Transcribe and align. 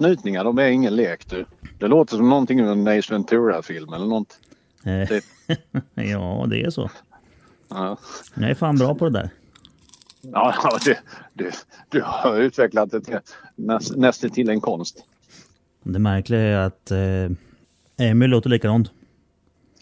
Snytningar 0.00 0.44
de 0.44 0.58
är 0.58 0.66
ingen 0.66 0.96
lek 0.96 1.30
du. 1.30 1.44
Det 1.78 1.88
låter 1.88 2.16
som 2.16 2.28
någonting 2.28 2.60
ur 2.60 2.68
en 2.68 2.88
Ace 2.88 3.12
Ventura-film 3.14 3.92
eller 3.92 4.06
något. 4.06 4.38
Eh, 4.84 5.18
ja, 6.10 6.46
det 6.50 6.62
är 6.62 6.70
så. 6.70 6.90
Ja, 7.68 7.96
Jag 8.34 8.50
är 8.50 8.54
fan 8.54 8.76
bra 8.76 8.94
på 8.94 9.04
det 9.08 9.18
där. 9.18 9.30
ja 10.20 10.54
ja, 10.62 10.78
du, 11.34 11.50
du, 11.88 12.02
har 12.04 12.36
utvecklat 12.36 12.90
det 12.90 13.00
till 13.00 13.18
näst, 13.54 13.96
nästan 13.96 14.30
till 14.30 14.50
en 14.50 14.60
konst. 14.60 15.04
Det 15.82 15.98
märkliga 15.98 16.40
är 16.40 16.56
att 16.56 16.90
eh, 16.90 18.08
Emil 18.08 18.30
låter 18.30 18.50
likadant. 18.50 18.90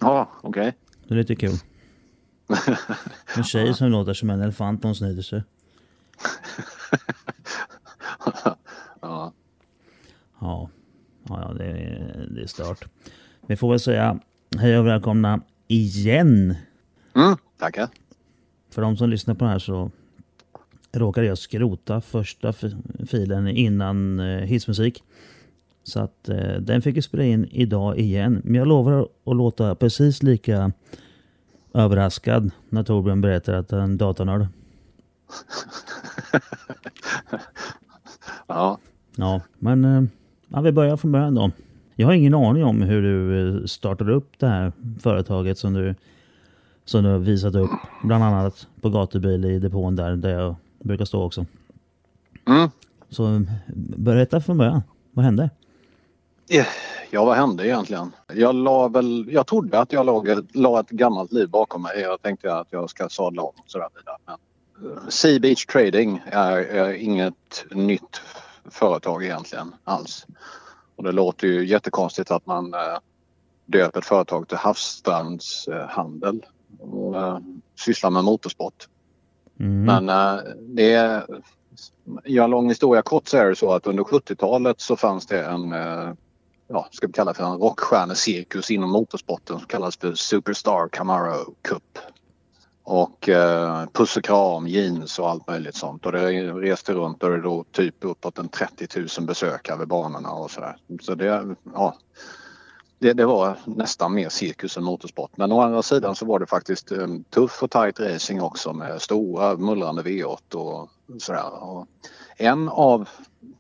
Ja, 0.01 0.31
okej. 0.43 0.77
Det 1.09 1.15
är 1.15 1.19
lite 1.19 1.37
kul. 1.37 1.55
En 3.37 3.45
tjej 3.45 3.75
som 3.75 3.89
låter 3.89 4.15
som 4.15 4.31
en 4.31 4.41
elefant 4.41 4.83
när 4.83 4.89
hon 4.89 4.95
snyter 4.95 5.23
sig. 5.23 5.43
Ja. 9.01 9.33
Ja, 10.41 10.71
ja, 11.29 11.53
det, 11.59 11.65
är, 11.65 12.29
det 12.31 12.43
är 12.43 12.47
stört. 12.47 12.85
Vi 13.47 13.57
får 13.57 13.71
väl 13.71 13.81
säga 13.81 14.19
hej 14.59 14.79
och 14.79 14.87
välkomna 14.87 15.41
igen. 15.69 16.55
Mm, 17.17 17.37
tackar. 17.59 17.89
För 18.71 18.83
de 18.83 18.97
som 18.97 19.11
lyssnar 19.11 19.35
på 19.35 19.45
det 19.45 19.51
här 19.51 19.59
så 19.59 19.91
råkade 20.93 21.27
jag 21.27 21.39
skrota 21.39 22.01
första 22.01 22.53
fi- 22.53 22.77
filen 23.07 23.49
innan 23.49 24.21
eh, 24.21 24.41
hissmusik. 24.41 25.03
Så 25.83 26.01
att 26.01 26.29
eh, 26.29 26.55
den 26.61 26.83
fick 26.83 26.97
jag 26.97 27.05
spela 27.05 27.25
in 27.25 27.45
idag 27.51 27.99
igen. 27.99 28.41
Men 28.45 28.55
jag 28.55 28.69
lovar 28.69 29.01
att 29.25 29.37
låta 29.37 29.75
precis 29.75 30.23
lika 30.23 30.73
överraskad 31.75 32.51
när 32.69 32.83
Torbjörn 32.83 33.21
berättar 33.21 33.53
att 33.55 33.71
han 33.71 33.81
är 33.81 33.85
en 33.85 33.97
datanörd. 33.99 34.47
Ja. 38.47 38.79
Ja, 39.17 39.41
men 39.59 39.85
eh, 39.85 40.03
ja, 40.49 40.61
vi 40.61 40.73
börjar 40.73 40.97
från 40.97 41.13
början 41.13 41.35
då. 41.35 41.51
Jag 41.95 42.07
har 42.07 42.15
ingen 42.15 42.35
aning 42.35 42.65
om 42.65 42.83
hur 42.83 43.03
du 43.03 43.49
eh, 43.59 43.65
startade 43.65 44.13
upp 44.13 44.33
det 44.39 44.47
här 44.47 44.73
företaget 45.01 45.59
som 45.59 45.73
du, 45.73 45.95
som 46.85 47.05
du 47.05 47.11
har 47.11 47.19
visat 47.19 47.55
upp. 47.55 47.71
Bland 48.03 48.25
annat 48.25 48.67
på 48.81 48.91
gatubil 48.91 49.45
i 49.45 49.59
depån 49.59 49.97
där, 49.97 50.17
där 50.17 50.31
jag 50.31 50.55
brukar 50.79 51.05
stå 51.05 51.23
också. 51.23 51.47
Mm. 52.47 52.71
Så 53.11 53.35
eh, 53.35 53.41
berätta 53.97 54.41
från 54.41 54.59
början. 54.59 54.83
Vad 55.13 55.25
hände? 55.25 55.51
Ja, 57.11 57.25
vad 57.25 57.37
hände 57.37 57.67
egentligen? 57.67 58.13
Jag 58.35 58.55
la 58.55 58.89
väl, 58.89 59.29
jag 59.31 59.47
trodde 59.47 59.79
att 59.79 59.93
jag 59.93 60.07
låg, 60.07 60.29
la 60.53 60.81
ett 60.81 60.91
gammalt 60.91 61.33
liv 61.33 61.49
bakom 61.49 61.83
mig. 61.83 62.01
Jag 62.01 62.23
tänkte 62.23 62.55
att 62.55 62.69
jag 62.71 62.91
ska 62.91 63.09
sadla 63.09 63.43
om 63.43 63.53
och 63.57 63.65
sådär 63.67 63.89
vidare. 63.97 64.17
Men 64.27 64.93
eh, 64.93 65.09
Sea 65.09 65.41
Beach 65.41 65.67
Trading 65.67 66.23
är, 66.27 66.57
är 66.57 66.93
inget 66.93 67.65
nytt 67.71 68.21
företag 68.71 69.25
egentligen 69.25 69.75
alls. 69.85 70.27
Och 70.97 71.05
det 71.05 71.13
låter 71.13 71.47
ju 71.47 71.67
jättekonstigt 71.67 72.31
att 72.31 72.47
man 72.47 72.75
eh, 72.75 72.99
döper 73.67 74.01
ett 74.01 74.07
företag 74.07 74.49
till 74.49 74.57
havsstrandshandel 74.57 76.47
och 76.79 77.17
eh, 77.17 77.39
sysslar 77.77 78.11
med 78.11 78.25
motorsport. 78.25 78.89
Mm. 79.61 79.85
Men 79.85 80.09
eh, 80.09 80.43
det 80.59 80.93
är... 80.93 81.27
Ja, 82.25 82.47
lång 82.47 82.69
historia 82.69 83.03
kort 83.03 83.29
så 83.29 83.37
är 83.37 83.49
det 83.49 83.57
så 83.57 83.73
att 83.73 83.87
under 83.87 84.05
70-talet 84.05 84.81
så 84.81 84.97
fanns 84.97 85.27
det 85.27 85.45
en, 85.45 85.73
eh, 85.73 86.13
ja, 86.69 86.89
ska 86.91 87.07
vi 87.07 87.13
kalla 87.13 87.33
det 87.33 87.37
för 87.37 87.45
en 87.45 87.59
rockstjärnecirkus 87.59 88.71
inom 88.71 88.91
motorsporten 88.91 89.59
som 89.59 89.67
kallas 89.67 89.97
för 89.97 90.15
Superstar 90.15 90.89
Camaro 90.89 91.55
Cup. 91.63 91.99
Och 92.91 93.29
eh, 93.29 93.87
puss 93.93 94.17
och 94.17 94.25
kram, 94.25 94.67
jeans 94.67 95.19
och 95.19 95.31
allt 95.31 95.49
möjligt 95.49 95.77
sånt. 95.77 96.07
Och 96.07 96.13
det 96.13 96.53
reste 96.53 96.93
runt 96.93 97.23
och 97.23 97.31
det 97.31 97.37
låg 97.37 97.73
typ 97.73 97.95
uppåt 98.01 98.39
en 98.39 98.49
30 98.49 98.87
000 99.19 99.27
besökare 99.27 99.79
vid 99.79 99.89
banorna 99.89 100.31
och 100.31 100.51
sådär. 100.51 100.77
Så 101.03 101.15
det, 101.15 101.57
ja, 101.75 101.97
det, 102.99 103.13
det 103.13 103.27
var 103.27 103.59
nästan 103.65 104.15
mer 104.15 104.29
cirkus 104.29 104.77
än 104.77 104.85
motorsport. 104.85 105.31
Men 105.37 105.53
å 105.53 105.61
andra 105.61 105.83
sidan 105.83 106.15
så 106.15 106.27
var 106.27 106.39
det 106.39 106.47
faktiskt 106.47 106.93
eh, 106.93 107.07
tuff 107.31 107.63
och 107.63 107.71
tight 107.71 108.01
racing 108.01 108.43
också 108.43 108.73
med 108.73 109.03
stora 109.03 109.57
mullrande 109.57 110.03
V8 110.03 110.55
och 110.55 110.91
sådär. 111.19 111.63
Och 111.63 111.87
en 112.37 112.69
av 112.69 113.09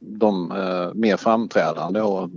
de 0.01 0.53
eh, 0.53 0.95
mer 0.95 1.17
framträdande 1.17 2.01
och 2.01 2.31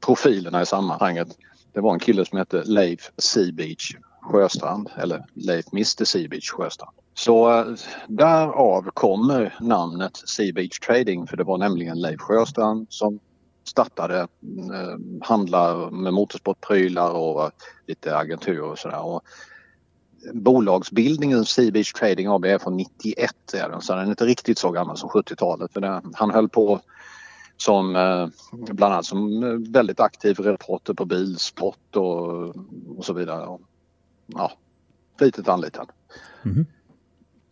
profilerna 0.00 0.62
i 0.62 0.66
sammanhanget 0.66 1.28
det 1.72 1.80
var 1.80 1.92
en 1.92 2.00
kille 2.00 2.24
som 2.24 2.38
hette 2.38 2.62
Leif 2.64 3.10
Seabeach 3.18 3.96
Sjöstrand 4.22 4.90
eller 4.96 5.24
Leif 5.34 5.66
Mr 5.72 6.04
Seabeach 6.04 6.50
Sjöstrand. 6.50 6.96
Så 7.14 7.58
eh, 7.58 7.66
därav 8.06 8.90
kommer 8.94 9.54
namnet 9.60 10.16
Seabeach 10.16 10.78
Trading 10.80 11.26
för 11.26 11.36
det 11.36 11.44
var 11.44 11.58
nämligen 11.58 12.00
Leif 12.00 12.20
Sjöstrand 12.20 12.86
som 12.90 13.20
startade 13.64 14.18
eh, 14.20 14.98
handlar 15.20 15.90
med 15.90 16.12
motorsportprylar 16.12 17.10
och 17.10 17.50
lite 17.86 18.16
agenturer 18.16 18.70
och 18.70 18.78
sådär. 18.78 19.20
Bolagsbildningen 20.32 21.44
SeaBeach 21.44 21.92
Trading 21.92 22.26
AB 22.26 22.44
är 22.44 22.58
från 22.58 22.76
91 22.76 23.30
är 23.54 23.68
den, 23.68 23.80
så 23.80 23.94
den 23.94 24.06
är 24.06 24.10
inte 24.10 24.24
riktigt 24.24 24.58
så 24.58 24.70
gammal 24.70 24.96
som 24.96 25.08
70-talet. 25.08 25.70
Han 26.14 26.30
höll 26.30 26.48
på 26.48 26.80
som 27.56 27.96
eh, 27.96 28.28
bland 28.52 28.94
annat 28.94 29.06
som 29.06 29.42
eh, 29.42 29.72
väldigt 29.72 30.00
aktiv 30.00 30.38
reporter 30.38 30.94
på 30.94 31.04
bilsport 31.04 31.96
och, 31.96 32.48
och 32.96 33.04
så 33.04 33.12
vidare. 33.12 33.58
Ja, 34.26 34.52
flitigt 35.18 35.48
anlitad. 35.48 35.90
Mhm. 36.42 36.66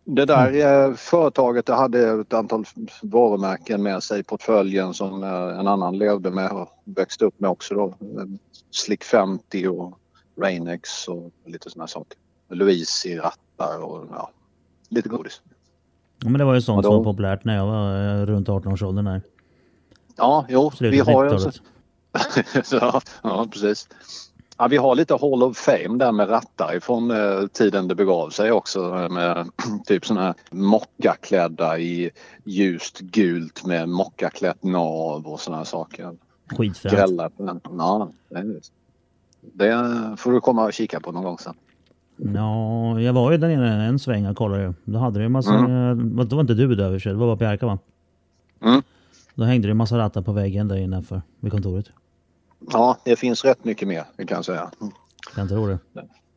Det 0.04 0.24
där 0.24 0.86
eh, 0.88 0.94
företaget 0.94 1.66
det 1.66 1.74
hade 1.74 2.20
ett 2.20 2.32
antal 2.32 2.64
varumärken 3.02 3.82
med 3.82 4.02
sig 4.02 4.20
i 4.20 4.22
portföljen 4.22 4.94
som 4.94 5.22
eh, 5.22 5.58
en 5.60 5.66
annan 5.66 5.98
levde 5.98 6.30
med 6.30 6.50
och 6.50 6.68
växte 6.84 7.24
upp 7.24 7.40
med 7.40 7.50
också 7.50 7.74
då. 7.74 7.94
Slick 8.70 9.04
50 9.04 9.68
och 9.68 9.98
Rainex 10.40 11.08
och 11.08 11.30
lite 11.46 11.70
sådana 11.70 11.86
saker. 11.86 12.18
Louise 12.48 13.08
i 13.08 13.16
rattar 13.18 13.82
och 13.82 14.06
ja, 14.10 14.30
lite 14.88 15.08
godis. 15.08 15.42
Ja, 16.18 16.28
men 16.28 16.38
det 16.38 16.44
var 16.44 16.54
ju 16.54 16.60
sånt 16.62 16.82
då- 16.82 16.88
som 16.90 16.96
var 16.96 17.04
populärt 17.04 17.44
när 17.44 17.56
jag 17.56 17.66
var 17.66 18.20
eh, 18.20 18.26
runt 18.26 18.48
18-årsåldern 18.48 19.04
där. 19.04 19.22
Ja, 20.16 20.46
jo, 20.48 20.70
vi 20.70 20.76
Slutet 20.76 21.06
har 21.06 21.24
ju... 21.24 21.30
90-talet. 21.30 21.60
ja, 22.72 23.00
ja, 23.22 23.46
precis. 23.52 23.88
Ja, 24.60 24.68
vi 24.68 24.76
har 24.76 24.94
lite 24.94 25.14
Hall 25.14 25.42
of 25.42 25.56
Fame 25.56 25.98
där 25.98 26.12
med 26.12 26.30
rattar 26.30 26.76
ifrån 26.76 27.10
eh, 27.10 27.46
tiden 27.52 27.88
det 27.88 27.94
begav 27.94 28.30
sig 28.30 28.52
också 28.52 29.08
med 29.10 29.50
typ 29.86 30.06
såna 30.06 30.20
här 30.20 30.34
mockaklädda 30.50 31.78
i 31.78 32.10
ljust 32.44 33.00
gult 33.00 33.66
med 33.66 33.88
mockaklätt 33.88 34.64
nav 34.64 35.26
och 35.26 35.40
såna 35.40 35.56
här 35.56 35.64
saker. 35.64 36.12
Skitfränt. 36.56 36.94
Grälla 36.94 37.30
på 37.30 37.42
den. 37.42 37.60
Ja, 37.64 38.10
det, 38.28 38.60
det 39.40 40.16
får 40.18 40.32
du 40.32 40.40
komma 40.40 40.64
och 40.64 40.72
kika 40.72 41.00
på 41.00 41.12
någon 41.12 41.24
gång 41.24 41.38
sen. 41.38 41.54
Ja, 42.16 43.00
jag 43.00 43.12
var 43.12 43.32
ju 43.32 43.38
där 43.38 43.48
nere 43.48 43.84
en 43.84 43.98
sväng 43.98 44.26
och 44.26 44.36
kollade. 44.36 44.74
Då 44.84 44.98
hade 44.98 45.18
du 45.18 45.24
en 45.24 45.32
massa... 45.32 45.54
Mm. 45.54 46.16
Det 46.16 46.34
var 46.34 46.40
inte 46.40 46.54
du 46.54 46.74
där 46.74 47.08
det 47.08 47.14
var 47.14 47.26
bara 47.26 47.36
Bjarka 47.36 47.66
va? 47.66 47.78
Mm. 48.62 48.82
Då 49.34 49.44
hängde 49.44 49.68
det 49.68 49.70
en 49.70 49.76
massa 49.76 49.98
rattar 49.98 50.22
på 50.22 50.32
väggen 50.32 50.68
där 50.68 50.76
innanför 50.76 51.22
vid 51.40 51.52
kontoret. 51.52 51.86
Ja, 52.72 52.96
det 53.04 53.16
finns 53.16 53.44
rätt 53.44 53.64
mycket 53.64 53.88
mer, 53.88 54.04
det 54.16 54.26
kan 54.26 54.36
jag 54.36 54.44
säga. 54.44 54.70
Jag 55.36 55.48
tror 55.48 55.68
det. 55.68 55.78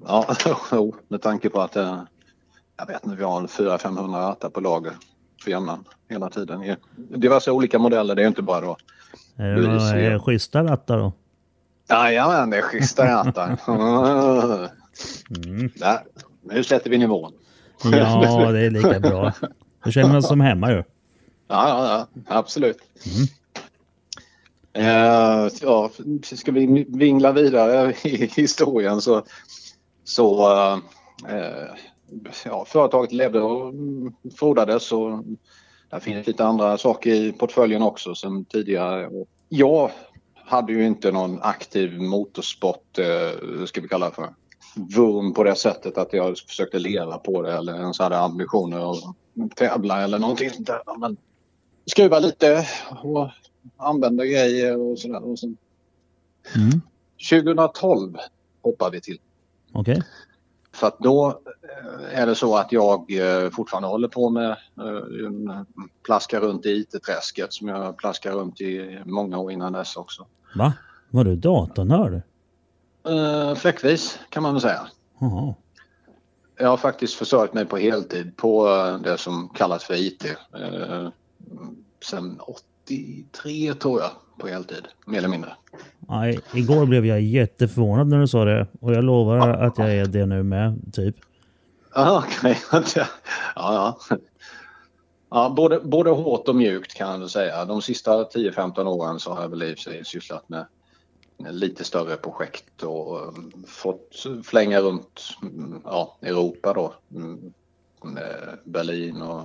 Ja, 0.06 0.36
med 1.08 1.22
tanke 1.22 1.50
på 1.50 1.62
att 1.62 1.76
eh, 1.76 2.02
jag 2.78 2.88
vet 2.88 3.04
inte, 3.06 3.18
vi 3.18 3.24
har 3.24 3.42
400-500 3.42 4.12
rattar 4.14 4.50
på 4.50 4.60
lager 4.60 4.94
för 5.44 5.52
jämnan 5.52 5.84
hela 6.10 6.30
tiden. 6.30 6.64
I 6.64 6.76
diverse 6.98 7.52
olika 7.52 7.80
modeller, 7.80 8.16
det 8.16 8.24
är 8.24 8.28
inte 8.28 8.42
bara 8.42 8.62
då. 8.62 8.78
Är 9.36 9.56
det 9.56 9.62
några 10.02 10.20
schyssta 10.20 10.64
rattar 10.64 10.98
då? 10.98 11.14
Jajamän, 11.90 12.50
det 12.50 12.58
är 12.58 12.62
schyssta 12.62 13.06
rattar. 13.06 13.60
Mm. 15.46 15.72
Där, 15.76 16.00
nu 16.42 16.64
sätter 16.64 16.90
vi 16.90 16.98
nivån. 16.98 17.34
Ja, 17.84 18.52
det 18.52 18.60
är 18.60 18.70
lika 18.70 19.00
bra. 19.00 19.34
Då 19.84 19.92
känner 19.92 20.14
man 20.14 20.22
sig 20.22 20.30
som 20.30 20.42
hemma 20.42 20.72
ju. 20.72 20.76
Ja, 20.76 20.84
ja, 21.48 22.08
ja 22.14 22.22
absolut. 22.28 22.78
Mm. 23.16 23.28
Eh, 24.74 25.48
ja, 25.62 25.90
ska 26.22 26.52
vi 26.52 26.86
vingla 26.90 27.32
vidare 27.32 27.94
i 28.04 28.26
historien 28.36 29.02
så, 29.02 29.24
så 30.04 30.52
eh, 31.30 31.66
ja, 32.46 32.66
företaget 32.68 33.12
levde 33.12 33.42
och 33.42 33.74
frodades 34.38 34.92
och 34.92 35.24
där 35.90 36.00
finns 36.00 36.28
lite 36.28 36.46
andra 36.46 36.78
saker 36.78 37.12
i 37.12 37.32
portföljen 37.32 37.82
också 37.82 38.16
sen 38.16 38.46
tidigare. 38.46 39.10
Jag 39.50 39.92
hade 40.36 40.74
ju 40.74 40.86
inte 40.86 41.12
någon 41.12 41.42
aktiv 41.42 42.02
motorsport, 42.02 43.00
eh, 43.00 43.66
ska 43.66 43.82
vi 43.82 43.88
kalla 43.88 44.10
det 44.10 44.16
för, 44.16 44.34
vurm 44.96 45.34
på 45.34 45.44
det 45.44 45.56
sättet 45.56 45.98
att 45.98 46.14
jag 46.14 46.38
försökte 46.38 46.80
leva 46.80 47.18
på 47.18 47.42
det 47.42 47.54
eller 47.54 47.74
ens 47.74 48.00
hade 48.00 48.20
ambitioner 48.20 48.92
att 48.92 49.56
tävla 49.56 50.04
eller 50.04 50.20
någonting 50.20 50.50
sånt 50.50 50.68
där. 50.68 50.98
Men 50.98 51.18
skruva 51.86 52.20
lite 52.20 52.68
och 53.04 53.30
använda 53.78 54.26
grejer 54.26 54.78
och 54.78 55.00
sådär. 55.00 55.24
Och 55.24 55.40
sen... 55.40 55.58
Mm. 56.56 56.82
2012 57.30 58.18
hoppar 58.62 58.92
vi 58.92 59.02
till. 59.02 59.20
Okej. 59.72 59.92
Okay. 59.92 60.04
För 60.74 60.88
att 60.88 61.00
då 61.00 61.42
eh, 62.10 62.20
är 62.20 62.28
det 62.28 62.36
så 62.36 62.56
att 62.58 62.72
jag 62.72 63.12
eh, 63.12 63.50
fortfarande 63.50 63.88
håller 63.88 64.08
på 64.08 64.30
med 64.30 64.50
eh, 64.50 65.62
plaskar 66.06 66.40
runt 66.40 66.66
i 66.66 66.70
IT-träsket 66.70 67.54
som 67.54 67.68
jag 67.68 67.98
plaskar 67.98 68.32
runt 68.32 68.62
i 68.62 69.02
många 69.06 69.38
år 69.38 69.52
innan 69.52 69.74
dess 69.74 69.96
också. 69.96 70.26
Va? 70.56 70.74
Var 71.10 71.24
du 71.24 71.36
datanörd? 71.36 72.22
Uh, 73.10 73.56
fläckvis 73.56 74.20
kan 74.30 74.44
man 74.44 74.54
väl 74.54 74.62
säga. 74.62 74.88
Aha. 75.22 75.56
Jag 76.58 76.70
har 76.70 76.78
faktiskt 76.78 77.14
försörjt 77.14 77.54
mig 77.54 77.66
på 77.66 77.78
heltid 77.78 78.38
på 78.38 78.68
det 79.04 79.18
som 79.18 79.50
kallas 79.50 79.84
för 79.84 79.94
IT. 79.94 80.26
Uh, 80.26 81.10
sen 82.10 82.40
83 82.84 83.74
tror 83.74 84.02
jag 84.02 84.12
på 84.38 84.48
heltid, 84.48 84.88
mer 85.06 85.18
eller 85.18 85.28
mindre. 85.28 85.54
Nej, 86.00 86.40
igår 86.54 86.86
blev 86.86 87.06
jag 87.06 87.22
jätteförvånad 87.22 88.08
när 88.08 88.20
du 88.20 88.28
sa 88.28 88.46
det 88.46 88.68
och 88.82 88.94
jag 88.94 89.04
lovar 89.04 89.38
ja. 89.38 89.54
att 89.54 89.78
jag 89.78 89.96
är 89.96 90.06
det 90.06 90.26
nu 90.26 90.44
med, 90.44 90.94
typ. 90.94 91.16
Aha, 91.96 92.18
okay. 92.28 92.56
ja, 92.96 93.06
ja. 93.56 93.98
ja 95.30 95.54
både, 95.58 95.80
både 95.80 96.10
hårt 96.10 96.48
och 96.48 96.56
mjukt 96.56 96.94
kan 96.94 97.22
jag 97.22 97.30
säga. 97.30 97.66
De 97.66 97.82
sista 97.82 98.24
10-15 98.24 98.86
åren 98.86 99.20
så 99.20 99.34
har 99.34 99.42
jag 99.42 99.50
väl 99.50 99.64
i 99.64 99.74
och 99.74 99.78
för 99.78 99.84
sig 99.84 100.06
sysslat 100.06 100.50
med 100.50 100.66
lite 101.38 101.84
större 101.84 102.16
projekt 102.16 102.84
och 102.84 103.28
um, 103.28 103.64
fått 103.68 104.26
flänga 104.44 104.80
runt 104.80 105.22
ja, 105.84 106.18
Europa 106.22 106.74
då. 106.74 106.94
Mm, 107.16 107.54
Berlin 108.64 109.22
och 109.22 109.44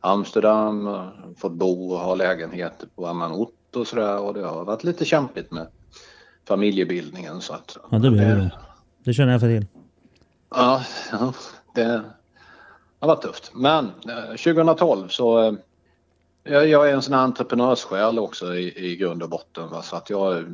Amsterdam, 0.00 1.08
fått 1.36 1.52
bo 1.52 1.92
och 1.92 1.98
ha 1.98 2.14
lägenheter 2.14 2.88
på 2.94 3.06
annan 3.06 3.32
ort 3.32 3.76
och 3.76 3.86
sådär 3.86 4.20
och 4.20 4.34
det 4.34 4.46
har 4.46 4.64
varit 4.64 4.84
lite 4.84 5.04
kämpigt 5.04 5.50
med 5.50 5.66
familjebildningen 6.48 7.40
så 7.40 7.52
att... 7.52 7.76
Ja, 7.90 7.98
det 7.98 8.10
blir 8.10 8.20
det. 8.20 8.50
Det 9.04 9.14
känner 9.14 9.32
jag 9.32 9.40
för 9.40 9.48
till. 9.48 9.66
Ja, 10.50 10.84
ja 11.12 11.32
det 11.74 12.02
har 12.98 13.08
varit 13.08 13.22
tufft. 13.22 13.50
Men 13.54 13.90
2012 14.30 15.02
eh, 15.02 15.08
så... 15.08 15.42
Eh, 15.42 15.54
jag 16.44 16.90
är 16.90 16.94
en 16.94 17.02
sån 17.02 17.14
här 17.14 17.20
entreprenörssjäl 17.20 18.18
också 18.18 18.54
i, 18.54 18.90
i 18.92 18.96
grund 18.96 19.22
och 19.22 19.28
botten. 19.28 19.68
Va? 19.68 19.82
Så 19.82 19.96
att 19.96 20.10
jag, 20.10 20.44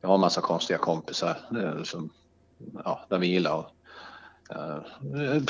jag 0.00 0.08
har 0.08 0.14
en 0.14 0.20
massa 0.20 0.40
konstiga 0.40 0.78
kompisar 0.78 1.36
som, 1.84 2.10
ja, 2.84 3.06
där 3.08 3.18
vi 3.18 3.26
gillar 3.26 3.60
att 3.60 3.72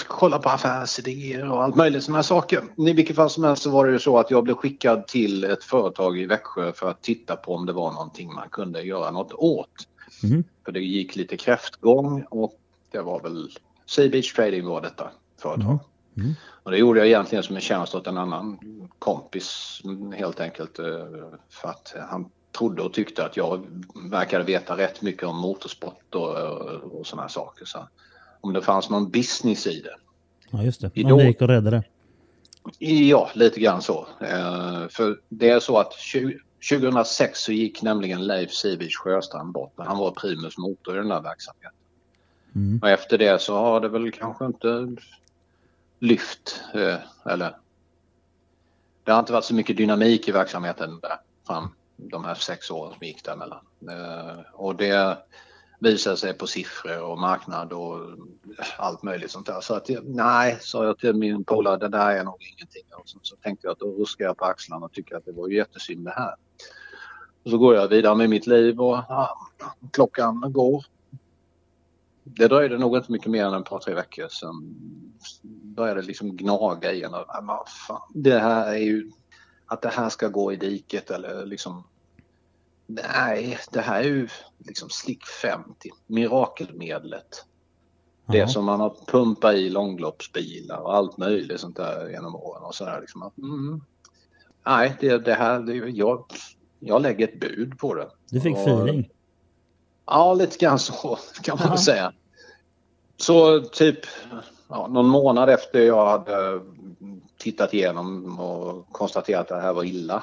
kolla 0.06 0.38
på 0.38 0.48
affärsidéer 0.48 1.50
och 1.50 1.62
allt 1.62 1.76
möjligt 1.76 2.04
sådana 2.04 2.22
saker. 2.22 2.64
I 2.76 2.92
vilket 2.92 3.16
fall 3.16 3.30
som 3.30 3.44
helst 3.44 3.62
så 3.62 3.70
var 3.70 3.86
det 3.86 3.92
ju 3.92 3.98
så 3.98 4.18
att 4.18 4.30
jag 4.30 4.44
blev 4.44 4.54
skickad 4.54 5.06
till 5.06 5.44
ett 5.44 5.64
företag 5.64 6.18
i 6.18 6.26
Växjö 6.26 6.72
för 6.72 6.90
att 6.90 7.02
titta 7.02 7.36
på 7.36 7.54
om 7.54 7.66
det 7.66 7.72
var 7.72 7.92
någonting 7.92 8.34
man 8.34 8.48
kunde 8.48 8.82
göra 8.82 9.10
något 9.10 9.32
åt. 9.32 9.88
Mm. 10.22 10.44
För 10.64 10.72
det 10.72 10.80
gick 10.80 11.16
lite 11.16 11.36
kräftgång 11.36 12.22
och 12.30 12.52
det 12.90 13.00
var 13.00 13.20
väl 13.20 13.50
Sea 13.86 14.08
Beach 14.08 14.32
Trading 14.32 14.66
var 14.66 14.80
detta 14.80 15.10
företag. 15.40 15.64
Mm. 15.70 15.78
Mm. 16.16 16.34
Och 16.62 16.70
det 16.70 16.78
gjorde 16.78 16.98
jag 16.98 17.08
egentligen 17.08 17.44
som 17.44 17.56
en 17.56 17.62
tjänst 17.62 17.94
åt 17.94 18.06
en 18.06 18.18
annan 18.18 18.58
kompis 18.98 19.80
helt 20.16 20.40
enkelt 20.40 20.78
eh, 20.78 20.86
för 21.50 21.68
att 21.68 21.94
han 22.10 22.30
trodde 22.58 22.82
och 22.82 22.92
tyckte 22.92 23.24
att 23.24 23.36
jag 23.36 23.66
verkade 24.10 24.44
veta 24.44 24.76
rätt 24.76 25.02
mycket 25.02 25.28
om 25.28 25.36
motorsport 25.36 26.14
och, 26.14 26.36
och 26.98 27.06
sådana 27.06 27.28
saker. 27.28 27.64
Så 27.64 27.88
om 28.40 28.52
det 28.52 28.62
fanns 28.62 28.90
någon 28.90 29.10
business 29.10 29.66
i 29.66 29.80
det. 29.80 29.96
Ja, 30.50 30.62
just 30.62 30.80
det. 30.80 30.96
Någon 30.96 31.26
gick 31.26 31.40
och 31.40 31.48
räddade. 31.48 31.82
Ja, 32.78 33.30
lite 33.34 33.60
grann 33.60 33.82
så. 33.82 34.06
Eh, 34.20 34.88
för 34.88 35.20
det 35.28 35.50
är 35.50 35.60
så 35.60 35.78
att 35.78 35.92
2006 36.70 37.40
så 37.40 37.52
gick 37.52 37.82
nämligen 37.82 38.26
Leif 38.26 38.50
Sivich 38.50 38.96
Sjöstrand 38.96 39.52
bort. 39.52 39.72
Han 39.76 39.98
var 39.98 40.10
primus 40.10 40.58
motor 40.58 40.94
i 40.94 40.98
den 40.98 41.10
här 41.10 41.20
verksamheten. 41.20 41.78
Mm. 42.54 42.78
Och 42.82 42.88
efter 42.88 43.18
det 43.18 43.42
så 43.42 43.56
har 43.58 43.80
det 43.80 43.88
väl 43.88 44.12
kanske 44.12 44.44
inte 44.46 44.96
lyft. 45.98 46.62
Eh, 46.74 47.32
eller 47.32 47.56
det 49.04 49.12
har 49.12 49.18
inte 49.18 49.32
varit 49.32 49.44
så 49.44 49.54
mycket 49.54 49.76
dynamik 49.76 50.28
i 50.28 50.32
verksamheten 50.32 51.00
där 51.00 51.16
fram 51.46 51.68
de 51.96 52.24
här 52.24 52.34
sex 52.34 52.70
åren 52.70 52.94
som 52.98 53.06
gick 53.06 53.24
däremellan. 53.24 53.64
Eh, 53.90 54.40
och 54.52 54.76
det 54.76 55.18
visar 55.78 56.16
sig 56.16 56.34
på 56.34 56.46
siffror 56.46 57.02
och 57.02 57.18
marknad 57.18 57.72
och 57.72 58.00
allt 58.78 59.02
möjligt 59.02 59.30
sånt 59.30 59.46
där. 59.46 59.60
Så 59.60 59.74
att 59.74 59.90
nej, 60.04 60.58
sa 60.60 60.84
jag 60.84 60.98
till 60.98 61.14
min 61.14 61.44
polare, 61.44 61.76
det 61.76 61.88
där 61.88 62.10
är 62.10 62.24
nog 62.24 62.42
ingenting. 62.56 62.82
Och 62.96 63.08
så, 63.08 63.18
så 63.22 63.36
tänkte 63.36 63.66
jag 63.66 63.72
att 63.72 63.78
då 63.78 63.92
ruskar 63.92 64.24
jag 64.24 64.36
på 64.36 64.44
axlarna 64.44 64.86
och 64.86 64.92
tycker 64.92 65.16
att 65.16 65.24
det 65.24 65.32
var 65.32 65.48
jättesynd 65.48 66.04
det 66.04 66.14
här. 66.16 66.34
Och 67.42 67.50
så 67.50 67.58
går 67.58 67.74
jag 67.74 67.88
vidare 67.88 68.14
med 68.14 68.30
mitt 68.30 68.46
liv 68.46 68.80
och 68.80 68.98
ja, 69.08 69.38
klockan 69.92 70.52
går. 70.52 70.84
Det 72.24 72.48
dröjde 72.48 72.78
nog 72.78 72.96
inte 72.96 73.12
mycket 73.12 73.30
mer 73.30 73.44
än 73.44 73.54
ett 73.54 73.64
par, 73.64 73.78
tre 73.78 73.94
veckor 73.94 74.28
sen 74.28 74.74
började 75.62 76.00
det 76.00 76.06
liksom 76.06 76.36
gnaga 76.36 76.92
i 76.92 77.02
en. 77.02 77.12
Det 78.14 78.38
här 78.38 78.74
är 78.74 78.78
ju, 78.78 79.10
att 79.66 79.82
det 79.82 79.88
här 79.88 80.08
ska 80.08 80.28
gå 80.28 80.52
i 80.52 80.56
diket 80.56 81.10
eller 81.10 81.46
liksom 81.46 81.84
Nej, 82.90 83.58
det 83.72 83.80
här 83.80 84.00
är 84.00 84.04
ju 84.04 84.28
liksom 84.58 84.88
Slick 84.90 85.24
50, 85.42 85.90
mirakelmedlet. 86.06 87.44
Det 88.26 88.38
Ja. 88.38 88.48
som 88.48 88.64
man 88.64 88.80
har 88.80 88.96
pumpat 89.06 89.54
i 89.54 89.68
långloppsbilar 89.70 90.78
och 90.78 90.94
allt 90.94 91.16
möjligt 91.18 91.60
sånt 91.60 91.76
där 91.76 92.08
genom 92.08 92.36
åren. 92.36 92.62
Och 92.62 92.74
så 92.74 92.84
där, 92.84 93.00
liksom. 93.00 93.30
mm. 93.38 93.80
Nej, 94.66 94.96
det, 95.00 95.18
det 95.18 95.34
här, 95.34 95.60
det, 95.60 95.74
jag, 95.74 96.24
jag 96.80 97.02
lägger 97.02 97.28
ett 97.28 97.40
bud 97.40 97.78
på 97.78 97.94
det. 97.94 98.08
Du 98.30 98.40
fick 98.40 98.56
Och- 98.56 98.62
feeling. 98.62 99.10
Ja, 100.06 100.34
lite 100.34 100.56
grann 100.58 100.78
så 100.78 101.18
kan 101.42 101.58
man 101.60 101.68
väl 101.68 101.78
säga. 101.78 102.12
Så 103.16 103.60
typ 103.60 103.98
ja, 104.68 104.86
någon 104.86 105.08
månad 105.08 105.48
efter 105.50 105.80
jag 105.80 106.06
hade 106.06 106.60
tittat 107.38 107.74
igenom 107.74 108.38
och 108.40 108.92
konstaterat 108.92 109.40
att 109.40 109.48
det 109.48 109.60
här 109.66 109.72
var 109.72 109.84
illa. 109.84 110.22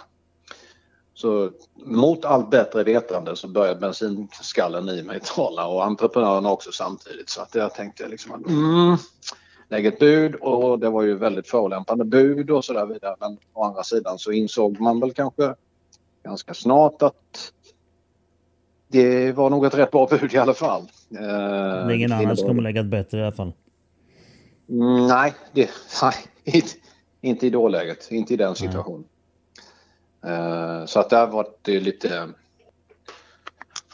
Så 1.16 1.52
mot 1.76 2.26
allt 2.26 2.50
bättre 2.50 2.84
vetande 2.84 3.36
så 3.36 3.48
började 3.48 3.80
bensinskallen 3.80 4.90
i 4.90 5.04
mig 5.04 5.20
tala 5.36 5.68
och 5.68 5.86
entreprenörerna 5.86 6.52
också 6.52 6.72
samtidigt. 6.72 7.30
Så 7.30 7.42
att 7.42 7.56
jag 7.56 7.74
tänkte 7.74 8.08
liksom 8.08 8.32
att 8.32 8.48
mm, 8.48 8.98
lägg 9.70 9.86
ett 9.86 10.00
bud 10.00 10.36
och 10.36 10.80
det 10.80 10.90
var 10.90 11.02
ju 11.02 11.16
väldigt 11.16 11.48
förolämpande 11.48 12.06
bud 12.06 12.52
och 12.52 12.66
så 12.66 12.74
där 12.74 12.86
vidare. 12.86 13.16
Men 13.20 13.38
å 13.54 13.64
andra 13.64 13.84
sidan 13.84 14.20
så 14.20 14.32
insåg 14.32 14.80
man 14.80 15.00
väl 15.00 15.14
kanske 15.14 15.56
ganska 16.24 16.54
snart 16.54 17.02
att 17.02 17.52
det 18.88 19.32
var 19.32 19.50
nog 19.50 19.66
ett 19.66 19.76
rätt 19.76 19.92
bra 19.92 20.08
bud 20.08 20.34
i 20.34 20.38
alla 20.38 20.54
fall. 20.54 20.82
Eh, 21.20 21.96
ingen 21.96 22.12
annan 22.12 22.38
som 22.38 22.48
kommer 22.48 22.64
lägga 22.64 22.82
ett 22.82 22.88
bättre 22.88 23.20
i 23.20 23.22
alla 23.22 23.32
fall. 23.32 23.54
Mm, 24.70 25.08
nej, 25.08 25.34
det, 25.54 25.70
nej 26.02 26.14
inte, 26.44 26.70
inte 27.22 27.48
i 27.48 27.50
dåläget, 27.50 28.12
inte 28.12 28.34
i 28.34 28.38
den 28.38 28.56
situationen. 28.56 29.06
Eh, 30.26 30.86
så 30.86 31.00
att 31.00 31.10
där 31.10 31.28
var 31.28 31.48
det 31.62 31.80
lite... 31.80 32.30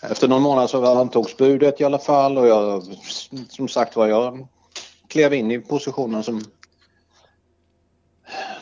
Efter 0.04 0.28
någon 0.28 0.42
månad 0.42 0.70
så 0.70 0.86
antogs 1.00 1.38
budet 1.38 1.82
i 1.82 1.84
alla 1.84 2.00
fall 2.00 2.38
och 2.38 2.48
jag, 2.48 2.84
som 3.50 3.68
sagt 3.68 3.96
var, 3.96 4.08
jag 4.08 4.48
klev 5.08 5.34
in 5.34 5.52
i 5.52 5.60
positionen 5.60 6.24
som 6.24 6.42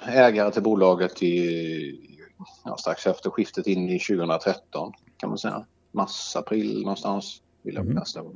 ägare 0.07 0.51
till 0.51 0.63
bolaget 0.63 1.23
i, 1.23 2.19
ja, 2.65 2.77
strax 2.77 3.07
efter 3.07 3.29
skiftet 3.29 3.67
in 3.67 3.89
i 3.89 3.99
2013 3.99 4.93
kan 5.17 5.29
man 5.29 5.37
säga. 5.37 5.65
Mars, 5.91 6.35
april 6.35 6.81
någonstans 6.81 7.41
vill 7.61 7.75
jag 7.75 7.81
Mm. 7.81 7.93
minnas 7.93 8.13
det. 8.13 8.21
var. 8.21 8.33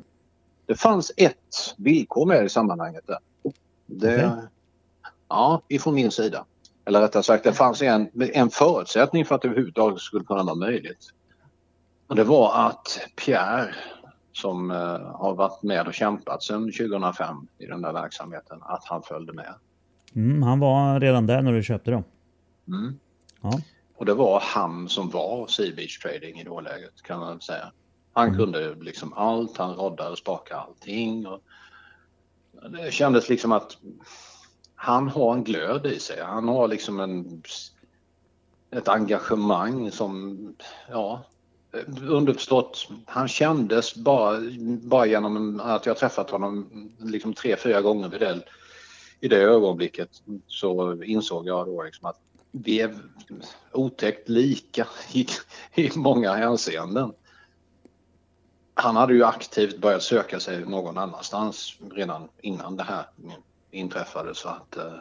Det 0.66 0.75
fanns 0.75 1.12
ett 1.18 1.75
villkor 1.78 2.25
med 2.25 2.46
i 2.46 2.50
sammanhanget 2.50 3.08
där. 3.08 3.20
Det, 3.86 4.16
Okej. 4.28 4.48
Ja, 5.28 5.62
ifrån 5.68 5.96
min 5.96 6.12
sida. 6.12 6.46
Eller 6.86 7.02
rättare 7.02 7.24
sagt, 7.24 7.44
det 7.44 7.54
fanns 7.54 7.82
en, 7.82 8.10
en 8.34 8.50
förutsättning 8.50 9.25
för 9.25 9.36
att 9.36 9.42
det 9.42 9.48
överhuvudtaget 9.48 10.00
skulle 10.00 10.25
kunna 10.25 10.44
vara 10.44 10.56
möjligt. 10.56 11.10
Och 12.08 12.16
det 12.16 12.24
var 12.24 12.68
att 12.68 13.00
Pierre, 13.16 13.75
som 14.32 14.72
eh, 14.72 14.78
har 15.00 15.36
varit 15.36 15.63
med 15.63 15.88
och 15.88 15.94
kämpat 15.94 16.44
sedan 16.44 16.72
2005 16.72 17.48
i 17.58 17.66
den 17.66 17.82
där 17.82 17.94
verksamheten, 17.94 18.60
att 18.62 18.86
han 18.86 19.04
följde 19.04 19.34
med. 19.34 19.54
Mm, 20.16 20.44
han 20.44 20.60
var 20.60 21.00
redan 21.00 21.25
där 21.28 21.42
när 21.42 21.54
du 21.54 21.63
köpte 21.63 21.92
då. 21.92 22.04
Mm. 22.68 23.00
Ja. 23.42 23.60
Och 23.98 24.06
det 24.06 24.13
var 24.13 24.40
han 24.46 24.90
som 24.90 25.10
var 25.10 25.48
Sea 25.48 25.75
Beach 25.75 26.00
Trading 26.00 26.40
i 26.40 26.44
dåläget 26.44 27.02
kan 27.04 27.20
man 27.20 27.42
säga. 27.42 27.72
Han 28.13 28.28
Mm. 28.28 28.38
kunde 28.40 28.75
liksom 28.75 29.13
allt, 29.13 29.58
han 29.58 29.75
roddade 29.75 30.10
och 30.10 30.18
spakade 30.18 30.60
allting. 30.62 31.28
Och 31.28 31.42
det 32.70 32.94
kändes 32.94 33.30
liksom 33.30 33.52
att 33.52 33.78
han 34.84 35.10
har 35.10 35.34
en 35.34 35.44
glöd 35.44 35.86
i 35.86 36.00
sig. 36.00 36.22
Han 36.22 36.48
har 36.48 36.68
liksom 36.68 37.00
en, 37.00 37.44
ett 38.72 38.88
engagemang 38.88 39.92
som, 39.92 40.40
ja, 40.90 41.24
underförstått, 42.02 42.88
han 43.06 43.28
kändes 43.28 43.96
bara, 43.96 44.40
bara 44.82 45.06
genom 45.06 45.60
att 45.60 45.86
jag 45.86 45.98
träffat 45.98 46.30
honom 46.30 46.70
liksom 47.00 47.34
tre, 47.34 47.56
fyra 47.56 47.82
gånger 47.82 48.10
vid 48.10 48.20
det, 48.20 48.42
i 49.20 49.28
det 49.28 49.42
ögonblicket 49.42 50.10
så 50.48 51.04
insåg 51.04 51.48
jag 51.48 51.66
då 51.66 51.84
liksom 51.84 52.06
att 52.06 52.20
vi 52.52 52.82
är 52.82 52.96
otäckt 53.72 54.30
lika 54.30 54.88
i, 55.13 55.28
i 55.75 55.92
många 55.96 56.34
hänseenden. 56.34 57.13
Han 58.74 58.96
hade 58.96 59.13
ju 59.13 59.24
aktivt 59.24 59.78
börjat 59.78 60.04
söka 60.04 60.40
sig 60.40 60.66
någon 60.66 60.98
annanstans 60.98 61.78
redan 61.92 62.30
innan 62.42 62.75
det 62.78 62.84
här 62.84 63.06
inträffade 63.74 64.36
så 64.36 64.50
att 64.50 64.77
eh, 64.77 64.94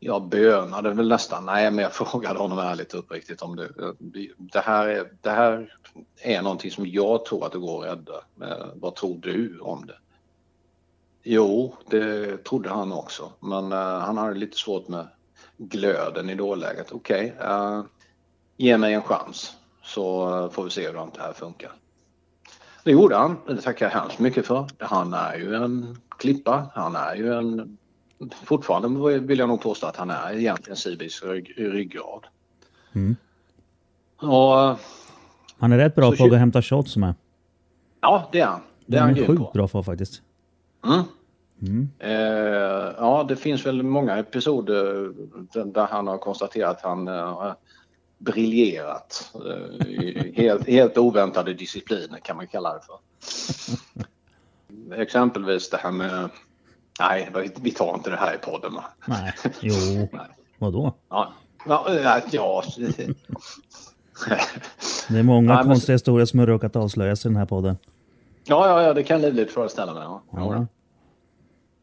jag 0.00 0.28
bönade 0.28 0.90
väl 0.90 1.08
nästan, 1.08 1.46
nej 1.46 1.70
men 1.70 1.82
jag 1.82 1.92
frågade 2.06 2.38
honom 2.38 2.58
ärligt 2.58 2.94
och 2.94 3.00
uppriktigt 3.00 3.42
om 3.42 3.56
det. 3.56 3.64
Eh, 3.64 3.92
det 4.38 4.60
här 4.60 4.88
är, 4.88 5.12
det 5.20 5.30
här 5.30 5.74
är 6.22 6.42
någonting 6.42 6.70
som 6.70 6.86
jag 6.86 7.24
tror 7.24 7.46
att 7.46 7.52
det 7.52 7.58
går 7.58 7.86
att 7.86 7.90
rädda. 7.90 8.24
Eh, 8.42 8.66
vad 8.74 8.94
tror 8.94 9.18
du 9.18 9.58
om 9.60 9.86
det? 9.86 9.98
Jo, 11.22 11.74
det 11.90 12.36
trodde 12.44 12.68
han 12.68 12.92
också, 12.92 13.32
men 13.40 13.72
eh, 13.72 13.98
han 13.98 14.18
hade 14.18 14.34
lite 14.34 14.56
svårt 14.56 14.88
med 14.88 15.08
glöden 15.56 16.30
i 16.30 16.34
dåläget. 16.34 16.92
Okej, 16.92 17.34
eh, 17.40 17.82
ge 18.56 18.78
mig 18.78 18.94
en 18.94 19.02
chans 19.02 19.56
så 19.82 20.36
eh, 20.44 20.50
får 20.50 20.64
vi 20.64 20.70
se 20.70 20.86
hur 20.86 20.92
det 20.92 21.20
här 21.22 21.32
funkar. 21.32 21.72
Det 22.88 22.92
gjorde 22.92 23.16
han. 23.16 23.36
Det 23.46 23.56
tackar 23.62 23.86
jag 23.86 24.00
hemskt 24.00 24.18
mycket 24.18 24.46
för. 24.46 24.66
Han 24.78 25.14
är 25.14 25.34
ju 25.36 25.54
en 25.54 25.96
klippa. 26.18 26.70
Han 26.74 26.96
är 26.96 27.14
ju 27.14 27.34
en... 27.34 27.78
Fortfarande 28.44 29.18
vill 29.18 29.38
jag 29.38 29.48
nog 29.48 29.62
påstå 29.62 29.86
att 29.86 29.96
han 29.96 30.10
är 30.10 30.32
egentligen 30.38 30.76
Sibis 30.76 31.22
rygg, 31.22 31.54
ryggrad. 31.56 32.26
Mm. 32.92 33.16
Och 34.16 34.78
Han 35.58 35.72
är 35.72 35.78
rätt 35.78 35.94
bra 35.94 36.12
på 36.12 36.24
att 36.24 36.38
hämta 36.38 36.62
shots 36.62 36.96
med. 36.96 37.14
ja, 38.00 38.28
det 38.32 38.40
är 38.40 38.46
han. 38.46 38.60
Det 38.86 38.96
är 38.96 39.00
Den 39.00 39.08
han 39.14 39.18
är 39.22 39.26
sjukt 39.26 39.38
på. 39.42 39.50
bra 39.54 39.68
på 39.68 39.82
faktiskt. 39.82 40.22
Mm. 40.86 41.00
Mm. 41.62 41.88
Eh, 41.98 42.94
ja, 42.98 43.24
det 43.28 43.36
finns 43.36 43.66
väl 43.66 43.82
många 43.82 44.16
episoder 44.18 45.12
där- 45.72 45.86
han 45.86 46.06
har 46.06 46.18
konstaterat 46.18 46.76
att 46.76 46.82
han 46.82 47.08
eh, 47.08 47.52
briljerat 48.18 49.32
eh, 49.34 50.34
helt, 50.34 50.66
helt 50.68 50.98
oväntade 50.98 51.54
discipliner 51.54 52.18
kan 52.18 52.36
man 52.36 52.46
kalla 52.46 52.74
det 52.74 52.80
för. 52.86 52.98
Exempelvis 55.02 55.70
det 55.70 55.76
här 55.76 55.90
med... 55.90 56.28
Nej, 57.00 57.30
vi- 57.62 57.70
tar 57.70 57.94
inte 57.94 58.10
det 58.10 58.16
här 58.16 58.34
i 58.34 58.38
podden 58.38 58.74
va? 58.74 58.84
Nej, 59.06 59.32
jo. 59.60 59.74
Nej. 60.12 60.26
Vadå? 60.58 60.94
Ja, 61.08 61.32
ja, 61.66 61.84
ja. 62.30 62.62
Det 65.08 65.18
är 65.18 65.22
många 65.22 65.48
Nej, 65.54 65.56
men- 65.64 65.66
konstiga 65.66 65.94
historier 65.94 66.26
som 66.26 66.38
har 66.38 66.46
råkat 66.46 66.76
avslöjas 66.76 67.24
i 67.24 67.28
den 67.28 67.36
här 67.36 67.46
podden. 67.46 67.76
ja, 68.44 68.68
ja, 68.68 68.82
ja, 68.82 68.94
det 68.94 69.02
kan 69.02 69.20
jag 69.22 69.28
livligt 69.34 69.52
föreställa 69.54 69.94
mig. 69.94 70.02
Ja. 70.02 70.22
Ja. 70.32 70.66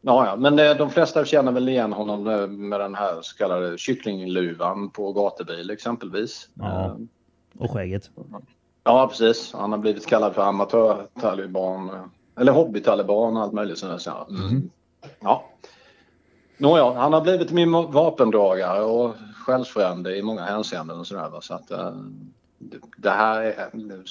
Ja. 0.08 0.26
Ja, 0.26 0.36
men 0.36 0.58
eh, 0.58 0.76
de 0.76 0.90
flesta 0.90 1.24
känner 1.24 1.52
väl 1.52 1.68
igen 1.68 1.92
honom 1.92 2.26
eh, 2.26 2.46
med 2.46 2.80
den 2.80 2.94
här 2.94 3.18
så 3.22 3.36
kallade 3.36 3.78
kycklingluvan 3.78 4.90
på 4.90 5.12
gatubil 5.12 5.70
exempelvis. 5.70 6.48
Ja. 6.54 6.84
Eh, 6.84 6.94
Och 7.58 7.70
skägget. 7.70 8.10
Ja, 8.84 9.08
precis. 9.08 9.52
Han 9.52 9.72
har 9.72 9.78
blivit 9.78 10.06
kallad 10.06 10.34
för 10.34 10.42
amatörtaliban 10.42 11.90
eller 12.40 12.52
hobbytaliban 12.52 13.36
och 13.36 13.42
allt 13.42 13.52
möjligt 13.52 13.78
sådär. 13.78 13.98
Så, 13.98 14.10
mm. 14.30 14.70
Ja. 15.20 15.44
Nåja, 16.58 16.92
han 16.92 17.12
har 17.12 17.20
blivit 17.20 17.50
min 17.52 17.72
vapendragare 17.72 18.82
och 18.82 19.14
själsfrände 19.46 20.16
i 20.16 20.22
många 20.22 20.42
hänseenden 20.44 20.98
och 21.00 21.06
sådär. 21.06 21.40
Så 21.40 21.54
att 21.54 21.68
det- 21.68 22.80
det 22.96 23.10
här 23.10 23.42
är 23.42 24.02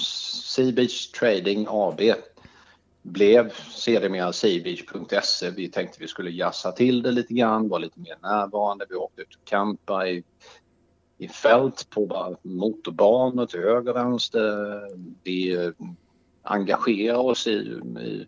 Sea 0.51 0.71
Beach 0.71 1.07
Trading 1.11 1.67
AB 1.69 2.01
blev 3.05 3.53
sedermera 3.69 4.33
seabeach.se. 4.33 5.49
Vi 5.49 5.67
tänkte 5.67 5.97
vi 5.99 6.07
skulle 6.07 6.29
jassa 6.29 6.71
till 6.71 7.01
det 7.01 7.11
lite 7.11 7.33
grann, 7.33 7.69
vara 7.69 7.79
lite 7.79 7.99
mer 7.99 8.17
närvarande. 8.21 8.85
Vi 8.89 8.95
åkte 8.95 9.21
ut 9.21 9.35
och 9.35 9.47
campade 9.47 10.09
i, 10.09 10.23
i 11.17 11.27
fält 11.27 11.89
på 11.89 12.05
bara 12.05 12.37
motorbanor 12.41 13.45
till 13.45 13.59
höger 13.59 13.91
och 13.91 13.95
vänster. 13.95 14.81
Vi 15.23 15.55
eh, 15.55 15.71
engagerar 16.43 17.17
oss 17.17 17.47
i, 17.47 17.51
i 17.51 18.27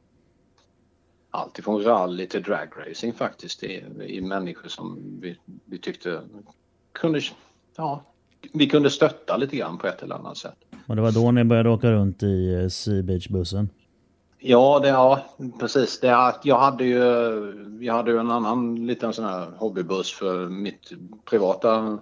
allt 1.32 1.60
ifrån 1.60 1.84
rally 1.84 2.28
till 2.28 2.44
dragracing 2.44 3.14
faktiskt. 3.14 3.64
I, 3.64 3.84
i 4.08 4.22
människor 4.22 4.70
som 4.70 5.20
vi, 5.22 5.38
vi 5.66 5.78
tyckte 5.78 6.22
kunde, 6.92 7.22
ja, 7.78 8.04
vi 8.54 8.70
kunde 8.70 8.90
stötta 8.90 9.38
lite 9.38 9.58
grann 9.58 9.78
på 9.78 9.88
ett 9.88 10.04
eller 10.04 10.16
annat 10.16 10.38
sätt. 10.38 10.58
Och 10.88 10.96
det 10.96 11.02
var 11.02 11.12
då 11.12 11.32
ni 11.32 11.44
började 11.44 11.70
åka 11.70 11.92
runt 11.92 12.24
i 12.24 12.54
eh, 12.54 12.68
Sea 12.68 13.04
Beach-bussen. 13.04 13.70
Ja, 14.40 14.80
det, 14.80 14.88
ja 14.88 15.26
precis. 15.60 16.00
Det, 16.00 16.08
jag, 16.44 16.58
hade 16.58 16.84
ju, 16.86 17.00
jag 17.82 17.94
hade 17.94 18.12
ju 18.12 18.18
en 18.18 18.32
annan 18.32 18.88
liten 18.88 19.14
sån 19.14 19.26
här 19.26 19.52
hobbybuss 19.58 20.14
för 20.14 20.46
mitt 20.50 20.92
privata 21.26 22.00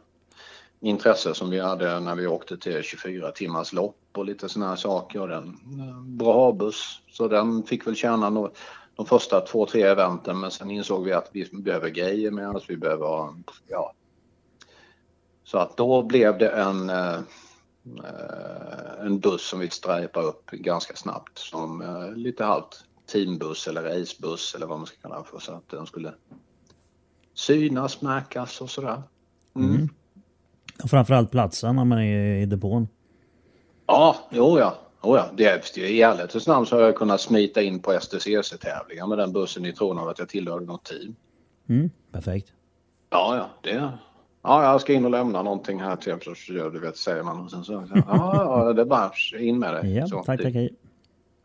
intresse 0.80 1.34
som 1.34 1.50
vi 1.50 1.60
hade 1.60 2.00
när 2.00 2.16
vi 2.16 2.28
åkte 2.28 2.58
till 2.58 2.84
24 2.84 3.32
timmars 3.32 3.74
lopp 3.74 3.98
och 4.18 4.26
lite 4.26 4.50
såna 4.50 4.70
här 4.70 4.76
saker. 4.76 5.22
Och 5.22 5.28
den, 5.28 5.48
eh, 5.80 6.02
bra 6.02 6.52
buss, 6.52 7.02
så 7.12 7.28
den 7.28 7.64
fick 7.64 7.88
väl 7.88 7.96
tjäna 7.96 8.30
no, 8.30 8.52
de 8.96 9.06
första 9.06 9.42
två, 9.42 9.66
tre 9.66 9.82
eventen 9.82 10.40
men 10.40 10.52
sen 10.52 10.72
insåg 10.72 11.06
vi 11.06 11.14
att 11.14 11.30
vi 11.34 11.50
behöver 11.52 11.90
grejer 11.90 12.32
med 12.32 12.50
oss, 12.50 12.64
vi 12.68 12.78
behöver, 12.78 13.06
ha- 13.06 13.36
ja. 13.68 13.94
Så 15.44 15.58
att 15.58 15.78
då 15.78 16.04
blev 16.04 16.38
det 16.38 16.50
en 16.50 16.90
eh, 16.90 17.20
en 19.00 19.20
buss 19.20 19.48
som 19.48 19.60
vi 19.60 19.70
strajpade 19.70 20.28
upp 20.28 20.52
ganska 20.52 20.96
snabbt 20.96 21.38
som 21.38 21.82
eh, 21.82 22.12
lite 22.12 22.44
halvt 22.44 22.86
teambuss 23.12 23.68
eller 23.68 23.84
racebuss 23.84 24.56
eller 24.56 24.66
vad 24.66 24.78
man 24.78 24.88
ska 24.88 24.98
kalla 25.02 25.18
det 25.18 25.24
för 25.24 25.40
så 25.40 25.54
att 25.54 25.70
den 25.70 25.86
skulle 25.86 26.14
synas, 27.34 28.02
märkas 28.02 28.62
och 28.62 28.70
sådär. 28.70 29.04
Mm. 29.56 29.90
Och 30.84 30.90
framförallt 30.90 31.32
platsen 31.32 31.76
när 31.76 31.86
man 31.86 32.00
är 32.00 32.42
i 32.42 32.46
depån. 32.46 32.88
Ja, 33.86 34.16
jo 34.30 34.60
ja. 34.60 34.78
Oh 35.02 35.18
ja, 35.18 35.30
det 35.34 35.46
är, 35.46 35.80
I 35.80 36.02
ärlighetens 36.02 36.48
namn 36.48 36.66
så 36.66 36.76
har 36.76 36.84
jag 36.84 36.96
kunnat 36.96 37.22
smita 37.22 37.62
in 37.62 37.80
på 37.80 38.00
STCC-tävlingar 38.00 39.08
med 39.08 39.18
den 39.18 39.34
bussen 39.34 39.66
i 39.66 39.74
tron 39.74 40.00
av 40.00 40.08
att 40.08 40.20
jag 40.20 40.30
tillhörde 40.30 40.66
något 40.66 40.84
team. 40.84 41.16
Mm, 41.70 41.92
perfekt. 42.12 42.54
Ja, 43.10 43.36
ja, 43.38 43.50
det... 43.62 43.92
Ja, 44.48 44.64
jag 44.64 44.82
ska 44.82 44.94
in 44.94 45.06
och 45.06 45.12
lämna 45.12 45.42
någonting 45.42 45.80
här 45.82 45.96
till 45.96 46.14
så 46.36 46.70
du 46.70 46.80
vet, 46.80 46.98
säger 46.98 47.24
man. 47.24 47.40
Och 47.42 47.52
sen 47.52 47.64
så, 47.64 47.74
ja, 47.96 48.04
ja, 48.68 48.74
det 48.74 48.82
är 48.82 48.86
bara 48.86 49.12
in 49.40 49.60
med 49.60 49.74
det. 49.74 49.88
Ja, 49.90 50.08
så, 50.08 50.24
tack, 50.24 50.38
det- 50.38 50.44
tack, 50.44 50.54
hej. 50.54 50.74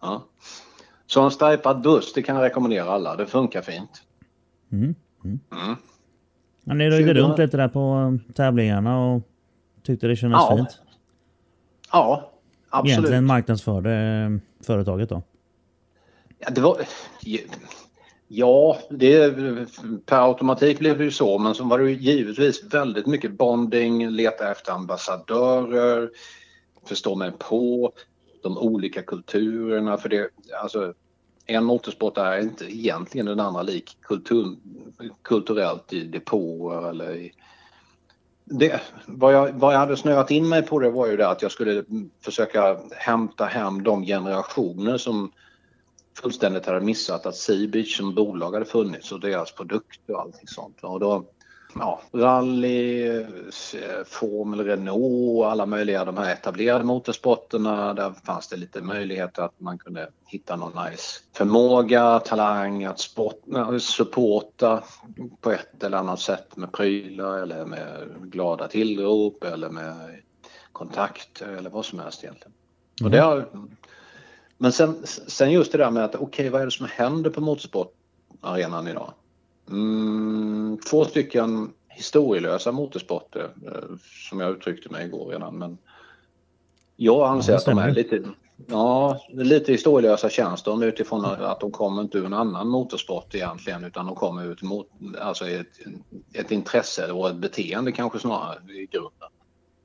Ja. 0.00 0.23
Så 1.07 1.23
en 1.23 1.30
stripad 1.30 1.80
buss, 1.83 2.12
det 2.12 2.23
kan 2.23 2.37
jag 2.37 2.45
rekommendera 2.45 2.90
alla. 2.90 3.16
Det 3.16 3.26
funkar 3.26 3.62
fint. 3.62 4.02
Mm. 4.73 4.95
Mm. 5.25 5.40
Ja, 6.64 6.75
ni 6.75 6.90
röjde 6.90 7.14
20. 7.14 7.21
runt 7.21 7.38
lite 7.38 7.57
där 7.57 7.69
på 7.69 8.12
eh, 8.28 8.33
tävlingarna 8.35 8.99
och 9.07 9.23
tyckte 9.83 10.07
det 10.07 10.16
kändes 10.16 10.38
Ja, 10.40 10.57
fint. 10.57 10.80
Ja, 11.92 12.30
absolut. 12.71 12.92
Egentligen 12.99 13.26
marknadsförde 13.26 13.92
eh, 13.95 14.64
företaget 14.66 15.09
då. 15.09 15.23
Ja, 16.38 16.50
det 16.50 16.61
var... 16.61 16.76
Ja, 18.32 18.78
det, 18.90 19.34
per 20.06 20.28
automatik 20.28 20.78
blev 20.78 20.99
det 20.99 21.04
ju 21.04 21.10
så, 21.10 21.38
men 21.38 21.54
så 21.54 21.64
var 21.64 21.78
det 21.78 21.90
ju 21.90 21.96
givetvis 21.96 22.75
väldigt 22.75 23.06
mycket 23.06 23.32
bonding, 23.32 24.10
leta 24.10 24.50
efter 24.50 24.72
ambassadörer, 24.72 26.10
förstå 26.87 27.14
mig 27.14 27.32
på 27.38 27.92
de 28.42 28.58
olika 28.58 29.02
kulturerna. 29.02 29.96
För 29.96 30.08
det, 30.08 30.30
alltså, 30.62 30.94
en 31.46 31.64
motorsport 31.64 32.18
är 32.18 32.40
inte 32.40 32.64
egentligen 32.64 33.26
den 33.26 33.40
andra 33.40 33.62
lik 33.62 33.96
kultur, 34.00 34.56
kulturellt 35.22 35.92
i 35.92 36.04
depåer 36.04 36.90
eller 36.90 37.16
i 37.16 37.32
det, 38.44 38.80
vad, 39.06 39.34
jag, 39.34 39.52
vad 39.52 39.75
jag 39.75 39.78
hade 39.78 39.96
snöat 39.96 40.30
in 40.30 40.49
mig 40.49 40.62
på 40.62 40.78
det 40.78 40.90
var 40.90 41.06
ju 41.06 41.16
det 41.16 41.28
att 41.28 41.42
jag 41.42 41.52
skulle 41.52 41.84
försöka 42.25 42.78
hämta 42.96 43.44
hem 43.44 43.82
de 43.82 44.04
generationer 44.04 44.99
som 44.99 45.32
fullständigt 46.22 46.66
hade 46.66 46.80
missat 46.80 47.26
att 47.26 47.36
Seabeach 47.36 47.96
som 47.96 48.14
bolag 48.14 48.52
hade 48.52 48.64
funnits 48.64 49.12
och 49.12 49.20
deras 49.20 49.52
produkter 49.52 50.14
och 50.14 50.20
allting 50.20 50.48
sånt. 50.48 50.78
Och 50.80 51.00
då, 51.00 51.24
ja, 51.74 52.00
rally, 52.12 53.08
eh, 53.08 53.26
Formel 54.06 54.64
Renault, 54.64 55.44
alla 55.44 55.66
möjliga 55.66 56.04
de 56.04 56.16
här 56.16 56.32
etablerade 56.32 56.84
motorsporterna. 56.84 57.94
Där 57.94 58.12
fanns 58.24 58.48
det 58.48 58.56
lite 58.56 58.80
möjlighet 58.80 59.38
att 59.38 59.60
man 59.60 59.78
kunde 59.78 60.10
hitta 60.26 60.56
någon 60.56 60.84
nice 60.84 61.20
förmåga, 61.36 62.18
talang 62.18 62.84
att 62.84 63.00
sport, 63.00 63.42
supporta 63.80 64.82
på 65.40 65.52
ett 65.52 65.82
eller 65.82 65.98
annat 65.98 66.20
sätt 66.20 66.56
med 66.56 66.72
prylar 66.72 67.38
eller 67.38 67.64
med 67.64 68.08
glada 68.22 68.68
tillrop 68.68 69.44
eller 69.44 69.70
med 69.70 69.94
kontakt 70.72 71.42
eller 71.42 71.70
vad 71.70 71.84
som 71.84 71.98
helst 71.98 72.24
egentligen. 72.24 72.52
Mm. 73.00 73.06
Och 73.06 73.10
det 73.10 73.18
har, 73.18 73.48
men 74.62 74.72
sen, 74.72 74.96
sen 75.06 75.52
just 75.52 75.72
det 75.72 75.78
där 75.78 75.90
med 75.90 76.04
att 76.04 76.14
okej, 76.14 76.26
okay, 76.26 76.50
vad 76.50 76.60
är 76.60 76.64
det 76.64 76.70
som 76.70 76.86
händer 76.90 77.30
på 77.30 77.40
motorsportarenan 77.40 78.88
idag? 78.88 79.12
Mm, 79.70 80.78
två 80.90 81.04
stycken 81.04 81.70
historielösa 81.88 82.72
motorsporter 82.72 83.50
eh, 83.66 83.96
som 84.28 84.40
jag 84.40 84.50
uttryckte 84.50 84.92
mig 84.92 85.06
igår 85.06 85.28
redan. 85.30 85.58
Men 85.58 85.78
jag 86.96 87.28
anser 87.28 87.52
ja, 87.52 87.58
att 87.58 87.64
de 87.64 87.78
är 87.78 87.90
lite, 87.90 88.22
ja, 88.66 89.20
lite 89.32 89.72
historielösa 89.72 90.30
känns 90.30 90.62
de 90.62 90.82
utifrån 90.82 91.24
att 91.24 91.60
de 91.60 91.70
kommer 91.70 92.02
inte 92.02 92.18
ur 92.18 92.26
en 92.26 92.34
annan 92.34 92.68
motorsport 92.68 93.34
egentligen 93.34 93.84
utan 93.84 94.06
de 94.06 94.14
kommer 94.14 94.52
ut 94.52 94.62
mot 94.62 94.88
alltså 95.20 95.48
ett, 95.48 95.78
ett 96.32 96.50
intresse 96.50 97.12
och 97.12 97.28
ett 97.28 97.36
beteende 97.36 97.92
kanske 97.92 98.18
snarare 98.18 98.72
i 98.72 98.88
grunden. 98.90 99.28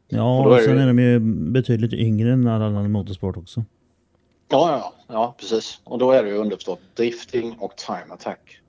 Ja, 0.08 0.40
och, 0.40 0.52
och 0.52 0.60
sen 0.60 0.78
är 0.78 0.88
de 0.88 1.00
ju 1.00 1.20
betydligt 1.52 1.94
yngre 1.94 2.34
än 2.34 2.48
all 2.48 2.62
annan 2.62 2.92
motorsport 2.92 3.38
också. 3.38 3.64
Ja, 4.48 4.72
ja, 4.72 4.94
ja, 5.08 5.36
precis. 5.38 5.82
Och 5.84 5.98
då 5.98 6.12
är 6.12 6.24
det 6.24 6.30
ju 6.30 6.38
underförstått 6.38 6.82
drifting 6.96 7.58
och 7.60 7.76
time 7.76 8.14
attack. 8.14 8.62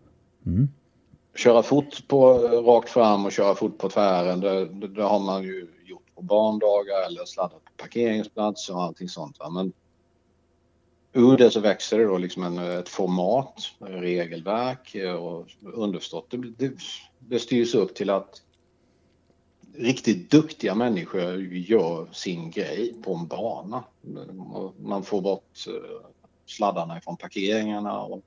Mm 0.47 0.69
köra 1.37 1.63
fort 1.63 2.09
på 2.09 2.33
rakt 2.67 2.89
fram 2.91 3.25
och 3.25 3.33
köra 3.33 3.55
fort 3.55 3.79
på 3.79 3.89
tvären, 3.89 4.41
det, 4.41 4.67
det, 4.67 4.89
det 4.89 5.03
har 5.03 5.21
man 5.21 5.43
ju 5.43 5.69
gjort 5.85 6.15
på 6.15 6.23
barndagar 6.23 7.07
eller 7.07 7.25
sladdat 7.25 7.65
på 7.65 7.73
parkeringsplats 7.77 8.69
och 8.69 8.83
allting 8.83 9.09
sånt. 9.09 9.39
Va? 9.39 9.51
Men 9.51 9.73
ur 11.13 11.37
det 11.37 11.51
så 11.51 11.61
växer 11.61 11.99
det 11.99 12.05
då 12.05 12.19
liksom 12.19 12.43
en, 12.43 12.59
ett 12.59 12.89
format, 12.89 13.55
regelverk 13.79 14.97
och 15.19 15.47
underförstått. 15.75 16.31
Det, 16.31 16.37
det, 16.37 16.73
det 17.19 17.39
styrs 17.39 17.75
upp 17.75 17.95
till 17.95 18.11
att 18.11 18.43
riktigt 19.79 20.31
duktiga 20.31 20.75
människor 20.75 21.43
gör 21.43 22.07
sin 22.13 22.51
grej 22.51 22.95
på 23.05 23.15
en 23.15 23.27
bana. 23.27 23.85
Man 24.77 25.03
får 25.03 25.21
bort 25.21 25.67
eh, 25.69 26.09
sladdarna 26.47 27.01
från 27.01 27.17
parkeringarna 27.17 28.01
och 28.01 28.23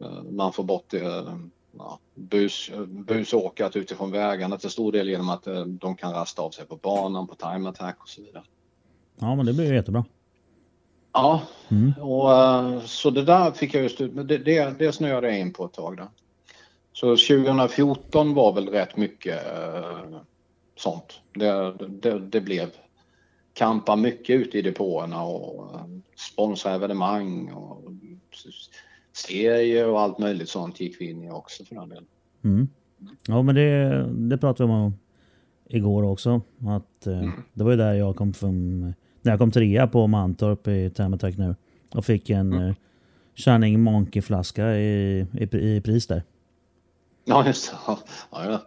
eh, 0.00 0.22
man 0.22 0.52
får 0.52 0.64
bort 0.64 0.84
det 0.88 1.24
ja, 1.78 1.98
bus, 2.14 2.70
busåkat 2.86 3.76
utifrån 3.76 4.10
vägarna 4.10 4.58
till 4.58 4.70
stor 4.70 4.92
del 4.92 5.08
genom 5.08 5.28
att 5.28 5.46
eh, 5.46 5.64
de 5.64 5.96
kan 5.96 6.12
rasta 6.12 6.42
av 6.42 6.50
sig 6.50 6.66
på 6.66 6.76
banan, 6.76 7.26
på 7.26 7.34
time 7.34 7.68
attack 7.68 7.96
och 8.00 8.08
så 8.08 8.22
vidare. 8.22 8.42
Ja, 9.18 9.34
men 9.34 9.46
det 9.46 9.52
blir 9.52 9.68
ju 9.68 9.74
jättebra. 9.74 10.04
Ja, 11.12 11.42
mm. 11.68 11.92
och, 12.00 12.32
eh, 12.32 12.80
så 12.84 13.10
det 13.10 13.24
där 13.24 13.50
fick 13.50 13.74
jag 13.74 13.82
just 13.82 13.98
det, 13.98 14.38
det, 14.38 14.78
det 14.78 14.92
snöade 14.92 15.28
jag 15.28 15.38
in 15.38 15.52
på 15.52 15.64
ett 15.64 15.72
tag. 15.72 15.96
Där. 15.96 16.08
Så 16.92 17.06
2014 17.06 18.34
var 18.34 18.52
väl 18.52 18.68
rätt 18.68 18.96
mycket 18.96 19.46
eh, 19.46 20.18
sånt. 20.82 21.20
Det, 21.34 21.74
det, 21.88 22.18
det, 22.18 22.40
blev 22.40 22.68
kampa 23.54 23.96
mycket 23.96 24.40
ute 24.40 24.58
i 24.58 24.62
depåerna 24.62 25.22
och 25.22 25.74
eh, 25.74 25.86
sponsra 26.32 26.72
evenemang 26.72 27.52
och 27.52 27.82
serier 29.12 29.88
och 29.88 30.00
allt 30.00 30.18
möjligt 30.18 30.48
sånt 30.48 30.80
gick 30.80 31.00
vi 31.00 31.10
in 31.10 31.24
i 31.24 31.30
också 31.30 31.64
för 31.64 31.74
den 31.74 31.88
delen. 31.88 32.06
Mm. 32.44 32.68
Ja 33.26 33.42
men 33.42 33.54
det, 33.54 34.06
det 34.12 34.38
pratade 34.38 34.68
vi 34.68 34.74
om 34.74 34.94
igår 35.72 36.02
också. 36.02 36.40
Att, 36.68 37.06
eh, 37.06 37.18
mm. 37.18 37.42
Det 37.54 37.64
var 37.64 37.70
ju 37.70 37.76
där 37.76 37.94
jag 37.94 38.16
kom 38.16 38.32
från, 38.32 38.80
när 39.22 39.32
jag 39.32 39.38
kom 39.38 39.50
trea 39.50 39.86
på 39.86 40.06
Mantorp 40.06 40.68
i 40.68 40.90
Thermotech 40.90 41.38
nu. 41.38 41.54
Och 41.94 42.04
fick 42.04 42.30
en 42.30 42.52
mm. 42.52 42.68
eh, 42.68 42.74
Shining 43.34 43.80
Monkey-flaska 43.80 44.76
i, 44.76 45.26
i, 45.32 45.74
i, 45.76 45.80
pris 45.80 46.06
där. 46.06 46.22
Ja 47.24 47.46
just 47.46 47.70
det. 47.70 47.76
Ja, 47.86 47.98
ja. 48.30 48.60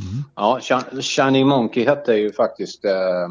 Mm. 0.00 0.24
ja 0.36 0.60
Shining 1.00 1.46
Monkey 1.46 1.84
hette 1.84 2.14
ju 2.14 2.32
faktiskt 2.32 2.84
eh, 2.84 3.28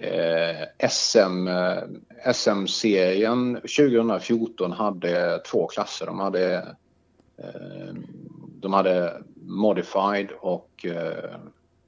Eh, 0.00 0.88
SM, 0.90 1.48
eh, 1.48 2.32
SM-serien 2.32 3.54
2014 3.54 4.72
hade 4.72 5.38
två 5.50 5.66
klasser. 5.66 6.06
De 6.06 6.18
hade, 6.18 6.76
eh, 7.36 7.94
de 8.60 8.72
hade 8.72 9.22
Modified 9.34 10.30
och 10.40 10.86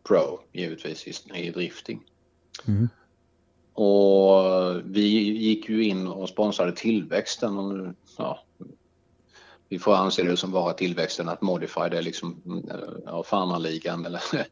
Pro 0.08 0.40
givetvis 0.52 1.06
i, 1.06 1.38
i 1.38 1.50
drifting. 1.50 2.02
Mm. 2.68 2.88
Och 3.72 4.80
vi 4.84 5.08
gick 5.18 5.68
ju 5.68 5.84
in 5.84 6.06
och 6.06 6.28
sponsrade 6.28 6.72
tillväxten. 6.72 7.58
Och, 7.58 7.94
ja, 8.18 8.42
vi 9.68 9.78
får 9.78 9.94
anse 9.94 10.22
det 10.22 10.36
som 10.36 10.52
vara 10.52 10.72
tillväxten 10.72 11.28
att 11.28 11.42
Modified 11.42 11.94
är 11.94 12.02
liksom 12.02 12.42
ja, 13.06 13.22
farmarligan 13.22 14.06
eller 14.06 14.22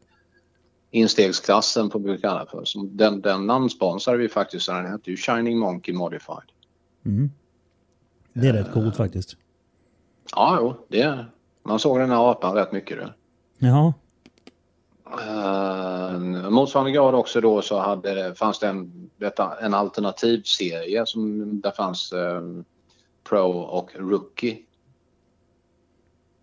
instegsklassen 0.90 1.90
på 1.90 1.98
vi 1.98 2.18
kalla 2.18 2.46
för. 2.46 2.64
Som 2.64 2.96
den, 2.96 3.20
den 3.20 3.46
namnsponsrade 3.46 4.18
vi 4.18 4.28
faktiskt. 4.28 4.66
Den 4.66 4.86
hette 4.86 5.10
ju 5.10 5.16
Shining 5.16 5.58
Monkey 5.58 5.94
Modified. 5.94 6.50
Mm. 7.04 7.30
Det 8.32 8.48
är 8.48 8.52
rätt 8.52 8.72
coolt 8.72 8.96
faktiskt. 8.96 9.36
Ja, 10.36 10.58
jo, 10.60 10.86
det 10.88 11.00
är 11.00 11.30
Man 11.62 11.78
såg 11.78 11.98
den 11.98 12.10
här 12.10 12.30
apan 12.30 12.54
rätt 12.54 12.72
mycket. 12.72 12.98
Det. 12.98 13.12
Jaha. 13.58 13.94
Uh, 15.06 16.50
motsvarande 16.50 16.92
grad 16.92 17.14
också 17.14 17.40
då 17.40 17.62
så 17.62 17.78
hade, 17.78 18.34
fanns 18.34 18.58
det 18.58 18.66
en, 18.66 19.10
detta, 19.16 19.58
en 19.60 19.74
alternativserie 19.74 21.06
som 21.06 21.60
där 21.60 21.70
fanns 21.70 22.12
uh, 22.12 22.62
Pro 23.28 23.50
och 23.50 23.90
Rookie 23.94 24.58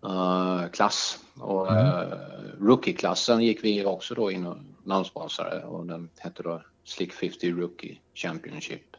uh, 0.04 0.68
klass. 0.68 1.18
Och 1.34 1.72
mm. 1.72 1.86
uh, 1.86 2.18
Rookie-klassen 2.60 3.40
gick 3.40 3.64
vi 3.64 3.84
också 3.84 4.14
då 4.14 4.30
in 4.30 4.46
och 4.46 4.56
namnsponsrade 4.84 5.64
och 5.64 5.86
den 5.86 6.08
hette 6.18 6.42
då 6.42 6.62
Slick 6.84 7.12
50 7.12 7.52
Rookie 7.52 7.98
Championship. 8.14 8.96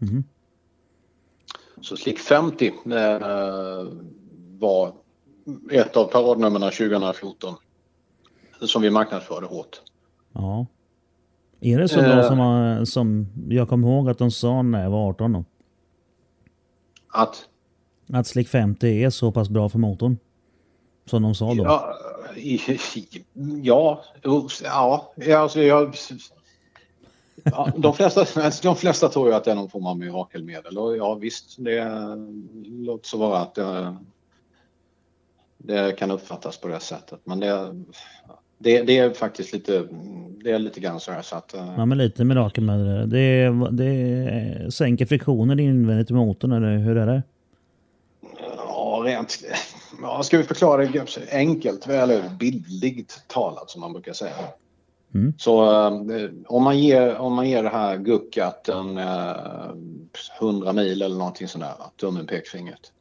Mm. 0.00 0.24
Så 1.80 1.96
Slick 1.96 2.18
50 2.18 2.72
uh, 2.86 2.94
eh, 2.94 3.86
var 4.58 4.92
ett 5.70 5.96
av 5.96 6.04
paradnumren 6.04 6.70
2014 6.70 7.54
som 8.60 8.82
vi 8.82 8.90
marknadsförde 8.90 9.46
hårt. 9.46 9.80
Ja. 10.32 10.66
Är 11.60 11.78
det 11.78 11.88
så 11.88 12.00
bra 12.00 12.22
som, 12.22 12.86
som 12.86 13.26
jag 13.48 13.68
kommer 13.68 13.88
ihåg 13.88 14.08
att 14.08 14.18
de 14.18 14.30
sa 14.30 14.62
när 14.62 14.82
jag 14.82 14.90
var 14.90 15.08
18 15.08 15.32
då? 15.32 15.44
Att? 17.08 17.48
Att 18.12 18.26
Slick 18.26 18.48
50 18.48 18.86
är 18.86 19.10
så 19.10 19.32
pass 19.32 19.48
bra 19.48 19.68
för 19.68 19.78
motorn? 19.78 20.18
Som 21.08 21.22
de 21.22 21.34
sa 21.34 21.54
då? 21.54 21.64
Ja, 21.64 21.94
ja, 23.62 24.02
ja 25.16 25.38
alltså 25.38 25.62
jag... 25.62 25.96
Ja, 27.44 27.72
de, 27.76 27.94
flesta, 27.94 28.24
de 28.62 28.76
flesta 28.76 29.08
tror 29.08 29.28
ju 29.28 29.34
att 29.34 29.44
det 29.44 29.50
är 29.50 29.54
någon 29.54 29.70
form 29.70 29.86
av 29.86 29.98
mirakelmedel 29.98 30.78
och 30.78 30.96
ja 30.96 31.14
visst, 31.14 31.56
det 31.58 31.84
låter 32.64 33.08
så 33.08 33.18
vara 33.18 33.38
att 33.38 33.54
det, 33.54 33.96
det 35.58 35.98
kan 35.98 36.10
uppfattas 36.10 36.60
på 36.60 36.68
det 36.68 36.80
sättet. 36.80 37.20
Men 37.24 37.40
det, 37.40 37.84
det, 38.58 38.82
det, 38.82 38.98
är 38.98 39.10
faktiskt 39.10 39.52
lite, 39.52 39.88
det 40.44 40.50
är 40.50 40.58
lite 40.58 40.80
grann 40.80 41.00
så 41.00 41.12
här 41.12 41.22
så 41.22 41.36
att... 41.36 41.54
Ja, 41.76 41.86
men 41.86 41.98
lite 41.98 42.24
mirakel 42.24 42.64
med 42.64 42.78
det. 42.78 43.06
Det, 43.06 43.50
det 43.70 44.72
sänker 44.72 45.06
friktionen 45.06 45.60
invändigt 45.60 46.10
i 46.10 46.14
motorn, 46.14 46.52
eller 46.52 46.76
hur 46.76 46.96
är 46.96 47.06
det? 47.06 47.22
Ja, 48.56 49.02
rent 49.04 49.38
ja, 50.02 50.22
ska 50.22 50.38
vi 50.38 50.44
förklara 50.44 50.86
det 50.86 51.32
enkelt 51.32 51.86
eller 51.86 52.28
bildligt 52.28 53.22
talat 53.26 53.70
som 53.70 53.80
man 53.80 53.92
brukar 53.92 54.12
säga. 54.12 54.34
Mm. 55.14 55.34
Så 55.38 55.64
eh, 55.64 56.30
om, 56.46 56.62
man 56.62 56.78
ger, 56.78 57.16
om 57.16 57.34
man 57.34 57.48
ger 57.48 57.62
det 57.62 57.68
här 57.68 57.96
guckat 57.96 58.68
en 58.68 58.98
eh, 58.98 59.70
100 60.40 60.72
mil 60.72 61.02
eller 61.02 61.16
någonting 61.16 61.48
sånt 61.48 61.64
där, 61.64 61.74
tummen 61.96 62.26
pekfingret. 62.26 62.92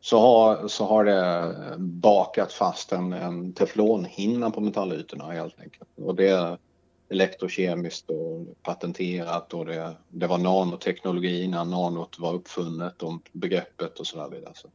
Så 0.00 0.20
har, 0.20 0.68
så 0.68 0.84
har 0.84 1.04
det 1.04 1.54
bakat 1.78 2.52
fast 2.52 2.92
en, 2.92 3.12
en 3.12 3.52
teflonhinna 3.52 4.50
på 4.50 4.60
metallytorna 4.60 5.24
helt 5.24 5.60
enkelt. 5.60 5.88
Och 5.96 6.14
det, 6.14 6.58
elektrokemiskt 7.10 8.10
och 8.10 8.62
patenterat 8.62 9.54
och 9.54 9.66
det, 9.66 9.96
det 10.08 10.26
var 10.26 10.38
nanoteknologi 10.38 11.44
innan 11.44 11.70
nanot 11.70 12.18
var 12.18 12.32
uppfunnet 12.32 13.02
och 13.02 13.28
begreppet 13.32 13.98
och 13.98 14.06
så 14.06 14.16
där 14.16 14.28
vidare. 14.28 14.52
Så, 14.54 14.68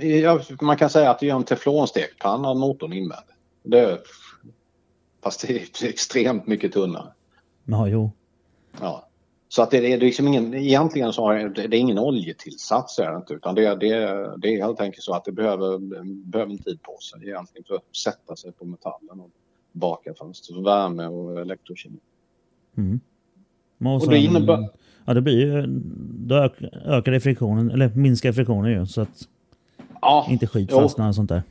ja, 0.00 0.40
man 0.60 0.76
kan 0.76 0.90
säga 0.90 1.10
att 1.10 1.18
det 1.18 1.30
är 1.30 1.34
en 1.34 1.44
teflonstekpanna 1.44 2.54
motorn 2.54 2.92
invändig. 2.92 3.34
Det, 3.62 3.98
fast 5.22 5.46
det 5.48 5.56
är 5.56 5.88
extremt 5.88 6.46
mycket 6.46 6.72
tunnare. 6.72 7.12
Ja, 7.64 7.88
jo. 7.88 8.10
Ja. 8.80 9.08
Så 9.48 9.62
att 9.62 9.70
det, 9.70 9.92
är 9.92 9.98
liksom 9.98 10.28
ingen, 10.28 10.54
egentligen 10.54 11.12
så 11.12 11.22
har 11.22 11.34
det, 11.34 11.66
det 11.68 11.76
är 11.76 11.80
ingen 11.80 11.98
oljetillsats 11.98 12.98
är 12.98 13.10
det 13.10 13.16
inte 13.16 13.34
utan 13.34 13.54
det, 13.54 13.74
det, 13.74 13.88
det 14.38 14.54
är 14.54 14.62
helt 14.62 14.80
enkelt 14.80 15.02
så 15.02 15.14
att 15.14 15.24
det 15.24 15.32
behöver, 15.32 15.78
behöver 16.24 16.52
en 16.52 16.58
tid 16.58 16.82
på 16.82 16.98
sig 17.00 17.28
egentligen 17.28 17.64
för 17.68 17.74
att 17.74 17.96
sätta 17.96 18.36
sig 18.36 18.52
på 18.52 18.64
metallen 18.64 19.20
och 19.20 19.30
baka 19.72 20.14
fast 20.14 20.50
värme 20.50 21.06
och 21.06 21.40
elektrokemi. 21.40 21.98
Mm. 22.76 23.00
Och, 23.78 23.94
Och 23.94 24.02
sen, 24.02 24.10
det 24.10 24.18
innebär- 24.18 24.68
Ja, 25.04 25.14
det 25.14 25.20
blir 25.20 25.40
ju... 25.40 25.66
Då 26.26 26.34
ök, 26.34 26.52
ökar 26.84 27.12
det 27.12 27.20
friktionen, 27.20 27.70
eller 27.70 27.88
minskar 27.88 28.32
friktionen 28.32 28.72
ju. 28.72 28.86
Så 28.86 29.00
att 29.00 29.28
Ja, 30.00 30.26
inte 30.28 30.46
skit 30.46 30.68
jo. 30.72 30.80
och 30.82 30.90
sånt 30.90 31.28
där. 31.28 31.42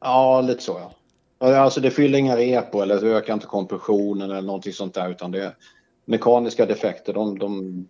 Ja, 0.00 0.40
lite 0.40 0.62
så 0.62 0.80
ja. 0.80 0.92
Alltså 1.38 1.80
det 1.80 1.90
fyller 1.90 2.18
inga 2.18 2.36
repor 2.36 2.82
eller 2.82 3.00
det 3.00 3.08
ökar 3.08 3.34
inte 3.34 3.46
kompressionen 3.46 4.30
eller 4.30 4.42
någonting 4.42 4.72
sånt 4.72 4.94
där 4.94 5.10
utan 5.10 5.30
det 5.30 5.44
är 5.44 5.56
mekaniska 6.04 6.66
defekter 6.66 7.12
de, 7.12 7.38
de, 7.38 7.86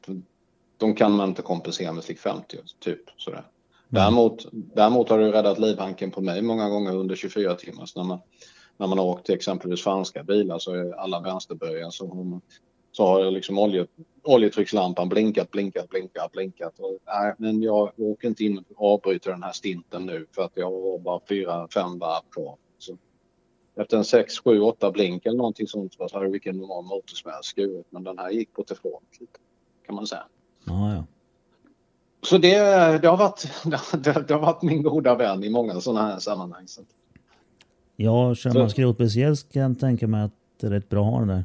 de 0.77 0.95
kan 0.95 1.13
man 1.13 1.29
inte 1.29 1.43
kompensera 1.43 1.93
med 1.93 2.05
slick 2.05 2.19
50 2.19 2.57
typ 2.81 3.01
sådär. 3.17 3.45
Däremot, 3.89 4.47
däremot 4.53 5.09
har 5.09 5.19
det 5.19 5.33
räddat 5.33 5.59
livhanken 5.59 6.11
på 6.11 6.21
mig 6.21 6.43
många 6.43 6.69
gånger 6.69 6.97
under 6.97 7.17
24 7.17 7.55
timmar 7.55 7.87
så 7.87 8.01
när 8.01 8.09
man, 8.09 8.19
när 8.77 8.87
man 8.87 8.99
har 8.99 9.05
åkt 9.05 9.27
till 9.27 9.35
exempelvis 9.35 9.83
franska 9.83 10.23
bilar 10.23 10.59
så 10.59 10.75
är 10.75 10.93
alla 10.93 11.21
vänsterböjen 11.21 11.93
så 11.93 12.41
så 12.93 13.07
har 13.07 13.31
liksom 13.31 13.59
olje, 13.59 13.87
oljetryckslampan 14.27 15.09
blinkat, 15.09 15.51
blinkat, 15.51 15.89
blinkat, 15.89 16.33
blinkat. 16.33 16.79
Och, 16.79 16.99
nej, 17.07 17.35
men 17.39 17.63
jag 17.63 17.93
åker 17.97 18.29
inte 18.29 18.45
in 18.45 18.65
och 18.77 18.93
avbryter 18.95 19.31
den 19.31 19.43
här 19.43 19.53
stinten 19.53 20.07
nu 20.07 20.27
för 20.33 20.43
att 20.43 20.53
jag 20.55 20.71
har 20.71 20.99
bara 20.99 21.21
fyra, 21.29 21.69
fem 21.75 21.99
varv 21.99 22.23
kvar. 22.31 22.57
Så 22.79 22.97
efter 23.77 23.97
en 23.97 24.05
6, 24.05 24.39
7, 24.39 24.61
8 24.61 24.91
blink 24.91 25.27
eller 25.27 25.37
någonting 25.37 25.67
sånt 25.67 25.95
så 25.95 26.09
hade 26.13 26.29
vilken 26.29 26.57
normal 26.57 26.85
motor 26.85 27.15
som 27.15 27.31
helst 27.31 27.49
skurit. 27.49 27.87
Men 27.91 28.05
den 28.05 28.19
här 28.19 28.31
gick 28.31 28.53
på 28.53 28.63
teflon 28.63 29.01
kan 29.87 29.95
man 29.95 30.07
säga. 30.07 30.25
Ja, 30.65 30.95
ja. 30.95 31.05
Så 32.23 32.39
det, 32.39 32.59
det, 33.03 33.09
har 33.09 33.17
varit, 33.17 33.49
det, 34.05 34.29
det 34.29 34.35
har 34.35 34.41
varit 34.41 34.63
min 34.63 34.83
goda 34.83 35.15
vän 35.15 35.45
i 35.45 35.51
många 35.51 35.81
sådana 35.81 36.07
här 36.07 36.19
sammanhang. 36.19 36.69
Så. 36.69 36.83
Ja, 37.97 38.35
kör 38.35 38.51
Så- 38.51 38.59
man 38.59 38.71
skrotbilsgäll 38.71 39.37
kan 39.37 39.63
jag 39.63 39.81
tänka 39.81 40.07
mig 40.07 40.23
att 40.23 40.33
det 40.61 40.67
är 40.67 40.71
rätt 40.71 40.89
bra 40.89 41.05
att 41.07 41.13
ha 41.13 41.19
den 41.19 41.29
där. 41.29 41.45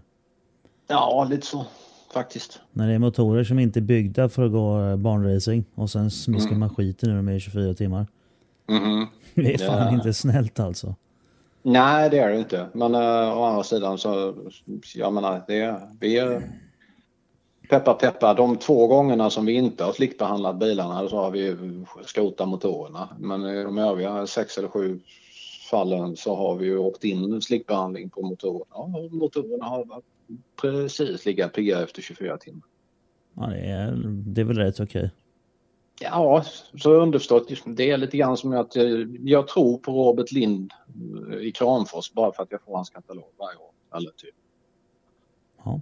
Ja, 0.87 1.27
lite 1.29 1.47
så 1.47 1.65
faktiskt. 2.13 2.59
När 2.71 2.87
det 2.87 2.93
är 2.93 2.99
motorer 2.99 3.43
som 3.43 3.59
inte 3.59 3.79
är 3.79 3.81
byggda 3.81 4.29
för 4.29 4.45
att 4.45 4.51
gå 4.51 4.81
eh, 4.81 4.95
banracing 4.95 5.65
och 5.75 5.89
sen 5.89 6.11
smiskar 6.11 6.55
man 6.55 6.75
skiten 6.75 7.09
ur 7.09 7.15
dem 7.15 7.29
i 7.29 7.39
24 7.39 7.73
timmar. 7.73 8.07
Mhm. 8.69 9.07
Det 9.35 9.53
är 9.53 9.57
fan 9.57 9.87
Ja. 9.87 9.93
inte 9.93 10.13
snällt 10.13 10.59
alltså. 10.59 10.95
Nej, 11.63 12.09
det 12.09 12.19
är 12.19 12.29
det 12.29 12.39
inte. 12.39 12.67
Men 12.73 12.95
uh, 12.95 13.37
å 13.37 13.43
andra 13.43 13.63
sidan 13.63 13.97
så, 13.97 14.35
jag 14.95 15.13
menar, 15.13 15.41
det 15.47 15.59
är, 15.59 15.79
vi 15.99 16.17
är 16.17 16.43
peppa 17.69 17.93
peppa. 17.93 18.33
De 18.33 18.57
två 18.57 18.87
gångerna 18.87 19.29
som 19.29 19.45
vi 19.45 19.53
inte 19.53 19.83
har 19.83 19.93
slickbehandlat 19.93 20.59
bilarna 20.59 21.09
så 21.09 21.17
har 21.17 21.31
vi 21.31 21.55
skrotat 22.05 22.47
motorerna. 22.47 23.09
Men 23.19 23.45
i 23.45 23.63
de 23.63 23.77
övriga 23.77 24.27
sex 24.27 24.57
eller 24.57 24.67
sju 24.67 24.99
fallen 25.71 26.15
så 26.17 26.35
har 26.35 26.55
vi 26.55 26.65
ju 26.65 26.77
åkt 26.77 27.03
in 27.03 27.41
slickbehandling 27.41 28.09
på 28.09 28.21
motorerna. 28.21 28.75
Och 28.75 29.11
motorerna 29.13 29.65
har 29.65 29.85
varit 29.85 30.05
precis 30.61 31.25
lika 31.25 31.47
pigga 31.49 31.83
efter 31.83 32.01
24 32.01 32.37
timmar. 32.37 32.63
Ja, 33.33 33.47
det, 33.47 33.59
är, 33.59 34.01
det 34.05 34.41
är 34.41 34.45
väl 34.45 34.57
rätt 34.57 34.79
okej. 34.79 35.11
Ja, 36.01 36.43
så 36.77 36.93
underförstått, 36.93 37.47
det 37.65 37.91
är 37.91 37.97
lite 37.97 38.17
grann 38.17 38.37
som 38.37 38.53
att 38.53 38.75
eh, 38.75 38.83
jag 39.19 39.47
tror 39.47 39.77
på 39.77 39.91
Robert 39.91 40.31
Lind 40.31 40.71
eh, 41.31 41.37
i 41.37 41.51
Kramfors 41.51 42.13
bara 42.13 42.31
för 42.31 42.43
att 42.43 42.51
jag 42.51 42.61
får 42.61 42.75
hans 42.75 42.89
katalog 42.89 43.25
varje 43.37 43.57
år. 43.57 43.97
Eller 43.97 44.09
typ. 44.09 44.35
Ja. 45.65 45.81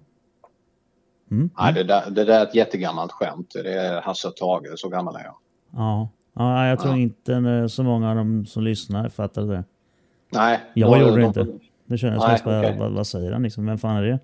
Mm. 1.32 1.50
Nej, 1.60 1.74
det 1.74 1.84
där, 1.84 2.10
det 2.12 2.24
där 2.26 2.40
är 2.40 2.44
ett 2.44 2.56
jättegammalt 2.56 3.12
skämt. 3.12 3.52
Det 3.54 3.74
är 3.74 4.02
Hasse 4.02 4.28
och 4.28 4.36
Tage, 4.36 4.74
så 4.80 4.90
gammal 4.90 5.16
är 5.16 5.24
jag. 5.24 5.36
Ja. 5.72 6.10
ja, 6.34 6.68
jag 6.68 6.80
tror 6.80 6.94
Ja. 6.94 7.00
inte 7.00 7.34
eh, 7.34 7.68
så 7.68 7.84
många 7.84 8.10
av 8.10 8.16
dem 8.16 8.46
som 8.46 8.64
lyssnar 8.64 9.10
fattade 9.10 9.48
det. 9.54 9.64
Nej. 10.30 10.60
Jag 10.74 10.92
då- 10.92 10.98
gjorde 10.98 11.22
det 11.22 11.28
inte. 11.28 11.48
Det 11.86 11.98
kändes 11.98 12.20
Nej, 12.24 12.32
mest 12.32 12.44
bara, 12.44 12.60
okej. 12.60 12.76
vad, 12.80 12.92
vad 12.92 13.08
säger 13.08 13.32
han 13.32 13.44
liksom? 13.44 13.66
Vem 13.66 13.78
fan 13.78 13.96
är 13.98 14.02
det? 14.04 14.20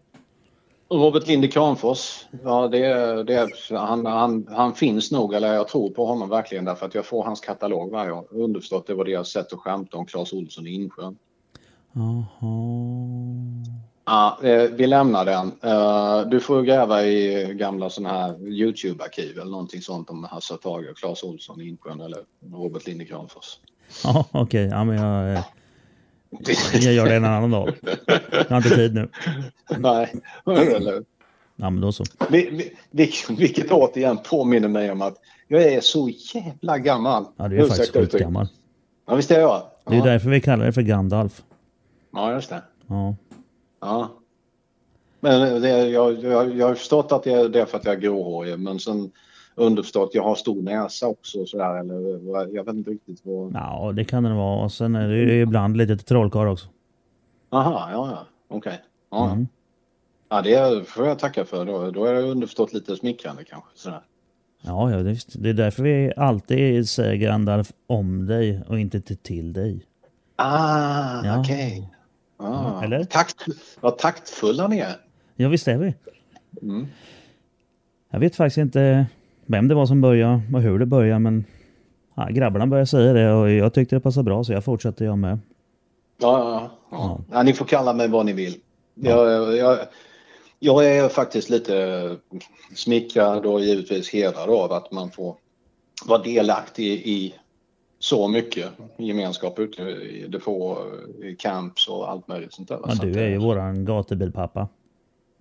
Robert 0.89 1.27
Lind 1.27 1.45
i 1.45 1.47
Kramfors, 1.47 2.25
ja, 2.43 2.67
det, 2.67 3.23
det, 3.23 3.49
han, 3.69 4.05
han, 4.05 4.47
han 4.51 4.73
finns 4.73 5.11
nog, 5.11 5.33
eller 5.33 5.53
jag 5.53 5.67
tror 5.67 5.89
på 5.89 6.05
honom 6.05 6.29
verkligen 6.29 6.65
därför 6.65 6.85
att 6.85 6.95
jag 6.95 7.05
får 7.05 7.23
hans 7.23 7.39
katalog 7.39 7.91
varje 7.91 8.11
år. 8.11 8.25
Underförstått, 8.31 8.87
det 8.87 8.93
var 8.93 9.05
deras 9.05 9.29
sätt 9.29 9.53
att 9.53 9.59
skämta 9.59 9.97
om 9.97 10.05
Claes 10.05 10.33
Olsson 10.33 10.67
i 10.67 10.73
Insjön. 10.73 11.17
Ja, 14.05 14.39
eh, 14.43 14.61
vi 14.71 14.87
lämnar 14.87 15.25
den. 15.25 15.51
Eh, 15.61 16.29
Du 16.29 16.39
får 16.39 16.61
gräva 16.61 17.03
i 17.03 17.53
gamla 17.53 17.89
sådana 17.89 18.13
här 18.13 18.47
Youtube-arkiv 18.47 19.39
eller 19.39 19.51
någonting 19.51 19.81
sånt 19.81 20.09
om 20.09 20.23
Hasse 20.23 20.53
och 20.53 20.61
Tage 20.61 20.89
och 20.91 20.97
Claes 20.97 21.23
Olsson 21.23 21.61
i 21.61 21.67
Insjön 21.67 22.01
eller 22.01 22.19
Robert 22.53 22.87
Lind 22.87 23.01
i 23.01 23.05
Kramfors. 23.05 23.59
Ja, 24.03 24.25
okej. 24.31 24.65
Ja, 24.65 24.83
men 24.83 24.95
jag, 24.95 25.33
eh, 25.33 25.45
jag 26.73 26.93
gör 26.93 27.05
det 27.05 27.15
en 27.15 27.25
annan 27.25 27.51
dag. 27.51 27.73
Jag 28.31 28.49
har 28.49 28.57
inte 28.57 28.69
tid 28.69 28.93
nu. 28.93 29.09
Nej, 29.77 30.13
eller 30.45 31.03
Ja, 31.57 31.69
men 31.69 31.81
då 31.81 31.91
så. 31.91 32.03
Vi- 32.29 32.49
vi- 32.51 33.03
vil- 33.03 33.35
Vilket 33.37 33.71
återigen 33.71 34.17
påminner 34.17 34.67
mig 34.67 34.91
om 34.91 35.01
att 35.01 35.15
jag 35.47 35.63
är 35.63 35.81
så 35.81 36.09
jävla 36.33 36.77
gammal. 36.77 37.25
Ja, 37.37 37.47
du 37.47 37.55
är 37.55 37.61
faktiskt 37.61 37.79
Ursäkta 37.81 37.99
uttryck. 37.99 38.11
skitgammal. 38.11 38.47
Ja, 39.07 39.15
visst 39.15 39.31
är 39.31 39.39
jag. 39.39 39.63
Det 39.85 39.93
är 39.93 39.97
Ja, 39.97 40.03
därför 40.05 40.29
vi 40.29 40.41
kallar 40.41 40.65
det 40.65 40.73
för 40.73 40.81
Gandalf. 40.81 41.43
ja 42.13 42.33
just 42.33 42.49
det. 42.49 42.61
Ja. 42.87 43.15
Ja. 43.81 44.09
Men 45.19 45.61
det, 45.61 45.69
jag, 45.89 46.23
jag, 46.23 46.55
jag 46.57 46.67
har 46.67 46.75
förstått 46.75 47.11
att 47.11 47.23
det 47.23 47.31
är 47.31 47.65
för 47.65 47.77
att 47.77 47.85
jag 47.85 47.95
är 47.95 47.99
gråhårig, 47.99 48.59
men 48.59 48.79
sen 48.79 49.11
underförstått, 49.55 50.09
jag 50.13 50.23
har 50.23 50.35
stor 50.35 50.61
näsa 50.61 51.07
också 51.07 51.39
och 51.39 51.49
sådär. 51.49 51.79
Eller, 51.79 52.55
jag 52.55 52.63
vet 52.63 52.75
inte 52.75 52.91
riktigt 52.91 53.21
vad... 53.23 53.53
ja, 53.53 53.91
det 53.95 54.05
kan 54.05 54.23
det 54.23 54.33
vara. 54.33 54.63
Och 54.63 54.71
sen 54.71 54.95
är 54.95 55.07
det 55.07 55.15
ju 55.17 55.41
ibland 55.41 55.77
lite 55.77 55.97
trollkarl 55.97 56.47
också. 56.47 56.67
Aha, 57.49 57.89
ja, 57.91 58.09
ja. 58.11 58.27
Okej. 58.47 58.81
Ja. 59.11 59.31
Mm. 59.31 59.47
ja, 60.29 60.41
det 60.41 60.87
får 60.87 61.07
jag 61.07 61.19
tacka 61.19 61.45
för. 61.45 61.65
Då, 61.65 61.91
då 61.91 62.05
är 62.05 62.13
det 62.13 62.21
underförstått 62.21 62.73
lite 62.73 62.95
smickrande 62.95 63.43
kanske. 63.43 63.69
Sådär. 63.75 64.01
Ja, 64.61 64.91
ja, 64.91 64.97
visst. 64.97 65.43
Det 65.43 65.49
är 65.49 65.53
därför 65.53 65.83
vi 65.83 66.13
alltid 66.17 66.89
säger 66.89 67.15
Gandalf 67.15 67.71
om 67.87 68.25
dig 68.25 68.61
och 68.67 68.79
inte 68.79 69.01
till, 69.01 69.17
till 69.17 69.53
dig. 69.53 69.85
Ah, 70.35 71.25
Ja. 71.25 71.39
okej. 71.39 71.89
Ah. 72.37 72.45
Ja, 72.45 72.83
eller? 72.83 73.03
Takt, 73.03 73.45
vad 73.79 73.97
taktfulla 73.97 74.67
ni 74.67 74.79
är. 74.79 74.95
Ja, 75.35 75.49
visst 75.49 75.67
är 75.67 75.77
vi. 75.77 75.93
Mm. 76.61 76.87
Jag 78.09 78.19
vet 78.19 78.35
faktiskt 78.35 78.57
inte 78.57 79.05
vem 79.45 79.67
det 79.67 79.75
var 79.75 79.85
som 79.85 80.01
började 80.01 80.41
och 80.53 80.61
hur 80.61 80.79
det 80.79 80.85
började, 80.85 81.19
men 81.19 81.45
ja, 82.15 82.27
grabbarna 82.29 82.67
började 82.67 82.87
säga 82.87 83.13
det 83.13 83.33
och 83.33 83.51
jag 83.51 83.73
tyckte 83.73 83.95
det 83.95 83.99
passade 83.99 84.23
bra 84.23 84.43
så 84.43 84.53
jag 84.53 84.63
fortsatte 84.63 85.05
jag 85.05 85.17
med. 85.17 85.39
Ja, 86.17 86.39
ja, 86.39 86.71
ja. 86.91 86.97
ja. 86.97 87.19
ja. 87.31 87.43
Ni 87.43 87.53
får 87.53 87.65
kalla 87.65 87.93
mig 87.93 88.07
vad 88.07 88.25
ni 88.25 88.33
vill. 88.33 88.55
Jag, 88.93 89.57
jag, 89.57 89.77
jag 90.59 90.85
är 90.85 91.09
faktiskt 91.09 91.49
lite 91.49 92.17
smickrad 92.75 93.45
och 93.45 93.61
givetvis 93.61 94.13
hedrad 94.13 94.49
av 94.49 94.71
att 94.71 94.91
man 94.91 95.11
får 95.11 95.35
vara 96.05 96.21
delaktig 96.21 96.91
i 96.91 97.33
så 97.99 98.27
mycket 98.27 98.69
gemenskap 98.97 99.59
ute 99.59 99.81
i 99.81 100.27
depå, 100.27 100.77
i 101.23 101.35
camps 101.35 101.87
och 101.87 102.09
allt 102.09 102.27
möjligt 102.27 102.53
sånt 102.53 102.67
där. 102.67 102.79
Ja, 102.87 102.93
du 103.01 103.19
är 103.19 103.29
ju 103.29 103.37
våran 103.37 103.85
gatubilpappa. 103.85 104.67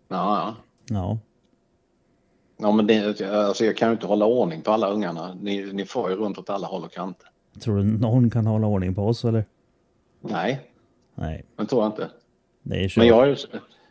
Ja, 0.09 0.17
ja. 0.39 0.55
Ja. 0.97 1.19
Ja 2.57 2.73
men 2.73 2.87
det, 2.87 3.21
alltså 3.31 3.65
jag 3.65 3.77
kan 3.77 3.89
ju 3.89 3.93
inte 3.93 4.07
hålla 4.07 4.27
ordning 4.27 4.63
på 4.63 4.71
alla 4.73 4.89
ungarna. 4.91 5.35
Ni, 5.41 5.73
ni 5.73 5.85
får 5.85 6.11
ju 6.11 6.17
runt 6.17 6.39
åt 6.39 6.51
alla 6.51 6.67
håll 6.67 6.85
och 6.85 6.93
kanter. 6.93 7.29
Tror 7.61 7.77
du 7.77 7.85
någon 7.85 8.31
kan 8.31 8.47
hålla 8.47 8.67
ordning 8.67 8.95
på 8.95 9.03
oss 9.07 9.25
eller? 9.25 9.45
Nej, 10.21 10.61
Nej, 11.15 11.45
det 11.57 11.67
tror 11.67 11.83
jag 11.83 11.89
inte. 11.93 12.09
det 12.63 12.85
är 12.85 12.89
kört. 12.89 12.97
Men 12.97 13.07
jag 13.07 13.23
är, 13.25 13.29
ju 13.29 13.37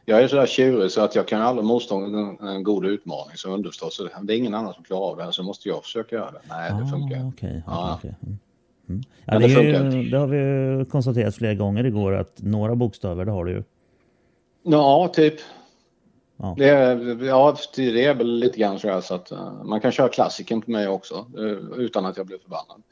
jag 0.06 0.24
är 0.24 0.28
så 0.28 0.36
där 0.36 0.46
tjurig 0.46 0.92
så 0.92 1.02
att 1.02 1.16
jag 1.16 1.28
kan 1.28 1.42
aldrig 1.42 1.66
motstå 1.66 1.98
en, 1.98 2.38
en 2.48 2.64
god 2.64 2.86
utmaning 2.86 3.36
så 3.38 3.50
underförstått. 3.50 3.94
Så 3.94 4.10
det 4.22 4.34
är 4.34 4.38
ingen 4.38 4.54
annan 4.54 4.74
som 4.74 4.84
klarar 4.84 5.12
av 5.12 5.18
det 5.18 5.34
så 5.34 5.44
måste 5.44 5.70
jag 5.70 5.84
försöka 5.84 6.16
göra 6.16 6.32
det. 6.32 6.40
Nej, 6.50 6.72
det 6.82 6.88
funkar 6.92 7.18
Ah, 7.18 7.28
okej, 7.28 7.64
Ja. 7.68 7.96
okej, 8.00 8.16
okej. 8.22 8.28
Mm. 8.28 8.40
Mm. 8.90 9.04
Ja, 9.26 9.34
det, 9.40 9.48
det 9.48 9.50
funkar 9.56 9.92
ju, 9.98 10.10
det 10.10 10.18
har 10.18 10.28
vi 10.28 10.38
ju 10.38 10.86
konstaterat 10.86 11.36
flera 11.36 11.54
gånger 11.54 11.84
igår 11.86 12.14
att 12.16 12.42
några 12.42 12.76
bokstäver 12.76 13.26
det 13.26 13.32
har 13.32 13.46
du 13.46 13.52
ju. 13.52 13.64
Ja, 14.64 15.12
typ. 15.14 15.34
Ja. 16.44 16.56
Det, 16.58 16.68
ja, 17.26 17.56
det 17.76 18.06
är 18.06 18.14
väl 18.14 18.28
lite 18.40 18.60
grann 18.60 18.80
så 18.80 18.88
här 18.90 19.02
så 19.02 19.16
att 19.16 19.32
eh, 19.32 19.64
man 19.64 19.82
kan 19.82 19.92
köra 19.92 20.10
klassiken 20.10 20.62
på 20.62 20.72
mig 20.72 20.88
också 20.88 21.26
eh, 21.38 21.80
utan 21.80 22.06
att 22.06 22.18
jag 22.18 22.26
blir 22.26 22.38
förbannad. 22.38 22.84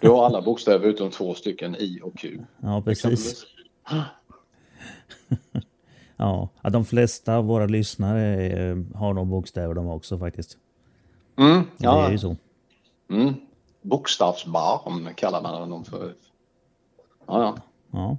Du 0.00 0.08
har 0.08 0.26
alla 0.26 0.42
bokstäver 0.42 0.86
utom 0.88 1.10
två 1.10 1.34
stycken 1.34 1.76
I 1.78 2.00
och 2.02 2.18
Q. 2.18 2.38
Ja, 2.62 2.82
precis. 2.82 3.44
Ja, 6.18 6.48
de 6.62 6.84
flesta 6.84 7.36
av 7.36 7.44
våra 7.44 7.66
lyssnare 7.66 8.46
eh, 8.46 8.76
har 8.94 9.14
nog 9.14 9.26
bokstäver 9.26 9.74
de 9.74 9.88
också 9.88 10.18
faktiskt. 10.18 10.58
Mm, 11.38 11.62
Det 11.78 11.86
är 11.86 11.90
ja. 11.90 12.10
ju 12.10 12.18
så. 12.18 12.36
Mm. 13.10 13.34
Bokstavsbarn 13.82 15.14
kallar 15.14 15.42
man 15.42 15.54
honom 15.54 15.84
för. 15.84 16.14
Ja, 17.26 17.42
ja. 17.42 17.56
Ja, 17.90 18.16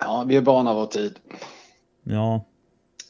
ja, 0.00 0.24
vi 0.26 0.36
är 0.36 0.42
barn 0.42 0.68
av 0.68 0.76
vår 0.76 0.86
tid. 0.86 1.18
ja, 2.02 2.44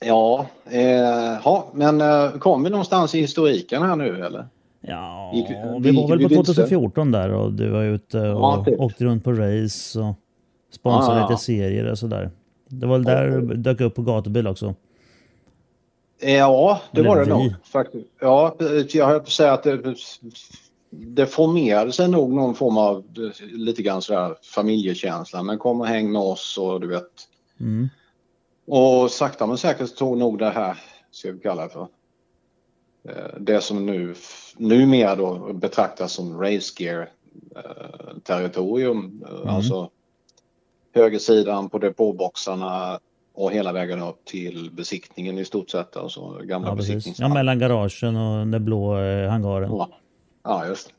Ja, 0.04 0.46
eh, 0.64 1.42
ha, 1.42 1.68
men 1.74 2.00
eh, 2.00 2.30
kom 2.38 2.64
vi 2.64 2.70
någonstans 2.70 3.14
i 3.14 3.20
historiken 3.20 3.82
här 3.82 3.96
nu 3.96 4.24
eller? 4.24 4.46
ja 4.80 5.32
Gick- 5.34 5.80
vi 5.80 5.90
gick- 5.90 6.00
var 6.00 6.08
väl 6.08 6.18
vi 6.18 6.24
på 6.24 6.28
vilse? 6.28 6.54
2014 6.54 7.10
där 7.12 7.32
och 7.32 7.52
du 7.52 7.68
var 7.70 7.82
ute 7.82 8.18
och 8.20 8.26
Ja, 8.42 8.64
typ. 8.66 8.80
åkte 8.80 9.04
runt 9.04 9.24
på 9.24 9.32
race 9.32 10.00
och 10.00 10.14
sponsrade 10.74 11.20
ja. 11.20 11.28
lite 11.30 11.42
serier 11.42 11.90
och 11.90 11.98
sådär. 11.98 12.30
Det 12.68 12.86
var 12.86 12.94
väl 12.98 13.04
där 13.04 13.28
du 13.28 13.54
dök 13.56 13.80
upp 13.80 13.94
på 13.94 14.02
gatubil 14.02 14.46
också. 14.46 14.74
Eh, 16.22 16.32
Ja, 16.34 16.80
det 16.92 17.00
Eller 17.00 17.08
var 17.08 17.16
det 17.18 17.24
vi. 17.24 17.30
nog. 17.30 17.52
Faktiskt. 17.64 18.06
Ja, 18.20 18.56
eh, 18.60 18.66
jag 18.92 19.06
höll 19.06 19.18
på 19.18 19.22
att 19.22 19.28
säga 19.28 19.52
att 19.52 19.62
det, 19.62 19.94
det 20.90 21.26
formerade 21.26 21.92
sig 21.92 22.08
nog 22.08 22.32
någon 22.32 22.54
form 22.54 22.76
av 22.78 22.96
eh, 22.98 23.46
lite 23.58 23.82
grann 23.82 24.02
sådär 24.02 24.34
familjekänsla. 24.54 25.42
Men 25.42 25.58
kom 25.58 25.80
och 25.80 25.86
häng 25.86 26.12
med 26.12 26.22
oss 26.22 26.58
och 26.58 26.80
du 26.80 26.86
vet. 26.86 27.02
Mm. 27.60 27.88
Och 28.66 29.10
sakta 29.10 29.46
men 29.46 29.58
säkert 29.58 29.96
tog 29.96 30.18
nog 30.18 30.38
det 30.38 30.50
här, 30.50 30.76
ska 31.10 31.32
vi 31.32 31.38
kalla 31.40 31.62
det 31.62 31.68
för, 31.68 31.86
eh, 33.08 33.38
det 33.40 33.60
som 33.60 33.86
nu 33.86 34.14
numera 34.56 35.14
då 35.16 35.52
betraktas 35.52 36.12
som 36.12 36.40
race 36.40 36.82
gear 36.82 37.10
eh, 37.56 38.16
territorium. 38.24 39.24
Eh, 39.44 39.54
Alltså 39.54 39.90
högersidan 40.94 41.68
på 41.68 41.78
depåboxarna 41.78 43.00
och 43.34 43.52
hela 43.52 43.72
vägen 43.72 44.02
upp 44.02 44.24
till 44.24 44.70
besiktningen 44.72 45.38
i 45.38 45.44
stort 45.44 45.70
sett. 45.70 45.96
Alltså 45.96 46.38
gamla 46.42 46.68
Ja, 46.68 46.76
precis. 46.76 47.18
Ja, 47.20 47.28
mellan 47.28 47.58
garagen 47.58 48.16
och 48.16 48.46
den 48.46 48.64
blå 48.64 48.94
hangaren. 49.28 49.70
Ja. 49.70 49.88
ja, 50.42 50.66
just 50.66 50.86
det. 50.88 50.92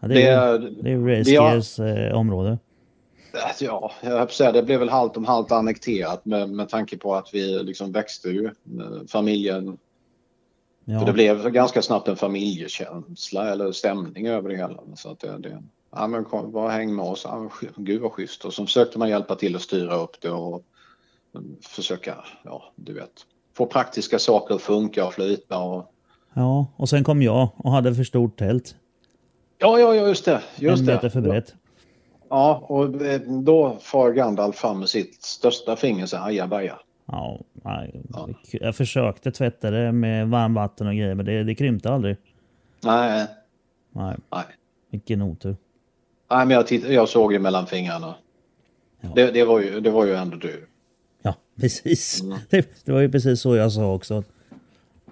Ja, 0.00 0.08
det, 0.08 0.22
är, 0.26 0.58
Det, 0.58 0.70
det 0.70 0.88
är 0.90 0.92
ju 0.92 1.08
Race 1.18 1.30
det 1.30 1.36
har- 1.36 1.50
Gears 1.52 1.78
eh, 1.78 2.14
område. 2.18 2.58
Alltså, 3.32 3.64
Ja, 3.64 3.92
jag 4.02 4.32
säga, 4.32 4.52
det 4.52 4.62
blev 4.62 4.80
väl 4.80 4.88
halvt 4.88 5.16
om 5.16 5.24
halvt 5.24 5.52
annekterat 5.52 6.24
med, 6.24 6.50
med 6.50 6.68
tanke 6.68 6.98
på 6.98 7.14
att 7.14 7.34
vi 7.34 7.62
liksom 7.62 7.92
växte 7.92 8.28
ju. 8.28 8.44
eh, 8.46 9.06
Familjen 9.08 9.78
Ja. 10.90 10.98
För 10.98 11.06
det 11.06 11.12
blev 11.12 11.50
ganska 11.50 11.82
snabbt 11.82 12.08
en 12.08 12.16
familjekänsla 12.16 13.52
eller 13.52 13.72
stämning 13.72 14.26
över 14.26 14.48
det 14.48 14.56
hela. 14.56 14.80
Så 14.96 15.10
att 15.10 15.20
det, 15.20 15.38
det, 15.38 15.62
ja 15.90 16.06
men 16.06 16.24
kom, 16.24 16.52
bara 16.52 16.70
häng 16.70 16.94
med 16.94 17.04
oss. 17.04 17.22
Ja, 17.24 17.50
gud 17.76 18.00
vad 18.00 18.12
schysst. 18.12 18.44
Och 18.44 18.54
så 18.54 18.66
försökte 18.66 18.98
man 18.98 19.08
hjälpa 19.08 19.34
till 19.34 19.56
att 19.56 19.62
styra 19.62 19.94
upp 19.94 20.20
det 20.20 20.30
och 20.30 20.62
mm, 21.34 21.56
försöka, 21.62 22.14
ja 22.44 22.72
du 22.76 22.92
vet, 22.94 23.10
få 23.56 23.66
praktiska 23.66 24.18
saker 24.18 24.54
att 24.54 24.62
funka 24.62 25.06
och 25.06 25.14
flyta 25.14 25.58
och 25.58 25.92
ja, 26.34 26.66
och 26.76 26.88
sen 26.88 27.04
kom 27.04 27.22
jag 27.22 27.48
och 27.56 27.72
hade 27.72 27.94
för 27.94 28.04
stort 28.04 28.38
tält. 28.38 28.76
Ja, 29.58 29.78
ja, 29.78 29.94
ja, 29.94 30.08
just 30.08 30.24
det. 30.24 30.42
Just 30.56 30.80
en 30.80 30.86
meter 30.86 31.08
för 31.08 31.20
brett. 31.20 31.48
Ja, 31.48 31.67
och 32.28 33.02
eh, 33.02 33.20
då 33.20 33.76
far 33.80 34.12
Gandalf 34.12 34.56
fram 34.56 34.78
med 34.78 34.88
sitt 34.88 35.22
största 35.22 35.76
finger 35.76 36.06
så 36.06 36.16
här, 36.16 36.26
ajabaja. 36.26 36.78
Ja, 37.06 37.40
nej, 37.52 38.02
jag 38.52 38.76
försökte 38.76 39.30
tvätta 39.32 39.70
det 39.70 39.92
med 39.92 40.28
varmvatten 40.28 40.86
och 40.86 40.94
grejer 40.94 41.14
men 41.14 41.26
det, 41.26 41.44
det 41.44 41.54
krympte 41.54 41.90
aldrig. 41.92 42.16
Nej, 42.84 43.26
Nej, 43.92 44.16
nej. 44.30 44.44
vilken 44.90 45.22
otur. 45.22 45.56
Nej, 46.30 46.46
men 46.46 46.50
jag, 46.50 46.66
titt- 46.66 46.88
jag 46.88 47.08
såg 47.08 47.32
ju 47.32 47.38
mellan 47.38 47.66
fingrarna. 47.66 48.14
Ja. 49.00 49.08
Det, 49.14 49.30
det, 49.30 49.44
var 49.44 49.60
ju, 49.60 49.80
det 49.80 49.90
var 49.90 50.06
ju 50.06 50.14
ändå 50.14 50.36
du. 50.36 50.66
Ja, 51.22 51.34
precis. 51.60 52.22
Det, 52.50 52.68
det 52.84 52.92
var 52.92 53.00
ju 53.00 53.10
precis 53.10 53.40
så 53.40 53.56
jag 53.56 53.72
sa 53.72 53.94
också. 53.94 54.24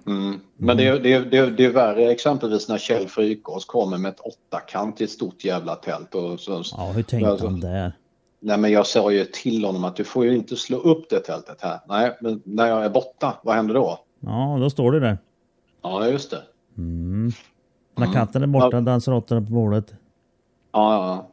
Mm. 0.06 0.40
Men 0.56 0.76
det, 0.76 0.86
är- 0.86 0.98
det, 1.00 1.12
är- 1.12 1.20
det, 1.24 1.38
är- 1.38 1.50
det 1.50 1.64
är 1.64 1.70
värre 1.72 2.10
exempelvis 2.10 2.68
när 2.68 2.78
Kjell 2.78 3.08
Frykås 3.08 3.64
kommer 3.64 3.98
med 3.98 4.08
ett 4.08 4.20
åttakantigt 4.20 5.12
stort 5.12 5.44
jävla 5.44 5.74
tält. 5.74 6.14
Och 6.14 6.40
så, 6.40 6.62
Ja, 6.76 6.92
hur 6.94 7.02
tänkte 7.02 7.30
Alltså, 7.30 7.46
han 7.46 7.60
där? 7.60 7.92
Nej 8.40 8.58
men 8.58 8.72
jag 8.72 8.86
sa 8.86 9.10
ju 9.12 9.24
till 9.24 9.64
honom 9.64 9.84
att 9.84 9.96
du 9.96 10.04
får 10.04 10.24
ju 10.24 10.36
inte 10.36 10.56
slå 10.56 10.76
upp 10.78 11.10
det 11.10 11.20
tältet 11.20 11.56
här. 11.60 11.80
Nej, 11.88 12.16
men 12.20 12.42
när 12.44 12.66
jag 12.66 12.84
är 12.84 12.90
borta, 12.90 13.40
vad 13.42 13.54
händer 13.56 13.74
då? 13.74 13.98
Ja, 14.20 14.56
då 14.60 14.70
står 14.70 14.92
det 14.92 15.00
där. 15.00 15.18
Ja, 15.82 16.06
just 16.08 16.30
det. 16.30 16.42
Mm. 16.78 17.32
När 17.96 18.12
katten 18.12 18.42
är 18.42 18.46
borta 18.46 18.76
Ja. 18.76 18.80
dansar 18.80 19.12
råttorna 19.12 19.40
på 19.40 19.52
bordet. 19.52 19.94
Ja, 20.72 20.94
ja. 20.94 21.28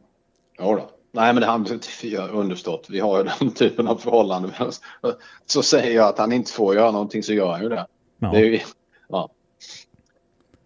Jo 0.58 0.76
då. 0.76 0.90
Nej 1.12 1.32
men 1.34 1.40
det 1.40 1.46
har 1.46 2.30
understått. 2.32 2.86
Vi 2.90 3.00
har 3.00 3.18
ju 3.18 3.24
den 3.38 3.50
typen 3.50 3.88
av 3.88 3.96
förhållande. 3.96 4.48
Så 5.46 5.62
säger 5.62 5.96
jag 5.96 6.08
att 6.08 6.18
han 6.18 6.32
inte 6.32 6.52
får 6.52 6.74
göra 6.74 6.90
någonting 6.90 7.22
så 7.22 7.32
gör 7.32 7.52
han 7.52 7.62
ju 7.62 7.68
det. 7.68 7.86
Ja. 8.32 8.38
ju, 8.40 8.60
ja. 9.08 9.28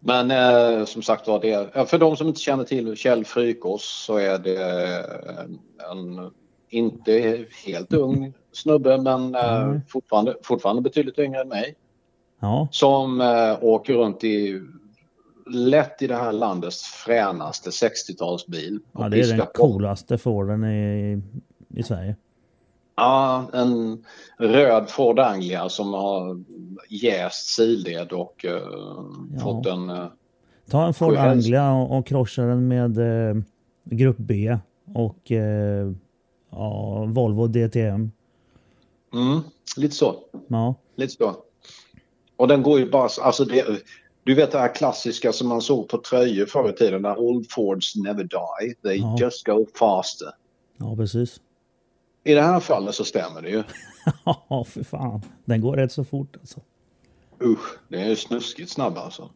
Men 0.00 0.30
eh, 0.30 0.84
som 0.84 1.02
sagt 1.02 1.28
var, 1.28 1.40
det, 1.40 1.88
för 1.88 1.98
de 1.98 2.16
som 2.16 2.28
inte 2.28 2.40
känner 2.40 2.64
till 2.64 2.96
Kjell 2.96 3.24
Frykås 3.24 4.04
så 4.06 4.16
är 4.16 4.38
det 4.38 4.62
eh, 4.84 5.90
en 5.92 6.30
inte 6.70 7.44
helt 7.66 7.92
ung 7.92 8.32
snubbe 8.52 8.98
men 8.98 9.34
eh, 9.34 9.62
Mm. 9.62 9.80
fortfarande, 9.88 10.36
fortfarande 10.42 10.82
betydligt 10.82 11.18
yngre 11.18 11.40
än 11.40 11.48
mig. 11.48 11.74
ja, 12.40 12.68
Som 12.70 13.20
eh, 13.20 13.64
åker 13.64 13.94
runt 13.94 14.24
i 14.24 14.60
lätt 15.50 16.02
i 16.02 16.06
det 16.06 16.16
här 16.16 16.32
landets 16.32 16.82
fränaste 16.84 17.70
60-talsbil. 17.70 18.78
och 18.92 19.04
ja 19.04 19.08
det 19.08 19.20
är 19.20 19.36
den 19.36 19.46
coolaste 19.54 20.18
Forden 20.18 20.64
i, 20.64 21.22
i 21.74 21.82
Sverige. 21.82 22.16
Ja, 22.98 23.50
en 23.52 24.04
röd 24.38 24.90
Ford 24.90 25.18
Anglia 25.18 25.68
som 25.68 25.94
har 25.94 26.42
jäst 26.88 27.46
sidled 27.54 28.12
och 28.12 28.44
eh, 28.44 28.62
Ja. 29.34 29.40
fått 29.42 29.66
en... 29.66 29.90
eh, 29.90 30.06
Ta 30.70 30.86
en 30.86 30.94
Ford 30.94 31.16
Anglia 31.16 31.72
och, 31.72 31.98
och 31.98 32.06
krocsa 32.06 32.42
den 32.42 32.68
med 32.68 32.98
eh, 32.98 33.36
Grupp 33.84 34.16
B 34.18 34.58
och 34.94 35.32
eh, 35.32 35.90
ja, 36.50 37.04
Volvo 37.08 37.46
DTM. 37.46 38.10
mm, 39.14 39.40
lite 39.76 39.94
så. 39.94 40.14
Ja, 40.48 40.74
Lite 40.96 41.12
så. 41.12 41.36
Och 42.36 42.48
den 42.48 42.62
går 42.62 42.78
ju 42.78 42.90
bara... 42.90 43.08
Alltså 43.22 43.44
det, 43.44 43.64
du 44.24 44.34
vet 44.34 44.52
det 44.52 44.58
här 44.58 44.74
klassiska 44.74 45.32
som 45.32 45.48
man 45.48 45.60
såg 45.60 45.88
på 45.88 45.98
tröjor 45.98 46.46
förr 46.46 46.70
i 46.70 46.72
tiden. 46.72 47.02
Där 47.02 47.18
Old 47.18 47.50
Fords 47.50 47.96
never 47.96 48.24
die. 48.24 48.74
They 48.82 48.96
Ja. 48.98 49.16
just 49.20 49.46
go 49.46 49.66
faster. 49.78 50.28
ja 50.78 50.96
precis. 50.96 51.40
I 52.24 52.34
det 52.34 52.42
här 52.42 52.60
fallet 52.60 52.94
så 52.94 53.04
stämmer 53.04 53.42
det 53.42 53.50
ju. 53.50 53.62
Ja, 54.24 54.64
för 54.64 54.84
fan. 54.84 55.22
Den 55.44 55.60
går 55.60 55.76
rätt 55.76 55.92
så 55.92 56.04
fort 56.04 56.36
alltså. 56.40 56.60
Usch, 57.42 57.78
det 57.88 58.02
är 58.02 58.14
snuskigt 58.14 58.70
snabb 58.70 58.98
alltså. 58.98 59.30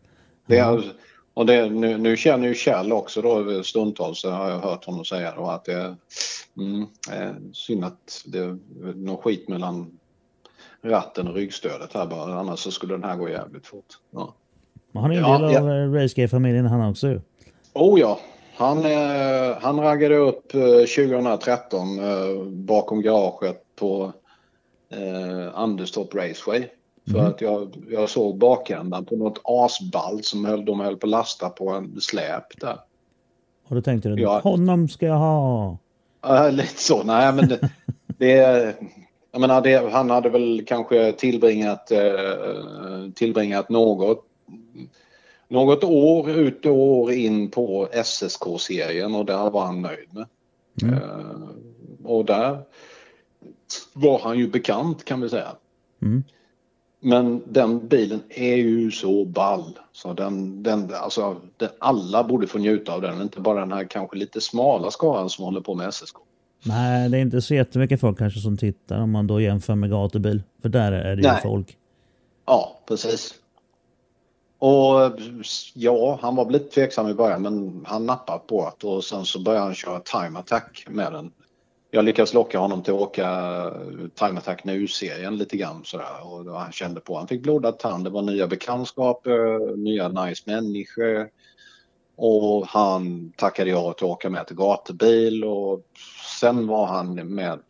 Det 0.46 0.58
är, 0.58 0.92
och 1.34 1.46
det, 1.46 1.70
nu, 1.70 1.98
nu 1.98 2.16
känner 2.16 2.48
ju 2.48 2.54
Kjell 2.54 2.92
också 2.92 3.22
då 3.22 3.62
stundtals 3.62 4.20
så 4.20 4.30
har 4.30 4.50
jag 4.50 4.58
hört 4.58 4.84
honom 4.84 5.04
säga 5.04 5.34
då 5.36 5.46
att 5.46 5.64
det 5.64 5.72
är 5.72 5.96
mm, 6.56 6.86
eh, 7.12 7.32
synd 7.52 7.84
att 7.84 8.22
det 8.26 8.38
är 8.38 8.58
någon 8.94 9.16
skit 9.16 9.48
mellan 9.48 9.98
ratten 10.82 11.28
och 11.28 11.34
ryggstödet 11.34 11.92
här 11.92 12.06
bara. 12.06 12.34
Annars 12.40 12.58
så 12.60 12.70
skulle 12.70 12.94
den 12.94 13.04
här 13.04 13.16
gå 13.16 13.28
jävligt 13.28 13.66
fort. 13.66 13.98
Ja. 14.10 14.34
Men 14.92 15.02
han 15.02 15.10
är 15.10 15.14
ju 15.14 15.20
en 15.20 15.30
Ja, 15.30 15.38
del 15.38 15.56
av 15.56 15.68
ja. 15.68 16.02
Racegear-familjen 16.02 16.66
han 16.66 16.90
också 16.90 17.08
ju. 17.08 17.20
Oh 17.72 18.00
ja, 18.00 18.20
han, 18.56 18.78
eh, 18.84 19.56
han 19.60 19.80
raggade 19.80 20.16
upp 20.16 20.54
eh, 20.54 20.60
2013 20.60 21.98
eh, 21.98 22.42
bakom 22.46 23.02
garaget 23.02 23.62
på 23.76 24.12
eh, 24.92 25.58
Anderstorp 25.58 26.14
Raceway. 26.14 26.68
För 27.10 27.18
Mhm. 27.18 27.26
att 27.26 27.40
jag, 27.40 27.76
jag 27.90 28.08
såg 28.10 28.38
bakändan 28.38 29.04
på 29.04 29.16
något 29.16 29.40
asball 29.44 30.22
som 30.22 30.44
höll, 30.44 30.64
de 30.64 30.80
höll 30.80 30.96
på 30.96 31.06
att 31.06 31.10
lasta 31.10 31.48
på 31.48 31.70
en 31.70 32.00
släp 32.00 32.60
där. 32.60 32.78
Och 33.68 33.74
då 33.74 33.82
tänkte 33.82 34.08
du, 34.08 34.22
Ja. 34.22 34.40
honom 34.40 34.88
ska 34.88 35.06
jag 35.06 35.18
ha. 35.18 35.76
Uh, 36.26 36.52
lite 36.52 36.80
så, 36.82 37.02
nej 37.02 37.32
men 37.32 37.48
det, 37.48 37.70
det 38.18 38.74
jag 39.32 39.40
menar, 39.40 39.60
det, 39.60 39.92
han 39.92 40.10
hade 40.10 40.28
väl 40.28 40.64
kanske 40.66 41.12
tillbringat, 41.12 41.90
eh, 41.90 42.00
tillbringat 43.14 43.68
något, 43.68 44.24
något 45.52 45.84
år 45.84 46.30
ut 46.30 46.66
och 46.66 46.76
år 46.76 47.12
in 47.12 47.50
på 47.50 47.88
SSK-serien 48.04 49.14
och 49.14 49.24
där 49.24 49.50
var 49.50 49.66
han 49.66 49.82
nöjd 49.82 50.08
med. 50.10 50.26
Mm. 50.82 50.94
Eh, 50.94 51.48
och 52.04 52.24
där 52.24 52.58
var 53.92 54.18
han 54.18 54.38
ju 54.38 54.48
bekant 54.48 55.04
kan 55.04 55.20
vi 55.20 55.28
säga. 55.28 55.52
Mm. 56.02 56.24
Men 57.00 57.42
den 57.46 57.88
bilen 57.88 58.22
är 58.28 58.56
ju 58.56 58.90
så 58.90 59.24
ball. 59.24 59.78
Så 59.92 60.12
den, 60.12 60.62
den, 60.62 60.94
alltså, 60.94 61.36
den, 61.56 61.68
alla 61.78 62.24
borde 62.24 62.46
få 62.46 62.58
njuta 62.58 62.94
av 62.94 63.02
den. 63.02 63.22
Inte 63.22 63.40
bara 63.40 63.60
den 63.60 63.72
här 63.72 63.84
kanske 63.84 64.16
lite 64.16 64.40
smala 64.40 64.90
skaran 64.90 65.30
som 65.30 65.44
håller 65.44 65.60
på 65.60 65.74
med 65.74 65.94
SSK. 65.94 66.16
Nej, 66.64 67.08
det 67.08 67.18
är 67.18 67.22
inte 67.22 67.42
så 67.42 67.54
jättemycket 67.54 68.00
folk 68.00 68.18
kanske 68.18 68.40
som 68.40 68.56
tittar 68.56 69.00
om 69.00 69.10
man 69.10 69.26
då 69.26 69.40
jämför 69.40 69.74
med 69.74 69.90
gatubil. 69.90 70.42
För 70.62 70.68
där 70.68 70.92
är 70.92 71.16
det 71.16 71.22
ju 71.22 71.28
Nej. 71.28 71.40
folk. 71.42 71.76
Ja, 72.46 72.80
precis. 72.88 73.34
Och 74.64 75.12
ja, 75.74 76.18
han 76.22 76.36
var 76.36 76.50
lite 76.50 76.74
tveksam 76.74 77.08
i 77.08 77.14
början 77.14 77.42
men 77.42 77.84
han 77.88 78.06
nappade 78.06 78.38
på 78.38 78.72
det 78.78 78.86
och 78.86 79.04
sen 79.04 79.24
så 79.24 79.42
började 79.42 79.64
han 79.64 79.74
köra 79.74 80.00
time 80.00 80.38
attack 80.38 80.84
med 80.88 81.12
den. 81.12 81.32
jag 81.90 82.04
lyckades 82.04 82.34
locka 82.34 82.58
honom 82.58 82.82
till 82.82 82.94
att 82.94 83.00
åka 83.00 83.28
eh, 83.28 84.08
Time 84.14 84.38
Attack 84.38 84.64
Nu-serien 84.64 85.38
lite 85.38 85.56
grann 85.56 85.84
sådär 85.84 86.32
och 86.32 86.44
då 86.44 86.52
han 86.52 86.72
kände 86.72 87.00
på 87.00 87.16
han 87.16 87.28
fick 87.28 87.42
blodad 87.42 87.78
tand. 87.78 88.04
Det 88.04 88.10
var 88.10 88.22
nya 88.22 88.46
bekantskaper, 88.46 89.76
nya 89.76 90.08
nice 90.08 90.42
människor. 90.46 91.28
Och 92.16 92.66
han 92.66 93.32
tackade 93.36 93.70
ja 93.70 93.92
till 93.92 94.04
att 94.04 94.10
åka 94.10 94.30
med 94.30 94.46
till 94.46 94.56
gatubil 94.56 95.44
och 95.44 95.82
sen 96.40 96.66
var 96.66 96.86
han 96.86 97.14
med. 97.14 97.60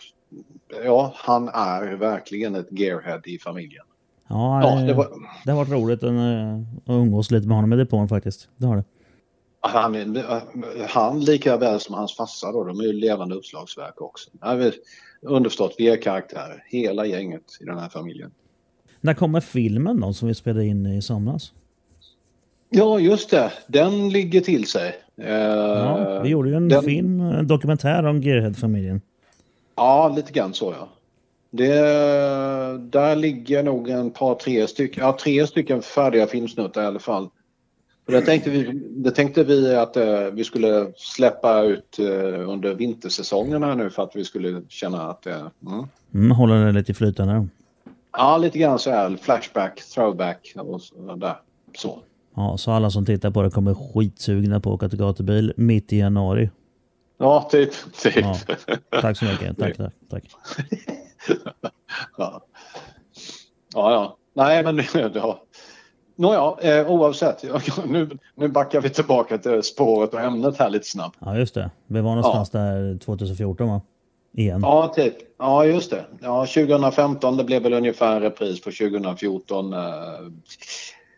Ja, 0.84 1.12
han 1.16 1.48
är 1.48 1.92
verkligen 1.92 2.54
ett 2.54 2.68
gearhead 2.70 3.22
i 3.24 3.38
familjen. 3.38 3.84
Ja, 4.32 4.62
Ja, 4.62 4.80
det, 4.80 4.86
det 4.86 4.94
var- 4.94 5.08
det 5.44 5.50
har 5.50 5.58
varit 5.58 5.70
roligt 5.72 6.02
att, 6.02 6.10
eh, 6.10 6.54
att 6.84 7.00
umgås 7.00 7.30
lite 7.30 7.46
med 7.48 7.56
honom 7.56 7.72
i 7.72 7.76
depån 7.76 8.08
faktiskt. 8.08 8.48
Det 8.56 8.66
har 8.66 8.76
det. 8.76 8.84
Han, 9.60 10.18
han 10.88 11.20
lika 11.20 11.56
väl 11.56 11.80
som 11.80 11.94
hans 11.94 12.16
farsa 12.16 12.52
då, 12.52 12.64
de 12.64 12.80
är 12.80 12.84
ju 12.84 12.92
levande 12.92 13.34
uppslagsverk 13.34 14.00
också. 14.00 14.30
Underförstått, 15.22 15.74
vi 15.78 15.88
är 15.88 16.02
karaktärer, 16.02 16.64
hela 16.68 17.06
gänget 17.06 17.42
i 17.60 17.64
den 17.64 17.78
här 17.78 17.88
familjen. 17.88 18.30
När 19.00 19.14
kommer 19.14 19.40
filmen 19.40 20.00
då 20.00 20.12
som 20.12 20.28
vi 20.28 20.34
spelade 20.34 20.66
in 20.66 20.86
i 20.86 21.02
somras? 21.02 21.52
Ja, 22.70 22.98
just 22.98 23.30
det. 23.30 23.52
Den 23.66 24.08
ligger 24.08 24.40
till 24.40 24.66
sig. 24.66 24.94
Eh, 25.22 25.32
Ja, 25.32 26.20
vi 26.22 26.28
gjorde 26.28 26.48
ju 26.50 26.54
en 26.56 26.68
den- 26.68 26.82
film, 26.82 27.20
en 27.20 27.46
dokumentär 27.46 28.04
om 28.06 28.22
Gearhead-familjen. 28.22 29.00
Ja, 29.76 30.12
lite 30.16 30.32
grann 30.32 30.54
så 30.54 30.74
ja. 30.78 30.88
Det, 31.54 31.78
där 32.78 33.16
ligger 33.16 33.62
nog 33.62 33.88
en 33.88 34.10
par, 34.10 34.34
tre 34.34 34.66
stycken, 34.66 35.04
ja 35.04 35.16
tre 35.20 35.46
stycken 35.46 35.82
färdiga 35.82 36.26
filmsnuttar 36.26 36.82
i 36.82 36.86
alla 36.86 36.98
fall. 36.98 37.28
Och 38.06 38.12
det, 38.12 38.20
tänkte 38.20 38.50
vi, 38.50 38.80
det 38.90 39.10
tänkte 39.10 39.44
vi 39.44 39.74
att 39.74 39.96
eh, 39.96 40.24
vi 40.32 40.44
skulle 40.44 40.92
släppa 40.96 41.62
ut 41.62 41.98
eh, 41.98 42.50
under 42.50 42.74
vintersäsongen 42.74 43.62
här 43.62 43.74
nu 43.74 43.90
för 43.90 44.02
att 44.02 44.16
vi 44.16 44.24
skulle 44.24 44.62
känna 44.68 45.10
att 45.10 45.26
eh, 45.26 45.46
mm. 45.66 45.86
Mm, 46.14 46.30
håller 46.30 46.66
det 46.66 46.72
lite 46.72 46.94
flytande. 46.94 47.48
Ja, 48.12 48.38
lite 48.38 48.58
grann 48.58 48.78
så 48.78 48.90
här 48.90 49.16
flashback, 49.16 49.82
throwback 49.94 50.52
och 50.56 50.82
så 50.82 51.14
där. 51.16 51.36
Så. 51.76 51.98
Ja, 52.34 52.56
så 52.58 52.70
alla 52.70 52.90
som 52.90 53.06
tittar 53.06 53.30
på 53.30 53.42
det 53.42 53.50
kommer 53.50 53.74
skitsugna 53.74 54.60
på 54.60 54.70
att 54.70 54.74
åka 54.74 54.88
till 54.88 54.98
gatubil 54.98 55.52
mitt 55.56 55.92
i 55.92 55.98
januari. 55.98 56.50
Ja, 57.18 57.48
typ. 57.50 57.70
typ. 58.02 58.16
Ja. 58.16 58.36
Tack 59.00 59.18
så 59.18 59.24
mycket. 59.24 59.58
Tack, 59.58 59.76
tack, 59.76 59.92
tack. 60.10 60.24
Ja. 62.18 62.42
ja, 63.74 63.92
ja. 63.92 64.16
Nej, 64.34 64.62
men 64.64 64.82
ja. 65.14 65.42
Nåja, 66.16 66.56
eh, 66.80 66.90
oavsett. 66.90 67.44
Ja, 67.44 67.60
Nu, 67.86 68.10
nu 68.34 68.48
backar 68.48 68.80
vi 68.80 68.90
tillbaka 68.90 69.38
till 69.38 69.62
spåret 69.62 70.14
och 70.14 70.20
ämnet 70.20 70.58
här 70.58 70.70
lite 70.70 70.86
snabbt. 70.86 71.18
Ja, 71.20 71.36
just 71.38 71.54
det. 71.54 71.70
Vi 71.86 72.00
var 72.00 72.14
någonstans 72.14 72.50
där 72.50 72.98
2014 72.98 73.68
va? 73.68 73.80
Igen. 74.36 74.60
Ja, 74.62 74.92
typ. 74.96 75.14
Ja, 75.38 75.64
just 75.64 75.90
det. 75.90 76.04
Ja, 76.20 76.46
2015, 76.46 77.36
det 77.36 77.44
blev 77.44 77.62
väl 77.62 77.72
ungefär 77.72 78.16
en 78.16 78.22
repris 78.22 78.60
på 78.60 78.70
2014. 78.70 79.72
Eh, 79.72 79.80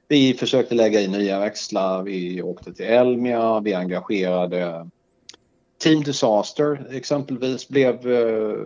Vi 0.08 0.34
försökte 0.34 0.74
lägga 0.74 1.00
i 1.00 1.08
nya 1.08 1.38
växlar. 1.40 2.02
Vi 2.02 2.42
åkte 2.42 2.72
till 2.74 2.84
Elmia. 2.86 3.60
Vi 3.60 3.74
engagerade 3.74 4.90
Team 5.82 6.02
Disaster 6.02 6.86
exempelvis 6.90 7.68
blev 7.68 7.94
eh, 8.12 8.56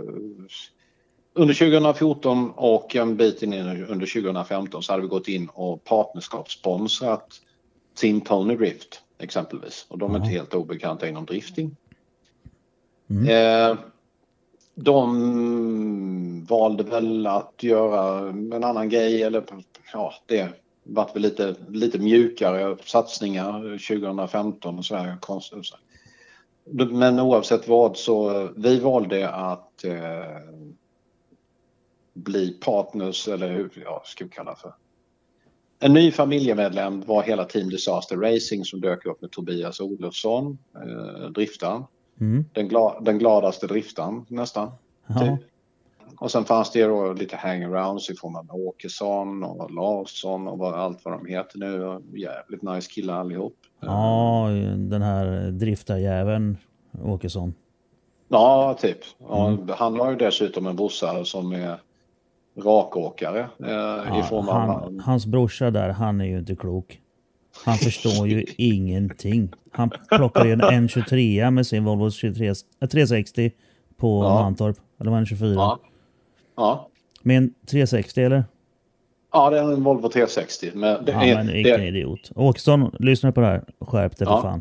under 1.38 1.54
2014 1.54 2.50
och 2.50 2.96
en 2.96 3.16
bit 3.16 3.42
in 3.42 3.52
under 3.88 4.22
2015 4.22 4.82
så 4.82 4.92
hade 4.92 5.02
vi 5.02 5.08
gått 5.08 5.28
in 5.28 5.48
och 5.48 5.84
partnerskapssponsrat 5.84 7.40
Team 7.94 8.20
Pony 8.20 8.56
Drift 8.56 9.02
exempelvis. 9.18 9.86
Och 9.88 9.98
de 9.98 10.14
är 10.14 10.18
inte 10.18 10.28
helt 10.28 10.54
obekanta 10.54 11.08
inom 11.08 11.24
drifting. 11.24 11.76
Eh, 13.28 13.76
de 14.74 16.46
valde 16.48 16.82
väl 16.82 17.26
att 17.26 17.62
göra 17.62 18.28
en 18.28 18.64
annan 18.64 18.88
grej 18.88 19.22
eller 19.22 19.44
ja, 19.92 20.14
det 20.26 20.48
vart 20.82 21.16
väl 21.16 21.22
lite, 21.22 21.54
lite 21.68 21.98
mjukare 21.98 22.76
satsningar 22.84 23.60
2015 23.62 24.78
och 24.78 24.84
så 24.84 24.96
här. 24.96 25.16
konstigt. 25.20 25.66
så. 25.66 25.76
Men 26.90 27.20
oavsett 27.20 27.68
vad 27.68 27.96
så 27.96 28.48
vi 28.56 28.80
valde 28.80 29.28
att 29.28 29.84
eh, 29.84 30.67
bli 32.18 32.50
partners 32.50 33.28
eller 33.28 33.48
hur 33.52 33.82
jag 33.84 34.06
ska 34.06 34.24
vi 34.24 34.30
kalla 34.30 34.54
för. 34.54 34.74
En 35.80 35.92
ny 35.92 36.10
familjemedlem 36.10 37.00
var 37.00 37.22
hela 37.22 37.44
Team 37.44 37.68
Disaster 37.68 38.16
Racing 38.16 38.64
som 38.64 38.80
dök 38.80 39.06
upp 39.06 39.22
med 39.22 39.30
Tobias 39.30 39.80
Olofsson, 39.80 40.58
eh, 40.74 41.30
driftaren. 41.30 41.84
Mm. 42.20 42.44
Den, 42.52 42.68
gla, 42.68 43.00
den 43.00 43.18
gladaste 43.18 43.66
driftaren 43.66 44.24
nästan. 44.28 44.70
Ja. 45.06 45.18
Typ. 45.18 45.48
Och 46.20 46.30
sen 46.30 46.44
fanns 46.44 46.72
det 46.72 46.84
då 46.84 47.12
lite 47.12 47.36
hangarounds 47.36 48.10
i 48.10 48.16
form 48.16 48.36
av 48.36 48.46
Åkesson 48.50 49.44
och 49.44 49.70
Larsson 49.70 50.48
och 50.48 50.58
vad, 50.58 50.74
allt 50.74 51.04
vad 51.04 51.14
de 51.14 51.26
heter 51.26 51.58
nu. 51.58 52.00
Jävligt 52.18 52.62
nice 52.62 52.90
killar 52.90 53.20
allihop. 53.20 53.56
ja, 53.80 54.48
den 54.76 55.02
här 55.02 55.50
driftarjäveln 55.50 56.56
Åkesson. 57.04 57.54
Ja, 58.28 58.76
typ. 58.80 58.98
Ja, 59.18 59.58
Han 59.68 60.00
har 60.00 60.10
ju 60.10 60.16
dessutom 60.16 60.66
en 60.66 60.76
brorsa 60.76 61.24
som 61.24 61.52
är 61.52 61.80
rakåkare 62.64 63.40
eh, 63.40 63.66
i 64.16 64.18
Ja, 64.18 64.22
form 64.28 64.48
av... 64.48 64.54
han, 64.54 65.00
hans 65.00 65.26
brorsa 65.26 65.70
där, 65.70 65.88
han 65.88 66.20
är 66.20 66.24
ju 66.24 66.38
inte 66.38 66.56
klok. 66.56 67.00
Han 67.64 67.74
förstår 67.78 68.28
ju 68.28 68.44
ingenting. 68.56 69.52
Han 69.72 69.90
plockade 70.08 70.46
ju 70.46 70.52
en 70.52 70.60
N23 70.62 71.50
med 71.50 71.66
sin 71.66 71.84
Volvo 71.84 72.10
23, 72.10 72.48
eh, 72.48 72.88
360 72.88 73.52
på 73.96 74.22
Ja. 74.24 74.34
Mantorp. 74.42 74.76
Eller 75.00 75.10
var 75.10 75.16
det 75.18 75.22
en 75.22 75.26
24? 75.26 75.54
Ja. 75.54 75.78
Ja. 76.56 76.88
Med 77.22 77.36
en 77.36 77.54
360 77.70 78.22
eller? 78.22 78.44
ja, 79.32 79.50
det 79.50 79.58
är 79.58 79.72
en 79.72 79.82
Volvo 79.84 80.08
T60. 80.08 80.70
Men 80.74 81.04
det 81.04 81.12
Ja, 81.12 81.22
är, 81.24 81.34
men 81.34 81.46
vilken 81.46 81.80
det, 81.80 81.86
idiot. 81.86 82.30
Åkesson, 82.36 82.90
lyssna 82.98 83.32
på 83.32 83.40
det 83.40 83.46
här. 83.46 83.64
Skärp 83.80 84.16
dig 84.16 84.28
Ja. 84.30 84.36
för 84.36 84.48
fan. 84.48 84.60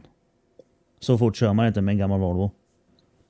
Så 0.99 1.17
fort 1.17 1.36
kör 1.38 1.53
man 1.53 1.67
inte 1.67 1.81
med 1.81 1.91
en 1.93 1.97
gammal 1.97 2.19
Volvo. 2.19 2.51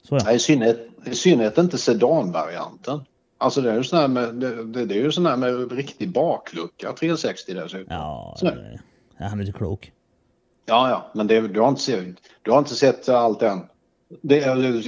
Så 0.10 0.16
ja. 0.16 0.20
Nej, 0.26 0.36
I 0.36 0.40
synnerhet, 0.40 0.88
i 1.06 1.16
synnerhet 1.16 1.58
inte 1.58 1.78
sedanvarianten. 1.78 3.00
Alltså 3.38 3.62
det 3.62 3.72
är 3.72 3.76
ju 3.76 3.84
sån 3.84 4.00
här 4.00 4.08
med, 4.08 4.36
det, 4.36 4.86
det, 4.86 4.96
är 4.96 5.00
ju 5.00 5.12
sån 5.12 5.26
här 5.26 5.38
med 5.38 5.72
riktig 5.72 6.12
baklucka 6.12 6.94
360 6.94 7.54
dessutom. 7.54 7.86
Ja, 7.90 8.36
Så. 8.38 8.46
det- 8.46 8.80
ja, 9.18 9.26
han 9.26 9.40
är 9.40 9.46
inte 9.46 9.58
klok. 9.58 9.92
Ja, 10.66 10.90
ja, 10.90 11.12
men 11.14 11.28
det, 11.28 11.48
du, 11.48 11.60
har 11.60 11.70
inte 11.70 11.82
sett, 11.82 12.06
du 12.42 12.52
har 12.52 12.60
inte 12.60 12.76
sett 12.76 13.10
allt 13.10 13.42
än. 13.42 13.60
Det, 14.22 14.44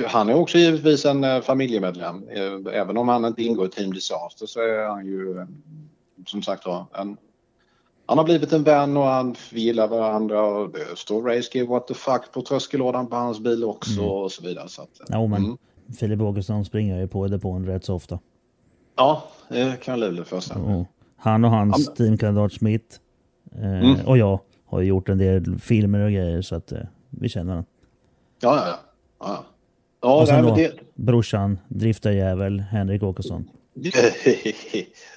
han 0.07 0.29
är 0.29 0.33
också 0.33 0.57
givetvis 0.57 1.05
en 1.05 1.23
eh, 1.23 1.41
familjemedlem. 1.41 2.29
Eh, 2.29 2.73
Även 2.73 2.97
om 2.97 3.07
han 3.07 3.25
inte 3.25 3.43
ingår 3.43 3.65
i 3.65 3.69
Team 3.69 3.93
Disaster 3.93 4.45
så 4.45 4.59
är 4.59 4.87
han 4.87 5.05
ju 5.05 5.39
eh, 5.39 5.45
som 6.25 6.41
sagt 6.43 6.65
var 6.65 6.85
en... 6.93 7.17
Han 8.05 8.17
har 8.17 8.25
blivit 8.25 8.53
en 8.53 8.63
vän 8.63 8.97
och 8.97 9.03
han 9.03 9.35
gillar 9.51 9.87
varandra 9.87 10.41
och 10.41 10.69
det 10.71 10.97
står 10.97 11.23
Race 11.23 11.49
Give 11.53 11.67
What 11.67 11.87
the 11.87 11.93
Fuck 11.93 12.31
på 12.33 12.41
tröskellådan 12.41 13.07
på 13.07 13.15
hans 13.15 13.39
bil 13.39 13.63
också 13.63 14.01
och 14.01 14.31
så 14.31 14.43
vidare. 14.43 14.69
Så 14.69 14.81
att, 14.81 15.01
Jo, 15.09 15.27
men 15.27 15.43
mm. 15.45 15.57
Filip 15.99 16.21
Åkesson 16.21 16.65
springer 16.65 16.99
ju 16.99 17.07
på 17.07 17.27
depån 17.27 17.65
rätt 17.65 17.85
så 17.85 17.95
ofta. 17.95 18.19
Ja, 18.99 19.23
det 19.49 19.79
kan 19.83 19.99
jag 19.99 20.13
lura 20.13 20.25
föreställa 20.25 20.59
mig. 20.59 20.85
Han 21.17 21.45
och 21.45 21.51
hans 21.51 21.87
Ja, 21.87 21.93
teamkandidat 21.95 22.53
Smith 22.53 22.95
eh, 23.55 23.63
Mm. 23.79 24.05
och 24.07 24.17
jag 24.17 24.39
har 24.65 24.79
ju 24.81 24.87
gjort 24.87 25.09
en 25.09 25.17
del 25.17 25.59
filmer 25.59 25.99
och 25.99 26.11
grejer 26.11 26.41
så 26.41 26.55
att 26.55 26.71
eh, 26.71 26.79
vi 27.09 27.29
känner 27.29 27.45
varandra. 27.45 27.69
Ja, 28.41 28.55
ja, 28.55 28.67
ja. 28.67 28.77
ja. 29.19 29.43
Ja, 30.01 30.21
Och 30.21 30.27
sen 30.27 30.45
då 30.45 30.55
det... 30.55 30.71
brorsan, 30.95 31.59
driftarjävel 31.67 32.59
Henrik 32.59 33.03
Åkesson. 33.03 33.49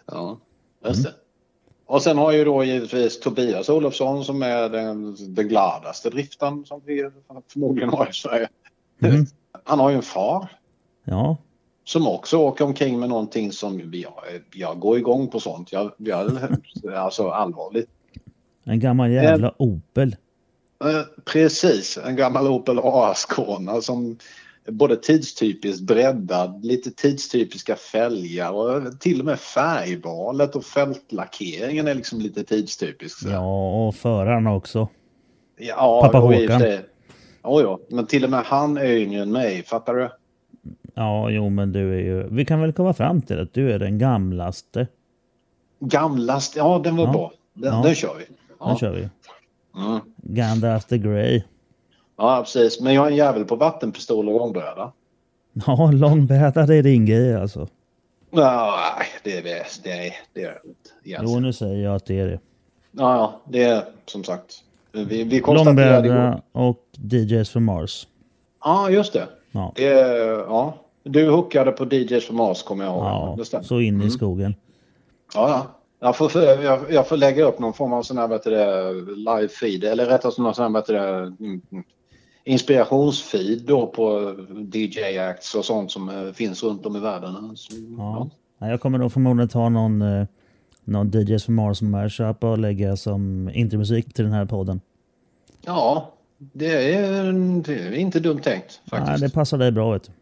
ja, 0.07 0.39
just 0.87 1.05
det. 1.05 1.13
Och 1.87 2.03
sen 2.03 2.19
har 2.19 2.33
ju 2.33 2.45
då 2.45 2.65
givetvis 2.65 3.21
Tobias 3.21 3.69
Olofsson 3.69 4.25
som 4.25 4.43
är 4.43 4.69
den, 4.69 5.17
den 5.35 5.49
gladaste 5.49 6.11
driftaren 6.11 6.65
som 6.65 6.81
vi 6.85 7.11
förmodligen 7.53 7.89
har 7.91 8.09
i 8.11 8.13
Sverige. 8.13 8.49
Mhm. 8.99 9.27
Han 9.65 9.79
har 9.79 9.91
ju 9.91 9.97
en 9.97 10.03
far 10.03 10.49
Ja, 11.05 11.37
som 11.85 12.07
också 12.07 12.37
åker 12.37 12.65
omkring 12.65 13.01
med 13.01 13.09
någonting 13.09 13.53
som 13.53 13.91
jag, 13.93 14.13
jag 14.55 14.79
går 14.79 14.99
igång 14.99 15.29
på 15.29 15.41
sånt. 15.41 15.73
Jag, 15.73 15.93
jag, 15.97 16.39
alltså 16.97 17.29
allvarligt. 17.29 17.89
en 18.65 18.81
gammal 18.81 19.11
jävla 19.11 19.55
Opel. 19.59 20.17
Eh, 20.85 21.03
Precis, 21.25 21.99
en 22.07 22.17
gammal 22.17 22.47
Opel 22.47 22.79
AS-Kona 22.83 23.81
som 23.81 24.19
är 24.65 24.73
både 24.73 24.97
tidstypiskt 24.97 25.83
breddad, 25.83 26.65
lite 26.65 26.91
tidstypiska 26.91 27.77
fälgar 27.77 28.51
och 28.53 29.01
till 29.01 29.21
och 29.21 29.27
med 29.27 29.39
färgvalet 29.41 30.57
och 30.57 30.65
fältlackeringen 30.65 31.89
är 31.89 31.95
liksom 31.95 32.21
lite 32.21 32.45
tidstypisk. 32.45 33.19
så. 33.19 33.29
Ja, 33.29 33.87
och 33.87 33.95
föraren 33.95 34.47
också. 34.47 34.89
ja 35.59 36.03
Pappa 36.05 36.19
Håkan. 36.19 36.63
Oj, 37.45 37.63
ja, 37.63 37.79
men 37.89 38.07
till 38.07 38.25
och 38.25 38.31
med 38.31 38.45
han 38.45 38.77
är 38.77 38.93
yngre 38.93 39.23
än 39.23 39.33
mig, 39.33 39.63
fattar 39.63 39.95
du? 39.95 40.11
Ja, 40.95 41.31
jo 41.31 41.49
men 41.51 41.73
du 41.73 41.95
är 41.95 42.01
ju... 42.01 42.29
Vi 42.31 42.45
kan 42.45 42.61
väl 42.61 42.73
komma 42.73 42.93
fram 42.93 43.23
till 43.23 43.41
att 43.41 43.53
du 43.55 43.73
är 43.73 43.79
den 43.79 43.99
gamlaste. 43.99 44.87
Gamlast, 45.81 46.57
ja 46.57 46.81
den 46.85 46.97
var 46.97 47.05
Ja. 47.07 47.13
bra. 47.13 47.33
Den, 47.55 47.75
Ja. 47.75 47.83
den 47.83 47.95
kör 47.95 48.15
vi. 48.19 48.25
Den 48.25 48.37
Ja. 48.61 48.77
kör 48.81 48.93
vi. 48.93 49.09
Mm. 49.81 50.01
Gandalf 50.17 50.85
the 50.85 50.99
Grey. 50.99 51.43
ja, 52.17 52.41
precis. 52.45 52.81
Men 52.81 52.95
jag 52.95 53.07
är 53.07 53.11
en 53.11 53.17
jävel 53.17 53.45
på 53.45 53.57
vattenpistol 53.57 54.29
och 54.29 54.43
ångbräda. 54.43 54.93
Ja, 55.67 55.91
långbräda 55.93 56.67
det 56.67 56.77
är 56.77 56.83
din 56.83 57.07
grej 57.07 57.35
alltså. 57.37 57.69
Nej, 58.31 59.07
det 59.25 59.39
är 59.39 59.43
det. 59.43 59.65
Det 59.83 59.91
är 59.91 60.13
det. 60.33 60.41
Är 60.45 60.61
inte, 60.65 60.91
Jo, 61.33 61.41
nu 61.41 61.53
säger 61.53 61.85
jag 61.85 61.95
att 61.95 62.07
det 62.07 62.21
är 62.21 62.27
det. 62.27 62.41
Ja, 62.93 63.17
ja, 63.17 63.41
det 63.49 63.63
är 63.63 63.85
som 64.07 64.25
sagt. 64.25 64.55
Vi, 64.93 65.25
vi 65.25 65.41
konstaterade. 65.41 66.09
Långbräda 66.09 66.43
och 66.53 66.79
DJs 67.13 67.51
för 67.51 67.61
Mars. 67.61 68.07
Ja, 68.65 68.91
just 68.91 69.13
det. 69.13 69.27
Ja, 69.53 69.73
det 69.77 69.89
är, 69.89 70.29
ja. 70.39 70.75
Du 71.05 71.31
hookade 71.31 71.73
på 71.73 71.85
DJs 71.85 72.27
för 72.27 72.35
Mars 72.35 72.63
kommer 72.63 72.85
jag 72.85 72.95
ihåg. 72.95 73.05
ja 73.05 73.35
det 73.39 73.45
stämmer. 73.45 73.65
så 73.65 73.81
in 73.81 74.03
i 74.03 74.11
skogen. 74.11 74.55
Ja, 75.35 75.49
ja. 75.49 75.67
Jag 76.01 76.17
får, 76.17 76.43
jag, 76.43 76.81
jag 76.93 77.09
får 77.09 77.17
lägga 77.17 77.45
upp 77.45 77.59
någon 77.59 77.73
form 77.73 77.93
av 77.93 78.03
sån 78.03 78.19
här, 78.19 78.29
vet 78.29 78.45
du 78.45 78.51
det, 78.51 78.93
live 79.17 79.49
feed 79.49 79.85
eller 79.85 80.07
rättare 80.07 80.33
sagt 80.33 80.39
någon 80.39 80.55
sån 80.55 80.65
här, 80.65 80.73
vet 80.73 80.87
du 80.87 80.93
det, 80.93 81.19
mm, 81.45 81.61
inspirationsfeed 82.45 83.63
då 83.67 83.87
på 83.87 84.35
DJ 84.73 85.19
acts 85.19 85.55
och 85.55 85.65
sånt 85.65 85.91
som 85.91 86.09
eh, 86.09 86.33
finns 86.33 86.63
runt 86.63 86.87
om 86.87 86.97
i 86.97 87.01
världen. 87.01 87.57
Så, 87.57 87.77
Ja. 87.99 88.29
Ja, 88.59 88.69
Jag 88.69 88.81
kommer 88.81 88.99
nog 88.99 89.13
förmodligen 89.13 89.49
ta 89.49 89.69
någon, 89.69 90.03
eh, 90.03 90.27
någon 90.85 91.11
DJs 91.11 91.45
för 91.45 91.53
Mars 91.53 91.83
mashup 91.83 92.45
och 92.45 92.59
lägga 92.59 92.97
som 92.97 93.51
intromusik 93.55 94.15
till 94.15 94.25
den 94.25 94.35
här 94.35 94.45
podden. 94.45 94.81
ja, 95.65 96.13
det 96.53 96.95
är, 96.95 97.33
det 97.63 97.75
är 97.75 97.93
inte 97.93 98.21
dumt 98.21 98.41
tänkt 98.41 98.81
faktiskt. 98.91 99.11
Nej, 99.11 99.21
det 99.21 99.35
passar 99.35 99.59
dig 99.59 99.73
bra 99.73 99.93
vet 99.93 100.05
du. 100.05 100.13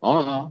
Ja, 0.00 0.24
ja. 0.26 0.50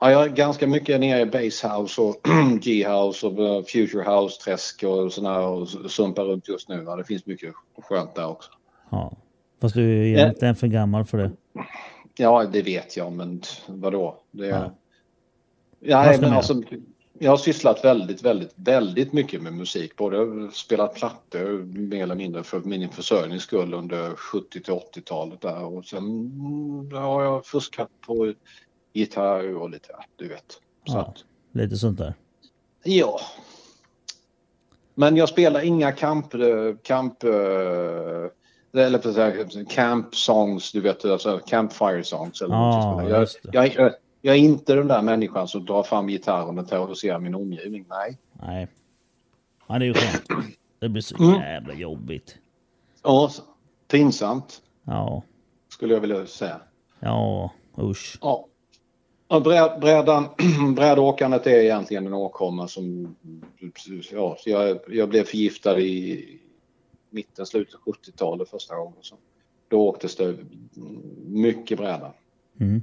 Ja, 0.00 0.10
jag 0.10 0.24
är 0.24 0.28
ganska 0.28 0.66
mycket 0.66 1.00
nere 1.00 1.20
i 1.20 1.26
Basshouse 1.26 2.00
och 2.00 2.16
G-house 2.60 3.26
och 3.26 3.38
eh, 3.38 3.62
Future 3.62 4.02
House-träsk 4.02 4.82
och 4.82 5.12
sådär 5.12 5.40
och 5.40 5.68
sumpar 5.68 6.24
runt 6.24 6.48
just 6.48 6.68
nu. 6.68 6.80
Va? 6.80 6.96
Det 6.96 7.04
finns 7.04 7.26
mycket 7.26 7.54
skönt 7.82 8.14
där 8.14 8.28
också. 8.28 8.50
Ja. 8.90 9.12
Fast 9.60 9.74
du 9.74 9.98
är 9.98 10.04
egentligen 10.04 10.54
för 10.54 10.66
gammal 10.66 11.04
för 11.04 11.18
det. 11.18 11.30
Ja, 12.16 12.44
det 12.44 12.62
vet 12.62 12.96
jag, 12.96 13.12
men 13.12 13.42
vadå? 13.66 14.16
Det... 14.30 14.46
Ja. 14.46 14.70
Ja. 15.80 16.02
Nej, 16.02 16.20
men 16.20 16.32
alltså, 16.32 16.62
jag 17.22 17.30
har 17.30 17.36
sysslat 17.36 17.84
väldigt, 17.84 18.22
väldigt, 18.22 18.52
väldigt 18.54 19.12
mycket 19.12 19.42
med 19.42 19.52
musik. 19.52 19.96
Både 19.96 20.50
spelat 20.52 20.94
plattor 20.94 21.62
mer 21.64 22.02
eller 22.02 22.14
mindre 22.14 22.42
för 22.42 22.60
min 22.60 22.88
försörjnings 22.88 23.42
skull 23.42 23.74
under 23.74 24.10
70 24.16 24.60
till 24.62 24.74
80-talet 24.74 25.40
där 25.40 25.64
och 25.64 25.84
sen 25.84 26.02
har 26.92 27.22
jag 27.22 27.46
fuskat 27.46 27.88
på 28.06 28.34
gitarr 28.92 29.56
och 29.56 29.70
lite, 29.70 29.88
du 30.16 30.28
vet. 30.28 30.52
Så 30.86 30.96
Ja. 30.96 31.00
att, 31.00 31.24
Lite 31.52 31.76
sånt 31.76 31.98
där. 31.98 32.14
Ja. 32.84 33.20
Men 34.94 35.16
jag 35.16 35.28
spelar 35.28 35.60
inga 35.64 35.92
camp... 35.92 36.34
eh, 36.34 36.40
camp 36.82 37.24
eh, 37.24 37.30
eller 38.72 39.16
här, 39.16 39.64
camp 39.70 40.14
songs, 40.14 40.72
du 40.72 40.80
vet, 40.80 41.04
alltså 41.04 41.40
campfire 41.46 42.04
songs. 42.04 42.42
Eller 42.42 42.54
jag, 43.08 43.20
just 43.20 43.42
det. 43.42 43.48
jag, 43.52 43.74
jag, 43.74 43.92
jag 44.20 44.34
är 44.36 44.40
inte 44.40 44.74
den 44.74 44.88
där 44.88 45.02
människan 45.02 45.48
som 45.48 45.64
drar 45.64 45.82
fram 45.82 46.06
gitarren 46.08 46.58
och 46.58 46.68
terroriserar 46.68 47.18
min 47.18 47.34
omgivning. 47.34 47.84
Nej. 47.88 48.18
Nej. 48.32 48.68
Ja, 49.68 49.78
det 49.78 49.84
är 49.84 49.86
ju 49.86 49.94
skönt. 49.94 50.52
Det 50.78 50.88
blir 50.88 51.02
så 51.02 51.16
Mm. 51.24 51.40
jävla 51.40 51.74
jobbigt. 51.74 52.38
Ja, 53.02 53.30
pinsamt 53.88 54.62
Ja. 54.84 55.22
skulle 55.68 55.94
jag 55.94 56.00
vilja 56.00 56.26
säga. 56.26 56.60
Ja, 57.00 57.50
usch. 57.78 58.18
Ja. 58.20 58.46
Och 59.28 59.42
brä- 59.42 59.80
brädan, 59.80 60.24
brädåkandet 60.76 61.46
är 61.46 61.50
egentligen 61.60 62.06
en 62.06 62.14
åkomma 62.14 62.68
som... 62.68 63.16
Ja, 64.12 64.36
jag, 64.44 64.78
jag 64.88 65.08
blev 65.08 65.24
förgiftad 65.24 65.78
i 65.80 66.24
mitten, 67.10 67.46
slutet 67.46 67.74
av 67.74 67.80
70-talet 67.94 68.48
första 68.48 68.76
gången. 68.76 68.98
Så 69.00 69.14
då 69.68 69.88
åktes 69.88 70.16
det 70.16 70.36
mycket 71.26 71.78
bräda 71.78 72.12
Mm. 72.60 72.82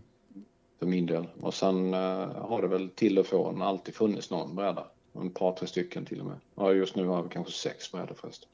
För 0.80 0.86
min 0.86 1.06
del. 1.06 1.28
Och 1.42 1.54
sen 1.54 1.94
eh, 1.94 2.00
har 2.36 2.62
det 2.62 2.68
väl 2.68 2.90
till 2.90 3.20
och 3.20 3.26
från 3.26 3.62
alltid 3.62 3.96
funnits 3.96 4.32
någon 4.32 4.56
bräda. 4.56 4.84
En 5.14 5.30
par, 5.30 5.52
tre 5.52 5.68
stycken 5.68 6.06
till 6.06 6.20
och 6.20 6.26
med. 6.26 6.36
Ja, 6.56 6.74
just 6.74 6.96
nu 6.96 7.08
har 7.08 7.24
vi 7.24 7.30
kanske 7.30 7.54
sex 7.54 7.92
brädor 7.92 8.16
förresten. 8.16 8.50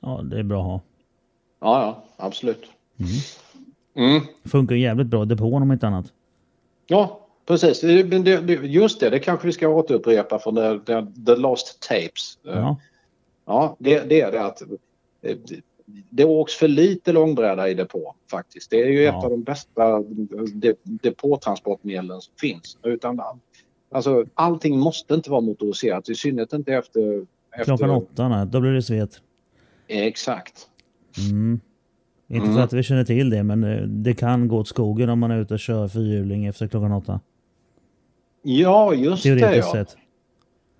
Ja, 0.00 0.20
det 0.24 0.38
är 0.38 0.42
bra 0.42 0.60
att 0.60 0.66
ha. 0.66 0.80
Ja, 1.60 1.80
ja, 1.80 2.04
absolut. 2.16 2.70
Mm. 3.94 4.20
Funkar 4.44 4.76
jävligt 4.76 5.06
bra 5.06 5.22
i 5.22 5.26
depån 5.26 5.62
om 5.62 5.72
inte 5.72 5.86
annat. 5.86 6.12
Ja, 6.86 7.20
precis. 7.46 7.82
Just 8.62 9.00
det, 9.00 9.10
det 9.10 9.18
kanske 9.18 9.46
vi 9.46 9.52
ska 9.52 9.68
återupprepa 9.68 10.38
från 10.38 10.54
the, 10.54 10.78
the, 10.78 11.24
the 11.26 11.36
Lost 11.36 11.80
Tapes. 11.88 12.38
Eh, 12.46 12.54
Ja. 12.54 12.76
Ja, 13.44 13.76
det, 13.78 14.00
det 14.08 14.20
är 14.20 14.32
det 14.32 14.44
att 14.44 14.62
eh, 15.22 15.36
det, 16.10 16.24
åks 16.24 16.54
för 16.54 16.68
lite 16.68 17.12
långbräda 17.12 17.68
i 17.68 17.74
depå 17.74 18.14
faktiskt. 18.30 18.70
Det 18.70 18.82
är 18.82 18.86
ju 18.88 19.02
Ja. 19.02 19.18
ett 19.18 19.24
av 19.24 19.30
de 19.30 19.42
bästa 19.42 20.02
de, 20.02 20.74
depåtransportmedlen 20.82 22.20
som 22.20 22.34
finns. 22.40 22.78
Utan, 22.82 23.20
alltså, 23.90 24.24
allting 24.34 24.78
måste 24.78 25.14
inte 25.14 25.30
vara 25.30 25.40
motoriserat, 25.40 26.08
i 26.08 26.14
synnerhet 26.14 26.52
inte 26.52 26.72
efter... 26.74 27.26
efter 27.52 27.64
Klockan 27.64 27.90
åtta, 27.90 28.28
nej, 28.28 28.46
då 28.46 28.60
blir 28.60 28.70
det 28.70 28.82
svet. 28.82 29.10
Exakt. 29.88 30.68
Mm. 31.30 31.60
Inte 32.30 32.44
för 32.46 32.52
Mm. 32.52 32.64
att 32.64 32.72
vi 32.72 32.82
känner 32.82 33.04
till 33.04 33.30
det, 33.30 33.42
men 33.42 33.64
eh, 33.64 33.82
det 33.82 34.14
kan 34.14 34.48
gå 34.48 34.58
åt 34.58 34.68
skogen 34.68 35.08
om 35.08 35.18
man 35.18 35.30
är 35.30 35.40
ute 35.40 35.54
och 35.54 35.60
kör 35.60 35.88
fyrhjuling 35.88 36.46
efter 36.46 36.68
klockan 36.68 36.92
åtta. 36.92 37.20
Ja, 38.42 38.94
just 38.94 39.22
det. 39.22 39.38
Teoretiskt 39.38 39.68
Ja. 39.74 39.84
sett. 39.84 39.96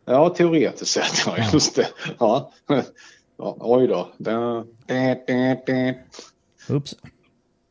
ja, 0.04 0.28
teoretiskt 0.30 0.90
sett. 0.92 1.26
Ja, 1.36 1.44
just 1.52 1.76
det. 1.76 1.86
Ja. 2.18 2.52
Ja, 3.38 3.56
oj 3.60 3.86
då. 3.86 4.08
Da, 4.18 4.64
da, 4.86 5.14
da. 5.66 5.94
Oops. 6.74 6.96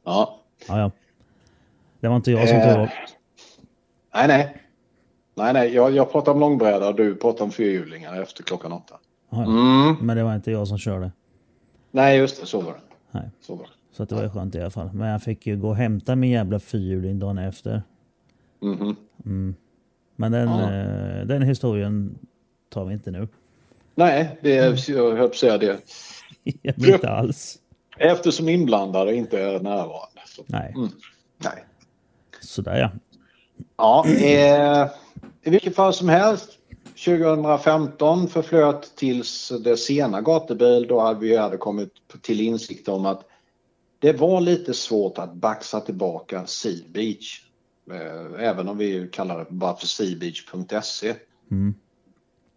Ja. 0.06 0.40
Ja, 0.68 0.80
ja. 0.80 0.92
Det 2.00 2.08
var 2.08 2.16
inte 2.16 2.32
jag 2.32 2.48
som 2.50 2.58
Eh. 2.58 2.76
tog. 2.76 2.88
Nej, 4.14 4.28
nej. 4.28 4.58
Nej, 5.36 5.54
nej. 5.54 5.74
Jag, 5.74 5.92
jag 5.96 6.12
pratar 6.12 6.32
om 6.32 6.40
långbräda 6.40 6.88
och 6.90 6.96
du 6.96 7.16
pratar 7.16 7.46
om 7.46 7.52
fyrhjulingar 7.52 8.22
efter 8.22 8.44
klockan 8.44 8.72
åtta. 8.72 8.96
Ja, 9.30 9.38
ja. 9.38 9.44
Mm. 9.46 9.96
Men 10.06 10.18
det 10.18 10.24
var 10.24 10.36
inte 10.36 10.52
jag 10.52 10.68
som 10.68 10.78
körde. 10.78 11.12
Nej, 11.92 12.18
just 12.18 12.40
det. 12.42 12.48
Så 12.48 12.62
var 12.62 12.74
det. 12.74 12.80
Nej. 13.12 13.30
Så 13.42 13.56
var 13.56 13.64
det. 13.64 13.70
Så 13.92 14.06
det 14.06 14.16
var 14.16 14.24
ju 14.24 14.30
skönt 14.30 14.56
i 14.56 14.62
alla 14.62 14.70
fall. 14.70 14.90
Men 14.94 15.08
jag 15.10 15.24
fick 15.24 15.48
ju 15.48 15.58
gå 15.58 15.70
och 15.70 15.76
hämta 15.76 16.16
min 16.16 16.30
jävla 16.30 16.60
fyrhjuling 16.60 17.20
dagen 17.20 17.38
efter. 17.38 17.84
Mhm. 18.62 19.56
Men 20.16 20.32
den, 20.32 20.48
eh, 20.48 21.26
den 21.26 21.42
historien 21.42 22.18
tar 22.70 22.86
vi 22.86 22.94
inte 22.94 23.12
nu. 23.12 23.28
Nej, 23.98 24.38
det 24.42 24.58
är, 24.58 24.92
jag 24.92 25.16
höll 25.16 25.34
säga 25.34 25.58
det. 25.58 25.80
Jag 26.62 26.76
inte 26.78 27.10
alls. 27.10 27.58
Eftersom 27.98 28.50
inblandade 28.50 29.16
inte 29.16 29.42
är 29.42 29.60
närvarande. 29.60 30.22
Så. 30.26 30.44
Nej. 30.46 30.74
Mm. 30.76 30.90
Nej. 31.38 31.66
Sådär 32.42 32.80
ja. 32.80 32.92
Ja, 33.78 34.06
eh, 34.08 34.88
i 35.44 35.50
vilket 35.50 35.76
fall 35.76 35.94
som 35.94 36.10
helst. 36.10 36.50
2015 37.06 38.28
förflöt 38.28 38.96
tills 38.96 39.52
det 39.64 39.78
sena 39.78 40.22
gatubil 40.22 40.88
då 40.88 41.00
hade 41.00 41.20
vi 41.20 41.38
hade 41.38 41.58
kommit 41.58 41.92
till 42.22 42.42
insikt 42.42 42.88
om 42.88 43.06
att 43.06 43.24
det 44.00 44.14
var 44.14 44.42
lite 44.42 44.74
svårt 44.74 45.18
att 45.18 45.34
baxa 45.34 45.80
tillbaka 45.80 46.46
Sea 46.46 46.84
Beach. 46.90 47.42
Eh, 47.92 48.48
även 48.48 48.70
om 48.70 48.78
vi 48.78 49.10
kallar 49.12 49.40
det 49.40 49.46
bara 49.50 49.76
för 49.76 49.88
seabeach.se. 49.88 51.14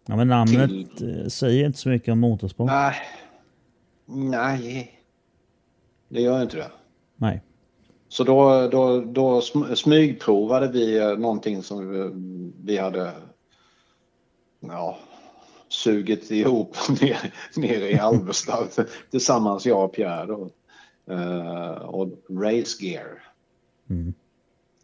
ja 0.05 0.15
men 0.15 0.27
namnet 0.27 0.69
Till- 0.97 1.21
eh, 1.21 1.27
säger 1.27 1.65
inte 1.65 1.77
så 1.79 1.89
mycket 1.89 2.11
om 2.11 2.19
motorsport. 2.19 2.67
Nej. 2.67 2.95
Nej. 4.05 4.99
Det 6.09 6.21
gör 6.21 6.41
inte 6.41 6.57
det. 6.57 6.71
Nej. 7.15 7.41
Så 8.07 8.23
då, 8.23 8.67
då, 8.67 9.01
då 9.01 9.39
sm- 9.39 9.75
smygprovade 9.75 10.67
vi 10.67 10.97
eh, 10.99 11.17
någonting 11.17 11.63
som 11.63 11.89
vi, 11.89 12.09
vi 12.63 12.77
hade 12.77 13.11
ja, 14.59 14.97
sugit 15.69 16.31
ihop 16.31 16.75
ner, 17.01 17.33
nere 17.55 17.91
i 17.91 17.99
Alvesta 17.99 18.57
tillsammans 19.11 19.65
jag 19.65 19.85
och 19.85 19.93
Pierre. 19.93 20.49
Eh, 21.09 21.71
och 21.71 22.07
Race 22.29 22.85
Gear. 22.85 23.23
Mm. 23.89 24.13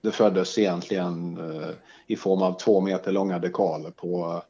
Det 0.01 0.11
föddes 0.11 0.57
egentligen 0.57 1.37
eh, 1.37 1.69
i 2.07 2.15
form 2.15 2.41
av 2.41 2.53
två 2.59 2.81
meter 2.81 3.11
långa 3.11 3.39
dekaler 3.39 3.91
på 3.91 4.31
eh, 4.33 4.41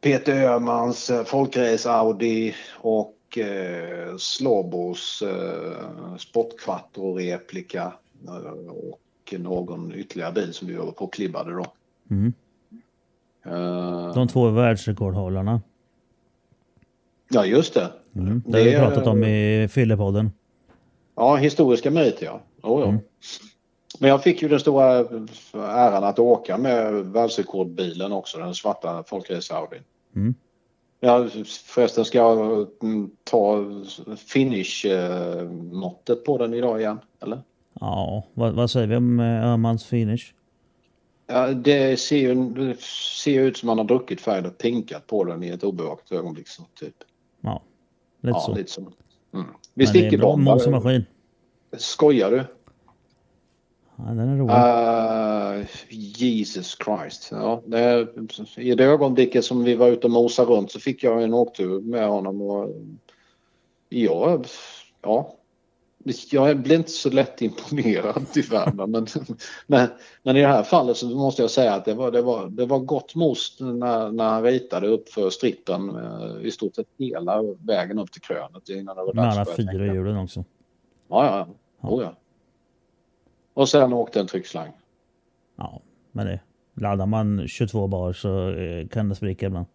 Peter 0.00 0.32
Öhmans 0.32 1.10
eh, 1.10 1.24
folkrace 1.24 1.90
Audi 1.90 2.54
och 2.78 3.38
eh, 3.38 4.16
Slobos 4.16 5.22
eh, 5.22 6.16
Sportquattro 6.18 7.14
replika 7.14 7.92
eh, 8.26 8.70
och 8.70 9.00
någon 9.38 9.94
ytterligare 9.94 10.32
bil 10.32 10.52
som 10.54 10.68
vi 10.68 10.74
var 10.74 10.92
på 10.92 11.04
och 11.04 11.12
klibbade 11.12 11.52
då. 11.52 11.66
Mm. 12.10 12.32
Eh, 13.46 14.14
De 14.14 14.28
två 14.28 14.48
världsrekordhållarna. 14.48 15.60
ja, 17.30 17.44
just 17.44 17.74
det. 17.74 17.92
Mm. 18.16 18.42
Det 18.46 18.58
har 18.58 18.64
vi 18.64 18.76
pratat 18.76 19.06
om 19.06 19.24
i 19.24 19.68
Fyllepodden. 19.70 20.32
Ja, 21.14 21.36
historiska 21.36 21.90
meriter 21.90 22.26
ja. 22.26 22.40
Oh, 22.62 22.80
ja. 22.80 22.98
Men 24.02 24.10
jag 24.10 24.22
fick 24.22 24.42
ju 24.42 24.48
den 24.48 24.60
stora 24.60 24.98
äran 25.52 26.04
att 26.04 26.18
åka 26.18 26.58
med 26.58 26.92
världsrekordbilen 26.92 28.12
också, 28.12 28.38
den 28.38 28.54
svarta 28.54 29.04
folkrace 29.06 29.54
Audi. 29.54 29.76
Mm. 30.16 30.34
Ja, 31.00 31.28
förresten 31.66 32.04
ska 32.04 32.18
jag 32.18 32.66
mm, 32.82 33.10
ta 33.24 33.64
finish-måttet 34.16 36.24
på 36.24 36.38
den 36.38 36.54
idag 36.54 36.80
igen, 36.80 36.98
eller? 37.22 37.42
Ja, 37.80 38.24
vad, 38.34 38.54
vad 38.54 38.70
säger 38.70 38.86
vi 38.86 38.96
om 38.96 39.20
eh, 39.20 39.46
Öhmans 39.46 39.84
finish? 39.84 40.34
Ja, 41.26 41.46
det 41.46 42.00
ser 42.00 42.16
ju 42.16 42.76
ser 43.22 43.40
ut 43.40 43.56
som 43.56 43.66
man 43.66 43.78
har 43.78 43.84
druckit 43.84 44.20
färg 44.20 44.46
och 44.46 44.58
pinkat 44.58 45.06
på 45.06 45.24
den 45.24 45.42
i 45.42 45.48
ett 45.48 45.64
obevakat 45.64 46.12
ögonblick. 46.12 46.48
Så, 46.48 46.62
typ. 46.74 46.94
Ja, 47.40 47.62
lite 48.20 48.36
Ja, 48.36 48.40
så. 48.40 48.54
lite 48.54 48.70
så. 48.70 48.80
Mm. 48.80 48.92
Men 49.32 49.44
Vi 49.74 49.84
är 49.84 49.88
sticker 49.88 50.18
bombar. 50.18 51.04
Skojar 51.76 52.30
du? 52.30 52.44
Ja, 54.06 54.14
den 54.14 54.28
är 54.28 54.36
rolig. 54.36 54.54
Uh, 55.60 55.66
Jesus 55.90 56.76
Christ. 56.84 57.28
Ja, 57.30 57.62
det, 57.66 58.08
I 58.56 58.74
det 58.74 58.84
ögonblicket 58.84 59.44
som 59.44 59.64
vi 59.64 59.74
var 59.74 59.88
ute 59.88 60.06
och 60.06 60.10
mosade 60.10 60.50
runt 60.50 60.70
så 60.70 60.80
fick 60.80 61.04
jag 61.04 61.22
en 61.22 61.34
åktur 61.34 61.80
med 61.80 62.08
honom. 62.08 62.42
Och, 62.42 62.68
ja, 63.88 64.42
ja, 65.02 65.34
jag 66.30 66.58
blir 66.58 66.76
inte 66.76 66.90
så 66.90 67.10
lätt 67.10 67.42
imponerad 67.42 68.26
tyvärr. 68.32 68.72
Men, 68.72 69.06
men, 69.66 69.88
men 70.22 70.36
i 70.36 70.40
det 70.40 70.46
här 70.46 70.62
fallet 70.62 70.96
så 70.96 71.06
måste 71.06 71.42
jag 71.42 71.50
säga 71.50 71.74
att 71.74 71.84
det 71.84 71.94
var, 71.94 72.10
det 72.10 72.22
var, 72.22 72.46
det 72.46 72.66
var 72.66 72.78
gott 72.78 73.14
mos 73.14 73.56
när, 73.60 74.12
när 74.12 74.28
han 74.28 74.42
ritade 74.42 74.86
upp 74.86 75.08
för 75.08 75.30
strippen 75.30 75.96
eh, 75.96 76.46
i 76.46 76.50
stort 76.50 76.74
sett 76.74 76.86
hela 76.98 77.42
vägen 77.42 77.98
upp 77.98 78.12
till 78.12 78.22
krönet. 78.22 78.68
Innan 78.68 78.96
det 78.96 79.02
var 79.02 79.14
dags 79.14 79.38
att 79.38 79.56
fyra 79.56 79.94
hjulen 79.94 80.16
också. 80.16 80.44
Ja, 81.08 81.46
ja. 81.80 81.88
Oh, 81.88 82.02
ja. 82.02 82.14
Och 83.54 83.68
sen 83.68 83.92
åkte 83.92 84.20
en 84.20 84.26
tryckslang. 84.26 84.72
Ja, 85.56 85.80
men 86.12 86.26
det. 86.26 86.40
Laddar 86.74 87.06
man 87.06 87.48
22 87.48 87.86
bar 87.86 88.12
så 88.12 88.50
eh, 88.50 88.88
kan 88.88 89.08
det 89.08 89.14
spricka 89.14 89.46
ibland. 89.46 89.66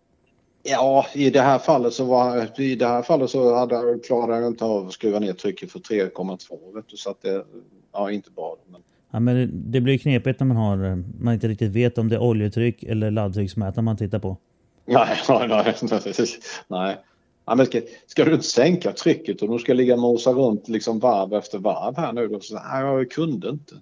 Ja, 0.64 1.06
i 1.14 1.30
det 1.30 1.42
här 1.42 1.60
fallet 1.60 1.94
så 1.94 2.06
var 2.06 2.62
i 2.62 2.76
det 2.76 2.88
här 2.88 3.02
fallet 3.02 3.30
så 3.30 3.56
hade 3.56 4.00
klarade 4.00 4.42
jag 4.42 4.48
inte 4.48 4.66
av 4.66 4.88
att 4.88 4.94
skruva 4.94 5.20
ner 5.20 5.34
trycket 5.34 5.72
för 5.72 5.80
3,2 5.80 6.76
vet 6.76 6.90
du, 6.90 6.98
så 6.98 7.10
att 7.10 7.22
det 7.22 7.46
ja 7.94 8.12
inte 8.12 8.32
bra. 8.32 8.58
Men, 8.68 8.82
Ja, 9.16 9.20
men 9.20 9.36
det, 9.36 9.46
det 9.46 9.82
blir 9.82 9.98
knepigt 9.98 10.40
när 10.40 10.48
man 10.48 10.58
har 10.58 10.86
eh, 10.86 10.96
man 11.20 11.34
inte 11.34 11.48
riktigt 11.48 11.72
vet 11.72 11.98
om 11.98 12.10
det 12.10 12.16
är 12.16 12.20
oljetryck 12.20 12.84
eller 12.84 13.12
laddtrycksmätare 13.12 13.84
man 13.84 13.98
tittar 13.98 14.20
på. 14.20 14.38
nej, 14.86 15.18
nej, 15.30 15.76
nej, 15.82 16.28
nej. 16.68 16.98
Ja, 17.46 17.56
men 17.56 17.66
ska, 17.66 17.82
ska 18.08 18.26
du 18.26 18.34
inte 18.34 18.46
sänka 18.46 18.92
trycket 18.92 19.42
och 19.42 19.50
du 19.50 19.60
ska 19.60 19.74
ligga 19.74 19.94
och 19.94 20.00
mosa 20.00 20.32
runt 20.32 20.68
liksom 20.70 21.00
varv 21.00 21.34
efter 21.34 21.60
varv 21.60 21.98
här 21.98 22.14
nu 22.14 22.28
då? 22.28 22.40
Så, 22.40 22.54
nej, 22.54 22.84
jag 22.86 23.12
kunde 23.12 23.50
inte. 23.50 23.76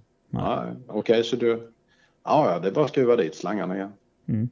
Okej, 0.88 1.24
så 1.24 1.36
du. 1.36 1.72
Ja, 2.24 2.51
ja, 2.51 2.59
det 2.59 2.68
är 2.68 2.72
bara 2.72 2.86
att 2.86 2.91
skruva 2.91 3.16
dit 3.16 3.36
slangarna 3.36 3.76
igen. 3.76 3.93
Mm. 4.28 4.49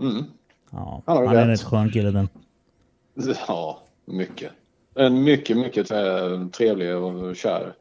Mm. 0.00 0.24
Ja, 0.70 1.02
Han 1.06 1.16
han 1.26 1.36
är 1.36 1.42
en 1.42 1.48
rätt. 1.48 1.62
skön 1.62 1.90
kille 1.90 2.10
den. 2.10 2.28
Ja, 3.48 3.82
mycket. 4.04 4.52
En 4.94 5.22
mycket, 5.22 5.56
mycket 5.56 5.88
trevlig 6.52 6.96
och 6.96 7.36
kär 7.36 7.74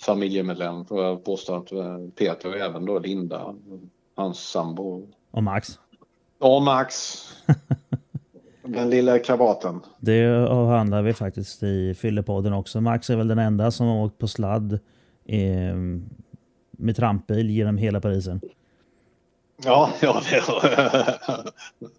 familjemedlem 0.00 0.84
får 0.84 1.04
jag 1.04 1.24
påstå 1.24 1.54
att 1.54 1.72
eh, 1.72 1.98
Peter 2.18 2.48
och 2.48 2.56
även 2.56 2.84
då 2.84 2.98
Linda, 2.98 3.54
hans 4.14 4.38
sambo. 4.38 5.08
Och 5.30 5.42
Max. 5.42 5.78
Och 6.38 6.62
Max. 6.62 7.24
Den 8.66 8.90
lilla 8.90 9.18
krabaten. 9.18 9.80
Det 9.98 10.48
avhandlar 10.48 11.02
vi 11.02 11.12
faktiskt 11.12 11.62
i 11.62 11.94
Fyllepodden 11.94 12.52
också. 12.52 12.80
Max 12.80 13.10
är 13.10 13.16
väl 13.16 13.28
den 13.28 13.38
enda 13.38 13.70
som 13.70 13.86
har 13.86 14.04
åkt 14.04 14.18
på 14.18 14.28
sladd 14.28 14.72
eh, 15.24 15.76
med 16.70 16.96
trampbil 16.96 17.50
genom 17.50 17.76
hela 17.76 18.00
Parisen. 18.00 18.40
Ja, 19.64 19.90
ja, 20.00 20.22
det 20.30 20.42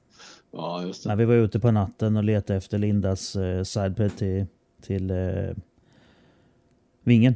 Ja, 0.51 0.83
just 0.83 1.03
det. 1.03 1.09
När 1.09 1.15
vi 1.15 1.25
var 1.25 1.33
ute 1.33 1.59
på 1.59 1.71
natten 1.71 2.17
och 2.17 2.23
letade 2.23 2.57
efter 2.57 2.77
Lindas 2.77 3.35
eh, 3.35 3.63
sidepad 3.63 4.17
till, 4.17 4.45
till 4.81 5.11
eh, 5.11 5.17
vingen. 7.03 7.35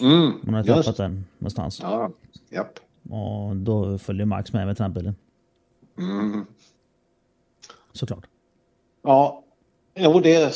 Mm, 0.00 0.32
Hon 0.44 0.54
just. 0.54 0.68
tappat 0.68 0.96
den 0.96 1.24
någonstans. 1.38 1.80
Ja, 1.82 2.10
japp. 2.50 2.78
Och 3.10 3.56
då 3.56 3.98
följde 3.98 4.26
Max 4.26 4.52
med 4.52 4.66
med 4.66 4.76
trampbilen. 4.76 5.14
Mm. 5.98 6.46
Såklart. 7.94 8.24
Ja, 9.02 9.42
jo 9.94 10.20
det 10.20 10.54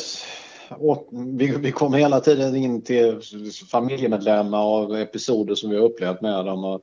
och 0.70 1.08
Vi, 1.12 1.56
vi 1.56 1.72
kommer 1.72 1.98
hela 1.98 2.20
tiden 2.20 2.56
in 2.56 2.82
till 2.82 3.20
familjemedlemmar 3.70 4.64
och 4.64 4.98
episoder 4.98 5.54
som 5.54 5.70
vi 5.70 5.76
har 5.76 5.84
upplevt 5.84 6.20
med 6.20 6.44
dem. 6.44 6.64
Och, 6.64 6.80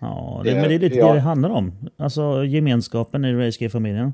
Ja, 0.00 0.40
det, 0.44 0.50
Det- 0.50 0.56
men 0.60 0.68
det 0.68 0.74
är 0.74 0.78
lite 0.78 0.96
ja. 0.96 1.06
det 1.08 1.14
det 1.14 1.20
handlar 1.20 1.50
om. 1.50 1.72
Alltså 1.96 2.44
gemenskapen 2.44 3.24
i 3.24 3.32
Racegate-familjen. 3.34 4.12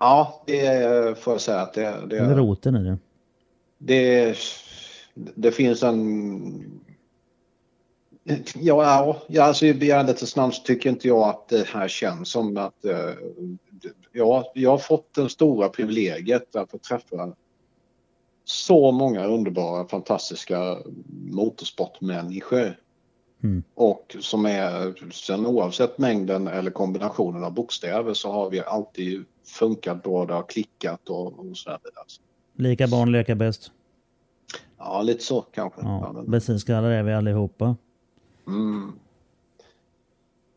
ja, 0.00 0.42
det 0.46 1.18
får 1.18 1.32
jag 1.34 1.40
säga 1.40 1.60
att 1.60 1.74
det, 1.74 1.94
det, 2.10 2.34
roten 2.34 2.76
i 2.76 2.84
det. 2.84 2.98
det, 3.78 4.36
det 5.14 5.52
finns 5.52 5.82
en... 5.82 6.81
Ja, 8.54 9.16
ja, 9.28 9.42
alltså 9.42 9.66
i 9.66 9.90
ärlighetens 9.90 10.36
namn 10.36 10.52
så 10.52 10.62
tycker 10.62 10.90
inte 10.90 11.08
jag 11.08 11.28
att 11.28 11.48
det 11.48 11.66
här 11.68 11.88
känns 11.88 12.28
som 12.28 12.56
att... 12.56 12.84
eh, 12.84 13.10
Ja, 14.12 14.52
jag 14.54 14.70
har 14.70 14.78
fått 14.78 15.14
det 15.14 15.28
stora 15.28 15.68
privilegiet 15.68 16.56
att 16.56 16.70
få 16.70 16.78
träffa 16.78 17.32
så 18.44 18.92
många 18.92 19.26
underbara, 19.26 19.88
fantastiska 19.88 20.78
motorsportmänniskor. 21.30 22.78
Mm. 23.42 23.62
Och 23.74 24.16
som 24.20 24.46
är, 24.46 24.94
sen 25.12 25.46
oavsett 25.46 25.98
mängden 25.98 26.48
eller 26.48 26.70
kombinationen 26.70 27.44
av 27.44 27.52
bokstäver 27.52 28.14
så 28.14 28.32
har 28.32 28.50
vi 28.50 28.60
alltid 28.60 29.24
funkat 29.44 30.02
bra, 30.02 30.26
det 30.26 30.34
har 30.34 30.42
klickat 30.42 31.08
och, 31.08 31.38
och 31.38 31.56
sådär. 31.56 31.78
Alltså. 31.94 32.20
Lika 32.56 32.86
barn 32.86 33.12
leka 33.12 33.34
bäst. 33.34 33.72
Ja, 34.78 35.02
lite 35.02 35.24
så 35.24 35.40
kanske. 35.40 35.80
Ja, 35.80 36.00
Ja, 36.02 36.12
men, 36.12 36.30
bensinskallar 36.30 36.90
är 36.90 37.02
vi 37.02 37.12
allihopa. 37.12 37.76
Mm. 38.46 38.92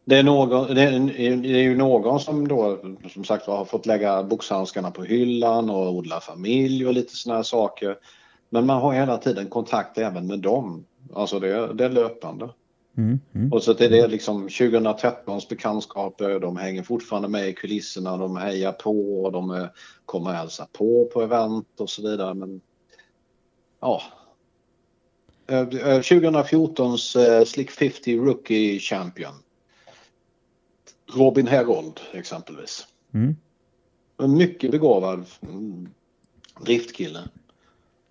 det, 0.05 0.15
är 0.15 0.23
någon, 0.23 0.75
det, 0.75 0.81
är, 0.81 0.99
det 1.35 1.49
är 1.49 1.63
ju 1.63 1.77
någon 1.77 2.19
som 2.19 2.47
då 2.47 2.79
som 3.09 3.23
sagt 3.23 3.45
har 3.45 3.65
fått 3.65 3.85
lägga 3.85 4.23
boxhandskarna 4.23 4.91
på 4.91 5.03
hyllan 5.03 5.69
och 5.69 5.93
odla 5.93 6.19
familj 6.19 6.87
och 6.87 6.93
lite 6.93 7.15
sådana 7.15 7.37
här 7.37 7.43
saker. 7.43 7.97
Men 8.49 8.65
man 8.65 8.81
har 8.81 8.93
hela 8.93 9.17
tiden 9.17 9.49
kontakt 9.49 9.97
även 9.97 10.27
med 10.27 10.39
dem. 10.39 10.85
Alltså 11.13 11.39
det, 11.39 11.73
det 11.73 11.85
är 11.85 11.89
löpande. 11.89 12.49
Mm, 12.97 13.19
mm. 13.35 13.53
Och 13.53 13.63
så 13.63 13.73
till 13.73 13.91
det 13.91 14.07
liksom 14.07 14.47
2013s 14.47 15.49
bekantskaper, 15.49 16.39
de 16.39 16.57
hänger 16.57 16.83
fortfarande 16.83 17.27
med 17.27 17.49
i 17.49 17.53
kulisserna, 17.53 18.17
de 18.17 18.37
hejar 18.37 18.71
på 18.71 19.23
och 19.23 19.31
de 19.31 19.51
eh, 19.51 19.67
kommer 20.05 20.29
och 20.29 20.35
hälsar 20.35 20.67
på 20.71 21.09
på 21.13 21.21
event 21.21 21.79
och 21.79 21.89
så 21.89 22.01
vidare. 22.01 22.33
Men 22.33 22.61
ja. 23.79 24.01
Eh, 25.47 25.59
eh, 25.59 25.99
2014s 25.99 27.17
eh, 27.17 27.45
Slick 27.45 27.71
50 27.71 28.17
Rookie 28.17 28.79
Champion. 28.79 29.33
Robin 31.13 31.47
Herold 31.47 31.99
exempelvis. 32.13 32.87
Mm. 33.13 33.35
En 34.17 34.37
mycket 34.37 34.71
begåvad 34.71 35.25
mm, 35.41 35.89
driftkille. 36.61 37.19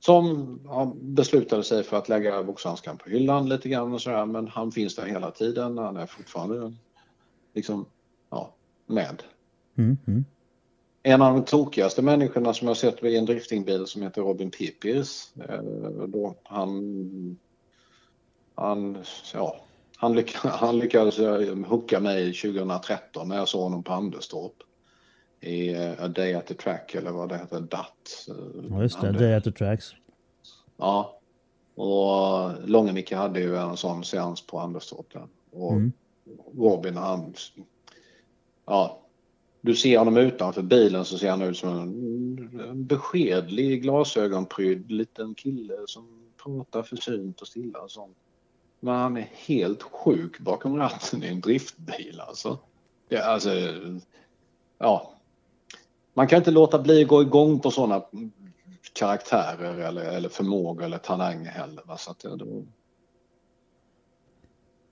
Som 0.01 0.59
beslutade 1.01 1.65
sig 1.65 1.83
för 1.83 1.97
att 1.97 2.09
lägga 2.09 2.43
boxhandskan 2.43 2.97
på 2.97 3.11
hyllan 3.11 3.49
lite 3.49 3.69
grann 3.69 3.93
och 3.93 4.03
sådär. 4.03 4.27
Men 4.27 4.49
han 4.49 4.73
finns 4.73 4.97
där 4.97 5.07
hela 5.07 5.31
tiden. 5.31 5.79
Han 5.79 5.97
är 5.97 6.07
fortfarande 6.07 6.75
liksom, 7.55 7.87
ja, 8.31 8.55
med. 8.87 9.23
Mm, 9.77 9.99
mm. 10.07 10.25
En 11.07 11.23
av 11.23 11.35
de 11.35 11.45
tokigaste 11.45 12.03
människorna 12.03 12.55
som 12.55 12.69
jag 12.69 12.77
sett 12.77 13.05
i 13.05 13.17
en 13.17 13.25
driftingbil 13.27 13.87
som 13.87 14.03
heter 14.03 14.23
Robin 14.23 14.51
Pippirs. 14.51 15.33
Eh, 15.49 15.61
då 16.09 16.35
han, 16.43 17.39
han, 18.55 19.05
ja, 19.35 19.57
han, 19.97 20.15
lyck, 20.17 20.35
han 20.43 20.79
lyckades 20.79 21.19
eh, 21.19 21.57
hooka 21.67 22.01
mig 22.01 22.33
2013 22.35 23.29
när 23.29 23.37
jag 23.37 23.49
såg 23.49 23.63
honom 23.63 23.83
på 23.83 23.93
Anderstorp. 23.93 24.53
I 25.41 25.75
eh, 25.75 25.93
A 26.05 26.09
Day 26.09 26.35
at 26.35 26.47
the 26.47 26.55
Track 26.55 26.95
eller 26.95 27.11
vad 27.11 27.29
det 27.29 27.39
heter, 27.39 27.61
DAT. 27.61 28.27
Ja, 28.71 28.83
just 28.83 29.01
det. 29.01 29.07
han- 29.07 29.17
Day 29.17 29.35
at 29.35 29.45
the 29.45 29.53
tracks. 29.53 29.91
Ja. 30.77 31.19
Och 31.75 32.51
Långe-Micke 32.69 33.13
hade 33.17 33.41
ju 33.41 33.57
en 33.57 33.77
sån 33.77 34.05
seans 34.05 34.47
på 34.47 34.59
Anderstorp. 34.59 35.07
Och 35.53 35.73
Mm. 35.73 35.93
Robin 36.59 36.97
han... 36.97 37.35
Ja. 38.67 39.01
Du 39.65 39.75
ser 39.75 39.99
honom 39.99 40.17
utanför 40.17 40.63
bilen 40.63 41.05
så 41.05 41.19
ser 41.19 41.31
han 41.31 41.43
ut 41.43 41.57
som 41.57 41.79
en, 41.79 42.61
en 42.61 42.87
beskedlig 42.87 43.83
glasögonprydd 43.83 44.91
liten 44.91 45.35
kille 45.35 45.75
som 45.87 46.33
pratar 46.43 46.83
försynt 46.83 47.41
och 47.41 47.47
stilla 47.47 47.79
och 47.79 47.91
sånt. 47.91 48.17
Men 48.81 48.95
han 48.95 49.17
är 49.17 49.31
helt 49.33 49.83
sjuk 49.83 50.39
bakom 50.39 50.77
ratten 50.77 51.23
i 51.23 51.27
en 51.27 51.41
driftbil 51.41 52.21
alltså. 52.21 52.59
Det, 53.09 53.19
alltså 53.19 53.51
ja. 54.79 55.13
Man 56.15 56.29
kan 56.29 56.39
inte 56.39 56.51
låta 56.51 56.79
bli 56.79 57.03
att 57.03 57.09
gå 57.09 57.23
igång 57.23 57.61
på 57.61 57.71
sådana 57.71 58.03
karaktärer 58.93 59.79
eller, 59.79 60.05
eller 60.05 60.29
förmågor 60.29 60.85
eller 60.85 60.99
talanger 60.99 61.51
heller. 61.51 61.83
Va? 61.87 61.97
Så 61.97 62.11
att 62.11 62.19
det, 62.19 62.37
då... 62.37 62.65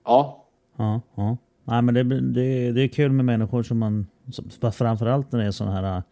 Ja, 0.03 0.43
Ja, 0.75 1.01
ja. 1.15 1.37
Nej, 1.63 1.81
men 1.81 1.93
det, 1.93 2.03
det, 2.03 2.71
det 2.71 2.81
är 2.81 2.87
kul 2.87 3.11
med 3.11 3.25
människor 3.25 3.63
som 3.63 3.79
man... 3.79 4.07
Framförallt 4.71 5.31
när 5.31 5.39
det 5.39 5.45
är 5.45 5.51
sådana 5.51 5.75
här... 5.81 5.97
äh, 5.97 6.03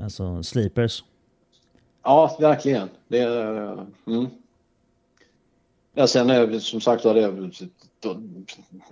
Alltså 0.00 0.42
sleepers. 0.42 1.04
ja 2.02 2.36
verkligen. 2.40 2.88
Det, 3.08 3.18
är, 3.18 3.86
mm. 4.06 4.26
Ja, 5.94 6.06
sen 6.06 6.30
är 6.30 6.46
det 6.46 6.60
som 6.60 6.80
sagt 6.80 7.02
det, 7.02 7.50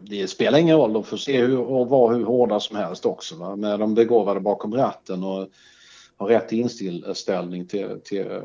det 0.00 0.28
spelar 0.28 0.58
ingen 0.58 0.76
roll. 0.76 0.92
De 0.92 1.04
får 1.04 1.16
se 1.16 1.40
hur, 1.40 1.58
och 1.58 1.88
vara 1.88 2.16
hur 2.16 2.24
hårda 2.24 2.60
som 2.60 2.76
helst 2.76 3.06
också. 3.06 3.36
Va? 3.36 3.56
Med 3.56 3.78
de 3.78 3.94
begåvade 3.94 4.40
bakom 4.40 4.74
ratten 4.74 5.24
och 5.24 5.48
har 6.16 6.28
rätt 6.28 6.52
inställning 6.52 7.66
till, 7.66 8.00
till, 8.04 8.42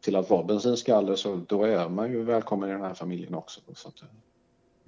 till 0.00 0.16
att 0.16 0.30
vara 0.30 0.44
bensinskalle 0.44 1.16
så 1.16 1.40
då 1.48 1.64
är 1.64 1.88
man 1.88 2.12
ju 2.12 2.22
välkommen 2.22 2.68
i 2.68 2.72
den 2.72 2.82
här 2.82 2.94
familjen 2.94 3.34
också. 3.34 3.60
Så 3.74 3.88
att, 3.88 4.02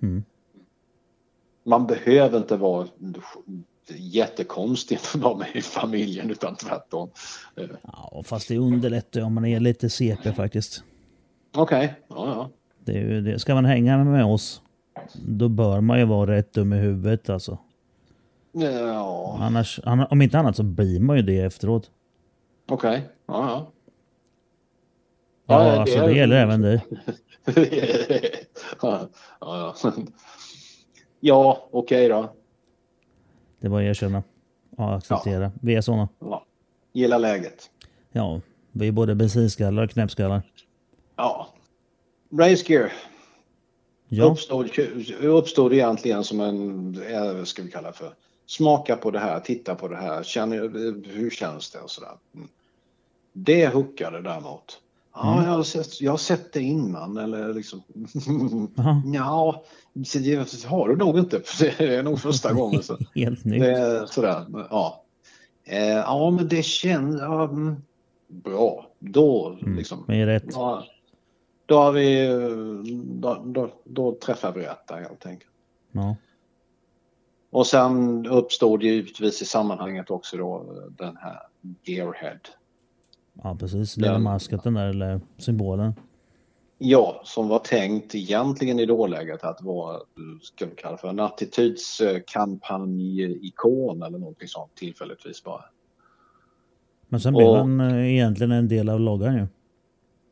mm. 0.02 0.24
Man 1.64 1.86
behöver 1.86 2.38
inte 2.38 2.56
vara 2.56 2.88
jättekonstig 3.96 5.00
för 5.00 5.18
de 5.18 5.44
i 5.54 5.62
familjen 5.62 6.30
utan 6.30 6.56
tvärtom. 6.56 7.10
Ja, 7.82 8.22
fast 8.24 8.48
det 8.48 8.58
underlättar 8.58 9.20
om 9.20 9.34
man 9.34 9.44
är 9.44 9.60
lite 9.60 9.90
CP 9.90 10.32
faktiskt. 10.32 10.84
Okej, 11.56 11.84
okay. 11.84 11.88
ja, 12.08 12.26
ja. 12.26 12.50
Det 12.84 12.92
är 12.92 13.00
ju 13.00 13.20
det. 13.20 13.38
Ska 13.38 13.54
man 13.54 13.64
hänga 13.64 14.04
med 14.04 14.24
oss 14.24 14.62
då 15.12 15.48
bör 15.48 15.80
man 15.80 15.98
ju 15.98 16.04
vara 16.04 16.30
rätt 16.30 16.52
dum 16.52 16.72
i 16.72 16.76
huvudet 16.76 17.30
alltså. 17.30 17.58
Ja. 18.52 19.38
Annars, 19.40 19.80
om 20.10 20.22
inte 20.22 20.38
annat 20.38 20.56
så 20.56 20.62
blir 20.62 21.00
man 21.00 21.16
ju 21.16 21.22
det 21.22 21.40
efteråt. 21.40 21.90
Okej, 22.68 22.90
okay. 22.90 23.00
ja 23.26 23.50
ja. 23.50 23.70
Ja, 25.46 25.66
ja 25.66 25.80
alltså 25.80 25.98
det, 25.98 26.06
det 26.06 26.16
gäller 26.16 26.36
även 26.36 26.60
dig. 26.60 26.84
ja, 28.82 29.08
ja. 29.40 29.74
ja 31.20 31.68
okej 31.70 32.06
okay 32.06 32.08
då. 32.08 32.32
Det 33.64 33.70
var 33.70 33.80
erkänna. 33.80 34.22
Ja, 34.76 34.94
acceptera. 34.94 35.42
Ja. 35.42 35.50
Vi 35.62 35.74
är 35.74 35.80
såna. 35.80 36.08
Ja. 36.18 36.46
Gilla 36.92 37.18
läget. 37.18 37.70
Ja, 38.12 38.40
vi 38.72 38.88
är 38.88 38.92
både 38.92 39.14
bensinskallar 39.14 39.84
och 39.84 39.90
knäppskallar. 39.90 40.42
Ja. 41.16 41.48
Race 42.32 42.72
gear. 42.72 42.92
Ja. 44.08 44.24
Uppstod, 44.24 44.70
uppstod 45.20 45.72
egentligen 45.72 46.24
som 46.24 46.40
en, 46.40 46.92
vad 47.36 47.48
ska 47.48 47.62
vi 47.62 47.70
kalla 47.70 47.92
för, 47.92 48.14
smaka 48.46 48.96
på 48.96 49.10
det 49.10 49.18
här, 49.18 49.40
titta 49.40 49.74
på 49.74 49.88
det 49.88 49.96
här, 49.96 50.22
känner, 50.22 50.58
hur 51.08 51.30
känns 51.30 51.70
det 51.70 51.80
och 51.80 51.90
sådär. 51.90 52.18
Mm. 52.34 52.48
Det 53.32 53.66
huckade 53.66 54.22
däremot. 54.22 54.80
Ja, 55.14 55.32
mm. 55.32 55.44
jag, 55.44 55.52
har 55.52 55.62
sett, 55.62 56.00
jag 56.00 56.12
har 56.12 56.18
sett 56.18 56.52
det 56.52 56.62
innan 56.62 57.16
eller 57.16 57.54
liksom. 57.54 57.82
ja, 59.14 59.64
det 59.92 60.64
har 60.64 60.88
du 60.88 60.96
nog 60.96 61.18
inte. 61.18 61.42
Det 61.58 61.80
är 61.80 62.02
nog 62.02 62.20
första 62.20 62.52
gången. 62.54 62.82
Så. 62.82 62.98
Helt 63.14 63.44
nytt. 63.44 63.62
Det 63.62 64.06
sådär, 64.08 64.46
ja. 64.70 65.04
Eh, 65.64 65.88
ja, 65.88 66.30
men 66.30 66.48
det 66.48 66.64
känns 66.64 67.20
ja, 67.20 67.44
mm, 67.44 67.76
bra. 68.28 68.90
Då 68.98 69.58
mm. 69.62 69.76
liksom. 69.76 70.04
Med 70.08 70.26
rätt. 70.26 70.44
Ja, 70.46 70.84
då 71.66 71.78
har 71.78 71.92
vi, 71.92 72.28
då, 73.04 73.42
då, 73.44 73.70
då 73.84 74.14
träffar 74.14 74.52
vi 74.52 74.60
rätt 74.60 74.86
där 74.88 75.00
helt 75.00 75.26
enkelt. 75.26 75.50
Ja. 75.92 76.16
Och 77.50 77.66
sen 77.66 78.26
uppstod 78.26 78.82
givetvis 78.82 79.42
i 79.42 79.44
sammanhanget 79.44 80.10
också 80.10 80.36
då 80.36 80.66
den 80.98 81.16
här 81.16 81.40
Gearhead 81.84 82.40
Ja, 83.42 83.56
precis. 83.60 83.96
Lilla 83.96 84.18
masketen 84.18 84.74
där, 84.74 84.86
eller 84.86 85.20
symbolen. 85.38 85.94
Ja, 86.78 87.20
som 87.24 87.48
var 87.48 87.58
tänkt 87.58 88.14
egentligen 88.14 88.80
i 88.80 88.86
dåläget 88.86 89.44
att 89.44 89.62
vara, 89.62 90.00
ska 90.42 90.66
vi 90.66 90.76
kalla 90.76 90.96
för 90.96 91.08
en 91.08 91.20
attitydskampanjikon 91.20 94.02
eller 94.02 94.18
någonting 94.18 94.48
sånt 94.48 94.74
tillfälligtvis 94.74 95.44
bara. 95.44 95.64
Men 97.08 97.20
sen 97.20 97.34
blev 97.34 97.48
han 97.48 97.80
eh, 97.80 98.12
egentligen 98.12 98.52
en 98.52 98.68
del 98.68 98.88
av 98.88 99.00
loggan 99.00 99.36
ju. 99.36 99.46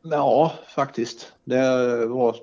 Ja, 0.03 0.51
faktiskt. 0.75 1.33
Det 1.43 2.05
var 2.05 2.35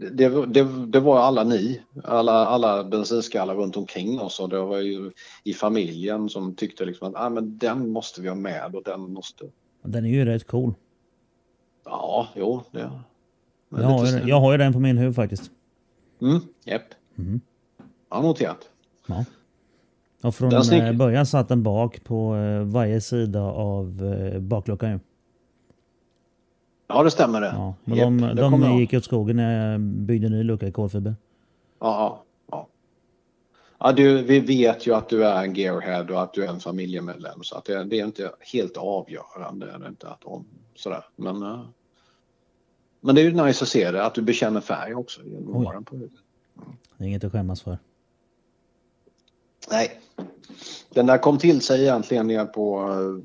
det, 0.00 0.46
det, 0.46 0.86
det, 0.86 1.00
var 1.00 1.18
alla 1.18 1.44
ni, 1.44 1.82
alla, 2.04 2.32
alla 2.32 2.84
bensinskallar 2.84 3.54
runt 3.54 3.76
omkring 3.76 4.20
oss 4.20 4.40
och 4.40 4.48
det 4.48 4.60
var 4.60 4.78
ju 4.78 5.10
i 5.44 5.52
familjen 5.52 6.28
som 6.28 6.54
tyckte 6.54 6.84
liksom 6.84 7.08
att 7.08 7.22
ah, 7.22 7.30
men 7.30 7.58
den 7.58 7.90
måste 7.90 8.22
vi 8.22 8.28
ha 8.28 8.34
med 8.34 8.74
och 8.74 8.82
den 8.82 9.00
måste... 9.00 9.44
Den 9.82 10.04
är 10.04 10.08
ju 10.08 10.24
rätt 10.24 10.46
cool. 10.46 10.74
Ja, 11.84 12.28
jo, 12.34 12.62
det 12.70 12.90
jag 13.70 13.78
har, 13.78 14.06
ju, 14.06 14.28
jag 14.28 14.40
har 14.40 14.52
ju 14.52 14.58
den 14.58 14.72
på 14.72 14.78
min 14.78 14.98
huvud 14.98 15.14
faktiskt. 15.14 15.50
Mm, 16.22 16.40
japp. 16.64 16.82
Mm. 17.18 17.40
Ja, 18.10 18.22
noterat. 18.22 18.68
Ja. 19.06 19.24
Och 20.22 20.34
från 20.34 20.72
eh, 20.72 20.92
början 20.92 21.26
satt 21.26 21.48
den 21.48 21.62
bak 21.62 22.04
på 22.04 22.36
eh, 22.36 22.60
varje 22.60 23.00
sida 23.00 23.42
av 23.42 24.14
eh, 24.14 24.40
bakluckan 24.40 24.90
ju. 24.90 24.98
Ja, 26.88 27.02
det 27.02 27.10
stämmer 27.10 27.40
det. 27.40 27.46
Ja, 27.46 27.74
men 27.84 27.96
Jep, 27.96 28.36
de, 28.36 28.36
de, 28.36 28.60
de 28.60 28.78
gick 28.78 28.94
åt 28.94 29.04
skogen 29.04 29.36
när 29.36 29.72
jag 29.72 29.80
byggde 29.80 30.28
ny 30.28 30.42
lucka 30.42 30.66
i 30.66 30.72
kolfiber. 30.72 31.16
Ja, 31.78 32.24
ja. 32.50 32.68
ja 33.78 33.92
du, 33.92 34.22
vi 34.22 34.40
vet 34.40 34.86
ju 34.86 34.94
att 34.94 35.08
du 35.08 35.24
är 35.24 35.44
en 35.44 35.54
gearhead 35.54 36.04
och 36.04 36.22
att 36.22 36.34
du 36.34 36.44
är 36.44 36.48
en 36.48 36.60
familjemedlem 36.60 37.42
så 37.42 37.56
att 37.56 37.64
det, 37.64 37.84
det 37.84 38.00
är 38.00 38.04
inte 38.04 38.30
helt 38.52 38.76
avgörande. 38.76 39.70
Är 39.70 39.78
det 39.78 39.88
inte 39.88 40.08
att 40.08 40.20
de, 40.20 40.46
sådär. 40.74 41.04
Men, 41.16 41.42
uh, 41.42 41.66
men 43.00 43.14
det 43.14 43.20
är 43.20 43.24
ju 43.24 43.44
nice 43.44 43.64
att 43.64 43.68
se 43.68 43.90
det, 43.90 44.04
att 44.04 44.14
du 44.14 44.22
bekänner 44.22 44.60
färg 44.60 44.94
också 44.94 45.22
genom 45.24 45.56
åren 45.56 45.84
på 45.84 45.96
huvudet. 45.96 46.18
Mm. 46.56 46.76
Det 46.98 47.04
är 47.04 47.08
inget 47.08 47.24
att 47.24 47.32
skämmas 47.32 47.62
för. 47.62 47.78
Nej. 49.70 50.00
Den 50.94 51.06
där 51.06 51.18
kom 51.18 51.38
till 51.38 51.60
sig 51.60 51.82
egentligen 51.82 52.48
på 52.54 52.88
uh, 52.88 53.22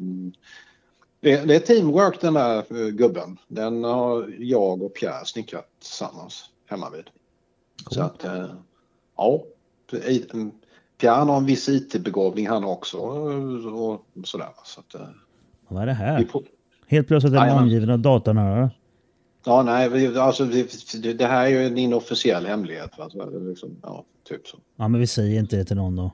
det, 1.22 1.48
det 1.48 1.56
är 1.56 1.60
teamwork 1.60 2.22
den 2.22 2.34
där 2.34 2.74
uh, 2.74 2.90
gubben. 2.90 3.38
Den 3.48 3.84
har 3.84 4.34
jag 4.40 4.84
och 4.84 4.94
Pierre 4.94 5.26
snickrat 5.26 5.68
tillsammans 5.80 6.46
hemma 6.66 6.90
vid. 6.90 7.06
Cool. 7.84 7.96
Så 7.96 8.02
att, 8.02 8.26
uh, 8.26 8.46
ja. 9.18 9.44
Mm, 10.34 10.52
Pierre 10.98 11.16
har 11.16 11.38
en 11.38 11.46
viss 11.46 11.70
IT-begåvning 11.70 12.48
han 12.48 12.64
också 12.64 12.98
och 12.98 14.06
sådär. 14.24 14.50
Så 14.64 14.80
att, 14.80 15.02
Vad 15.68 15.82
är 15.82 15.86
det 15.86 15.94
här? 15.94 16.28
Helt 16.88 17.08
plötsligt 17.08 17.34
är 17.34 17.38
man 17.38 17.64
omgiven 17.64 17.90
av 17.90 18.00
datanördar. 18.00 18.70
Ja, 19.46 19.64
nej, 19.64 20.18
alltså 20.18 20.46
det, 20.46 21.14
det, 21.14 21.26
här 21.26 21.46
är 21.46 21.50
ju 21.50 21.66
en 21.66 21.78
inofficiell 21.78 22.46
hemlighet. 22.46 23.00
Alltså, 23.00 23.40
liksom, 23.40 23.78
ja, 23.82 24.06
typ 24.30 24.48
så. 24.48 24.58
Ja, 24.76 24.88
men 24.88 25.00
vi 25.00 25.08
säger 25.08 25.40
inte 25.40 25.56
det 25.56 25.66
till 25.66 25.76
någon 25.76 25.96
då? 25.96 26.12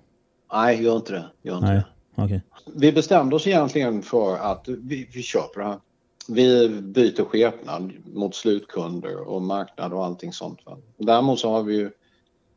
Nej, 0.53 0.83
gör 0.83 0.95
inte 0.95 1.13
det. 1.13 1.25
Gör 1.41 1.55
inte 1.55 1.67
nej. 1.67 1.75
det. 1.75 1.85
Okay. 2.17 2.39
Vi 2.65 2.91
bestämde 2.91 3.35
oss 3.35 3.47
egentligen 3.47 4.01
för 4.01 4.37
att 4.37 4.67
vi, 4.67 5.09
vi 5.13 5.21
köper 5.21 5.59
det 5.59 5.67
här. 5.67 5.79
Vi 6.27 6.69
byter 6.69 7.23
skepnad 7.23 7.93
mot 8.13 8.35
slutkunder 8.35 9.27
och 9.27 9.41
marknad 9.41 9.93
och 9.93 10.05
allting 10.05 10.33
sånt. 10.33 10.59
Va? 10.65 10.77
Däremot 10.97 11.39
så 11.39 11.49
har 11.49 11.63
vi 11.63 11.75
ju 11.75 11.91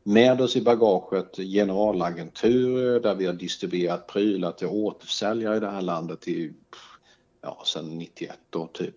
med 0.03 0.41
oss 0.41 0.55
i 0.55 0.61
bagaget 0.61 1.35
generalagenturer 1.35 2.99
där 2.99 3.15
vi 3.15 3.25
har 3.25 3.33
distribuerat 3.33 4.07
prylar 4.07 4.51
till 4.51 4.67
återförsäljare 4.67 5.57
i 5.57 5.59
det 5.59 5.71
här 5.71 5.81
landet 5.81 6.27
i, 6.27 6.53
ja, 7.41 7.61
sedan 7.65 7.97
91 7.97 8.39
då 8.49 8.67
typ. 8.67 8.95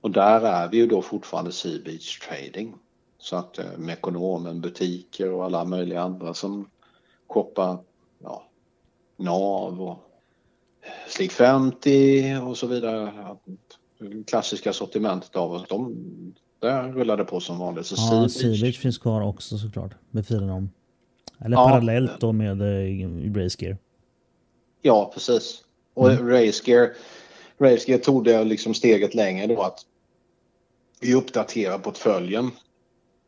Och 0.00 0.10
där 0.10 0.40
är 0.40 0.68
vi 0.68 0.76
ju 0.76 0.86
då 0.86 1.02
fortfarande 1.02 1.52
Sea 1.52 1.78
Beach 1.84 2.18
Trading. 2.18 2.74
Så 3.18 3.36
att 3.36 3.58
eh, 3.58 3.64
med 3.64 3.80
Mekonomen, 3.80 4.60
butiker 4.60 5.32
och 5.32 5.44
alla 5.44 5.64
möjliga 5.64 6.02
andra 6.02 6.34
som 6.34 6.70
shoppar 7.26 7.78
NAV 9.18 9.82
och 9.82 9.98
Slick 11.08 11.32
50 11.32 12.36
och 12.36 12.56
så 12.56 12.66
vidare. 12.66 13.12
Klassiska 14.26 14.72
sortimentet 14.72 15.36
av 15.36 15.52
oss. 15.52 15.68
De, 15.68 15.94
där 16.60 16.92
rullade 16.92 17.24
på 17.24 17.40
som 17.40 17.58
vanligt. 17.58 17.86
Så 17.86 17.94
ja, 17.98 18.28
Sea 18.28 18.72
finns 18.72 18.98
kvar 18.98 19.20
också 19.20 19.58
såklart. 19.58 19.94
Med 20.10 20.26
filen 20.26 20.50
om. 20.50 20.70
Eller 21.44 21.56
ja, 21.56 21.68
parallellt 21.68 22.20
då 22.20 22.32
med 22.32 22.62
uh, 22.62 23.34
Race 23.34 23.64
Gear. 23.64 23.76
Ja, 24.82 25.10
precis. 25.14 25.64
Och 25.94 26.10
mm. 26.10 26.28
Race 26.28 26.70
Gear, 26.70 26.92
Race 27.60 27.90
Gear 27.90 27.98
tog 27.98 28.24
det 28.24 28.44
liksom 28.44 28.74
steget 28.74 29.14
längre 29.14 29.46
då 29.46 29.62
att 29.62 29.78
vi 31.00 31.14
uppdaterar 31.14 31.78
portföljen. 31.78 32.50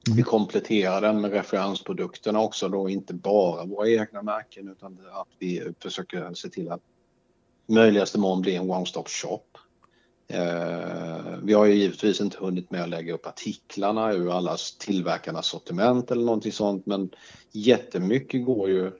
Vi 0.08 0.22
kompletterar 0.22 1.00
den 1.00 1.20
med 1.20 1.32
referensprodukterna 1.32 2.40
också 2.40 2.68
då, 2.68 2.88
inte 2.88 3.14
bara 3.14 3.64
våra 3.64 3.88
egna 3.88 4.22
märken 4.22 4.68
utan 4.68 4.98
att 5.12 5.28
vi 5.38 5.72
försöker 5.78 6.34
se 6.34 6.48
till 6.48 6.70
att 6.70 6.80
möjligaste 7.66 8.18
mån 8.18 8.40
bli 8.40 8.56
en 8.56 8.70
one-stop 8.70 9.08
shop. 9.08 9.44
Eh, 10.28 11.38
vi 11.42 11.52
har 11.52 11.64
ju 11.66 11.74
givetvis 11.74 12.20
inte 12.20 12.38
hunnit 12.38 12.70
med 12.70 12.82
att 12.82 12.88
lägga 12.88 13.14
upp 13.14 13.26
artiklarna 13.26 14.12
ur 14.12 14.36
alla 14.36 14.56
tillverkarnas 14.78 15.46
sortiment 15.46 16.10
eller 16.10 16.24
någonting 16.24 16.52
sånt 16.52 16.86
men 16.86 17.10
jättemycket 17.52 18.44
går 18.44 18.68
ju, 18.70 18.92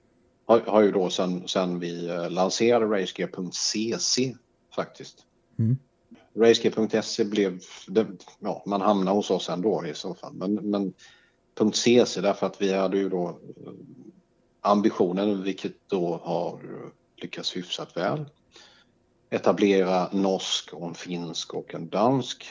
har, 0.47 0.61
har 0.61 0.83
ju 0.83 0.93
då 0.93 1.11
sen, 1.11 1.49
sen 1.49 1.79
vi 1.79 2.09
eh, 2.09 2.31
lanserade 2.31 2.87
racegear.cc 2.87 4.35
faktiskt. 4.77 5.25
Mm. 5.59 5.79
Racegear.se 6.35 7.25
blev, 7.25 7.61
det, 7.87 8.07
ja, 8.39 8.63
man 8.67 8.81
hamnade 8.81 9.17
hos 9.17 9.31
oss 9.31 9.49
ändå 9.49 9.87
i 9.87 9.95
så 9.95 10.15
fall. 10.15 10.33
Men, 10.35 10.55
men 10.55 10.93
.cc 11.73 12.21
därför 12.21 12.47
att 12.47 12.63
vi 12.63 12.73
hade 12.73 12.99
ju 12.99 13.09
då 13.09 13.29
eh, 13.29 13.73
ambitionen, 14.61 15.43
vilket 15.43 15.73
då 15.87 16.21
har 16.23 16.61
lyckats 17.17 17.57
hyfsat 17.57 17.97
väl, 17.97 18.25
etablera 19.31 20.09
norsk 20.13 20.73
och 20.73 20.89
en 20.89 20.95
finsk 20.95 21.55
och 21.55 21.75
en 21.75 21.89
dansk 21.89 22.47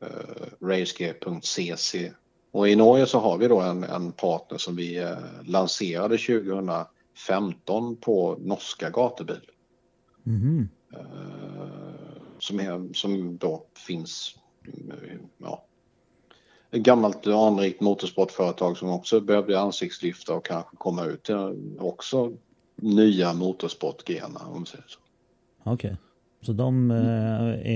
eh, 0.00 0.66
racegear.cc. 0.66 2.12
Och 2.50 2.68
i 2.68 2.76
Norge 2.76 3.06
så 3.06 3.18
har 3.18 3.38
vi 3.38 3.48
då 3.48 3.60
en, 3.60 3.84
en 3.84 4.12
partner 4.12 4.58
som 4.58 4.76
vi 4.76 4.96
eh, 4.98 5.18
lanserade 5.44 6.18
2015 6.18 7.96
på 7.96 8.36
norska 8.40 8.90
gatubil. 8.90 9.50
Mhm. 10.22 10.68
Eh, 10.92 11.93
som, 12.44 12.60
är, 12.60 12.94
som 12.94 13.36
då 13.36 13.66
finns, 13.86 14.34
ja, 15.38 15.64
ett 16.70 16.82
gammalt 16.82 17.26
anrikt 17.26 17.80
motorsportföretag 17.80 18.76
som 18.76 18.88
också 18.90 19.20
behövde 19.20 19.60
ansiktslyfta 19.60 20.34
och 20.34 20.44
kanske 20.46 20.76
komma 20.76 21.04
ut 21.04 21.22
till 21.22 21.76
också 21.78 22.32
nya 22.76 23.32
motorsportgrenar 23.32 24.46
om 24.46 24.52
man 24.54 24.66
säger 24.66 24.84
så. 24.88 24.98
Okej. 25.64 25.96
Så 26.42 26.52
de 26.52 26.90
eh, 26.90 26.96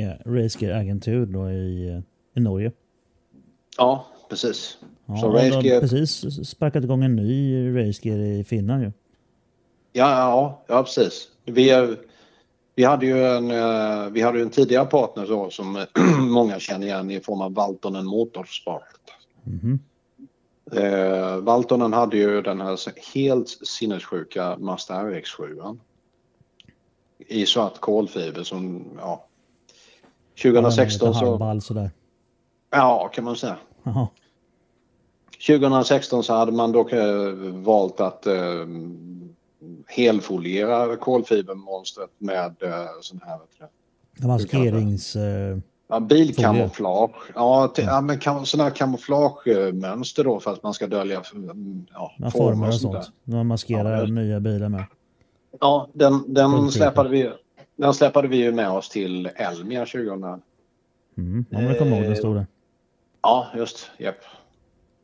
är 0.03 0.23
Racegear 0.25 0.81
agentur 0.81 1.27
då 1.27 1.51
i, 1.51 2.03
i 2.35 2.41
Norge? 2.41 2.73
Ja, 3.79 4.07
precis. 4.31 4.79
Ja, 5.07 5.17
Så 5.17 5.27
och 5.27 5.33
de 5.35 5.51
har 5.51 5.63
Racegear- 5.63 5.81
precis 5.81 6.49
sparkat 6.49 6.85
igång 6.85 7.05
en 7.05 7.17
ny 7.17 7.69
Racegear 7.77 8.19
i 8.19 8.45
Finland 8.45 8.83
ju. 8.83 8.93
Ja, 9.93 10.11
ja, 10.11 10.63
ja 10.69 10.83
precis. 10.83 11.29
Vi, 11.45 11.71
är- 11.71 11.97
vi 12.79 12.85
hade 12.85 13.07
ju 13.07 13.25
en, 13.27 13.51
eh, 13.51 14.11
vi 14.11 14.23
hade 14.23 14.41
en 14.41 14.51
tidigare 14.51 14.87
partner 14.87 15.27
då, 15.27 15.51
som 15.51 15.87
många 16.19 16.59
känner 16.61 16.87
igen 16.87 17.11
i 17.11 17.21
form 17.21 17.41
av 17.41 17.55
Valtonen 17.55 18.07
Motorsport. 18.07 18.83
Mhm. 19.45 19.79
Eh, 20.73 21.37
Valtonen 21.37 21.93
hade 21.93 22.17
ju 22.17 22.43
den 22.43 22.61
här 22.61 22.79
helt 23.15 23.49
sinnessjuka 23.49 24.57
Mazda 24.59 24.95
RX7 24.95 25.79
i 27.19 27.47
svart 27.47 27.81
kolfiber 27.81 28.43
som, 28.43 28.85
ja. 28.99 29.25
2016 30.43 31.09
Lite 31.09 31.19
så, 31.19 31.27
halvball 31.27 31.61
sådär. 31.61 31.91
ja 32.71 33.11
kan 33.15 33.25
man 33.25 33.37
säga. 33.37 33.57
Jaha. 33.83 34.09
2016 35.47 36.25
så 36.25 36.35
hade 36.35 36.53
man 36.53 36.73
dock 36.73 36.93
eh, 36.93 37.33
valt 37.53 38.01
att 38.01 38.27
eh, 38.27 38.67
helfoliera 39.89 40.97
kolfibermonstret 40.97 42.11
med 42.19 42.63
eh, 42.63 42.87
sån 43.01 43.21
här 43.25 43.39
Maskerings... 44.27 45.17
Eh, 45.17 45.59
ja, 45.89 46.01
bilkamouflage. 46.01 47.11
Ja, 47.35 47.69
till, 47.69 47.85
ja 47.85 48.01
men 48.01 48.19
kam, 48.19 48.47
sån 48.47 48.61
här 48.61 48.71
kamouflagemönster 48.71 50.25
då 50.25 50.41
för 50.41 50.53
att 50.53 50.63
man 50.63 50.75
ska 50.75 50.87
dölja 50.87 51.23
mm, 51.35 51.87
ja, 51.93 52.13
ja, 52.19 52.31
former 52.31 52.69
och 52.69 52.75
sånt. 52.75 52.93
där. 52.93 53.05
De 53.25 53.47
maskerar 53.47 53.99
Ja, 53.99 54.07
nya 54.07 54.41
bilar 54.41 54.69
med. 54.69 54.85
Ja, 55.61 55.89
den, 55.93 56.35
den, 56.35 56.71
släpade 56.71 57.09
vi, 57.09 57.31
den 57.77 57.95
släpade 57.95 58.29
vi 58.29 58.37
ju 58.37 58.53
med 58.53 58.71
oss 58.71 58.89
till 58.89 59.27
Elmia 59.27 59.87
2000. 59.87 60.43
Mm. 61.19 61.45
Men 61.51 61.65
jag 61.65 61.79
kommer 61.79 61.93
ihåg 61.93 62.03
den 62.03 62.13
Eh, 62.13 62.19
stod 62.19 62.37
där. 62.37 62.47
Ja, 63.23 63.47
just. 63.57 63.91
Japp. 63.99 64.17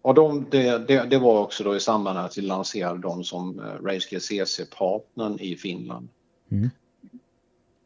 Och 0.04 0.14
de, 0.14 0.46
det, 0.50 0.78
det, 0.88 1.04
det 1.04 1.18
var 1.18 1.40
också 1.40 1.64
då 1.64 1.76
i 1.76 1.80
samband 1.80 2.16
med 2.16 2.24
att 2.24 2.38
vi 2.38 2.42
lanserade 2.42 3.00
dem 3.00 3.24
som 3.24 3.60
eh, 3.60 3.64
Racegear 3.64 4.20
CC-partnern 4.20 5.40
i 5.40 5.56
Finland. 5.56 6.08
Mm. 6.50 6.70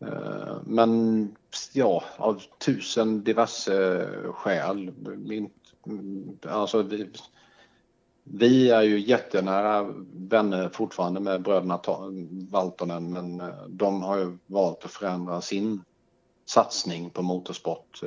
Eh, 0.01 0.57
Men 0.65 1.37
ja, 1.73 2.05
av 2.17 2.43
tusen 2.59 3.25
diverse 3.25 4.07
skäl. 4.33 4.93
Min, 5.17 5.51
mm, 5.87 6.39
alltså 6.43 6.83
vi, 6.83 7.11
vi 8.25 8.71
är 8.71 8.83
ju 8.83 9.01
jättenära 9.01 9.95
vänner 10.13 10.69
fortfarande 10.69 11.21
med 11.21 11.43
bröderna 11.43 11.81
Valtonen 12.51 13.13
men 13.13 13.41
eh, 13.41 13.67
de 13.69 14.03
har 14.03 14.19
ju 14.19 14.39
valt 14.47 14.85
att 14.85 14.91
förändra 14.91 15.41
sin 15.41 15.83
satsning 16.47 17.11
på 17.11 17.23
motorsport. 17.23 18.03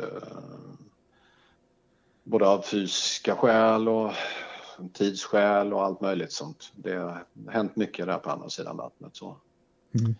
Både 2.24 2.48
av 2.48 2.62
fysiska 2.62 3.36
skäl 3.36 3.90
och 3.90 4.12
tidsskäl 4.94 5.74
och 5.74 5.84
allt 5.84 6.02
möjligt 6.02 6.32
sånt. 6.32 6.72
Det 6.76 6.96
har 6.96 7.24
hänt 7.50 7.76
mycket 7.76 8.06
där 8.06 8.18
på 8.18 8.30
andra 8.30 8.50
sidan 8.50 8.78
vattnet. 8.78 9.16
Så. 9.16 9.38
Mm. 10.00 10.16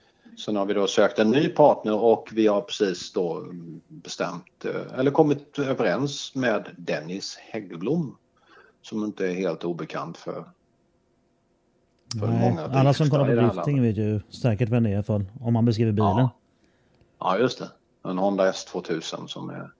Sen 0.46 0.56
har 0.56 0.66
vi 0.66 0.74
då 0.74 0.88
sökt 0.88 1.20
en 1.20 1.32
ny 1.32 1.50
partner 1.50 1.96
och 2.04 2.30
vi 2.32 2.48
har 2.48 2.62
precis 2.62 3.14
då 3.14 3.46
bestämt, 3.88 4.66
eh, 4.66 5.00
eller 5.00 5.12
kommit 5.12 5.60
överens 5.60 6.36
med 6.36 6.70
Dennis 6.78 7.36
Häggblom. 7.36 8.18
Som 8.82 9.04
inte 9.04 9.28
är 9.28 9.34
helt 9.34 9.64
obekant 9.64 10.18
för, 10.18 10.46
för 12.20 12.28
Nej, 12.28 12.50
många 12.50 12.66
alla 12.66 12.94
som 12.94 13.10
kollar 13.10 13.26
på 13.26 13.42
drifting 13.42 13.82
vet 13.82 13.98
ju 13.98 14.22
säkert 14.30 14.70
vem 14.70 14.84
det 14.84 14.90
är 14.90 15.02
fall. 15.02 15.26
Om 15.40 15.54
man 15.54 15.66
beskriver 15.66 15.92
bilen. 15.92 16.18
Ja. 16.18 16.30
Ja, 17.20 17.38
just 17.38 17.60
det. 17.60 17.70
En 18.10 18.18
Honda 18.18 18.52
S2000 18.52 19.28
som 19.28 19.50
är... 19.50 19.72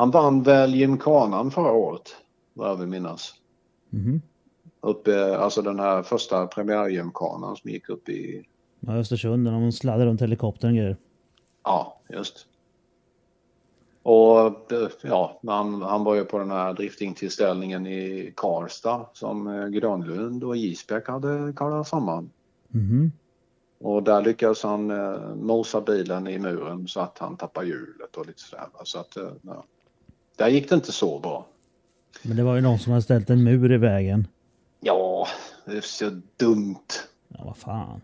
Han 0.00 0.10
vann 0.10 0.42
väl 0.42 0.74
Gymkanan 0.74 1.50
förra 1.50 1.72
året, 1.72 2.16
vad 2.54 2.68
jag 2.68 2.76
vill 2.76 2.88
minnas. 2.88 3.34
Mhm. 3.90 4.22
Uppe, 4.80 5.38
alltså 5.38 5.62
den 5.62 5.78
här 5.78 6.02
första 6.02 6.46
premiärgymkanan 6.46 7.56
som 7.56 7.70
gick 7.70 7.88
upp 7.88 8.08
i... 8.08 8.44
Ja, 8.80 8.96
Östersund, 8.96 9.44
när 9.44 9.52
de 9.52 9.72
sladdar 9.72 10.06
runt 10.06 10.22
helikoptern 10.22 10.70
och 10.70 10.76
grejer. 10.76 10.96
Ja, 11.64 12.00
just. 12.08 12.46
Och 14.02 14.72
eh, 14.72 14.88
ja, 15.02 15.40
han, 15.46 15.82
han 15.82 16.04
var 16.04 16.14
ju 16.14 16.24
på 16.24 16.38
den 16.38 16.50
här 16.50 16.72
driftingtillställningen 16.72 17.86
i 17.86 18.32
Karlstad 18.36 19.06
som 19.12 19.46
eh, 19.46 19.66
Grönlund 19.66 20.44
och 20.44 20.56
Gisbäck 20.56 21.08
hade 21.08 21.52
kallat 21.56 21.88
samman. 21.88 22.30
Mhm. 22.68 23.12
Och 23.78 24.02
där 24.02 24.22
lyckades 24.22 24.62
han 24.62 24.90
eh, 24.90 25.34
mosa 25.34 25.80
bilen 25.80 26.26
i 26.26 26.38
muren 26.38 26.88
så 26.88 27.00
att 27.00 27.18
han 27.18 27.36
tappade 27.36 27.66
hjulet 27.66 28.16
och 28.16 28.26
lite 28.26 28.40
sådär. 28.40 28.66
Så 28.84 28.98
att, 28.98 29.16
eh, 29.16 29.32
ja. 29.42 29.64
Där 30.40 30.48
gick 30.48 30.68
det 30.68 30.74
inte 30.74 30.92
så 30.92 31.18
bra. 31.18 31.46
Men 32.22 32.36
det 32.36 32.42
var 32.42 32.54
ju 32.54 32.60
någon 32.60 32.78
som 32.78 32.92
hade 32.92 33.02
ställt 33.02 33.30
en 33.30 33.44
mur 33.44 33.72
i 33.72 33.76
vägen. 33.76 34.26
Ja, 34.80 35.26
det 35.64 35.76
är 35.76 35.80
så 35.80 36.20
dumt. 36.36 36.86
Ja, 37.28 37.44
vad 37.44 37.56
fan. 37.56 38.00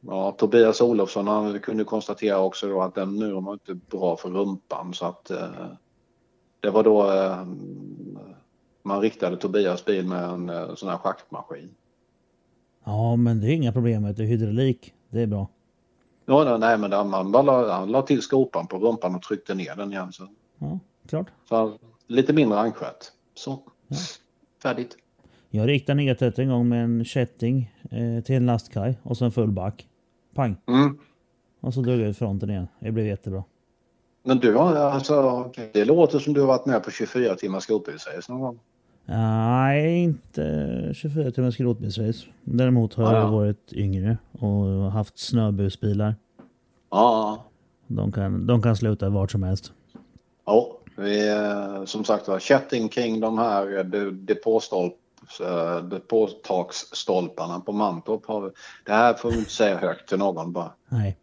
Ja, 0.00 0.32
Tobias 0.32 0.80
Olofsson 0.80 1.28
han 1.28 1.60
kunde 1.60 1.84
konstatera 1.84 2.38
också 2.38 2.68
då 2.68 2.82
att 2.82 2.94
den 2.94 3.18
muren 3.18 3.44
var 3.44 3.52
inte 3.52 3.74
bra 3.74 4.16
för 4.16 4.28
rumpan 4.28 4.94
så 4.94 5.06
att 5.06 5.30
eh, 5.30 5.66
det 6.60 6.70
var 6.70 6.84
då 6.84 7.12
eh, 7.12 7.46
man 8.82 9.00
riktade 9.00 9.36
Tobias 9.36 9.84
bil 9.84 10.06
med 10.06 10.24
en 10.24 10.48
eh, 10.48 10.74
sån 10.74 10.88
här 10.88 10.98
schaktmaskin. 10.98 11.70
Ja, 12.84 13.16
men 13.16 13.40
det 13.40 13.46
är 13.46 13.54
inga 13.54 13.72
problem 13.72 14.02
med 14.02 14.14
det. 14.14 14.24
Hydraulik, 14.24 14.94
det 15.10 15.20
är 15.20 15.26
bra. 15.26 15.48
Ja, 16.26 16.58
nej, 16.58 16.78
men 16.78 16.92
han, 16.92 17.12
han 17.12 17.32
la, 17.32 17.72
han 17.72 17.90
la 17.92 18.02
till 18.02 18.22
skopan 18.22 18.66
på 18.66 18.78
rumpan 18.78 19.14
och 19.14 19.22
tryckte 19.22 19.54
ner 19.54 19.76
den 19.76 19.92
igen. 19.92 20.12
Så, 20.12 20.28
Ja, 20.58 20.78
klart. 21.08 21.26
så 21.48 21.78
lite 22.06 22.32
mindre 22.32 22.58
ankskött. 22.58 23.12
Så, 23.34 23.62
färdigt. 24.62 24.96
Jag 25.50 25.68
riktade 25.68 25.96
ner 25.96 26.16
det 26.20 26.38
en 26.38 26.48
gång 26.48 26.68
med 26.68 26.84
en 26.84 27.04
kätting 27.04 27.72
eh, 27.90 28.24
till 28.24 28.34
en 28.36 28.46
lastkaj 28.46 28.98
och 29.02 29.16
sen 29.16 29.32
full 29.32 29.52
back. 29.52 29.88
Pang! 30.34 30.56
Mm. 30.66 30.98
Och 31.60 31.74
så 31.74 31.80
drog 31.80 32.00
jag 32.00 32.08
ut 32.08 32.18
fronten 32.18 32.50
igen. 32.50 32.68
Det 32.80 32.92
blev 32.92 33.06
jättebra. 33.06 33.44
Men 34.22 34.38
du 34.38 34.54
har 34.54 34.74
alltså, 34.74 35.50
det 35.72 35.84
låter 35.84 36.18
som 36.18 36.34
du 36.34 36.40
har 36.40 36.46
varit 36.48 36.66
med 36.66 36.84
på 36.84 36.90
24 36.90 37.34
timmars 37.34 37.62
skrotbilsrace 37.62 38.32
någon 38.32 38.40
gång. 38.40 38.58
Nej, 39.04 40.02
inte 40.02 40.90
24 40.94 41.30
timmars 41.30 41.54
skrotbilsrace. 41.54 42.26
Däremot 42.44 42.94
har 42.94 43.04
Ja, 43.04 43.12
jag 43.12 43.22
ja. 43.26 43.30
varit 43.30 43.72
yngre 43.72 44.18
och 44.32 44.92
haft 44.92 45.18
snöbusbilar. 45.18 46.14
Ja, 46.90 47.44
De 47.86 48.12
kan, 48.12 48.46
de 48.46 48.62
kan 48.62 48.76
sluta 48.76 49.08
vart 49.08 49.30
som 49.30 49.42
helst. 49.42 49.72
ja. 50.46 50.74
Vi, 50.98 51.28
eh, 51.28 51.84
som 51.84 52.04
sagt 52.04 52.28
var, 52.28 52.38
kätting 52.38 52.88
kring 52.88 53.20
de 53.20 53.38
här 53.38 53.78
eh, 53.78 53.84
de- 53.84 54.10
depåstolp, 54.26 54.94
eh, 55.40 55.76
depåtaksstolparna 55.82 57.60
på 57.60 57.72
Mantorp. 57.72 58.26
Har, 58.26 58.40
vi- 58.40 58.50
det 58.84 58.92
här 58.92 59.14
får 59.14 59.30
vi 59.30 59.38
inte 59.38 59.50
säga 59.50 59.76
högt 59.78 60.08
till 60.08 60.18
någon 60.18 60.52
bara. 60.52 60.72
Nej. 60.88 61.16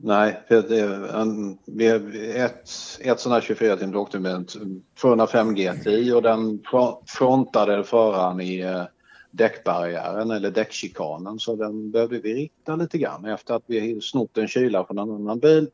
Nej, 0.00 0.42
en, 1.14 1.58
vi, 1.66 1.86
ett, 2.36 2.68
ett 3.00 3.20
sån 3.20 3.32
här 3.32 3.40
24 3.40 3.76
timmar 3.76 3.96
åkte 3.96 4.18
med 4.18 4.32
en 4.34 4.46
205 5.00 5.54
GTI 5.54 6.12
och 6.12 6.22
den 6.22 6.58
fro- 6.70 7.02
frontade 7.06 7.84
föraren 7.84 8.40
i 8.40 8.84
däckbarriären 9.30 10.30
eller 10.30 10.50
däckchikanen 10.50 11.38
så 11.38 11.56
den 11.56 11.90
behövde 11.90 12.18
vi 12.18 12.34
rikta 12.34 12.76
lite 12.76 12.98
grann. 12.98 13.24
Efter 13.24 13.54
att 13.54 13.62
vi 13.66 14.00
snott 14.00 14.38
en 14.38 14.48
kyla 14.48 14.84
från 14.84 14.98
en 14.98 15.10
annan 15.10 15.38
bil 15.38 15.70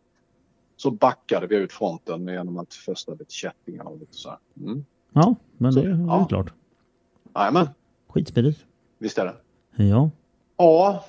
så 0.76 0.90
backade 0.90 1.46
vi 1.46 1.56
ut 1.56 1.72
fronten 1.72 2.26
genom 2.28 2.58
att 2.58 2.74
fästa 2.74 3.12
lite 3.12 3.32
kättingar 3.34 3.84
och 3.84 3.98
lite 3.98 4.14
så 4.14 4.28
här. 4.28 4.38
Mm. 4.60 4.84
Ja, 5.12 5.34
men 5.58 5.72
Så, 5.72 5.80
det 5.80 5.86
är 5.90 6.06
ja. 6.08 6.24
klart. 6.28 6.52
Jajamän, 7.34 7.68
Skitsmidigt. 8.08 8.64
visst 8.98 9.18
är 9.18 9.24
det. 9.24 9.84
Ja. 9.84 10.10
Ja, 10.56 11.04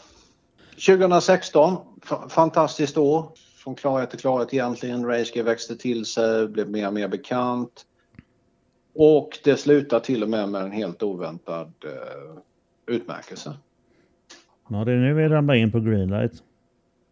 2016, 0.88 1.78
fa- 2.02 2.30
fantastiskt 2.30 2.98
år. 2.98 3.30
Från 3.56 3.76
klarhet 3.76 4.10
till 4.10 4.20
klarhet 4.20 4.54
egentligen. 4.54 5.06
Racegear 5.06 5.44
växte 5.46 5.76
till 5.76 6.06
sig, 6.06 6.48
blev 6.48 6.70
mer 6.70 6.88
och 6.88 6.94
mer 6.94 7.08
bekant. 7.08 7.86
Och 8.96 9.40
det 9.44 9.58
slutar 9.58 10.00
till 10.00 10.24
och 10.24 10.30
med 10.30 10.50
med 10.50 10.62
en 10.62 10.72
helt 10.72 11.04
oväntad 11.04 11.74
eh, 11.86 12.38
utmärkelse. 12.96 13.54
ja, 14.70 14.86
det 14.86 14.92
är 14.92 14.98
nu 14.98 15.14
vi 15.14 15.28
ramlar 15.28 15.54
in 15.56 15.72
på 15.72 15.80
Greenlight. 15.80 16.44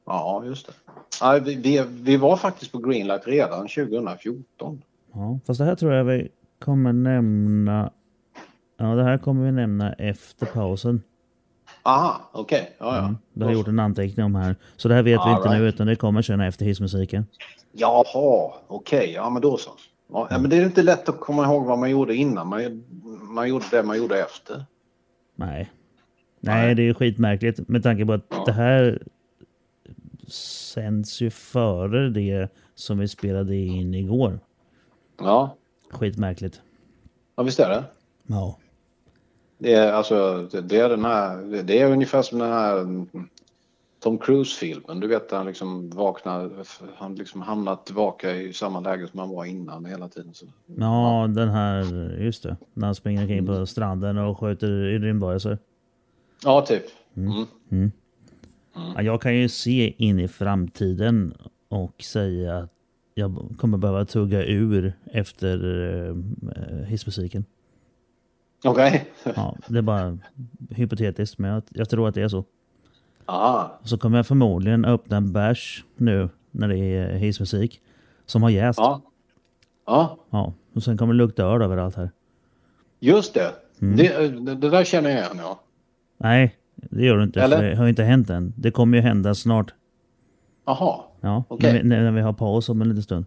Ja, 0.06 0.44
just 0.46 0.68
det. 0.68 0.74
Ja, 1.22 1.40
vi, 1.44 1.56
vi, 1.56 1.84
vi 1.90 2.18
var 2.18 2.38
faktiskt 2.38 2.72
på 2.72 2.78
Greenlight 2.78 3.28
redan 3.28 3.68
2014. 3.68 4.82
Ja, 5.14 5.40
fast 5.48 5.60
det 5.60 5.66
här 5.66 5.76
tror 5.76 5.94
jag 5.94 6.04
vi 6.04 6.30
kommer 6.60 6.94
nämna... 6.94 7.92
Ja, 8.78 8.86
det 8.86 9.04
här 9.04 9.18
kommer 9.18 9.46
vi 9.46 9.52
nämna 9.52 9.94
efter 9.94 10.46
pausen. 10.46 11.02
Aha, 11.84 12.30
okej. 12.32 12.76
Ja, 12.80 12.96
ja. 12.98 13.16
Du 13.34 13.46
har 13.46 13.52
gjort 13.52 13.68
en 13.68 13.80
anteckning 13.80 14.26
om 14.26 14.36
här. 14.36 14.56
Så 14.78 14.88
det 14.88 14.96
här 14.96 15.04
vet 15.04 15.20
vi 15.20 15.30
All 15.30 15.38
inte 15.38 15.50
nu 15.50 15.64
right. 15.64 15.74
utan 15.76 15.88
det 15.88 15.96
kommer 15.96 16.22
sen 16.22 16.42
efter 16.42 16.66
hissmusiken. 16.66 17.26
Jaha, 17.72 18.54
okej. 18.68 19.12
Ja, 19.12 19.30
men 19.30 19.42
då 19.42 19.58
så. 19.58 19.72
Ja, 20.14 20.28
men 20.30 20.50
det 20.50 20.58
är 20.58 20.66
inte 20.66 20.84
lätt 20.84 21.10
att 21.10 21.20
komma 21.20 21.44
ihåg 21.44 21.66
vad 21.66 21.80
man 21.80 21.90
gjorde 21.90 22.16
innan. 22.16 22.48
Man, 22.48 22.84
man 23.22 23.50
gjorde 23.50 23.66
det 23.72 23.84
man 23.84 23.98
gjorde 23.98 24.20
efter. 24.20 24.66
Nej. 25.36 25.72
Nej, 26.40 26.76
det 26.76 26.82
är 26.82 26.86
ju 26.86 26.94
skitmärkligt 26.94 27.68
med 27.68 27.84
tanke 27.84 28.06
på 28.06 28.14
att 28.14 28.46
det 28.46 28.52
här 28.52 29.02
sänds 30.28 31.22
ju 31.22 31.30
före 31.30 32.10
det 32.10 32.48
som 32.76 32.98
vi 32.98 33.08
spelade 33.08 33.56
in 33.56 33.94
igår. 33.94 34.40
Ja, 35.18 35.56
Skitmärkligt. 35.90 36.62
ja 37.36 37.44
visst 37.44 37.60
är 37.60 37.70
det. 37.70 37.84
Ja. 38.28 38.58
Det 39.58 39.74
är, 39.74 39.94
alltså, 39.94 40.48
det, 40.64 40.78
är 40.78 40.90
den 40.90 41.06
här, 41.06 41.64
det 41.64 41.80
är 41.82 41.92
ungefär 41.92 42.22
som 42.22 42.40
den 42.40 42.52
här 42.52 42.80
mm, 42.80 43.08
Tom 44.00 44.18
Cruise-filmen. 44.18 45.00
Du 45.00 45.08
vet, 45.08 45.32
han 45.32 45.46
liksom 45.46 45.90
vaknar, 45.90 46.52
han 46.96 47.16
liksom 47.16 47.42
hamnar 47.42 47.76
tillbaka 47.76 48.36
i 48.36 48.54
samma 48.54 48.80
läge 48.80 49.08
som 49.08 49.20
han 49.20 49.30
var 49.30 49.46
innan 49.46 49.86
hela 49.86 50.10
tiden. 50.10 50.34
Så. 50.34 50.46
Ja, 50.66 51.28
den 51.36 51.50
här, 51.50 51.84
just 52.20 52.44
det. 52.44 52.58
När 52.74 52.86
han 52.86 52.96
springer 52.96 53.22
omkring 53.22 53.46
på 53.46 53.66
stranden 53.66 54.18
och 54.18 54.40
skjuter 54.40 54.68
rymdvarelser. 55.00 55.58
Ja, 56.44 56.62
typ. 56.62 56.84
Mm. 57.16 57.92
Ja, 58.74 59.02
jag 59.02 59.22
kan 59.22 59.36
ju 59.36 59.50
se 59.50 59.94
in 59.98 60.20
i 60.20 60.28
framtiden 60.28 61.34
och 61.70 62.02
säga 62.02 62.58
att 62.58 62.70
jag 63.14 63.56
kommer 63.58 63.78
behöva 63.78 64.06
tugga 64.06 64.46
ur 64.46 64.94
efter 65.12 65.66
uh, 65.66 66.16
hissmusiken. 66.86 67.46
Okej. 68.64 69.06
Ja, 69.36 69.56
det 69.68 69.78
är 69.78 69.82
bara 69.82 70.18
hypotetiskt, 70.70 71.38
men 71.38 71.52
jag, 71.52 71.64
jag 71.70 71.90
tror 71.90 72.08
att 72.08 72.16
det 72.16 72.22
är 72.22 72.28
så. 72.28 72.46
Ah, 73.26 73.66
så 73.84 73.98
kommer 73.98 74.18
jag 74.18 74.28
förmodligen 74.28 74.86
öppna 74.86 75.18
en 75.18 75.34
bärs 75.34 75.86
nu 75.96 76.30
när 76.52 76.68
det 76.68 76.78
är 76.78 77.16
hissmusik 77.16 77.82
som 78.26 78.44
har 78.44 78.50
jäst. 78.50 78.80
Ja. 78.80 79.02
ja. 79.86 80.18
Ja, 80.30 80.54
Och 80.74 80.84
sen 80.84 80.98
kommer 80.98 81.14
det 81.14 81.18
lukta 81.18 81.44
öl 81.44 81.62
överallt 81.62 81.96
här. 81.96 82.12
just 83.00 83.34
det. 83.34 83.52
Det, 83.80 84.18
det. 84.46 84.56
Det 84.56 84.70
där 84.70 84.84
känner 84.84 85.10
jag 85.10 85.20
igen, 85.20 85.38
ja. 85.40 85.60
Nej, 86.18 86.56
det 86.90 87.06
gör 87.06 87.18
det 87.18 87.24
inte. 87.24 87.42
Eller? 87.42 87.58
För 87.58 87.64
det 87.64 87.76
har 87.76 87.84
ju 87.84 87.90
inte 87.90 88.04
hänt 88.04 88.30
än. 88.30 88.54
Det 88.58 88.72
kommer 88.72 88.98
ju 88.98 89.04
hända 89.04 89.36
snart. 89.36 89.74
Jaha. 90.66 91.00
Ja, 91.22 91.44
Okej. 91.48 91.74
när, 91.74 91.98
vi, 91.98 92.04
när 92.04 92.12
vi 92.12 92.22
har 92.22 92.34
paus 92.34 92.70
om 92.70 92.82
en 92.82 92.90
liten 92.90 93.04
stund. 93.04 93.26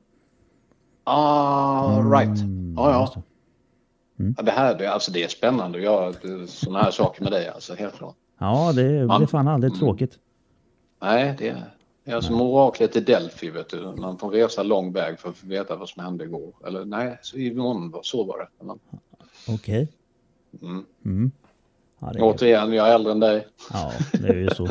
Ah, 1.04 2.00
right. 2.00 2.38
Ja, 2.76 3.12
Mm, 4.18 4.34
ja. 4.38 4.42
det. 4.42 4.50
här, 4.50 4.78
det, 4.78 4.86
alltså, 4.86 5.12
det 5.12 5.24
är 5.24 5.28
spännande 5.28 5.78
att 5.78 5.84
göra 5.84 6.12
sådana 6.46 6.82
här 6.82 6.90
saker 6.90 7.22
med 7.22 7.32
dig, 7.32 7.48
alltså, 7.48 7.74
helt 7.74 7.94
klart. 7.94 8.14
Ja, 8.38 8.72
det 8.72 8.82
det 8.82 8.98
är 9.14 9.26
fan 9.26 9.48
aldrig 9.48 9.74
tråkigt. 9.74 10.18
Nej, 11.02 11.34
det 11.38 11.48
är, 11.48 11.62
det 12.04 12.11
är 12.11 12.20
som 12.20 12.40
oraklet 12.40 12.96
i 12.96 13.00
Delphi, 13.00 13.50
vet 13.50 13.68
du. 13.68 13.94
Man 13.96 14.18
får 14.18 14.30
resa 14.30 14.62
lång 14.62 14.92
väg 14.92 15.18
för 15.18 15.28
att 15.28 15.44
veta 15.44 15.76
vad 15.76 15.88
som 15.88 16.04
hände 16.04 16.24
igår. 16.24 16.54
Eller 16.66 16.84
nej, 16.84 17.18
så 17.22 17.36
i 17.36 17.54
morgon, 17.54 17.94
så 18.02 18.24
var 18.24 18.38
det. 18.38 18.74
Okej. 19.48 19.88
Mm. 20.62 20.84
Mm. 21.04 21.30
Ja, 22.01 22.11
är, 22.11 22.22
återigen, 22.22 22.72
jag 22.72 22.88
är 22.88 22.94
äldre 22.94 23.12
än 23.12 23.20
dig. 23.20 23.47
ja, 23.72 23.92
det 24.12 24.28
är 24.28 24.34
ju 24.36 24.49
så. 24.51 24.68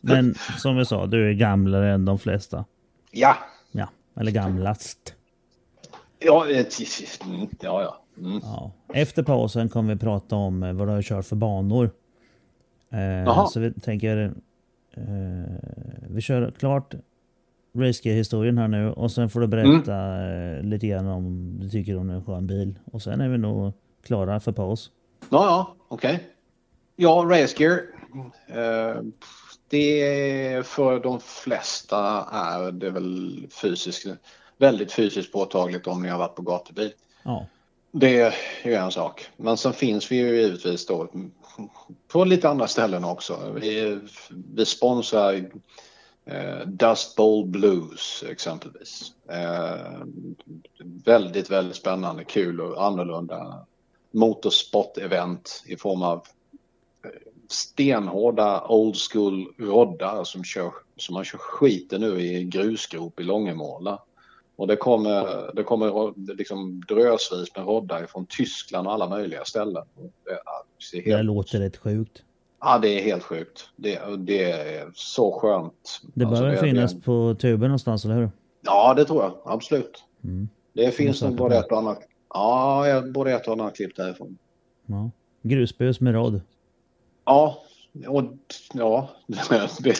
Men 0.00 0.34
som 0.58 0.76
vi 0.76 0.84
sa, 0.84 1.06
du 1.06 1.28
är 1.28 1.32
gamlare 1.32 1.90
än 1.92 2.04
de 2.04 2.18
flesta. 2.18 2.64
Ja, 3.10 3.36
Ja, 3.72 3.88
eller 4.16 4.30
gamlast. 4.32 5.14
ja, 6.18 6.48
eh, 6.50 6.66
mm, 7.26 7.48
ja, 7.60 7.82
ja. 7.82 7.98
Mm. 8.18 8.40
Ja. 8.42 8.72
Efter 8.94 9.22
pausen 9.22 9.68
kommer 9.68 9.94
vi 9.94 10.00
prata 10.00 10.36
om 10.36 10.62
eh, 10.62 10.72
vad 10.72 10.88
du 10.88 10.92
har 10.92 11.02
kört 11.02 11.24
för 11.24 11.36
banor. 11.36 11.90
Eh, 12.90 13.46
så 13.46 13.60
vi 13.60 13.72
tänker... 13.72 14.34
Eh, 14.96 15.02
vi 16.08 16.20
kör 16.20 16.50
klart 16.50 16.94
Racegear-historien 17.74 18.58
här 18.58 18.68
nu 18.68 18.90
och 18.90 19.10
sen 19.10 19.28
får 19.30 19.40
du 19.40 19.46
berätta 19.46 20.26
eh, 20.30 20.62
lite 20.62 20.86
grann 20.86 21.06
om 21.06 21.58
du 21.60 21.68
tycker 21.68 21.96
om 21.96 22.10
en 22.10 22.24
skön 22.24 22.46
bil. 22.46 22.78
Och 22.92 23.02
sen 23.02 23.20
är 23.20 23.28
vi 23.28 23.38
nog 23.38 23.72
klara 24.04 24.40
för 24.40 24.52
paus. 24.52 24.90
Ja, 25.20 25.26
ja, 25.46 25.74
okej. 25.88 26.20
Ja, 26.96 27.24
racegear. 27.28 27.82
Eh, 28.46 29.02
det 29.68 30.66
för 30.66 31.00
de 31.00 31.20
flesta 31.20 32.26
är 32.32 32.72
det 32.72 32.90
väl 32.90 33.46
fysiskt, 33.50 34.06
väldigt 34.58 34.92
fysiskt 34.92 35.32
påtagligt 35.32 35.86
om 35.86 36.02
ni 36.02 36.08
har 36.08 36.18
varit 36.18 36.34
på 36.34 36.42
gatubil. 36.42 36.92
Ja, 37.22 37.46
Det 37.92 38.20
är 38.20 38.34
ju 38.64 38.74
en 38.74 38.92
sak. 38.92 39.26
Men 39.36 39.56
sen 39.56 39.72
finns 39.72 40.12
vi 40.12 40.16
ju 40.16 40.40
givetvis 40.40 40.86
då 40.86 41.08
på 42.08 42.24
lite 42.24 42.48
andra 42.48 42.68
ställen 42.68 43.04
också. 43.04 43.52
Vi, 43.60 43.98
vi 44.54 44.64
sponsrar 44.66 45.50
eh, 46.24 46.66
Dust 46.66 47.16
Bowl 47.16 47.46
Blues 47.46 48.24
exempelvis. 48.28 49.12
Eh, 49.28 50.00
väldigt, 51.04 51.50
väldigt 51.50 51.76
spännande, 51.76 52.24
kul 52.24 52.60
och 52.60 52.84
annorlunda 52.84 53.66
motorsport-event 54.10 55.64
i 55.66 55.76
form 55.76 56.02
av 56.02 56.26
stenhårda 57.52 58.66
old 58.68 58.96
school 59.12 59.46
roddar 59.58 60.24
som, 60.24 60.44
kör, 60.44 60.72
som 60.96 61.14
man 61.14 61.24
kör 61.24 61.38
skiten 61.38 62.00
nu 62.00 62.20
i 62.20 62.44
grusgrop 62.44 63.20
i 63.20 63.22
Långemåla. 63.22 63.98
Och 64.56 64.66
det 64.66 64.76
kommer, 64.76 65.50
det 65.54 65.62
kommer 65.62 66.12
liksom 66.36 66.80
drösvis 66.88 67.56
med 67.56 67.66
roddar 67.66 68.06
från 68.06 68.26
Tyskland 68.26 68.86
och 68.86 68.92
alla 68.92 69.08
möjliga 69.08 69.44
ställen. 69.44 69.84
Det, 69.96 70.10
det, 70.92 70.98
är 70.98 71.02
det 71.04 71.10
helt, 71.10 71.24
låter 71.24 71.58
rätt 71.58 71.76
sjukt. 71.76 72.22
ja, 72.60 72.78
det 72.78 72.88
är 72.88 73.02
helt 73.02 73.22
sjukt. 73.22 73.68
Det, 73.76 74.00
det 74.18 74.50
är 74.50 74.90
så 74.94 75.32
skönt. 75.40 76.00
Det 76.14 76.24
Alltså, 76.24 76.42
behöver 76.42 76.62
finnas 76.62 76.92
det- 76.92 77.00
på 77.00 77.36
tuben 77.40 77.68
någonstans, 77.68 78.04
eller 78.04 78.14
hur? 78.14 78.30
Ja, 78.64 78.94
det 78.94 79.04
tror 79.04 79.22
jag. 79.22 79.32
Absolut. 79.44 80.04
Mm. 80.24 80.48
Det 80.72 80.90
finns 80.90 81.22
nog 81.22 81.36
både 81.36 81.56
ett 81.58 81.72
och 81.72 81.78
annat. 81.78 81.98
Ja, 82.34 83.02
både 83.14 83.32
ett 83.32 83.46
och 83.46 83.52
annat 83.52 83.76
klipp 83.76 83.96
därifrån. 83.96 84.38
Ja. 84.86 85.10
Grusbus 85.42 86.00
med 86.00 86.14
rodd. 86.14 86.40
Ja, 87.24 87.62
och 88.08 88.24
ja, 88.72 89.08
det, 89.82 89.96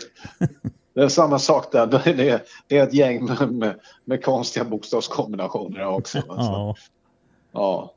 det 0.94 1.02
är 1.02 1.08
samma 1.08 1.38
sak 1.38 1.72
där. 1.72 1.86
Det 1.86 2.30
är, 2.30 2.42
det 2.66 2.78
är 2.78 2.82
ett 2.82 2.94
gäng 2.94 3.24
med, 3.24 3.52
med, 3.52 3.80
med 4.04 4.24
konstiga 4.24 4.64
bokstavskombinationer 4.64 5.86
också. 5.86 6.18
Alltså. 6.28 6.52
Ja, 6.52 6.76
Ja. 7.52 7.94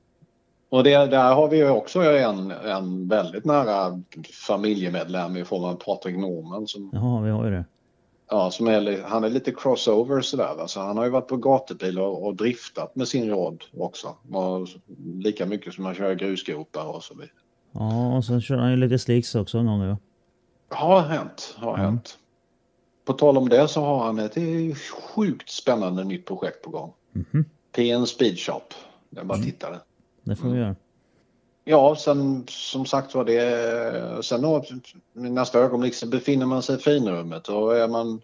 Och 0.69 0.83
det, 0.83 1.05
där 1.05 1.33
har 1.33 1.47
vi 1.47 1.57
ju 1.57 1.69
också 1.69 1.99
en, 2.01 2.51
en 2.51 3.07
väldigt 3.07 3.45
nära 3.45 4.01
familjemedlem 4.47 5.37
i 5.37 5.45
form 5.45 5.63
av 5.63 5.73
Patrik 5.75 6.17
Norman 6.17 6.67
som, 6.67 6.89
ja, 6.93 7.19
vi 7.19 7.29
har 7.29 7.45
ju 7.45 7.51
det. 7.51 7.65
ja, 8.29 8.51
som 8.51 8.67
är, 8.67 9.03
han 9.03 9.23
är 9.23 9.29
lite 9.29 9.51
crossover 9.51 10.21
sådär. 10.21 10.55
va. 10.57 10.67
Så 10.67 10.79
han 10.79 10.97
har 10.97 11.05
ju 11.05 11.09
varit 11.09 11.27
på 11.27 11.37
gatubil 11.37 11.99
och, 11.99 12.25
och 12.25 12.35
driftat 12.35 12.95
med 12.95 13.07
sin 13.07 13.29
råd 13.29 13.63
också. 13.77 14.15
Och 14.31 14.67
lika 15.15 15.45
mycket 15.45 15.73
som 15.73 15.85
han 15.85 15.95
kör 15.95 16.13
grusgropar 16.13 16.85
och 16.95 17.03
så 17.03 17.13
vidare. 17.13 17.29
Ja, 17.79 18.17
och 18.17 18.25
sen 18.25 18.41
kör 18.41 18.57
han 18.57 18.71
ju 18.71 18.77
lite 18.77 18.99
slicks 18.99 19.35
också 19.35 19.63
någon 19.63 19.79
gång. 19.79 19.87
Ja. 19.87 19.97
Har 20.77 21.01
hänt, 21.01 21.55
har 21.57 21.77
hänt. 21.77 22.17
På 23.05 23.13
tal 23.13 23.37
om 23.37 23.49
det 23.49 23.67
så 23.67 23.81
har 23.81 24.05
han 24.05 24.19
ett 24.19 24.37
sjukt 24.91 25.49
spännande 25.49 26.03
nytt 26.03 26.25
projekt 26.25 26.61
på 26.61 26.69
gång. 26.69 26.93
Mhm. 27.11 27.45
PN 27.71 28.05
Speed 28.05 28.39
Shop. 28.39 28.61
Jag 29.09 29.25
bara 29.27 29.37
tittade. 29.37 29.79
Det 30.23 30.35
får 30.35 30.49
vi 30.49 30.59
göra. 30.59 30.75
Ja, 31.63 31.95
sen 31.95 32.45
som 32.47 32.85
sagt 32.85 33.15
var 33.15 33.25
det... 33.25 34.23
Sen 34.23 34.41
då, 34.41 34.63
nästa 35.13 35.59
ögonblick 35.59 35.95
så 35.95 36.07
befinner 36.07 36.45
man 36.45 36.63
sig 36.63 36.75
i 36.75 36.79
finrummet 36.79 37.47
och 37.47 37.77
är 37.77 37.87
man 37.87 38.21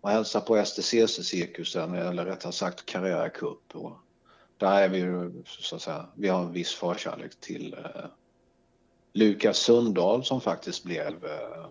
och 0.00 0.10
hälsar 0.10 0.40
på 0.40 0.56
STCC-cirkusen 0.56 1.94
eller 1.94 2.24
rättare 2.24 2.52
sagt 2.52 2.86
Carrera 2.86 3.28
Cup. 3.28 3.74
Och 3.74 3.92
där 4.56 4.82
är 4.82 4.88
vi 4.88 4.98
ju 4.98 5.42
så 5.46 5.76
att 5.76 5.82
säga, 5.82 6.06
vi 6.14 6.28
har 6.28 6.40
en 6.40 6.52
viss 6.52 6.74
förkärlek 6.74 7.40
till 7.40 7.76
eh, 7.84 8.04
Lukas 9.12 9.58
Sundahl 9.58 10.24
som 10.24 10.40
faktiskt 10.40 10.84
blev 10.84 11.06
eh, 11.06 11.66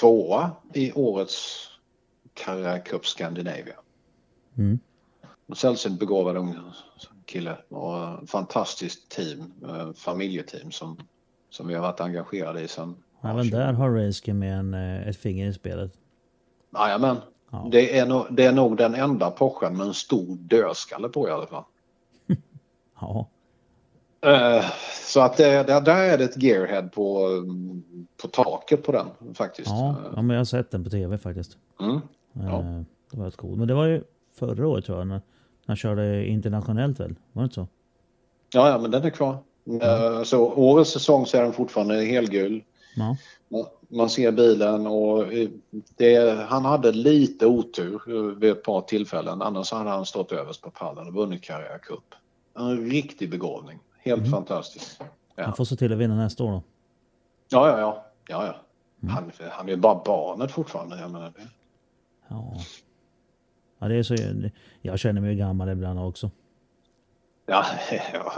tvåa 0.00 0.50
i 0.74 0.92
årets 0.92 1.68
Carrera 2.34 2.78
Cup 2.78 3.06
Scandinavia. 3.06 3.74
Mm. 4.58 4.78
Sällsynt 5.54 6.00
begåvad 6.00 6.36
ung 6.36 6.58
kille 7.26 7.56
och 7.68 8.20
en 8.20 8.26
fantastiskt 8.26 9.08
team, 9.08 9.52
eh, 9.64 9.92
familjeteam 9.92 10.70
som, 10.70 10.96
som 11.50 11.68
vi 11.68 11.74
har 11.74 11.82
varit 11.82 12.00
engagerade 12.00 12.60
i 12.60 12.68
sedan. 12.68 12.96
Även 13.22 13.50
där 13.50 13.72
har 13.72 13.90
Racegear 13.90 14.34
med 14.34 14.58
en, 14.58 14.74
eh, 14.74 15.08
ett 15.08 15.16
finger 15.16 15.46
i 15.46 15.52
spelet. 15.52 15.92
Jajamän. 16.74 17.16
Ja. 17.50 17.68
Det, 17.70 17.98
är 17.98 18.06
nog, 18.06 18.26
det 18.30 18.44
är 18.44 18.52
nog 18.52 18.76
den 18.76 18.94
enda 18.94 19.30
Porschen 19.30 19.76
med 19.76 19.86
en 19.86 19.94
stor 19.94 20.36
dödskalle 20.36 21.08
på 21.08 21.28
i 21.28 21.30
alla 21.30 21.46
fall. 21.46 21.64
Ja, 23.00 23.28
Eh, 24.26 24.64
så 25.06 25.20
att 25.20 25.36
det, 25.36 25.62
det, 25.62 25.80
där 25.80 26.08
är 26.08 26.18
det 26.18 26.24
ett 26.24 26.42
gearhead 26.42 26.82
på, 26.82 27.28
på 28.22 28.28
taket 28.28 28.82
på 28.82 28.92
den 28.92 29.34
faktiskt. 29.34 29.68
ja, 29.68 29.96
ja, 30.14 30.22
men 30.22 30.30
jag 30.30 30.40
har 30.40 30.44
sett 30.44 30.70
den 30.70 30.84
på 30.84 30.90
tv 30.90 31.18
faktiskt. 31.18 31.56
Mm. 31.80 31.96
Eh, 31.96 32.80
Det 33.10 33.18
var 33.18 33.26
rätt 33.26 33.36
cool. 33.36 33.56
Men 33.58 33.68
det 33.68 33.74
var 33.74 33.86
ju 33.86 34.02
förra 34.38 34.68
året 34.68 34.84
tror 34.84 34.98
jag 34.98 35.06
när, 35.06 35.14
när 35.14 35.22
Han 35.66 35.76
körde 35.76 36.26
internationellt 36.26 37.00
väl? 37.00 37.14
Var 37.32 37.42
det 37.42 37.44
inte 37.44 37.54
så? 37.54 37.68
Ja, 38.52 38.68
ja 38.68 38.78
men 38.78 38.90
den 38.90 39.04
är 39.04 39.10
kvar. 39.10 39.38
Mm. 39.66 40.24
Så 40.24 40.52
årets 40.52 40.90
säsong 40.90 41.26
så 41.26 41.36
är 41.36 41.42
den 41.42 41.52
fortfarande 41.52 42.04
helgul. 42.04 42.62
Ja. 42.96 43.16
Man 43.88 44.10
ser 44.10 44.32
bilen 44.32 44.86
och 44.86 45.24
det, 45.96 46.38
han 46.48 46.64
hade 46.64 46.92
lite 46.92 47.46
otur 47.46 48.00
vid 48.34 48.50
ett 48.50 48.62
par 48.62 48.80
tillfällen. 48.80 49.42
Annars 49.42 49.72
hade 49.72 49.90
han 49.90 50.06
stått 50.06 50.32
överst 50.32 50.62
på 50.62 50.70
pallen 50.70 51.06
och 51.06 51.14
vunnit 51.14 51.42
Carrera 51.42 51.78
Cup. 51.78 52.14
En 52.58 52.90
riktig 52.90 53.30
begåvning. 53.30 53.78
Helt 54.02 54.20
mm. 54.20 54.30
fantastisk. 54.30 55.00
Ja. 55.34 55.44
Han 55.44 55.54
får 55.54 55.64
se 55.64 55.76
till 55.76 55.92
att 55.92 55.98
vinna 55.98 56.14
nästa 56.14 56.44
år 56.44 56.50
då. 56.50 56.62
Ja, 57.48 57.68
ja, 57.68 57.78
ja. 57.78 58.06
ja, 58.28 58.46
ja. 58.46 58.54
Mm. 59.02 59.14
Han, 59.14 59.32
han 59.50 59.68
är 59.68 59.76
bara 59.76 60.02
barnet 60.04 60.50
fortfarande. 60.50 61.00
Jag 61.00 61.10
menar 61.10 61.32
det. 61.36 61.42
Ja. 62.28 62.54
ja, 63.78 63.88
det 63.88 63.94
är 63.94 64.02
så. 64.02 64.16
Jag 64.82 64.98
känner 64.98 65.20
mig 65.20 65.36
gammal 65.36 65.68
ibland 65.68 66.00
också. 66.00 66.30
Ja, 67.46 67.64
ja. 68.12 68.32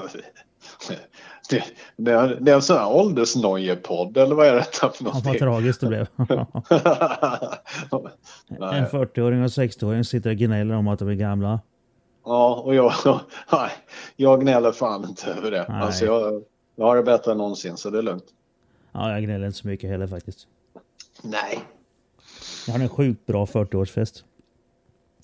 Det, 1.51 1.65
det, 1.97 2.13
är, 2.13 2.39
det 2.41 2.51
är 2.51 2.55
en 2.55 2.63
sån 2.63 2.77
här 2.77 2.93
åldersnojepodd 2.93 4.17
eller 4.17 4.35
vad 4.35 4.47
är 4.47 4.55
detta 4.55 4.91
för 4.91 5.05
någonting? 5.05 5.35
Ja, 5.35 5.39
vad 5.41 5.53
tragiskt 5.53 5.81
det 5.81 5.87
blev. 5.87 6.07
en 8.59 8.87
40-åring 8.87 9.43
och 9.43 9.49
60-åring 9.49 10.05
sitter 10.05 10.31
och 10.31 10.37
gnäller 10.37 10.75
om 10.75 10.89
att 10.89 10.99
de 10.99 11.09
är 11.09 11.15
gamla. 11.15 11.61
Ja, 12.25 12.63
och 12.65 12.75
jag, 12.75 12.93
nej, 13.53 13.71
jag 14.17 14.41
gnäller 14.41 14.73
fan 14.73 15.05
inte 15.09 15.31
över 15.31 15.51
det. 15.51 15.65
Alltså 15.65 16.05
jag, 16.05 16.43
jag 16.77 16.85
har 16.85 16.97
det 16.97 17.03
bättre 17.03 17.33
än 17.33 17.39
någonsin 17.39 17.77
så 17.77 17.91
det 17.91 17.99
är 17.99 18.03
lugnt. 18.03 18.25
Ja, 18.93 19.13
jag 19.13 19.23
gnäller 19.23 19.47
inte 19.47 19.59
så 19.59 19.69
mycket 19.69 19.91
heller 19.91 20.07
faktiskt. 20.07 20.47
Nej. 21.23 21.61
Jag 22.67 22.75
har 22.75 22.81
en 22.81 22.89
sjukt 22.89 23.27
bra 23.27 23.45
40-årsfest. 23.45 24.25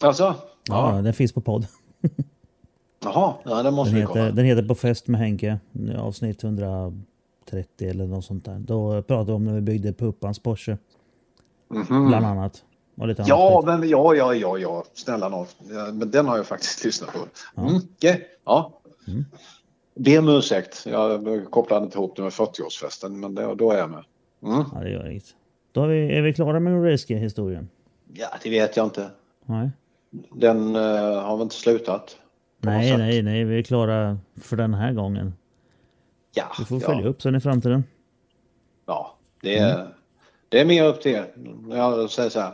Alltså? 0.02 0.34
Ja, 0.68 0.96
ja, 0.96 1.02
den 1.02 1.14
finns 1.14 1.32
på 1.32 1.40
podd. 1.40 1.66
Jaha, 3.04 3.34
ja, 3.44 3.62
det 3.62 3.70
måste 3.70 3.90
den 3.90 3.94
vi 3.94 4.00
heter, 4.00 4.12
kolla. 4.12 4.30
Den 4.30 4.44
heter 4.44 4.62
På 4.62 4.74
fest 4.74 5.08
med 5.08 5.20
Henke. 5.20 5.58
Avsnitt 5.98 6.44
130 6.44 6.94
eller 7.80 8.06
något 8.06 8.24
sånt 8.24 8.44
där. 8.44 8.58
Då 8.58 9.02
pratade 9.02 9.26
vi 9.26 9.32
om 9.32 9.44
när 9.44 9.54
vi 9.54 9.60
byggde 9.60 9.92
Puppans 9.92 10.38
Porsche. 10.38 10.78
Mm 11.70 11.84
-hmm. 11.84 12.08
Bland 12.08 12.26
annat. 12.26 12.64
Och 13.00 13.08
lite 13.08 13.24
ja, 13.26 13.62
men 13.66 13.88
ja, 13.88 14.14
ja, 14.14 14.34
ja, 14.34 14.58
ja. 14.58 14.84
Snälla. 14.94 15.46
Ja, 15.70 15.92
men 15.92 16.10
den 16.10 16.26
har 16.26 16.36
jag 16.36 16.46
faktiskt 16.46 16.84
lyssnat 16.84 17.12
på. 17.12 17.18
Mm, 17.60 17.76
okay. 17.76 18.20
ja. 18.44 18.80
Mm. 19.08 19.24
Be 19.94 20.18
om 20.18 20.28
ursäkt. 20.28 20.86
Jag 20.86 21.50
kopplade 21.50 21.84
inte 21.84 21.98
ihop 21.98 22.16
det 22.16 22.22
med 22.22 22.32
40-årsfesten, 22.32 23.08
men 23.08 23.34
det, 23.34 23.54
då 23.54 23.70
är 23.70 23.78
jag 23.78 23.90
med. 23.90 24.04
Mm. 24.42 24.64
Ja, 24.74 24.80
det 24.80 24.90
gör 24.90 25.10
inget. 25.10 25.24
Då 25.72 25.82
är 25.82 25.88
vi, 25.88 26.16
är 26.16 26.22
vi 26.22 26.34
klara 26.34 26.60
med 26.60 26.92
racegear-historien? 26.92 27.68
Ja, 28.12 28.28
det 28.42 28.50
vet 28.50 28.76
jag 28.76 28.86
inte. 28.86 29.10
Nej. 29.44 29.70
Den 30.34 30.76
uh, 30.76 31.22
har 31.22 31.36
väl 31.36 31.42
inte 31.42 31.54
slutat? 31.54 32.16
Nej, 32.58 32.96
nej, 32.96 33.22
nej. 33.22 33.44
Vi 33.44 33.58
är 33.58 33.62
klara 33.62 34.18
för 34.40 34.56
den 34.56 34.74
här 34.74 34.92
gången. 34.92 35.34
Ja, 36.34 36.44
vi 36.58 36.64
får 36.64 36.82
ja. 36.82 36.86
följa 36.86 37.08
upp 37.08 37.22
sen 37.22 37.34
i 37.34 37.40
framtiden. 37.40 37.84
Ja, 38.86 39.16
det 39.42 39.58
är, 39.58 39.74
mm. 39.74 39.92
Det 40.50 40.60
är 40.60 40.64
mer 40.64 40.84
upp 40.84 41.00
till 41.00 41.12
er. 41.12 41.34
Jag 41.70 42.10
säger 42.10 42.30
så 42.30 42.40
här, 42.40 42.52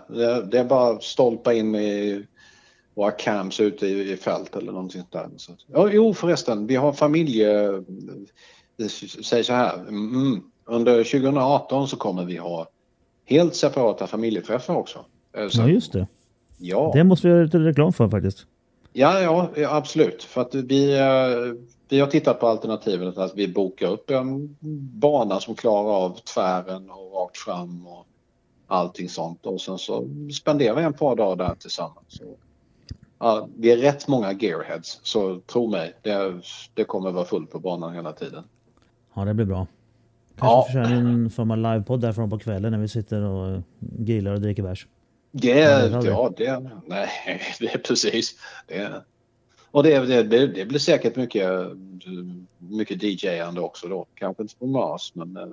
det, 0.51 0.59
är 0.59 0.65
bara 0.65 1.01
stolpa 1.01 1.55
in 1.55 1.75
i 1.75 2.27
våra 2.95 3.11
camps 3.11 3.61
ute 3.61 3.87
i, 3.87 4.13
i 4.13 4.17
fält 4.17 4.57
eller 4.57 4.73
någonting 4.73 5.03
där. 5.11 5.29
Så, 5.37 5.53
ja, 5.67 5.89
jo 5.93 6.15
förresten, 6.15 6.67
vi 6.67 6.77
har 6.77 6.93
familje... 6.93 7.83
Säg 9.25 9.45
så 9.45 9.53
här, 9.53 9.79
mm, 9.79 10.43
under 10.65 11.05
2018 11.05 11.89
så 11.89 11.97
kommer 11.97 12.25
vi 12.25 12.37
ha 12.37 12.69
helt 13.25 13.55
separata 13.55 14.07
familjeträffar 14.07 14.75
också. 14.75 15.05
Så, 15.51 15.61
ja, 15.61 15.69
just 15.69 15.93
det. 15.93 16.07
Ja. 16.59 16.91
Det 16.95 17.05
måste 17.05 17.27
vi 17.27 17.33
göra 17.33 17.45
lite 17.45 17.59
reklam 17.59 17.93
för 17.93 18.09
faktiskt. 18.09 18.47
Ja, 18.93 19.21
ja, 19.21 19.51
absolut. 19.77 20.23
För 20.23 20.41
att 20.41 20.55
vi, 20.55 20.99
vi 21.89 22.01
har 22.01 22.07
tittat 22.07 22.41
på 22.41 22.47
alternativen 22.47 23.13
att 23.17 23.35
vi 23.35 23.49
bokar 23.49 23.87
upp 23.87 24.11
en 24.11 24.57
bana 25.01 25.41
som 25.41 25.55
klarar 25.55 26.05
av 26.05 26.19
tvären 26.35 26.91
och 26.91 27.13
rakt 27.13 27.37
fram 27.37 27.87
och 27.87 28.07
allting 28.67 29.09
sånt. 29.09 29.47
Och 29.47 29.61
sen 29.61 29.79
så 29.79 30.05
spenderar 30.41 30.75
vi 30.75 30.83
ett 30.83 30.99
par 30.99 31.17
dagar 31.17 31.37
där 31.37 31.55
tillsammans. 31.55 32.21
Ja, 33.19 33.49
vi 33.57 33.73
är 33.73 33.77
rätt 33.77 34.09
många 34.09 34.33
gearheads, 34.33 35.01
så 35.03 35.41
tro 35.41 35.71
mig, 35.71 35.95
det, 36.03 36.43
det 36.75 36.85
kommer 36.85 37.11
vara 37.11 37.25
fullt 37.25 37.51
på 37.51 37.59
banan 37.59 37.95
hela 37.95 38.13
tiden. 38.13 38.45
Ja, 39.15 39.25
det 39.25 39.35
blir 39.35 39.47
bra. 39.47 39.67
Kanske 40.39 40.79
ja. 40.79 40.85
en 40.85 41.31
form 41.31 41.51
av 41.51 41.59
livepodd 41.59 42.01
därifrån 42.01 42.31
på 42.31 42.39
kvällen 42.39 42.73
när 42.73 42.79
vi 42.79 42.89
sitter 42.89 43.23
och 43.23 43.63
grillar 43.79 44.33
och 44.33 44.41
dricker 44.41 44.63
bärs. 44.63 44.87
Det, 45.33 45.49
ja, 45.49 46.01
det, 46.01 46.09
ja, 46.09 46.33
det, 46.37 46.71
nej, 46.87 47.09
det 47.61 47.75
är 47.75 47.79
precis. 47.79 48.35
Det, 48.67 49.03
och 49.77 49.83
det, 49.83 50.23
det, 50.23 50.47
det 50.47 50.67
blir 50.67 50.79
säkert 50.79 51.17
mycket, 51.17 51.51
mycket 52.59 53.03
DJ-ande 53.03 53.61
också 53.61 53.89
då. 53.89 54.07
Kanske 54.15 54.43
inte 54.43 54.57
på 54.57 54.67
Mars, 54.67 55.13
men... 55.15 55.37
eh, 55.37 55.45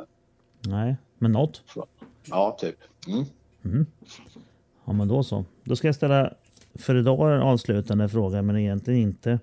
Nej, 0.67 0.95
men 1.17 1.32
något. 1.32 1.63
Ja, 2.30 2.57
typ. 2.59 2.76
Mm. 3.07 3.24
Mm. 3.65 3.86
Ja, 4.86 4.93
men 4.93 5.07
då 5.07 5.24
så. 5.24 5.45
Då 5.63 5.76
ska 5.76 5.88
jag 5.88 5.95
ställa 5.95 6.34
för 6.76 6.95
idag 6.95 7.36
en 7.36 7.41
avslutande 7.41 8.09
fråga, 8.09 8.41
men 8.41 8.57
egentligen 8.57 8.99
inte. 9.01 9.39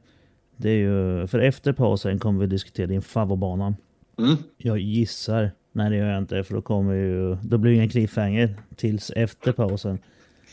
Det 0.56 0.70
är 0.70 0.76
ju, 0.78 1.26
för 1.26 1.38
efter 1.38 1.72
pausen 1.72 2.18
kommer 2.18 2.40
vi 2.40 2.46
diskutera 2.46 2.86
din 2.86 3.02
favoritbana. 3.02 3.74
Mm. 4.18 4.36
Jag 4.56 4.78
gissar, 4.78 5.50
nej 5.72 5.90
det 5.90 5.96
gör 5.96 6.08
jag 6.10 6.18
inte, 6.18 6.44
för 6.44 6.54
då 6.54 6.62
kommer 6.62 6.94
ju, 6.94 7.34
då 7.34 7.58
blir 7.58 7.70
det 7.70 7.76
ingen 7.76 7.88
cliffhanger 7.88 8.54
tills 8.76 9.10
efter 9.10 9.52
pausen. 9.52 9.98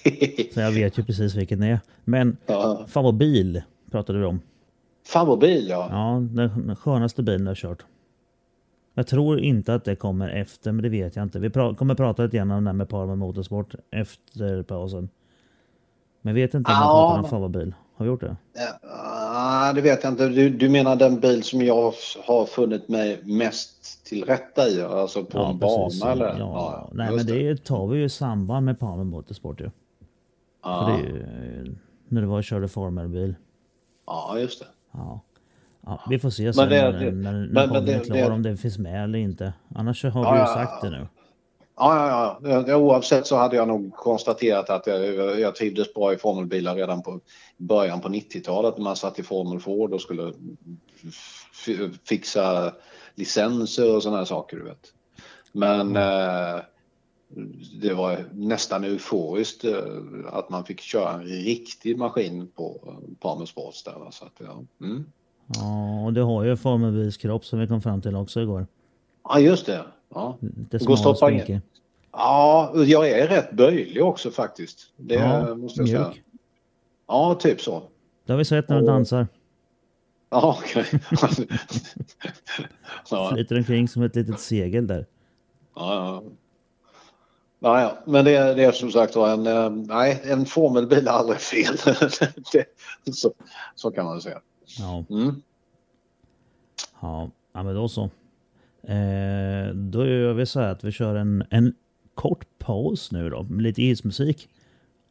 Så 0.53 0.59
jag 0.59 0.71
vet 0.71 0.97
ju 0.99 1.03
precis 1.03 1.36
vilken 1.36 1.59
det 1.59 1.67
är. 1.67 1.80
Men 2.03 2.38
Ja. 2.45 2.86
favoritbil 2.89 3.61
pratade 3.91 4.19
vi 4.19 4.25
om. 4.25 4.41
Favoritbil, 5.07 5.67
ja. 5.69 5.88
Ja, 5.91 6.19
den 6.45 6.75
skönaste 6.75 7.23
bilen 7.23 7.47
jag 7.47 7.57
kört. 7.57 7.85
Jag 8.93 9.07
tror 9.07 9.39
inte 9.39 9.73
att 9.73 9.83
det 9.85 9.95
kommer 9.95 10.29
efter, 10.29 10.71
men 10.71 10.83
det 10.83 10.89
vet 10.89 11.15
jag 11.15 11.23
inte. 11.23 11.39
Vi 11.39 11.49
pra 11.49 11.75
kommer 11.75 11.95
prata 11.95 12.23
lite 12.23 12.38
grann 12.38 12.51
om 12.51 12.63
det 12.63 12.69
här 12.69 12.75
med 12.75 12.89
Parma 12.89 13.15
Motorsport 13.15 13.75
efter 13.91 14.63
pausen. 14.63 15.09
Men 16.21 16.35
jag 16.35 16.41
vet 16.41 16.53
inte 16.53 16.71
om 16.71 16.75
jag 16.77 16.83
Ja. 16.83 17.07
pratar 17.07 17.23
om 17.23 17.29
favoritbil. 17.29 17.73
Har 17.95 18.05
vi 18.05 18.11
gjort 18.11 18.21
det? 18.21 18.35
Ja, 18.83 19.71
det 19.75 19.81
vet 19.81 20.03
jag 20.03 20.13
inte. 20.13 20.29
Du, 20.29 20.49
du 20.49 20.69
menar 20.69 20.95
den 20.95 21.19
bil 21.19 21.43
som 21.43 21.61
jag 21.61 21.93
har 22.25 22.45
funnit 22.45 22.88
mig 22.89 23.19
mest 23.23 24.05
till 24.05 24.23
rätta 24.23 24.67
i? 24.69 24.81
Alltså 24.81 25.23
på 25.23 25.39
en 25.39 25.59
precis. 25.59 26.01
bana 26.01 26.11
eller? 26.11 26.39
Ja. 26.39 26.89
Nej, 26.93 27.11
just 27.13 27.29
men 27.29 27.35
det 27.38 27.63
tar 27.65 27.88
vi 27.88 27.97
ju 27.97 28.03
i 28.05 28.09
samband 28.09 28.65
med 28.65 28.79
Parma 28.79 29.03
Motorsport 29.03 29.61
ju. 29.61 29.69
Ja, 30.63 30.85
För 30.85 30.91
det 30.91 30.97
är 31.09 31.13
ju 31.13 31.21
eh, 31.67 31.71
när 32.07 32.21
du 32.21 32.27
var 32.27 32.38
och 32.38 32.43
körde 32.43 32.67
formelbil. 32.67 33.35
Ja 34.07 34.39
just 34.39 34.59
det. 34.59 34.65
Ja. 34.91 35.21
ja, 35.85 36.01
vi 36.09 36.19
får 36.19 36.29
se 36.29 36.53
sen 36.53 36.69
det- 36.69 36.91
när, 36.91 36.99
det- 36.99 37.11
när, 37.11 37.31
när 37.33 37.47
men- 37.47 37.69
podden 37.69 37.89
är 37.99 38.03
klar 38.03 38.31
om 38.31 38.43
det 38.43 38.57
finns 38.57 38.77
med 38.77 39.03
eller 39.03 39.19
inte. 39.19 39.53
Annars 39.75 40.03
har 40.03 40.23
Ja, 40.25 40.33
du 40.33 40.39
ju 40.39 40.45
sagt 40.45 40.81
det 40.81 40.89
nu. 40.89 41.07
Ja, 41.79 42.07
ja, 42.09 42.39
ja. 42.49 42.63
ja. 42.67 42.75
Oavsett 42.75 43.27
så 43.27 43.35
hade 43.37 43.55
jag 43.55 43.67
nog 43.67 43.93
konstaterat 43.95 44.69
att 44.69 44.87
jag, 44.87 45.39
jag 45.39 45.55
trivdes 45.55 45.93
bra 45.93 46.13
i 46.13 46.17
formelbilar 46.17 46.75
redan 46.75 47.01
på 47.03 47.19
början 47.57 48.01
på 48.01 48.09
90-talet 48.09 48.77
när 48.77 48.83
man 48.83 48.95
satt 48.95 49.19
i 49.19 49.23
Formel 49.23 49.59
Ford 49.59 49.93
och 49.93 50.01
skulle 50.01 50.33
fixa 52.07 52.73
licenser 53.15 53.95
och 53.95 54.03
sådana 54.03 54.17
här 54.17 54.25
saker, 54.25 54.57
du 54.57 54.63
vet. 54.63 54.93
Men 55.51 55.95
eh, 55.95 56.61
det 57.82 57.93
var 57.93 58.25
nästan 58.34 58.84
euforiskt 58.84 59.63
eh, 59.65 59.75
att 60.25 60.49
man 60.49 60.65
fick 60.65 60.82
köra 60.82 61.13
en 61.13 61.23
riktig 61.23 61.97
maskin 61.97 62.47
på 62.55 62.80
eh, 62.88 62.93
Palmer 63.19 63.45
Sports 63.45 63.84
där. 63.84 64.07
Så 64.11 64.25
att, 64.25 64.34
ja. 64.38 64.63
Mm. 64.86 65.05
Ja, 65.55 66.05
och 66.05 66.13
du 66.13 66.21
har 66.21 66.43
ju 66.43 66.55
formelbilskropp 66.57 67.45
som 67.45 67.59
vi 67.59 67.67
kom 67.67 67.82
fram 67.82 68.01
till 68.01 68.15
också 68.15 68.41
igår. 68.41 68.67
ja, 69.23 69.39
just 69.39 69.65
det. 69.65 69.86
Ja. 70.13 70.38
Lite 70.41 70.78
in. 70.91 71.15
spinkig. 71.15 71.61
ja, 72.11 72.71
jag 72.75 73.09
är 73.09 73.28
rätt 73.28 73.51
böjlig 73.51 74.03
också 74.03 74.32
faktiskt. 74.32 74.80
Det 74.97 75.13
Ja, 75.15 75.55
måste 75.55 75.82
jag 75.82 75.89
säga. 75.89 76.07
mjuk. 76.07 76.23
Ja, 77.07 77.36
typ 77.39 77.61
så. 77.61 77.84
Det 78.25 78.34
har 78.34 78.38
vi 78.38 78.45
sett 78.45 78.69
när 78.69 78.75
du 78.75 78.82
Och- 78.82 78.88
dansar. 78.88 79.28
Ja, 80.30 80.57
okej. 80.63 80.86
ja, 83.09 83.30
Flyter 83.34 83.57
omkring 83.57 83.88
som 83.88 84.01
ett 84.03 84.15
litet 84.15 84.39
segel 84.39 84.88
där. 84.88 85.05
ja, 85.75 85.95
ja. 85.95 86.23
Ja, 87.59 87.81
ja, 87.81 87.97
men 88.05 88.25
det, 88.25 88.35
är- 88.35 88.55
det 88.55 88.63
är 88.63 88.71
som 88.71 88.91
sagt 88.91 89.15
var 89.15 89.33
en, 89.33 89.47
eh, 89.47 89.69
nej, 89.69 90.21
en 90.25 90.45
formelbil 90.45 91.07
är 91.07 91.11
aldrig 91.11 91.39
fel. 91.39 91.75
det, 92.53 92.65
så, 93.13 93.33
så 93.75 93.91
kan 93.91 94.05
man 94.05 94.21
säga. 94.21 94.41
Ja, 94.79 95.03
Mm. 95.09 95.41
ja 97.01 97.29
men 97.53 97.75
då 97.75 97.87
så. 97.89 98.03
Eh, 98.83 99.73
då 99.73 100.05
gör 100.05 100.33
vi 100.33 100.45
så 100.45 100.59
här 100.59 100.71
att 100.71 100.83
vi 100.83 100.91
kör 100.91 101.15
en, 101.15 101.43
en 101.49 101.73
kort 102.15 102.45
paus 102.59 103.11
nu 103.11 103.29
då 103.29 103.43
med 103.43 103.61
lite 103.63 103.83
ismusik. 103.83 104.49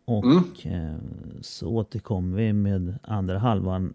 Och 0.04 0.24
Mm. 0.24 0.44
eh, 0.64 0.96
så 1.40 1.68
återkommer 1.68 2.36
vi 2.36 2.52
med 2.52 2.98
andra 3.02 3.38
halvan 3.38 3.94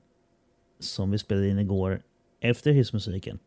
som 0.79 1.11
vi 1.11 1.17
spelade 1.17 1.47
in 1.49 1.59
igår 1.59 2.01
efter 2.39 2.71
hissmusiken. 2.71 3.39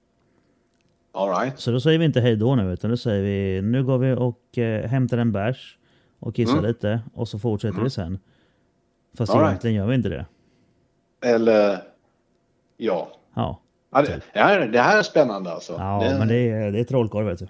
All 1.15 1.29
right. 1.41 1.59
Så 1.61 1.71
då 1.71 1.81
säger 1.81 1.99
vi 1.99 2.05
inte 2.05 2.21
hej 2.21 2.37
då 2.37 2.55
nu 2.55 2.73
utan 2.73 2.91
då 2.91 2.97
säger 2.97 3.23
vi 3.23 3.63
nu 3.63 3.85
går 3.85 3.99
vi 3.99 4.13
och 4.13 4.59
eh, 4.59 4.89
hämtar 4.89 5.19
en 5.19 5.33
bärs 5.33 5.79
och 6.21 6.35
kissar 6.35 6.53
Mm. 6.53 6.65
lite 6.65 7.01
och 7.15 7.29
så 7.29 7.39
fortsätter 7.39 7.81
vi 7.83 7.91
sen. 7.91 8.19
Fast 9.19 9.33
All 9.33 9.39
right. 9.39 9.51
egentligen 9.51 9.77
gör 9.77 9.87
vi 9.87 9.95
inte 9.95 10.09
det. 10.09 10.27
Eller 11.25 11.79
ja. 12.77 13.09
Ja, 13.35 13.61
ja 13.93 14.03
det, 14.03 14.21
det, 14.33 14.41
här, 14.41 14.69
det 14.69 14.81
här 14.81 14.99
är 14.99 15.03
spännande 15.03 15.53
alltså. 15.53 15.73
ja 15.73 16.05
det, 16.05 16.19
men 16.19 16.29
det 16.29 16.51
är, 16.51 16.73
det 16.73 16.81
är 16.81 16.85
trollkarl 16.85 17.25
vet 17.25 17.39
du. 17.39 17.49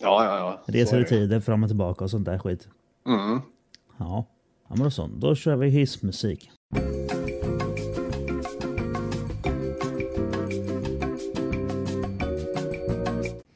Ja, 0.00 0.24
ja, 0.24 0.60
ja. 0.66 0.74
Är 0.74 1.00
i 1.00 1.04
tiden 1.04 1.42
fram 1.42 1.62
och 1.62 1.68
tillbaka 1.68 2.04
och 2.04 2.10
sånt 2.10 2.24
där 2.24 2.38
skit. 2.38 2.68
Mm. 3.06 3.40
Ja, 3.98 4.26
ja 4.68 4.74
men 4.74 4.84
då 4.84 4.90
så. 4.90 5.06
Då 5.06 5.34
kör 5.34 5.56
vi 5.56 5.68
hissmusik. 5.68 6.50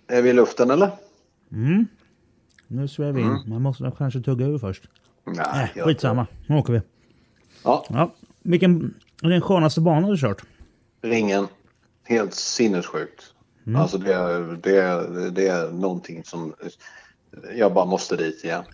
Är 0.08 0.22
vi 0.22 0.30
i 0.30 0.32
luften 0.32 0.70
eller? 0.70 0.90
Mm. 1.52 1.86
Nu 2.66 2.88
svär 2.88 3.12
vi 3.12 3.20
in. 3.20 3.42
Man 3.46 3.62
måste 3.62 3.92
kanske 3.98 4.20
tugga 4.20 4.46
ur 4.46 4.58
först. 4.58 4.82
Nej, 5.26 5.72
jag- 5.74 5.84
skitsamma. 5.86 6.26
Nu 6.46 6.56
åker 6.56 6.72
vi. 6.72 6.80
Ja, 7.64 7.84
Ja, 7.88 8.12
vilken 8.42 8.94
är 9.22 9.28
den 9.28 9.40
skönaste 9.40 9.80
banan 9.80 10.10
du 10.10 10.16
kört? 10.18 10.42
ringen. 11.02 11.46
Helt 12.04 12.34
sinnessjukt. 12.34 13.24
Mm. 13.66 13.80
Alltså 13.80 13.98
det, 13.98 14.14
är- 14.14 14.58
det, 14.62 14.76
är- 14.76 15.30
det 15.30 15.48
är 15.48 15.70
någonting 15.72 16.24
som... 16.24 16.54
Jag 17.56 17.74
bara 17.74 17.84
måste 17.84 18.16
dit 18.16 18.44
igen. 18.44 18.64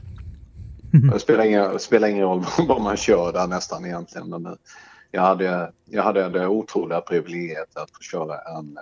Det 1.13 1.19
spelar 1.19 1.45
ingen, 1.45 1.79
spelar 1.79 2.09
ingen 2.09 2.23
roll 2.25 2.45
vad 2.69 2.83
man 2.83 2.97
kör 2.97 3.33
där 3.33 3.47
nästan 3.47 3.85
egentligen. 3.85 4.29
Men 4.31 4.57
jag 5.11 5.23
hade, 5.23 5.73
jag 5.85 6.03
hade 6.03 6.29
det 6.29 6.47
otroliga 6.49 7.01
privilegiet 7.01 7.77
att 7.77 7.91
få 7.91 8.01
köra 8.01 8.35
en 8.59 8.79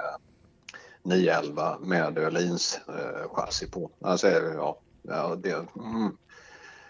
911 1.03 1.78
med 1.80 2.18
Öhlins 2.18 2.80
eh, 2.88 3.34
chassi 3.34 3.70
på. 3.70 3.90
Alltså, 4.00 4.28
ja, 4.28 4.78
ja, 5.03 5.36
det, 5.36 5.53
mm. 5.53 6.16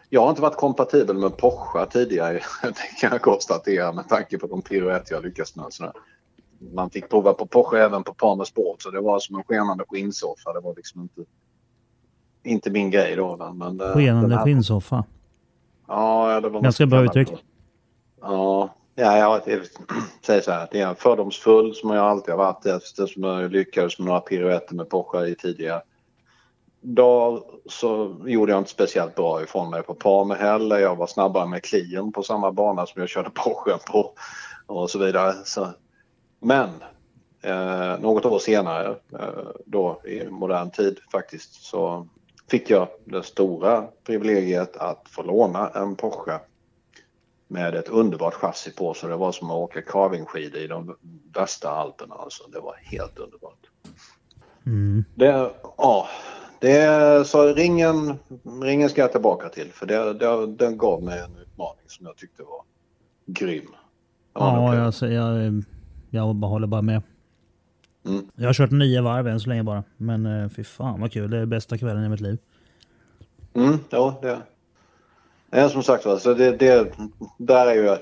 Jag 0.08 0.20
har 0.20 0.30
inte 0.30 0.42
varit 0.42 0.56
kompatibel 0.56 1.16
med 1.18 1.36
Porsche 1.36 1.86
tidigare, 1.86 2.32
det 2.62 3.00
kan 3.00 3.10
jag 3.12 3.22
konstatera 3.22 3.92
med 3.92 4.08
tanke 4.08 4.38
på 4.38 4.46
de 4.46 4.62
piruetter 4.62 5.14
jag 5.14 5.22
lyckats 5.24 5.56
med. 5.56 5.66
Sådär. 5.70 5.92
Man 6.74 6.90
fick 6.90 7.10
prova 7.10 7.32
på 7.32 7.46
Porsche 7.46 7.78
även 7.78 8.04
på 8.04 8.14
Palmer 8.14 8.44
Sport 8.44 8.82
så 8.82 8.90
det 8.90 9.00
var 9.00 9.18
som 9.18 9.36
en 9.36 9.42
skenande 9.44 9.84
skinnsoffa. 9.88 10.52
Det 10.52 10.60
var 10.60 10.74
liksom 10.76 11.00
inte, 11.02 11.24
inte 12.44 12.70
min 12.70 12.90
grej 12.90 13.16
då. 13.16 13.52
Men, 13.54 13.80
eh, 13.80 13.86
den 13.86 13.94
Skenande 13.94 14.36
här- 14.36 14.44
skinnsoffa. 14.44 15.04
Ja, 15.88 16.40
det 16.40 16.48
var 16.48 16.60
Ganska 16.60 16.86
bra 16.86 17.04
uttryck. 17.04 17.44
Ja, 18.20 18.74
ja, 19.02 19.18
jag, 19.18 19.60
säger 20.26 20.40
så 20.40 20.50
här. 20.50 20.68
Det 20.70 20.80
är 20.80 20.94
fördomsfull 20.94 21.74
som 21.74 21.90
jag 21.90 22.04
alltid 22.04 22.34
har 22.34 22.38
varit 22.38 22.66
eftersom 22.66 23.22
jag 23.22 23.52
lyckades 23.52 23.98
med 23.98 24.06
några 24.06 24.20
piruetter 24.20 24.74
med 24.74 24.88
Porsche 24.88 25.26
i 25.26 25.34
tidigare 25.34 25.82
dagar 26.82 27.42
så 27.66 28.16
gjorde 28.26 28.52
jag 28.52 28.60
inte 28.60 28.70
speciellt 28.70 29.14
bra 29.14 29.42
ifrån 29.42 29.70
mig 29.70 29.82
på 29.82 29.94
Parme 29.94 30.34
heller. 30.34 30.78
Jag 30.78 30.96
var 30.96 31.06
snabbare 31.06 31.46
med 31.46 31.64
klien 31.64 32.12
på 32.12 32.22
samma 32.22 32.52
bana 32.52 32.86
som 32.86 33.00
jag 33.00 33.08
körde 33.08 33.30
Porsche 33.30 33.78
på 33.92 34.12
och 34.66 34.90
så 34.90 34.98
vidare. 34.98 35.34
Så, 35.44 35.68
men 36.40 36.68
eh, 37.42 38.00
något 38.00 38.24
år 38.24 38.38
senare, 38.38 38.96
eh, 39.12 39.48
då 39.66 40.00
i 40.04 40.30
modern 40.30 40.70
tid 40.70 40.98
faktiskt, 41.12 41.64
så 41.64 42.08
fick 42.50 42.70
jag 42.70 42.88
det 43.04 43.22
stora 43.22 43.84
privilegiet 44.06 44.76
att 44.76 45.08
få 45.08 45.22
låna 45.22 45.68
en 45.68 45.96
Porsche 45.96 46.40
med 47.52 47.74
ett 47.74 47.88
underbart 47.88 48.34
chassi 48.34 48.70
på 48.70 48.94
så 48.94 49.08
det 49.08 49.16
var 49.16 49.32
som 49.32 49.50
att 49.50 49.56
åka 49.56 49.82
carvingskidor 49.82 50.60
i 50.60 50.66
de 50.66 50.96
värsta 51.34 51.70
alperna. 51.70 52.14
Alltså. 52.14 52.42
Det 52.52 52.60
var 52.60 52.74
helt 52.82 53.18
underbart. 53.18 53.66
Mm. 54.66 55.04
Det, 55.14 55.50
ja, 55.78 56.08
det, 56.60 57.26
så 57.26 57.54
ringen, 57.54 58.18
ringen 58.62 58.88
ska 58.88 59.00
jag 59.00 59.12
tillbaka 59.12 59.48
till 59.48 59.72
för 59.72 59.86
det, 59.86 60.12
det, 60.12 60.46
den 60.46 60.78
gav 60.78 61.02
mig 61.02 61.18
en 61.18 61.36
utmaning 61.42 61.84
som 61.86 62.06
jag 62.06 62.16
tyckte 62.16 62.42
var 62.42 62.62
grym. 63.26 63.68
Ja, 64.34 64.76
jag, 64.76 64.94
så 64.94 65.06
jag, 65.06 65.64
jag 66.10 66.24
håller 66.24 66.66
bara 66.66 66.82
med. 66.82 67.02
Mm. 68.06 68.26
Jag 68.34 68.48
har 68.48 68.54
kört 68.54 68.70
nio 68.70 69.02
varv 69.02 69.28
än 69.28 69.40
så 69.40 69.48
länge 69.48 69.62
bara. 69.62 69.84
Men 69.96 70.26
eh, 70.26 70.48
fy 70.48 70.64
fan 70.64 71.00
vad 71.00 71.12
kul. 71.12 71.30
Det 71.30 71.38
är 71.38 71.46
bästa 71.46 71.78
kvällen 71.78 72.04
i 72.04 72.08
mitt 72.08 72.20
liv. 72.20 72.38
Mm, 73.54 73.78
ja, 73.90 74.18
det 74.22 74.40
är 75.60 75.68
som 75.68 75.82
sagt 75.82 76.04
var, 76.04 76.16
så 76.18 76.34
det, 76.34 76.56
det, 76.56 76.92
där 77.38 77.66
är 77.66 77.74
ju, 77.74 77.96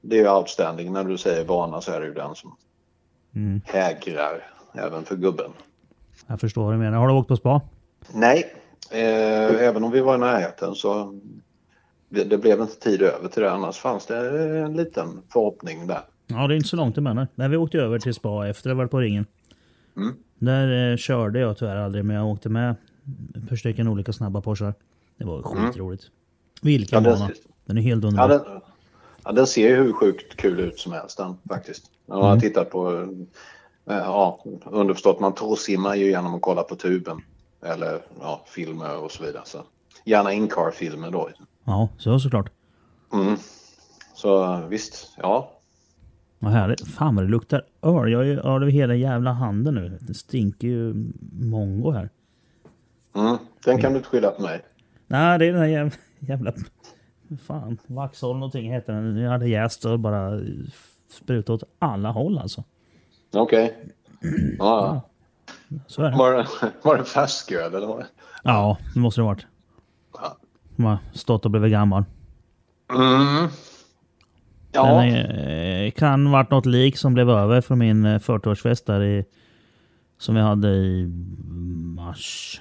det 0.00 0.16
är 0.18 0.22
ju 0.22 0.30
outstanding. 0.30 0.92
När 0.92 1.04
du 1.04 1.18
säger 1.18 1.44
bana 1.44 1.80
så 1.80 1.92
är 1.92 2.00
det 2.00 2.06
ju 2.06 2.14
den 2.14 2.34
som 2.34 2.56
Mm. 3.36 3.60
hägrar 3.64 4.50
även 4.74 5.04
för 5.04 5.16
gubben. 5.16 5.50
Jag 6.26 6.40
förstår 6.40 6.64
vad 6.64 6.74
du 6.74 6.78
menar. 6.78 6.98
Har 6.98 7.08
du 7.08 7.14
åkt 7.14 7.28
på 7.28 7.36
spa? 7.36 7.60
Nej, 8.12 8.54
eh, 8.90 9.66
även 9.68 9.84
om 9.84 9.90
vi 9.90 10.00
var 10.00 10.14
i 10.14 10.18
närheten 10.18 10.74
så 10.74 11.20
det, 12.08 12.24
det 12.24 12.38
blev 12.38 12.60
inte 12.60 12.80
tid 12.80 13.02
över 13.02 13.28
till 13.28 13.42
det. 13.42 13.50
Annars 13.52 13.78
fanns 13.78 14.06
det 14.06 14.40
en 14.60 14.76
liten 14.76 15.22
förhoppning 15.32 15.86
där. 15.86 16.00
Ja, 16.26 16.46
det 16.46 16.54
är 16.54 16.56
inte 16.56 16.68
så 16.68 16.76
långt 16.76 16.98
emellan. 16.98 17.26
Nej, 17.34 17.48
vi 17.48 17.56
åkte 17.56 17.78
över 17.78 17.98
till 17.98 18.14
spa 18.14 18.46
efter 18.48 18.70
att 18.70 18.76
ha 18.76 18.78
varit 18.78 18.90
på 18.90 18.98
ringen. 19.00 19.26
Mm. 19.96 20.14
Där 20.38 20.90
eh, 20.92 20.96
körde 20.96 21.38
jag 21.38 21.58
tyvärr 21.58 21.76
aldrig, 21.76 22.04
men 22.04 22.16
jag 22.16 22.26
åkte 22.26 22.48
med 22.48 22.74
för 23.48 23.56
stycken 23.56 23.88
olika 23.88 24.12
snabba 24.12 24.40
Porschar. 24.40 24.74
Det 25.16 25.24
var 25.24 25.42
skitroligt. 25.42 26.04
Vilken. 26.64 27.04
Ja, 27.04 27.10
bana. 27.10 27.30
den, 27.64 27.78
är 27.78 27.82
helt 27.82 28.02
ja, 28.02 28.08
underbar. 28.08 28.28
den, 28.28 28.60
ja, 29.24 29.32
den 29.32 29.46
ser 29.46 29.68
ju 29.68 29.76
hur 29.76 29.92
sjukt 29.92 30.36
kul 30.36 30.60
ut 30.60 30.78
som 30.78 30.92
helst 30.92 31.16
den 31.18 31.36
faktiskt. 31.48 31.84
Jag 32.06 32.14
har 32.14 32.28
Mm. 32.28 32.40
tittat 32.40 32.70
på, 32.70 32.92
eh, 33.90 33.96
ja, 33.96 34.44
underförstått 34.66 35.20
man 35.20 35.34
torrsimmar 35.34 35.94
ju 35.94 36.04
genom 36.06 36.34
att 36.34 36.42
kolla 36.42 36.62
på 36.62 36.76
tuben. 36.76 37.20
Eller 37.62 38.00
ja, 38.20 38.44
filmer 38.46 38.96
och 39.04 39.10
så 39.12 39.24
vidare. 39.24 39.42
Så. 39.46 39.58
Gärna 40.04 40.32
in-car-filmer 40.32 41.10
då. 41.10 41.30
Ja, 41.64 41.88
så 41.98 42.18
såklart. 42.20 42.50
Mm. 43.12 43.36
Så 44.14 44.56
visst, 44.68 45.08
ja. 45.16 45.50
Vad 46.38 46.52
härligt. 46.52 46.86
Fan 46.88 47.14
vad 47.16 47.24
det 47.24 47.28
luktar 47.30 47.62
öl. 47.82 48.10
Jag 48.12 48.18
har 48.18 48.24
ju 48.24 48.40
öl 48.40 48.62
över 48.62 48.66
hela 48.72 48.94
jävla 48.94 49.32
handen 49.32 49.74
nu. 49.74 49.98
Det 50.00 50.14
stinker 50.14 50.68
ju 50.68 50.94
mongo 51.32 51.90
här. 51.90 52.10
Mm. 53.14 53.36
Den 53.64 53.80
kan 53.80 53.92
du 53.92 53.96
inte 53.98 54.08
skylla 54.08 54.30
på 54.30 54.42
mig. 54.42 54.60
Nej, 55.06 55.38
det 55.38 55.46
är 55.46 55.52
den 55.52 55.60
här 55.60 55.68
jävla... 55.68 55.92
jävla 56.28 56.52
fan, 57.46 57.78
Vaxholm 57.86 58.40
någonting 58.40 58.72
heter 58.72 58.92
den. 58.92 59.16
Jag 59.16 59.30
hade 59.30 59.48
jäst 59.48 59.84
och 59.84 60.00
bara 60.00 60.40
sprutat 61.10 61.50
åt 61.50 61.62
alla 61.78 62.10
håll 62.10 62.38
alltså. 62.38 62.64
Okej. 63.34 63.76
Ja, 64.58 65.00
Så 65.86 66.02
är 66.02 66.06
ja. 66.06 66.10
det. 66.10 66.16
Var 66.16 66.32
det, 66.32 66.46
var 66.82 66.96
det 66.96 67.04
färsköl 67.04 67.74
eller 67.74 67.86
vad? 67.86 67.98
det? 67.98 68.06
Ja, 68.44 68.78
det 68.94 69.00
måste 69.00 69.20
det 69.20 69.22
ha 69.22 69.28
varit. 69.30 69.46
Ja. 70.14 70.36
Man 70.76 70.90
har 70.90 70.98
stått 71.12 71.44
och 71.44 71.50
blivit 71.50 71.72
gammal. 71.72 72.04
Mm. 72.94 73.48
Den 74.70 74.84
Ja, 74.84 75.04
är, 75.04 75.90
kan 75.90 76.30
varit 76.30 76.50
något 76.50 76.66
lik 76.66 76.96
som 76.96 77.14
blev 77.14 77.30
över 77.30 77.60
från 77.60 77.78
min 77.78 78.04
eh, 78.04 78.18
40-årsfest 78.18 78.86
där 78.86 79.02
i... 79.02 79.24
Som 80.18 80.34
vi 80.34 80.40
hade 80.40 80.68
i 80.68 81.06
mars. 81.96 82.60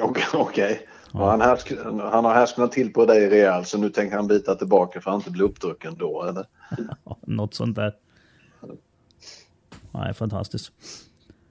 okej. 0.00 0.24
okej. 0.34 0.88
Ja, 1.12 1.30
Han, 1.30 1.40
härsk, 1.40 1.72
han 2.12 2.24
har 2.24 2.34
härsknat 2.34 2.72
till 2.72 2.92
på 2.92 3.04
dig 3.06 3.28
rejält 3.30 3.68
så 3.68 3.78
nu 3.78 3.90
tänker 3.90 4.16
han 4.16 4.26
bita 4.26 4.54
tillbaka 4.54 5.00
för 5.00 5.10
att 5.10 5.16
inte 5.16 5.30
blir 5.30 5.44
uppdrucken 5.44 5.94
då 5.98 6.22
eller? 6.24 6.46
Något 7.26 7.54
sånt 7.54 7.76
där. 7.76 7.94
Är 9.92 10.12
fantastiskt. 10.12 10.72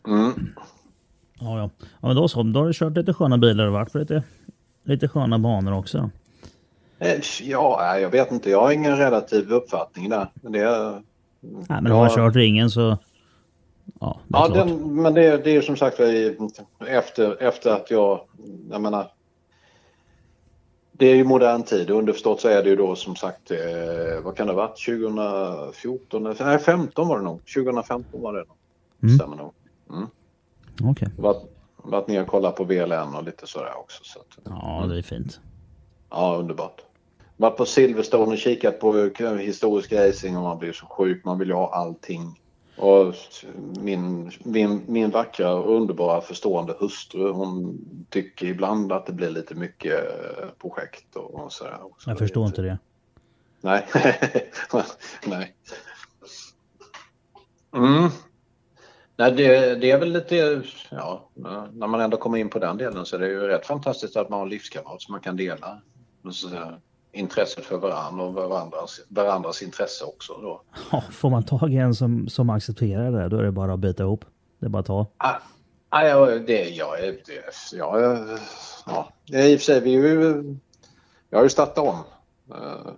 Mm. 0.08 0.32
Ja, 1.40 1.58
ja. 1.60 1.70
ja 2.02 2.08
men 2.08 2.16
då 2.16 2.28
så. 2.28 2.44
Då 2.44 2.60
har 2.60 2.68
du 2.68 2.74
kört 2.74 2.98
lite 2.98 3.14
sköna 3.14 3.38
bilar 3.38 3.68
och 3.68 3.74
varit 3.74 3.92
på 3.92 3.98
lite, 3.98 4.24
lite 4.84 5.08
sköna 5.08 5.40
banor 5.40 5.74
också. 5.74 6.10
Eh, 7.00 7.20
Ja, 7.44 7.78
nej, 7.82 8.02
jag 8.02 8.10
vet 8.10 8.32
inte. 8.32 8.50
Jag 8.50 8.62
har 8.62 8.72
ingen 8.72 8.98
relativ 8.98 9.52
uppfattning 9.52 10.10
där. 10.10 10.28
Men 10.34 10.52
Det 10.52 10.60
är, 10.60 10.92
Nej, 11.42 11.82
men 11.82 11.86
har 11.92 12.00
man 12.00 12.10
Ja. 12.10 12.16
kört 12.16 12.36
ringen 12.36 12.70
så... 12.70 12.98
Ja, 14.00 14.20
det 14.28 14.38
är 14.38 14.42
ja, 14.42 14.48
den, 14.66 15.02
men 15.02 15.14
det, 15.14 15.38
det 15.44 15.56
är 15.56 15.62
som 15.62 15.76
sagt 15.76 16.00
i- 16.00 16.38
efter, 16.88 17.44
efter 17.44 17.72
att 17.72 17.92
jag, 17.92 18.22
jag 18.72 18.82
menar. 18.82 19.12
Det 20.98 21.06
är 21.06 21.16
ju 21.16 21.24
modern 21.24 21.64
tid. 21.64 21.90
Underförstått 21.90 22.42
så 22.42 22.48
är 22.48 22.64
det 22.64 22.70
ju 22.70 22.76
då 22.76 22.96
som 22.96 23.16
sagt, 23.16 23.52
eh, 23.52 23.58
vad 24.24 24.38
kan 24.38 24.48
det 24.48 24.54
ha 24.54 24.58
varit? 24.62 24.86
2014? 24.86 26.36
Nej, 26.40 26.60
15 26.60 27.08
var 27.08 27.18
det 27.18 27.24
nog. 27.24 27.42
2015 27.46 28.22
var 28.22 28.34
det 28.34 28.40
nog. 28.40 28.58
Mm. 29.04 29.16
Stämmer 29.16 29.38
nog. 29.38 29.54
Okej. 30.84 31.10
Varit, 31.18 31.44
varit 31.78 32.08
ner 32.08 32.22
och 32.22 32.28
kollat 32.28 32.56
på 32.56 32.64
VLN 32.64 33.16
och 33.16 33.24
lite 33.24 33.48
sådär 33.48 33.78
också. 33.78 34.04
Så 34.04 34.20
att, 34.20 34.38
Ja, 34.44 34.86
det 34.90 34.98
är 34.98 35.02
fint. 35.02 35.40
ja, 36.10 36.36
underbart. 36.40 36.82
Varit 37.38 37.58
på 37.58 37.66
Silverstone 37.66 38.32
och 38.32 38.38
kikat 38.38 38.80
på 38.80 38.94
historisk 39.40 39.94
racing 39.94 40.38
och 40.38 40.44
man 40.44 40.60
blir 40.60 40.74
så 40.74 40.86
sjuk. 40.86 41.26
Man 41.26 41.40
vill 41.40 41.48
ju 41.48 41.54
ha 41.54 41.74
allting. 41.74 42.42
Och 42.78 43.16
min, 43.80 44.32
min, 44.44 44.82
min 44.88 45.10
vackra 45.10 45.54
och 45.54 45.76
underbara 45.76 46.22
förstående 46.22 46.76
hustru 46.80 47.32
hon 47.32 47.78
tycker 48.10 48.46
ibland 48.46 48.92
att 48.92 49.06
det 49.06 49.14
blir 49.14 49.30
lite 49.30 49.56
mycket 49.56 49.94
eh, 49.94 50.50
projekt 50.62 51.16
och, 51.16 51.52
sådär. 51.54 51.86
också. 51.86 52.10
Jag 52.10 52.18
förstår 52.18 52.48
inte 52.48 52.62
det. 52.62 52.78
Nej. 53.62 53.86
Nej. 55.26 55.56
Mm. 57.76 58.10
Nej, 59.16 59.32
det, 59.32 59.76
det 59.76 59.92
är 59.92 60.00
väl 60.00 60.12
lite, 60.12 60.62
ja, 60.90 61.30
när 61.74 61.88
man 61.88 62.02
ändå 62.02 62.18
kommer 62.18 62.38
in 62.38 62.50
på 62.50 62.60
den 62.60 62.78
delen 62.78 63.06
så 63.06 63.16
är 63.16 63.20
det 63.20 63.28
ju 63.28 63.40
rätt 63.40 63.66
fantastiskt 63.66 64.18
att 64.18 64.30
man 64.30 64.40
har 64.40 64.46
en 64.46 64.50
livskamrat 64.50 65.02
som 65.02 65.12
man 65.12 65.22
kan 65.22 65.36
dela 65.36 65.82
så 66.32 66.50
intresset 67.18 67.66
för 67.66 67.78
varandra 67.78 68.24
och 68.24 68.34
varandras, 68.34 69.02
varandras 69.10 69.62
intresse 69.62 70.06
också. 70.06 70.34
Då. 70.34 70.62
Ja, 70.92 71.04
får 71.12 71.30
man 71.30 71.44
tag 71.44 71.74
i 71.74 71.78
en 71.78 71.96
som, 71.96 72.30
som 72.30 72.50
accepterar 72.50 73.12
det, 73.12 73.30
då 73.30 73.38
är 73.38 73.44
det 73.44 73.52
bara 73.52 73.74
att 73.74 73.80
bita 73.80 74.04
ihop. 74.04 74.26
Det 74.60 74.66
är 74.66 74.70
bara 74.70 74.80
att 74.80 74.86
ta. 74.86 75.06
Ah, 75.18 75.36
ah, 75.90 76.04
ja, 76.04 76.26
det, 76.26 76.70
jag 76.70 77.00
är... 77.00 77.12
Det, 77.12 77.78
jag 77.78 78.04
är 78.04 78.40
ja, 78.86 79.10
i 79.26 79.56
och 79.56 79.60
för 79.60 79.66
sig, 79.66 79.82
vi 79.82 79.92
ju... 79.92 80.44
Jag 81.30 81.38
har 81.40 81.44
ju 81.44 81.50
startat 81.50 81.78
om. 81.78 82.04
Eh, 82.56 82.92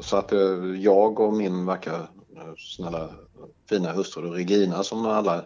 Så 0.00 0.16
att 0.16 0.32
eh, 0.32 0.74
jag 0.78 1.20
och 1.20 1.32
min 1.32 1.66
vackra, 1.66 1.94
eh, 2.36 2.54
snälla, 2.58 3.08
fina 3.68 3.92
hustru 3.92 4.30
Regina 4.30 4.82
som 4.82 5.06
alla 5.06 5.44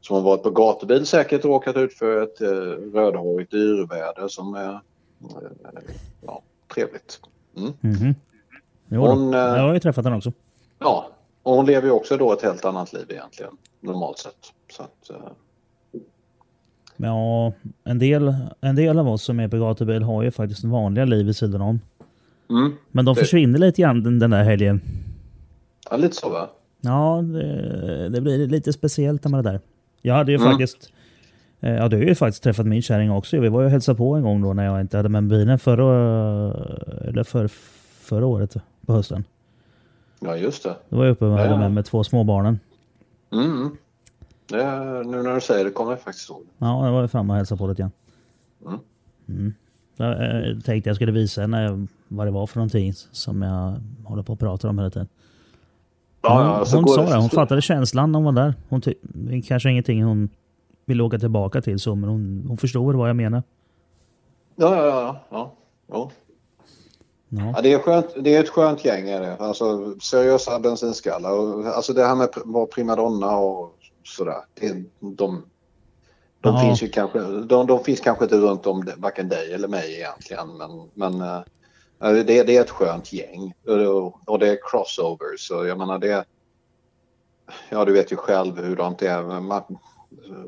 som 0.00 0.16
har 0.16 0.22
varit 0.22 0.42
på 0.42 0.50
gatubil 0.50 1.06
säkert 1.06 1.44
råkat 1.44 1.76
ut 1.76 1.94
för 1.94 2.22
ett 2.22 2.40
eh, 2.40 2.48
rödhårigt 2.94 3.54
yrväder 3.54 4.28
som 4.28 4.54
är 4.54 4.72
eh, 4.72 4.80
ja, 6.20 6.42
trevligt. 6.74 7.20
Mm. 7.56 8.14
Jo. 8.88 9.06
Hon, 9.06 9.34
eh, 9.34 9.40
jag 9.40 9.62
har 9.62 9.74
ju 9.74 9.80
träffat 9.80 10.04
den 10.04 10.12
också. 10.12 10.32
Ja, 10.78 11.08
och 11.42 11.54
hon 11.56 11.66
lever 11.66 11.86
ju 11.86 11.92
också 11.92 12.16
då 12.16 12.32
ett 12.32 12.42
helt 12.42 12.64
annat 12.64 12.92
liv 12.92 13.04
egentligen, 13.08 13.52
normalt 13.80 14.18
sett. 14.18 14.52
Så 14.72 14.82
att, 14.82 15.10
eh, 15.10 15.16
ja, 16.96 17.52
en 17.84 17.98
del, 17.98 18.34
en 18.60 18.76
del 18.76 18.98
av 18.98 19.08
oss 19.08 19.22
som 19.22 19.40
är 19.40 19.48
på 19.48 19.58
gatubil 19.58 20.02
har 20.02 20.22
ju 20.22 20.30
faktiskt 20.30 20.64
vanliga 20.64 21.04
liv 21.04 21.26
vid 21.26 21.36
sidan 21.36 21.60
om. 21.60 21.80
mm. 22.50 22.72
Men 22.90 23.04
de 23.04 23.14
Det- 23.14 23.20
försvinner 23.20 23.58
lite 23.58 23.82
grann 23.82 24.02
den, 24.02 24.18
den 24.18 24.30
där 24.30 24.44
helgen. 24.44 24.80
Ja, 25.90 25.96
lite 25.96 26.16
så 26.16 26.28
va? 26.30 26.50
Ja, 26.80 27.22
det, 27.22 28.08
det 28.08 28.20
blir 28.20 28.46
lite 28.48 28.72
speciellt 28.72 29.24
med 29.24 29.44
det 29.44 29.50
där. 29.50 29.60
Jag 30.02 30.14
hade 30.14 30.32
ju 30.32 30.36
Mm. 30.38 30.50
faktiskt... 30.50 30.92
eh, 31.62 31.74
Ja, 31.74 31.88
du 31.88 31.96
har 31.96 32.04
ju 32.04 32.14
faktiskt 32.14 32.42
träffat 32.42 32.66
min 32.66 32.82
kärring 32.82 33.10
också. 33.10 33.40
Vi 33.40 33.48
var 33.48 33.60
ju 33.60 33.64
och 33.66 33.70
hälsade 33.72 33.98
på 33.98 34.14
en 34.14 34.22
gång 34.22 34.42
då 34.42 34.52
när 34.52 34.64
jag 34.64 34.80
inte 34.80 34.96
hade 34.96 35.08
med 35.08 35.24
bilen 35.28 35.58
förra, 35.58 35.84
eller 37.04 37.24
för, 37.24 37.48
förra 38.00 38.26
året 38.26 38.56
på 38.86 38.92
hösten. 38.92 39.24
Ja, 40.20 40.36
just 40.36 40.62
det. 40.62 40.74
Då 40.88 40.96
var 40.96 41.04
jag 41.04 41.12
uppe 41.12 41.24
med, 41.24 41.38
Ja. 41.38 41.42
hade 41.46 41.58
med, 41.58 41.72
med 41.72 41.84
två 41.84 42.04
småbarnen. 42.04 42.60
Mm. 43.32 43.76
det 44.48 44.62
är, 44.62 45.04
nu 45.04 45.22
när 45.22 45.34
du 45.34 45.40
säger 45.40 45.64
det 45.64 45.70
kommer 45.70 45.92
jag 45.92 46.00
faktiskt 46.00 46.30
ihåg. 46.30 46.42
Ja, 46.58 46.84
jag 46.86 46.92
var 46.92 47.02
ju 47.02 47.08
framme 47.08 47.32
och 47.32 47.36
hälsade 47.36 47.58
på 47.58 47.66
lite 47.66 47.82
grann. 47.82 47.90
Mm. 48.66 48.78
Mm. 49.28 49.54
Jag 49.96 50.10
eh, 50.10 50.58
tänkte 50.60 50.88
jag 50.90 50.96
skulle 50.96 51.12
visa 51.12 51.40
henne 51.40 51.86
vad 52.08 52.26
det 52.26 52.30
var 52.30 52.46
för 52.46 52.56
någonting 52.58 52.92
som 53.12 53.42
jag 53.42 53.74
håller 54.04 54.22
på 54.22 54.32
att 54.32 54.38
prata 54.38 54.68
om 54.68 54.78
hela 54.78 54.90
tiden. 54.90 55.08
hon 56.22 56.32
ja, 56.32 56.64
hon 56.72 56.82
går 56.82 56.94
sa 56.94 57.02
det- 57.10 57.16
hon 57.20 57.30
fattade 57.30 57.62
känslan 57.62 58.12
när 58.12 58.18
hon 58.18 58.34
var 58.34 58.42
där. 58.44 58.54
Hon 58.68 58.82
kanske 59.42 59.70
ingenting 59.70 60.02
hon 60.04 60.28
vill 60.92 61.00
åka 61.00 61.18
tillbaka 61.18 61.62
till 61.62 61.78
så, 61.78 61.94
men 61.94 62.10
hon, 62.10 62.44
hon 62.48 62.56
förstod 62.56 62.94
vad 62.94 63.08
jag 63.08 63.16
menar. 63.16 63.42
Ja, 64.56 64.76
ja, 64.76 64.86
ja. 64.86 65.16
ja. 65.30 65.52
ja. 65.86 66.10
Ja. 67.34 67.52
Ja, 67.56 67.62
det, 67.62 67.72
är 67.72 67.78
skönt, 67.78 68.06
det 68.20 68.36
är 68.36 68.40
ett 68.40 68.48
skönt 68.48 68.84
gäng. 68.84 69.08
Är 69.08 69.20
det. 69.20 69.36
Alltså, 69.36 69.94
seriösa 70.00 70.58
bensinskallar. 70.58 71.32
Och, 71.32 71.66
Alltså 71.66 71.92
det 71.92 72.04
här 72.04 72.14
med 72.14 72.24
att 72.24 72.38
vara 72.44 72.66
primadonna 72.66 73.36
och 73.36 73.74
sådär. 74.04 74.40
Det, 74.54 74.84
de 75.00 75.42
de 76.40 76.54
Ja. 76.54 76.60
finns 76.60 76.82
ju 76.82 76.88
kanske, 76.88 77.18
de, 77.20 77.66
de 77.66 77.84
finns 77.84 78.00
kanske 78.00 78.24
inte 78.24 78.36
runt 78.36 78.66
om 78.66 78.88
varken 78.96 79.28
dig 79.28 79.52
eller 79.52 79.68
mig 79.68 79.94
egentligen. 79.94 80.48
Men, 80.56 80.90
men 80.94 81.20
eh, 81.20 82.24
det, 82.24 82.42
det 82.42 82.56
är 82.56 82.60
ett 82.60 82.70
skönt 82.70 83.12
gäng. 83.12 83.54
Och, 83.66 84.28
och 84.28 84.38
det 84.38 84.48
är 84.48 84.58
crossovers. 84.70 85.40
Så 85.48 85.66
jag 85.66 85.78
menar 85.78 85.98
det... 85.98 86.24
Ja, 87.70 87.84
du 87.84 87.92
vet 87.92 88.12
ju 88.12 88.16
själv 88.16 88.58
hur 88.58 88.76
det 88.76 89.06
är. 89.06 89.40
Man, 89.40 89.62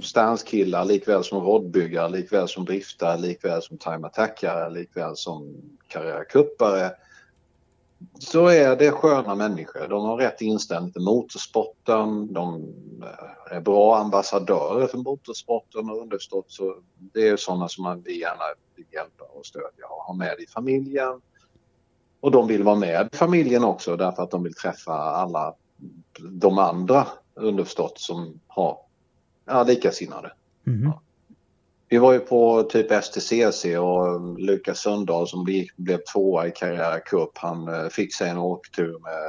Stanskillar 0.02 0.84
likväl 0.84 1.24
som 1.24 1.40
rodbyggare, 1.40 2.08
likväl 2.08 2.48
som 2.48 2.64
driftare, 2.64 3.18
likväl 3.18 3.62
som 3.62 3.78
time 3.78 4.06
attackare, 4.06 4.70
likväl 4.70 5.16
som 5.16 5.54
karriärkuppare. 5.88 6.90
Så 8.18 8.46
är 8.46 8.76
det 8.76 8.90
sköna 8.90 9.34
människor. 9.34 9.88
De 9.88 10.04
har 10.04 10.16
rätt 10.16 10.40
inställning 10.40 10.92
till 10.92 11.02
motorsporten. 11.02 12.32
De 12.32 12.72
är 13.50 13.60
bra 13.60 13.96
ambassadörer 13.96 14.86
för 14.86 14.98
motorsporten 14.98 15.90
och 15.90 16.02
underförstått 16.02 16.46
så 16.48 16.76
det 16.96 17.28
är 17.28 17.36
sådana 17.36 17.68
som 17.68 17.84
man 17.84 18.02
vill 18.02 18.20
gärna 18.20 18.42
vill 18.76 18.86
hjälpa 18.92 19.24
och 19.24 19.46
stödja 19.46 19.86
och 19.90 20.04
ha 20.04 20.14
med 20.14 20.34
i 20.38 20.46
familjen. 20.46 21.20
Och 22.20 22.30
de 22.30 22.46
vill 22.46 22.62
vara 22.62 22.76
med 22.76 23.08
i 23.12 23.16
familjen 23.16 23.64
också 23.64 23.96
därför 23.96 24.22
att 24.22 24.30
de 24.30 24.42
vill 24.42 24.54
träffa 24.54 24.92
alla 24.92 25.54
de 26.30 26.58
andra 26.58 27.06
underförstått 27.34 27.98
som 27.98 28.40
har 28.46 28.78
ja, 29.44 29.62
likasinnade. 29.62 30.32
Mhm. 30.64 30.92
Vi 31.88 31.98
var 31.98 32.12
ju 32.12 32.20
på 32.20 32.62
typ 32.62 33.04
STCC 33.04 33.64
och 33.64 34.38
Lukas 34.38 34.78
Sundahl 34.78 35.28
som 35.28 35.44
gick, 35.48 35.76
blev 35.76 35.98
tvåa 36.12 36.46
i 36.46 36.50
Karriär 36.50 37.00
Cup. 37.06 37.30
Han 37.38 37.68
eh, 37.68 37.88
fick 37.88 38.14
sig 38.14 38.30
en 38.30 38.38
åktur 38.38 38.98
med 38.98 39.22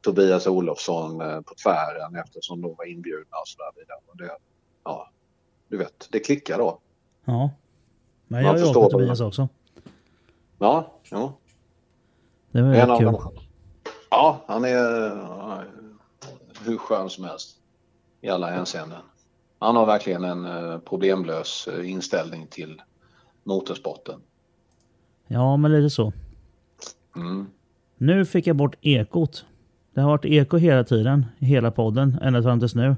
Tobias 0.00 0.46
Olofsson 0.46 1.20
eh, 1.20 1.40
på 1.40 1.54
tvären 1.62 2.16
eftersom 2.16 2.60
de 2.62 2.74
var 2.78 2.84
inbjudna 2.90 3.36
och 3.36 3.48
så 3.48 3.58
där 3.58 3.80
vidare. 3.80 3.98
Och 4.06 4.16
det, 4.16 4.30
ja, 4.84 5.10
du 5.68 5.76
vet, 5.76 6.08
det 6.10 6.20
klickar 6.20 6.58
då. 6.58 6.78
Ja. 7.24 7.50
Men 8.28 8.42
jag 8.44 8.50
har 8.50 8.58
ju 8.58 8.64
åkt 8.64 8.90
Tobias 8.90 9.20
man- 9.20 9.28
också. 9.28 9.48
Ja, 10.58 10.92
ja. 11.10 11.32
Det 12.50 12.62
var 12.62 12.74
En 12.74 12.90
av 12.90 12.98
kul. 12.98 13.40
Ja, 14.10 14.40
han 14.46 14.64
är 14.64 15.06
eh, 15.06 15.58
hur 16.64 16.76
skön 16.78 17.10
som 17.10 17.24
helst 17.24 17.56
i 18.20 18.28
alla 18.28 18.50
hänseenden. 18.50 18.98
Han 19.58 19.76
har 19.76 19.86
verkligen 19.86 20.24
en 20.24 20.44
eh, 20.44 20.78
problemlös 20.78 21.68
eh, 21.72 21.90
inställning 21.90 22.46
till 22.46 22.82
motorsporten. 23.44 24.20
Ja, 25.26 25.56
men 25.56 25.72
lite 25.72 25.90
så. 25.90 26.12
Mm. 27.16 27.46
Nu 27.98 28.24
fick 28.24 28.46
jag 28.46 28.56
bort 28.56 28.76
ekot. 28.80 29.44
Det 29.94 30.00
har 30.00 30.08
varit 30.10 30.24
eko 30.24 30.56
hela 30.56 30.84
tiden, 30.84 31.26
i 31.38 31.44
hela 31.46 31.70
podden, 31.70 32.18
ända 32.22 32.42
fram 32.42 32.60
tills 32.60 32.74
nu. 32.74 32.96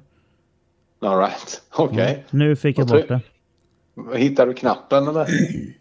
All 1.01 1.19
right, 1.19 1.63
okej. 1.77 2.25
Nu 2.31 2.57
fick 2.57 2.79
jag 2.79 2.87
bort 2.89 3.09
det. 3.09 3.21
Hittar 4.19 4.47
du 4.47 4.55
knappen 4.55 5.09
eller? 5.09 5.27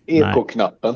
Ekoknappen? 0.06 0.96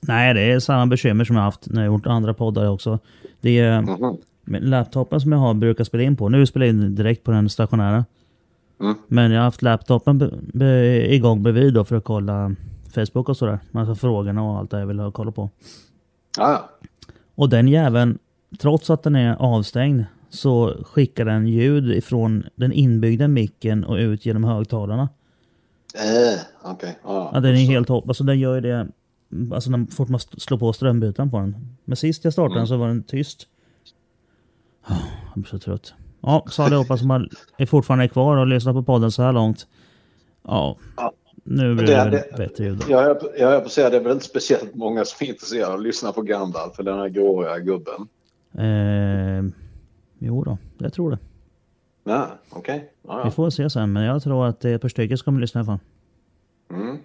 Nej, 0.00 0.34
det 0.34 0.40
är 0.52 0.60
samma 0.60 0.86
bekymmer 0.86 1.24
som 1.24 1.36
jag 1.36 1.42
haft 1.42 1.66
när 1.70 1.84
jag 1.84 1.92
gjort 1.92 2.06
andra 2.06 2.34
poddar 2.34 2.68
också. 2.70 2.98
Det 3.40 3.58
är 3.58 3.80
Mhm. 3.82 4.16
med 4.44 4.64
laptopen 4.68 5.20
som 5.20 5.32
jag 5.32 5.38
har 5.38 5.54
brukar 5.54 5.84
spela 5.84 6.02
in 6.02 6.16
på. 6.16 6.28
Nu 6.28 6.46
spelar 6.46 6.66
jag 6.66 6.74
in 6.74 6.94
direkt 6.94 7.24
på 7.24 7.30
den 7.30 7.48
stationära. 7.48 8.04
Mm. 8.80 8.94
Men 9.08 9.30
jag 9.30 9.38
har 9.40 9.44
haft 9.44 9.62
laptopen 9.62 10.18
be, 10.18 10.30
be, 10.54 11.14
igång 11.14 11.42
bredvid 11.42 11.74
då 11.74 11.84
för 11.84 11.96
att 11.96 12.04
kolla 12.04 12.54
Facebook 12.94 13.28
och 13.28 13.36
sådär. 13.36 13.58
Massa 13.70 13.94
frågorna 13.94 14.42
och 14.42 14.58
allt 14.58 14.70
det 14.70 14.78
jag 14.80 14.86
vill 14.86 14.98
ha 15.00 15.10
koll 15.10 15.32
på. 15.32 15.50
Ja, 16.38 16.50
ja. 16.52 16.88
Och 17.34 17.48
den 17.48 17.68
jäveln, 17.68 18.18
trots 18.58 18.90
att 18.90 19.02
den 19.02 19.16
är 19.16 19.36
avstängd, 19.36 20.04
så 20.30 20.84
skickar 20.84 21.24
den 21.24 21.46
ljud 21.46 21.90
ifrån 21.90 22.44
den 22.56 22.72
inbyggda 22.72 23.28
micken 23.28 23.84
och 23.84 23.96
ut 23.96 24.26
genom 24.26 24.44
högtalarna. 24.44 25.08
Eh, 25.94 26.40
okej. 26.72 26.98
Ja, 27.04 27.30
Ja, 27.34 27.40
den 27.40 27.52
är 27.54 27.64
så- 27.66 27.70
helt 27.72 27.88
hopp. 27.88 28.08
Alltså 28.08 28.24
den 28.24 28.38
gör 28.38 28.54
ju 28.54 28.60
det 28.60 28.88
alltså 29.54 29.70
när 29.70 29.86
fort 29.86 30.08
man 30.08 30.20
slår 30.20 30.58
på 30.58 30.72
strömbytaren 30.72 31.30
på 31.30 31.38
den. 31.38 31.76
Men 31.84 31.96
sist 31.96 32.24
jag 32.24 32.32
startade 32.32 32.60
den 32.60 32.66
så 32.66 32.76
var 32.76 32.88
den 32.88 33.02
tyst. 33.02 33.46
Oh, 34.88 34.96
jag 35.34 35.42
blir 35.42 35.50
så 35.50 35.58
trött. 35.58 35.94
Ja, 36.26 36.44
så 36.50 36.62
allihopa 36.62 36.96
som 36.96 37.28
är 37.56 37.66
fortfarande 37.66 38.08
kvar 38.08 38.36
och 38.36 38.46
lyssnar 38.46 38.72
på 38.72 38.82
podden 38.82 39.10
så 39.12 39.22
här 39.22 39.32
långt. 39.32 39.66
Ja, 40.42 40.76
Ja. 40.96 41.12
nu 41.44 41.74
blir 41.74 41.86
Det- 41.86 41.92
det 42.04 42.10
det- 42.10 42.36
bättre 42.36 42.64
ljud. 42.64 42.82
Jag 42.88 43.02
höll 43.02 43.14
på- 43.14 43.30
jag 43.38 43.48
höll 43.50 43.60
på 43.60 43.66
att 43.66 43.72
säga 43.72 43.90
det 43.90 43.96
är 43.96 44.00
väl 44.00 44.12
inte 44.12 44.24
speciellt 44.24 44.74
många 44.74 45.04
som 45.04 45.24
är 45.24 45.28
intresserade 45.28 45.66
av 45.72 45.74
att 45.78 45.82
lyssna 45.82 46.12
på 46.12 46.22
Gandalf 46.22 46.74
för 46.76 46.82
den 46.82 46.98
här 46.98 47.08
gråa 47.08 47.58
gubben. 47.58 48.08
Eh, 48.58 49.44
jo 50.18 50.44
då, 50.44 50.58
jag 50.78 50.92
tror 50.92 51.10
det. 51.10 51.18
Nej, 52.04 52.26
okej. 52.50 52.92
Ja, 53.08 53.16
Vi 53.16 53.22
ja. 53.24 53.30
får 53.30 53.50
se 53.50 53.70
sen, 53.70 53.92
men 53.92 54.02
jag 54.02 54.22
tror 54.22 54.46
att 54.46 54.60
det 54.60 54.70
är 54.70 54.74
ett 54.74 54.82
par 54.82 54.88
stycken 54.88 55.18
som 55.18 55.24
kommer 55.24 55.40
lyssna 55.40 55.60
i 55.60 55.64
alla 55.64 55.66
fall. 55.66 56.80
Mm. 56.80 56.98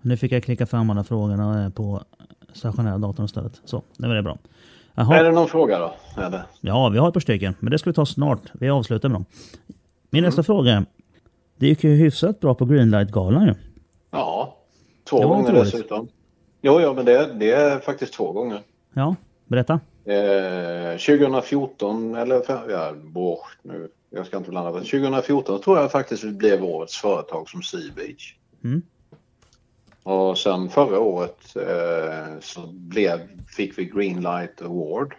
Nu 0.00 0.16
fick 0.16 0.32
jag 0.32 0.42
klicka 0.44 0.66
fram 0.66 0.90
alla 0.90 1.04
frågorna 1.04 1.64
eh, 1.64 1.70
på 1.70 2.02
stationära 2.52 2.98
datorn 2.98 3.24
istället. 3.26 3.60
Så, 3.64 3.82
det 3.96 4.08
var 4.08 4.14
det 4.14 4.22
bra. 4.22 4.38
Är 4.96 5.02
Jaha, 5.02 5.22
det 5.22 5.30
någon 5.32 5.48
fråga 5.48 5.78
då? 5.78 5.94
Eller? 6.22 6.42
ja 6.60 6.88
vi 6.88 6.98
har 6.98 7.08
ett 7.08 7.14
par 7.14 7.20
stycken, 7.20 7.54
men 7.60 7.70
det 7.70 7.78
ska 7.78 7.90
vi 7.90 7.94
ta 7.94 8.06
snart. 8.06 8.40
Vi 8.52 8.68
avslutar 8.70 9.08
med 9.08 9.16
dem. 9.16 9.24
Min 10.10 10.18
Mm. 10.24 10.28
nästa 10.28 10.42
fråga 10.42 10.72
är, 10.72 10.84
det 11.56 11.66
gick 11.66 11.84
ju 11.84 11.90
hyfsat 11.94 12.40
bra 12.40 12.54
på 12.54 12.64
Greenlight-galan 12.64 13.46
ju. 13.46 13.54
Ja, 14.10 14.56
två 15.08 15.20
gånger 15.20 15.38
inte 15.40 15.52
dåligt. 15.52 15.72
dessutom. 15.72 16.08
Jo, 16.62 16.80
ja, 16.80 16.92
men 16.92 17.04
det, 17.04 17.32
det 17.34 17.50
är 17.52 17.78
faktiskt 17.78 18.12
två 18.14 18.32
gånger. 18.32 18.60
Ja, 18.94 19.16
berätta. 19.44 19.80
Eh, 20.04 20.98
2014, 20.98 22.14
eller 22.14 22.42
ja, 22.70 22.92
boh, 23.04 23.38
nu, 23.62 23.88
jag 24.10 24.26
ska 24.26 24.36
inte 24.36 24.50
blanda 24.50 24.72
det. 24.72 24.78
2014 24.78 25.60
tror 25.60 25.78
jag 25.78 25.92
faktiskt 25.92 26.24
blev 26.24 26.64
årets 26.64 26.96
företag 26.96 27.48
som 27.48 27.62
Sea 27.62 27.80
Beach. 27.96 28.34
Mm. 28.64 28.82
Och 30.06 30.38
sen 30.38 30.68
förra 30.68 31.00
året 31.00 31.56
eh, 31.56 32.40
så 32.40 32.66
blev, 32.66 33.20
fick 33.48 33.78
vi 33.78 33.84
Greenlight 33.84 34.62
Award 34.62 35.14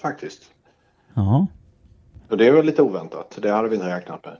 faktiskt. 0.00 0.50
Ja, 1.14 1.46
Och 2.28 2.36
det 2.36 2.50
var 2.50 2.62
lite 2.62 2.82
oväntat. 2.82 3.38
Det 3.42 3.50
hade 3.50 3.68
vi 3.68 3.74
inte 3.74 3.96
räknat 3.96 4.24
med. 4.24 4.36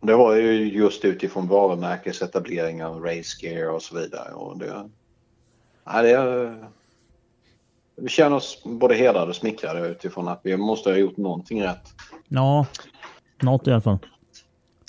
Det 0.00 0.16
var 0.16 0.34
ju 0.34 0.72
just 0.72 1.04
utifrån 1.04 1.48
varumärkesetableringar, 1.48 2.90
race 2.90 3.46
gear 3.46 3.70
och 3.70 3.82
så 3.82 3.96
vidare. 3.96 4.34
Och 4.34 4.58
det, 4.58 4.90
Ja, 5.84 6.02
det 6.02 6.54
vi 7.96 8.08
känner 8.08 8.36
oss 8.36 8.62
både 8.64 8.94
hedrade 8.94 9.28
och 9.28 9.36
smickrade 9.36 9.88
utifrån 9.88 10.28
att 10.28 10.40
vi 10.42 10.56
måste 10.56 10.90
ha 10.90 10.96
gjort 10.96 11.16
någonting 11.16 11.62
rätt. 11.62 11.94
Ja, 12.28 12.66
något 13.42 13.66
i 13.66 13.70
alla 13.70 13.80
fall. 13.80 13.98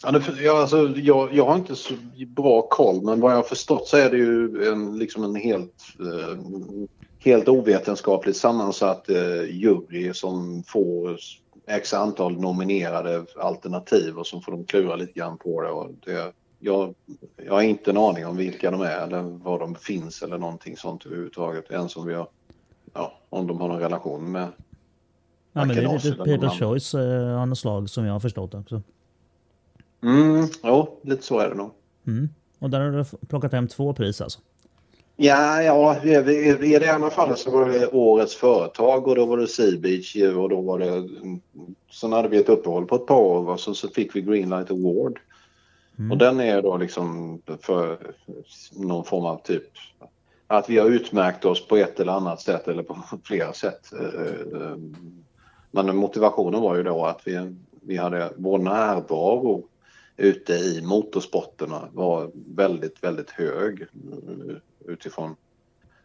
Ja, 0.03 0.61
alltså, 0.61 0.88
jag, 0.88 1.34
jag 1.34 1.45
har 1.45 1.55
inte 1.55 1.76
så 1.76 1.93
bra 2.27 2.61
koll 2.61 3.01
men 3.01 3.19
vad 3.19 3.31
jag 3.31 3.38
har 3.38 3.43
förstått 3.43 3.88
så 3.88 3.97
är 3.97 4.09
det 4.09 4.17
ju 4.17 4.67
en, 4.67 4.99
liksom 4.99 5.23
en 5.23 5.35
helt, 5.35 5.84
eh, 5.99 6.39
helt 7.19 7.47
ovetenskapligt 7.47 8.38
sammansatt 8.38 9.09
eh, 9.09 9.43
jury 9.43 10.13
som 10.13 10.63
får 10.67 11.17
x 11.67 11.93
antal 11.93 12.39
nominerade 12.39 13.26
alternativ 13.35 14.17
och 14.17 14.27
så 14.27 14.41
får 14.41 14.51
de 14.51 14.65
klura 14.65 14.95
lite 14.95 15.13
grann 15.13 15.38
på 15.38 15.61
det. 15.61 15.69
Och 15.69 15.91
det 16.05 16.34
jag, 16.59 16.95
jag 17.45 17.53
har 17.53 17.61
inte 17.61 17.91
en 17.91 17.97
aning 17.97 18.26
om 18.26 18.38
vilka 18.38 18.72
de 18.72 18.81
är 18.81 18.97
eller 18.97 19.22
var 19.22 19.59
de 19.59 19.76
finns 19.76 20.22
eller 20.22 20.38
någonting 20.38 20.77
sånt 20.77 21.05
överhuvudtaget. 21.05 21.72
Ens 21.72 21.95
om 21.95 22.07
vi 22.07 22.13
har, 22.13 22.27
ja, 22.93 23.13
om 23.30 23.47
de 23.47 23.61
har 23.61 23.67
någon 23.67 23.80
relation 23.80 24.31
med 24.31 24.47
Ja, 25.57 25.65
men 25.65 25.76
det 25.76 25.84
är 25.84 26.09
lite 26.09 26.45
annan. 26.45 26.49
Choice 26.49 26.93
eh, 26.93 27.41
av 27.41 27.47
något 27.47 27.57
slag 27.57 27.89
som 27.89 28.05
jag 28.05 28.13
har 28.13 28.19
förstått 28.19 28.53
också. 28.53 28.81
Mm, 30.06 30.48
jo, 30.64 30.99
lite 31.03 31.23
så 31.23 31.40
är 31.40 31.49
det 31.49 31.56
nog. 31.56 31.72
Mm. 32.07 32.30
Och 32.60 32.69
där 32.69 32.80
har 32.80 32.91
du 32.91 33.27
plockat 33.27 33.52
hem 33.52 33.68
två 33.68 33.94
pris 33.94 34.22
alltså. 34.22 34.40
Ja, 35.15 35.61
ja 35.61 36.03
i, 36.03 36.77
det 36.80 36.86
ena 36.86 37.10
fallet 37.10 37.40
så 37.40 37.52
var 37.52 37.69
det 37.69 37.88
årets 37.88 38.36
företag 38.36 39.07
och 39.07 39.15
då 39.15 39.26
var 39.26 39.38
det 39.38 39.48
Sea 39.48 39.77
Beach 39.80 40.15
och 40.15 40.49
då 40.49 40.61
var 40.61 40.80
det... 40.80 40.90
mm, 40.90 41.41
Sen 41.91 42.14
hade 42.14 42.27
vi 42.27 42.38
ett 42.38 42.49
uppehåll 42.49 42.86
på 42.86 42.95
ett 42.95 43.06
par 43.06 43.19
år 43.19 43.49
och 43.49 43.60
så, 43.60 43.73
så 43.73 43.88
fick 43.88 44.15
vi 44.15 44.22
Greenlight 44.22 44.72
Award. 44.72 45.19
Och 46.11 46.18
den 46.18 46.40
är 46.40 46.61
då 46.61 46.77
liksom 46.77 47.41
för 47.61 47.98
någon 48.72 49.06
form 49.06 49.26
av 49.26 49.41
typ 49.44 49.64
att 50.48 50.69
vi 50.69 50.77
har 50.77 50.88
utmärkt 50.88 51.45
oss 51.45 51.68
på 51.68 51.77
ett 51.77 51.99
eller 51.99 52.14
annat 52.14 52.41
sätt 52.41 52.68
eller 52.68 52.84
på 52.84 52.98
flera 53.23 53.53
sätt. 53.53 53.94
Eh, 53.94 54.61
eh, 54.61 54.77
Men 55.72 55.95
motivationen 55.95 56.61
var 56.61 56.76
ju 56.76 56.84
då 56.84 57.06
att 57.06 57.22
vi, 57.26 57.56
vi 57.82 57.98
hade 57.98 58.34
vår 58.38 58.57
närvaro 58.57 59.64
ute 60.17 60.53
i 60.53 60.81
motorsporterna 60.81 61.89
var 61.93 62.31
väldigt, 62.55 63.03
väldigt 63.03 63.29
hög 63.29 63.81
eh, 63.81 64.55
utifrån 64.85 65.35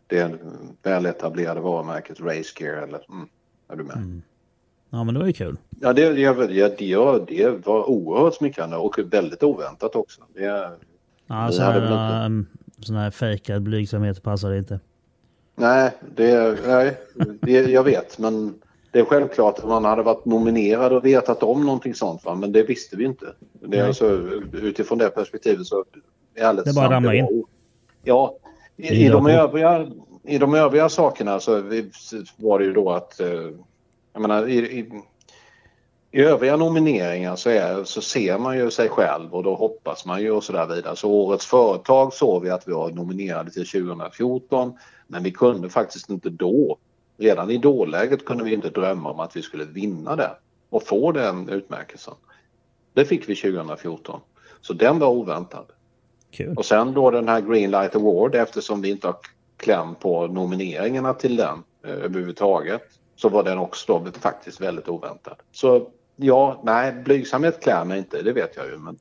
det 0.06 0.38
väletablerade 0.82 1.60
varumärket 1.60 2.20
Race 2.20 2.62
Gear 2.64 2.82
eller 2.82 3.04
mm, 3.08 3.28
är 3.68 3.76
du 3.76 3.84
med? 3.84 4.22
Ja, 4.90 5.04
men 5.04 5.14
det 5.14 5.20
var 5.20 5.26
ju 5.26 5.32
kul. 5.32 5.56
Ja, 5.80 5.92
det, 5.92 6.12
det, 6.12 6.46
det, 6.46 6.76
det, 7.28 7.66
var 7.66 7.90
oerhört 7.90 8.34
smickrande 8.34 8.76
och 8.76 8.98
väldigt 8.98 9.42
oväntat 9.42 9.96
också. 9.96 10.22
Det, 10.34 10.70
Ja, 11.30 11.46
Det 11.46 11.52
så 11.52 11.62
hade 11.62 11.80
väl 11.80 11.88
här, 11.88 12.26
um, 12.26 12.46
sån 12.80 12.96
här 12.96 13.10
fejkad 13.10 13.62
blygsamhet 13.62 14.22
passar 14.22 14.54
inte. 14.54 14.80
nej, 15.54 15.90
det, 16.16 16.58
nej 16.66 17.00
det, 17.40 17.52
jag 17.52 17.84
vet 17.84 18.18
men 18.18 18.54
det 18.92 18.98
är 18.98 19.04
självklart 19.04 19.58
att 19.58 19.68
man 19.68 19.84
hade 19.84 20.02
varit 20.02 20.24
nominerad 20.24 20.92
och 20.92 21.04
vetat 21.04 21.42
om 21.42 21.66
någonting 21.66 21.94
sånt 21.94 22.24
va? 22.24 22.34
men 22.34 22.52
det 22.52 22.62
visste 22.62 22.96
vi 22.96 23.04
inte. 23.04 23.26
Det 23.52 23.78
är 23.78 23.86
alltså, 23.86 24.06
utifrån 24.52 24.98
det 24.98 25.10
perspektivet 25.10 25.66
så 25.66 25.84
är 26.34 26.54
Det 26.54 26.62
bara 26.64 26.64
sant, 26.64 26.92
ramla 26.92 27.08
var 27.08 27.14
in. 27.14 27.44
Ja, 28.02 28.36
i, 28.76 29.06
i, 29.06 29.08
de 29.08 29.26
övriga, 29.26 29.86
i 30.24 30.38
de 30.38 30.54
övriga 30.54 30.88
sakerna 30.88 31.40
så 31.40 31.62
var 32.36 32.58
det 32.58 32.64
ju 32.64 32.72
då 32.72 32.90
att 32.90 33.20
eh, 33.20 33.50
jag 34.12 34.22
menar 34.22 34.48
i, 34.48 34.58
i, 34.58 35.02
i 36.12 36.22
övriga 36.22 36.56
nomineringar 36.56 37.36
så, 37.36 37.50
är, 37.50 37.84
så 37.84 38.00
ser 38.00 38.38
man 38.38 38.58
ju 38.58 38.70
sig 38.70 38.88
själv 38.88 39.34
och 39.34 39.42
då 39.42 39.54
hoppas 39.54 40.06
man 40.06 40.22
ju 40.22 40.30
och 40.30 40.44
så 40.44 40.52
där 40.52 40.66
vidare. 40.66 40.96
Så 40.96 41.10
årets 41.10 41.46
företag 41.46 42.12
såg 42.12 42.42
vi 42.42 42.50
att 42.50 42.68
vi 42.68 42.72
var 42.72 42.90
nominerade 42.90 43.50
till 43.50 43.66
2014 43.66 44.72
men 45.06 45.22
vi 45.22 45.30
kunde 45.30 45.68
faktiskt 45.68 46.10
inte 46.10 46.30
då, 46.30 46.78
redan 47.20 47.50
i 47.50 47.58
dåläget 47.58 48.24
kunde 48.24 48.44
vi 48.44 48.54
inte 48.54 48.70
drömma 48.70 49.10
om 49.10 49.20
att 49.20 49.36
vi 49.36 49.42
skulle 49.42 49.64
vinna 49.64 50.16
det 50.16 50.30
och 50.70 50.82
få 50.82 51.12
den 51.12 51.48
utmärkelsen. 51.48 52.14
Det 52.94 53.04
fick 53.04 53.28
vi 53.28 53.36
2014. 53.36 54.20
Så 54.60 54.72
den 54.72 54.98
var 54.98 55.08
oväntad. 55.08 55.66
Kul. 56.30 56.56
Och 56.56 56.64
sen 56.64 56.94
då 56.94 57.10
den 57.10 57.28
här 57.28 57.40
Greenlight 57.40 57.96
Award 57.96 58.34
eftersom 58.34 58.82
vi 58.82 58.90
inte 58.90 59.06
har 59.06 59.16
kläm 59.56 59.94
på 59.94 60.26
nomineringarna 60.26 61.14
till 61.14 61.36
den 61.36 61.62
eh, 61.84 61.90
överhuvudtaget 61.90 62.82
så 63.16 63.28
var 63.28 63.42
den 63.42 63.58
också 63.58 64.02
då 64.04 64.12
faktiskt 64.20 64.60
väldigt 64.60 64.88
oväntad. 64.88 65.36
Så 65.52 65.90
ja, 66.16 66.60
nej, 66.64 66.92
blygsamhet 66.92 67.62
klär 67.62 67.84
mig 67.84 67.98
inte, 67.98 68.22
det 68.22 68.32
vet 68.32 68.56
jag 68.56 68.66
ju. 68.66 68.78
Men, 68.78 68.98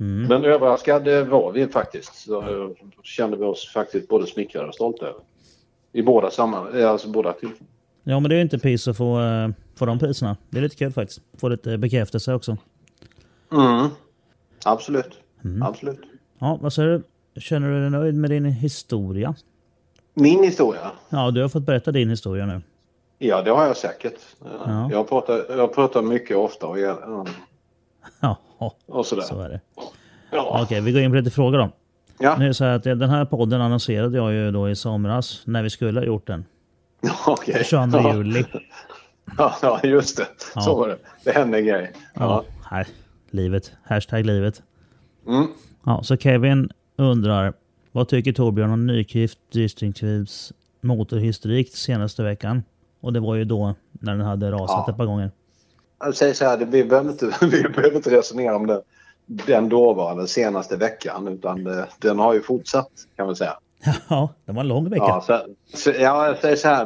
Mm. 0.00 0.28
men 0.28 0.44
överraskade 0.44 1.24
var 1.24 1.52
vi 1.52 1.66
faktiskt. 1.66 2.14
Så 2.14 2.40
eh, 2.40 2.70
kände 3.02 3.36
vi 3.36 3.44
oss 3.44 3.72
faktiskt 3.72 4.08
både 4.08 4.26
smickrade 4.26 4.68
och 4.68 4.74
stolta 4.74 5.06
över. 5.06 5.20
I 5.92 6.02
båda 6.02 6.30
sammanhang, 6.30 6.80
eh, 6.80 6.90
alltså 6.90 7.08
båda 7.08 7.32
till. 7.32 7.50
Ja, 8.02 8.20
men 8.20 8.28
det 8.28 8.34
är 8.34 8.36
ju 8.36 8.42
inte 8.42 8.58
piss 8.58 8.88
att 8.88 8.96
få, 8.96 9.20
eh, 9.20 9.48
få 9.74 9.86
de 9.86 9.98
priserna. 9.98 10.36
Det 10.50 10.58
är 10.58 10.62
lite 10.62 10.76
kul 10.76 10.92
faktiskt. 10.92 11.20
Få 11.40 11.48
lite 11.48 11.78
bekräftelse 11.78 12.34
också. 12.34 12.56
Mm. 13.52 13.88
Absolut, 14.64 15.10
absolut. 15.62 16.00
Ja, 16.38 16.58
vad 16.62 16.72
säger 16.72 16.88
du? 16.88 17.40
Känner 17.40 17.68
du 17.70 17.80
dig 17.80 17.90
nöjd 17.90 18.14
med 18.14 18.30
din 18.30 18.44
historia? 18.44 19.34
Min 20.14 20.44
historia? 20.44 20.90
Ja, 21.08 21.30
du 21.30 21.42
har 21.42 21.48
fått 21.48 21.62
berätta 21.62 21.92
din 21.92 22.10
historia 22.10 22.46
nu. 22.46 22.60
Ja, 23.18 23.42
det 23.42 23.50
har 23.50 23.66
jag 23.66 23.76
säkert. 23.76 24.14
Eh, 24.44 24.50
Ja. 24.66 24.88
Jag, 24.92 25.08
pratar, 25.08 25.56
jag 25.56 25.74
pratar 25.74 26.02
mycket 26.02 26.36
ofta 26.36 26.66
och, 26.66 26.78
mm, 26.78 27.26
Ja, 28.20 28.36
och 28.86 29.06
sådär. 29.06 29.22
så 29.22 29.40
är 29.40 29.48
det. 29.48 29.60
Ja. 30.30 30.60
Okej, 30.62 30.80
vi 30.80 30.92
går 30.92 31.00
in 31.02 31.10
på 31.10 31.16
lite 31.16 31.30
frågor 31.30 31.58
då. 31.58 31.70
Ja. 32.22 32.36
Nu 32.38 32.44
är 32.44 32.48
det 32.48 32.54
så 32.54 32.64
att 32.64 32.82
den 32.82 33.10
här 33.10 33.24
podden 33.24 33.60
annonserade 33.60 34.16
jag 34.16 34.32
ju 34.32 34.50
då 34.50 34.70
i 34.70 34.76
somras 34.76 35.42
när 35.44 35.62
vi 35.62 35.70
skulle 35.70 36.00
ha 36.00 36.06
gjort 36.06 36.26
den. 36.26 36.44
Okej. 37.26 37.62
22 37.64 37.98
Ja. 37.98 38.14
juli. 38.14 38.44
Ja, 39.38 39.80
just 39.82 40.16
det. 40.16 40.26
Ja. 40.54 40.60
Så 40.60 40.76
var 40.76 40.88
det. 40.88 40.96
Det 41.24 41.30
hände 41.30 41.58
en 41.58 41.64
grej. 41.66 41.92
Ja. 42.14 42.44
Här, 42.70 42.86
livet. 43.30 43.72
Hashtag 43.84 44.26
livet. 44.26 44.62
Mm. 45.26 45.46
Ja, 45.84 46.02
så 46.02 46.16
Kevin 46.16 46.70
undrar. 46.98 47.52
Vad 47.92 48.08
tycker 48.08 48.32
Torbjörn 48.32 48.70
om 48.70 48.86
Nyqvist 48.86 49.38
Distinctives 49.52 50.52
motorhistorik 50.80 51.76
senaste 51.76 52.22
veckan? 52.22 52.62
Och 53.00 53.12
det 53.12 53.20
var 53.20 53.34
ju 53.34 53.44
då 53.44 53.74
när 53.92 54.12
den 54.16 54.26
hade 54.26 54.50
rasat 54.50 54.84
Ja. 54.86 54.90
ett 54.90 54.96
par 54.96 55.06
gånger. 55.06 55.30
Jag 56.00 56.14
säger 56.16 56.34
så 56.34 56.44
här, 56.44 56.58
det- 56.58 56.64
vi 56.64 56.84
behöver 56.84 57.10
inte, 57.10 57.26
vi 57.40 57.62
behöver 57.62 57.96
inte 57.96 58.10
resonera 58.10 58.56
om 58.56 58.66
det, 58.66 58.82
den 59.26 59.68
dåvarande 59.68 60.28
senaste 60.28 60.76
veckan 60.76 61.28
utan 61.28 61.64
det, 61.64 61.88
den 61.98 62.18
har 62.18 62.34
ju 62.34 62.42
fortsatt 62.42 62.90
kan 63.16 63.26
man 63.26 63.36
säga. 63.36 63.58
Ja, 64.08 64.28
det 64.44 64.52
var 64.52 64.60
en 64.60 64.68
lång 64.68 64.90
vecka. 64.90 65.04
Ja, 65.04 65.20
så, 65.26 65.40
så, 65.76 65.90
ja, 65.90 66.26
jag 66.26 66.38
säger 66.38 66.56
så 66.56 66.68
här, 66.68 66.84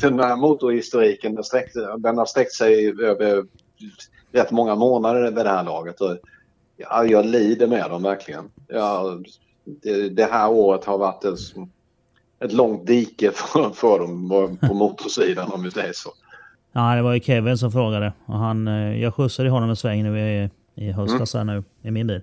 den 0.08 0.20
här 0.20 0.36
motorhistoriken 0.36 1.34
den, 1.34 1.44
sträckte, 1.44 1.96
den 1.98 2.18
har 2.18 2.26
sträckt 2.26 2.52
sig 2.52 2.88
över 3.02 3.44
rätt 4.32 4.50
många 4.50 4.74
månader 4.74 5.22
vid 5.22 5.44
det 5.44 5.50
här 5.50 5.64
laget. 5.64 6.00
Och, 6.00 6.16
ja, 6.76 7.04
jag 7.04 7.26
lider 7.26 7.66
med 7.66 7.90
dem 7.90 8.02
verkligen. 8.02 8.50
Ja, 8.68 9.18
det, 9.64 10.08
det 10.08 10.24
här 10.24 10.50
året 10.50 10.84
har 10.84 10.98
varit 10.98 11.24
ett, 11.24 11.38
ett 12.44 12.52
långt 12.52 12.86
dike 12.86 13.30
för, 13.34 13.70
för 13.70 13.98
dem 13.98 14.28
på, 14.60 14.74
motorsidan 14.74 15.52
om 15.52 15.62
vi 15.62 15.70
säger 15.70 15.92
så. 15.92 16.10
Ja, 16.72 16.94
det 16.94 17.02
var 17.02 17.14
ju 17.14 17.20
Kevin 17.20 17.58
som 17.58 17.72
frågade. 17.72 18.12
Och 18.26 18.38
han, 18.38 18.68
eh, 18.68 19.02
jag 19.02 19.14
skjutsade 19.14 19.50
honom 19.50 19.70
en 19.70 19.76
sväng 19.76 20.02
nu 20.02 20.20
i, 20.20 20.50
i 20.76 20.92
höstas 20.92 21.34
här 21.34 21.44
nu 21.44 21.64
i 21.82 21.90
min 21.90 22.06
bil. 22.06 22.20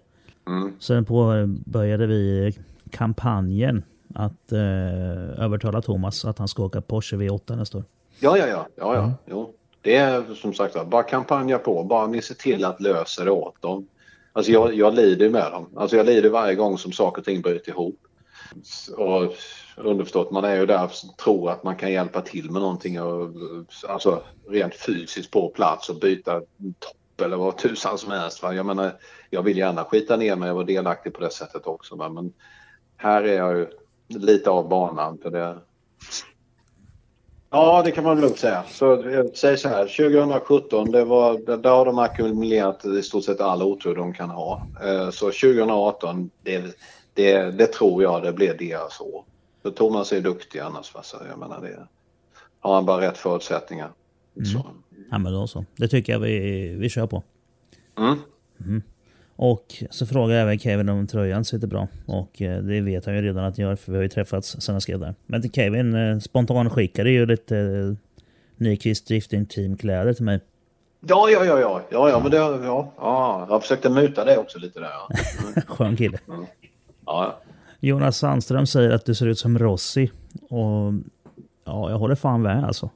Mm. 0.48 0.74
Sen 0.80 1.06
påbörjade 1.06 2.08
vi 2.08 2.54
kampanjen 2.92 3.84
att 4.16 4.52
eh, 4.52 5.44
övertala 5.44 5.82
Thomas 5.82 6.26
att 6.26 6.40
han 6.40 6.48
ska 6.48 6.64
åka 6.64 6.82
Porsche 6.82 7.18
V8 7.18 7.56
nästa 7.56 7.78
år. 7.78 7.84
Ja, 8.20 8.38
ja, 8.38 8.48
ja. 8.48 8.68
ja, 8.76 8.96
ja. 8.96 9.14
Jo. 9.26 9.54
Det 9.82 9.96
är 9.96 10.36
som 10.36 10.54
sagt 10.54 10.86
bara 10.86 11.04
kampanja 11.04 11.58
på. 11.58 11.84
Bara 11.84 12.08
ni 12.08 12.22
ser 12.22 12.36
till 12.36 12.66
att 12.66 12.82
lösa 12.82 13.24
det 13.24 13.32
åt 13.32 13.62
dem. 13.62 13.88
Alltså 14.34 14.52
jag, 14.52 14.74
jag 14.74 14.96
lider 14.96 15.30
med 15.30 15.52
dem. 15.52 15.70
Alltså 15.76 15.98
jag 15.98 16.06
lider 16.06 16.30
varje 16.30 16.56
gång 16.56 16.78
som 16.78 16.92
saker 16.92 17.22
och 17.22 17.26
ting 17.26 17.42
bryter 17.42 17.72
ihop. 17.72 18.00
Och 18.98 19.34
underförstått, 19.78 20.32
man 20.32 20.44
är 20.44 20.56
ju 20.56 20.66
där 20.66 20.84
och 20.84 21.18
tror 21.18 21.50
att 21.50 21.64
man 21.64 21.76
kan 21.76 21.92
hjälpa 21.92 22.22
till 22.22 22.52
med 22.52 22.62
någonting. 22.62 23.02
Och, 23.02 23.30
alltså 23.88 24.24
rent 24.50 24.76
fysiskt 24.76 25.32
på 25.32 25.50
plats 25.50 25.90
och 25.90 25.96
byta 25.96 26.42
topp 27.16 27.26
eller 27.26 27.38
vad 27.38 27.58
tusan 27.58 27.98
som 27.98 28.12
helst. 28.12 28.44
Va? 28.44 28.54
Jag 28.54 28.66
menar, 28.66 28.92
jag 29.30 29.42
vill 29.44 29.58
gärna 29.58 29.84
skita 29.84 30.18
ner 30.18 30.36
mig 30.36 30.50
och 30.50 30.56
vara 30.56 30.66
delaktig 30.66 31.14
på 31.14 31.20
det 31.22 31.30
sättet 31.32 31.68
också. 31.68 31.96
Va? 31.96 32.10
Men 32.10 32.34
här 32.98 33.24
är 33.24 33.38
jag 33.38 33.58
ju 33.58 33.68
lite 34.08 34.50
av 34.50 34.70
banan. 34.70 35.18
För 35.18 35.30
det, 35.30 35.58
Ja, 37.50 37.82
det 37.86 37.92
kan 37.92 38.04
man 38.04 38.22
lugnt 38.22 38.38
säga. 38.40 38.64
Så 38.68 39.10
eh, 39.10 39.26
säg 39.34 39.58
så 39.58 39.70
här, 39.70 39.86
2017, 39.88 40.92
det 40.92 41.06
var, 41.06 41.58
där- 41.58 41.70
har 41.70 41.86
de 41.86 42.00
ackumulerat 42.00 42.86
i 42.86 43.02
stort 43.04 43.24
sett 43.24 43.42
all 43.42 43.64
otur 43.64 43.96
de 43.96 44.14
kan 44.14 44.30
ha. 44.30 44.68
Eh, 44.84 45.10
Så 45.10 45.26
2018, 45.26 46.30
det, 46.44 46.78
det, 47.14 47.52
det 47.52 47.68
tror 47.68 48.04
jag 48.04 48.24
det 48.24 48.34
blir 48.34 48.54
deras 48.54 49.02
år. 49.02 49.24
För 49.62 49.72
Thomas 49.72 50.14
är 50.14 50.22
duktig 50.22 50.60
annars. 50.60 50.94
Va? 50.96 51.04
Så 51.04 51.18
jag 51.30 51.40
menar 51.40 51.62
det. 51.62 51.88
Har 52.60 52.76
han 52.76 52.86
bara 52.86 53.02
rätt 53.02 53.18
förutsättningar. 53.18 53.92
Så. 54.54 54.66
Ja, 55.12 55.18
men 55.18 55.34
då 55.34 55.48
så. 55.48 55.66
Det 55.76 55.88
tycker 55.88 56.14
jag 56.14 56.20
vi, 56.20 56.76
vi 56.80 56.90
kör 56.90 57.08
på. 57.08 57.24
Mm. 57.98 58.82
Och 59.36 59.84
så 59.90 60.06
frågar 60.06 60.36
även 60.36 60.60
Kevin 60.60 60.90
om 60.90 61.08
tröjan 61.08 61.46
sitter 61.46 61.68
bra. 61.68 61.88
Och 62.06 62.42
eh, 62.42 62.64
det 62.64 62.82
vet 62.82 63.06
han 63.06 63.16
ju 63.16 63.22
redan 63.22 63.46
att 63.46 63.56
den 63.56 63.66
gör 63.66 63.76
för 63.76 63.92
vi 63.92 63.98
har 63.98 64.04
ju 64.04 64.10
träffats 64.10 64.56
sen 64.60 64.74
han 64.74 64.82
skrev 64.82 65.00
där. 65.00 65.16
Men 65.26 65.42
till 65.42 65.52
Kevin 65.52 65.96
eh, 65.96 66.20
spontan 66.20 66.70
skickade 66.70 67.10
ju 67.10 67.26
lite 67.26 67.58
eh, 67.58 67.94
Nyqvist 68.58 69.08
Drifting 69.08 69.46
Team 69.46 69.78
kläder 69.78 70.14
till 70.14 70.26
mig. 70.26 70.40
Ja, 71.08 71.30
ja, 71.30 71.46
ja, 71.46 71.60
ja, 71.60 71.82
ja, 71.92 72.10
ja, 72.10 72.20
men 72.20 72.32
det, 72.32 72.38
ja, 72.38 72.94
ja, 72.98 73.48
jag 73.50 73.62
försökte 73.62 73.90
muta 73.90 74.26
det 74.26 74.38
också 74.38 74.60
lite 74.60 74.80
där. 74.80 74.90
Ja. 74.90 75.10
Skön 75.68 75.98
kille. 75.98 76.18
Ja, 77.06 77.40
Jonas 77.80 78.18
Sandström 78.18 78.66
säger 78.66 78.92
att 78.92 79.06
du 79.06 79.16
ser 79.16 79.28
ut 79.28 79.40
som 79.40 79.60
Rossi. 79.60 80.12
Och 80.50 80.94
ja, 81.66 81.90
jag 81.90 81.98
håller 81.98 82.16
fan 82.16 82.42
med 82.42 82.64
alltså. 82.64 82.90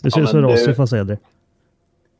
Du 0.00 0.10
ser 0.10 0.20
Ja, 0.20 0.24
ut 0.24 0.30
som 0.30 0.40
men 0.40 0.50
Rossi 0.50 0.74
fast 0.74 0.92
äldre. 0.92 1.18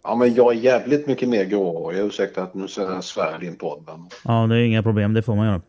ja, 0.05 0.15
men 0.15 0.35
jag 0.35 0.53
är 0.53 0.57
jävligt 0.61 1.07
mycket 1.07 1.29
mer 1.29 1.45
gråhårig. 1.45 1.99
Ursäkta 1.99 2.43
att 2.43 2.55
nu 2.55 2.69
svär 2.69 3.39
din 3.41 3.57
podd. 3.57 3.83
Men... 3.87 4.09
Ja, 4.25 4.47
det 4.47 4.55
är 4.57 4.61
inga 4.61 4.83
problem. 4.83 5.15
Det 5.15 5.23
får 5.23 5.35
man 5.37 5.47
göra. 5.47 5.61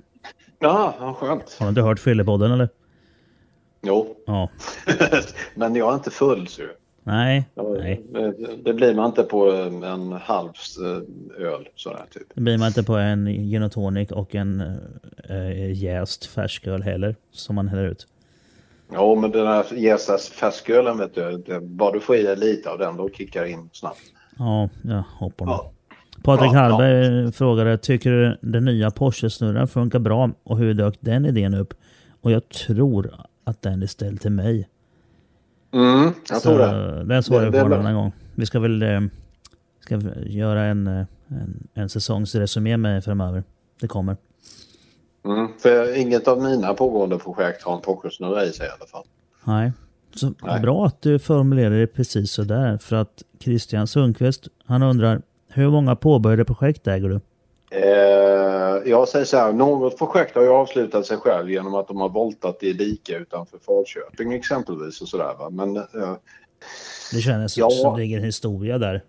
Ja, 0.60 0.96
ja, 1.00 1.14
skönt. 1.14 1.56
Har 1.60 1.66
du 1.66 1.70
inte 1.70 1.82
hört 1.82 2.00
Fyllepodden 2.00 2.52
eller? 2.52 2.70
Jo, 3.82 4.16
Ja. 4.28 4.50
men 5.56 5.76
jag 5.76 5.92
är 5.92 5.96
inte 5.96 6.12
full 6.12 6.48
så. 6.48 6.62
Nej. 7.04 7.46
Ja, 7.56 7.64
Nej. 7.64 8.02
Det, 8.64 8.74
blir 8.74 8.94
man 8.96 9.06
inte 9.06 9.24
på 9.24 9.52
en 9.52 10.12
halv 10.12 10.50
eh, 11.40 11.46
öl 11.48 11.68
sådär 11.76 12.06
typ. 12.12 12.24
Det 12.34 12.42
blir 12.42 12.58
man 12.58 12.68
inte 12.68 12.84
på 12.84 12.96
en 12.96 13.26
gin 13.26 13.64
och 13.64 13.72
tonic 13.72 14.12
och 14.12 14.36
en 14.36 14.78
äh, 15.30 15.72
jäst 15.72 16.26
färsköl 16.26 16.82
heller. 16.84 17.16
Som 17.32 17.56
man 17.56 17.68
häller 17.68 17.84
ut. 17.88 18.08
Ja, 18.92 19.16
men 19.16 19.32
den 19.32 19.48
här 19.48 19.66
jästa 19.74 20.18
färskölen 20.18 20.98
vet 20.98 21.16
du, 21.16 21.44
det, 21.46 21.60
bara 21.62 21.92
du 21.92 22.00
får 22.00 22.16
i 22.16 22.24
dig 22.24 22.36
lite 22.38 22.70
av 22.70 22.78
den 22.78 22.98
då 22.98 23.10
kickar 23.10 23.42
det 23.44 23.50
in 23.50 23.70
snabbt. 23.74 24.00
Ja, 24.38 24.70
jag 24.82 25.04
hoppar 25.20 25.46
nog. 25.46 25.56
Ja. 25.56 25.72
Patrik 26.24 26.52
Ja, 26.54 26.58
Hallberg 26.60 27.32
frågade, 27.32 27.78
tycker 27.78 28.12
du 28.12 28.38
den 28.42 28.66
nya 28.66 28.90
Porsche-snurran 28.92 29.68
funkar 29.68 30.00
bra 30.00 30.30
och 30.44 30.58
hur 30.58 30.74
dök 30.74 30.96
den 31.00 31.26
idén 31.26 31.54
upp? 31.54 31.74
Och 32.22 32.32
jag 32.32 32.50
tror 32.50 33.14
att 33.44 33.62
den 33.62 33.84
är 33.84 33.88
ställd 33.88 34.22
till 34.22 34.32
mig. 34.32 34.70
Mm, 35.74 36.12
jag 36.30 36.42
Så 36.42 36.50
tror 36.50 36.60
det. 36.60 37.04
den 37.04 37.24
svarar 37.24 37.46
Det- 37.46 37.52
vi 37.52 37.58
det 37.58 37.64
på 37.64 37.74
en 37.74 37.80
annan 37.80 37.96
gång. 37.96 38.12
Vi 38.36 38.46
ska 38.46 38.60
väl 38.60 38.82
eh, 38.82 39.02
ska 39.80 40.02
göra 40.26 40.64
en, 40.64 40.88
eh, 40.88 41.06
en, 41.28 41.68
en 41.74 41.90
säsongsresumé 41.90 42.78
med 42.78 43.04
framöver. 43.04 43.44
Det 43.82 43.88
kommer. 43.88 44.18
Mm, 45.26 45.48
för 45.60 45.98
inget 45.98 46.28
av 46.28 46.42
mina 46.42 46.74
pågående 46.74 47.18
projekt 47.18 47.64
har 47.64 47.76
en 47.76 47.82
Porsche-snurra 47.82 48.44
i 48.46 48.52
sig 48.54 48.68
i 48.68 48.70
alla 48.70 48.86
fall. 48.88 49.04
Nej. 49.44 49.72
Så 50.16 50.34
Nej. 50.44 50.62
bra 50.62 50.86
att 50.86 51.02
du 51.02 51.20
formulerar 51.20 51.70
det 51.80 51.88
precis 51.88 52.32
så 52.32 52.42
där. 52.44 52.78
För 52.78 52.96
att 52.96 53.24
Christian 53.40 53.88
Sundqvist, 53.88 54.48
han 54.66 54.84
undrar, 54.84 55.22
hur 55.48 55.70
många 55.70 55.96
påbörjade 55.96 56.46
projekt 56.46 56.88
äger 56.88 57.10
du? 57.10 57.20
Eh, 57.72 58.90
jag 58.92 59.08
säger 59.08 59.26
så 59.26 59.38
här, 59.38 59.54
något 59.54 59.98
projekt 59.98 60.36
har 60.36 60.42
ju 60.44 60.50
avslutat 60.50 61.06
sig 61.06 61.18
själv 61.18 61.50
genom 61.52 61.76
att 61.76 61.88
de 61.88 61.98
har 61.98 62.10
voltat 62.10 62.64
i 62.64 62.74
dike 62.74 63.18
utanför 63.18 63.58
Falköping 63.58 64.34
exempelvis 64.34 65.02
och 65.02 65.08
sådär 65.08 65.34
va. 65.40 65.50
Men 65.50 65.78
eh, 65.78 65.84
Det 67.14 67.20
känns 67.22 67.58
Ja. 67.58 67.70
som 67.70 67.94
det 67.94 68.00
ligger 68.02 68.18
en 68.18 68.24
historia 68.24 68.78
där. 68.78 69.04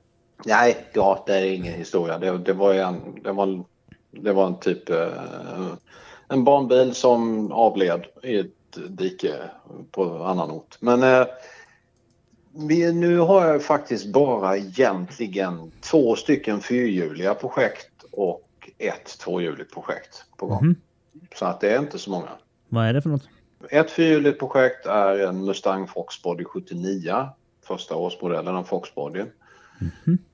nej, 0.46 0.76
ja 0.92 1.24
det 1.26 1.32
är 1.34 1.44
ingen 1.54 1.74
historia. 1.74 2.18
Det, 2.18 2.38
det 2.38 2.52
var 2.52 2.72
ju 2.72 2.78
en, 2.80 3.00
det 3.24 3.32
var, 3.32 3.64
det 4.10 4.32
var 4.32 4.46
en 4.46 4.60
typ 4.60 4.90
eh, 4.90 5.72
en 6.28 6.44
barnbil 6.44 6.94
som 6.94 7.52
avled 7.52 8.06
i 8.22 8.38
ett 8.38 8.78
dike 8.88 9.34
på 9.90 10.24
annan 10.24 10.50
ort. 10.50 10.76
Men 10.80 11.02
eh, 11.02 11.26
vi, 12.52 12.92
nu 12.92 13.18
har 13.18 13.46
jag 13.46 13.62
faktiskt 13.62 14.12
bara 14.12 14.56
egentligen 14.56 15.72
två 15.80 16.16
stycken 16.16 16.60
fyrhjuliga 16.60 17.34
projekt 17.34 18.04
och 18.10 18.70
ett 18.78 19.18
tvåhjuligt 19.18 19.74
projekt 19.74 20.24
på 20.36 20.46
gång. 20.46 20.64
Mhm. 20.64 20.76
Så 21.34 21.44
att 21.44 21.60
det 21.60 21.74
är 21.74 21.78
inte 21.78 21.98
så 21.98 22.10
många. 22.10 22.28
Vad 22.68 22.86
är 22.86 22.92
det 22.92 23.02
för 23.02 23.10
något? 23.10 23.28
Ett 23.70 23.90
fyrhjuligt 23.90 24.38
projekt 24.38 24.86
är 24.86 25.18
en 25.18 25.44
Mustang 25.44 25.88
Foxbody 25.88 26.44
79. 26.44 27.28
Första 27.64 27.96
årsmodellen 27.96 28.56
av 28.56 28.64
Foxbody. 28.64 29.24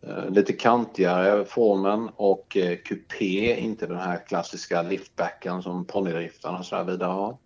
Eh, 0.06 0.30
Lite 0.30 0.52
kantigare 0.52 1.44
formen 1.44 2.10
och 2.16 2.56
eh, 2.56 2.76
kupé, 2.76 3.56
inte 3.60 3.86
den 3.86 3.98
här 3.98 4.26
klassiska 4.26 4.82
liftbacken 4.82 5.62
som 5.62 5.84
ponnydriftarna 5.84 6.58
och 6.58 6.64
så 6.64 6.82
vidare 6.82 7.10
har. 7.10 7.36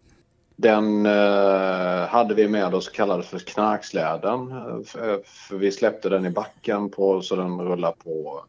Den 0.57 1.07
eh, 1.07 2.07
hade 2.09 2.35
vi 2.35 2.49
med 2.49 2.75
oss 2.75 2.89
och 2.89 2.95
kallade 2.95 3.23
för 3.23 3.39
knarksläden. 3.39 4.51
Eh, 4.51 4.83
för, 4.85 5.13
eh, 5.13 5.19
för 5.25 5.57
vi 5.57 5.73
släppte 5.73 6.09
den 6.09 6.27
i 6.27 6.31
backen 6.31 6.91
på, 6.91 7.23
så 7.23 7.37
den 7.37 7.61
rullar 7.61 7.93
på 7.93 8.45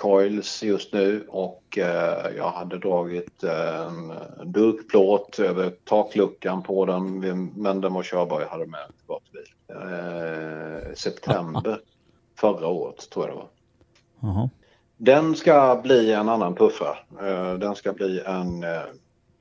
coils 0.00 0.62
just 0.62 0.92
nu 0.92 1.24
och 1.28 1.78
eh, 1.78 2.36
jag 2.36 2.50
hade 2.50 2.78
dragit 2.78 3.42
eh, 3.42 3.80
en 3.80 4.12
durkplåt 4.44 5.38
över 5.38 5.70
takluckan 5.70 6.62
på 6.62 6.84
den 6.86 7.18
men 7.56 7.80
den 7.80 7.94
var 7.94 8.02
körbar. 8.02 8.40
Jag 8.40 8.48
hade 8.48 8.66
med 8.66 8.80
den 8.80 8.92
till 8.92 9.06
gatubil. 9.08 9.46
Eh, 10.88 10.94
september 10.94 11.80
förra 12.36 12.66
året 12.68 13.10
tror 13.10 13.26
jag 13.28 13.34
det 13.36 13.38
var. 13.40 13.48
Jaha. 14.20 14.50
Den 14.96 15.34
ska 15.36 15.80
bli 15.82 16.12
en 16.12 16.28
annan 16.28 16.54
puffa. 16.54 16.98
Eh, 17.22 17.54
Den 17.54 17.74
ska 17.74 17.92
bli 17.92 18.20
en, 18.26 18.64
eh, 18.64 18.82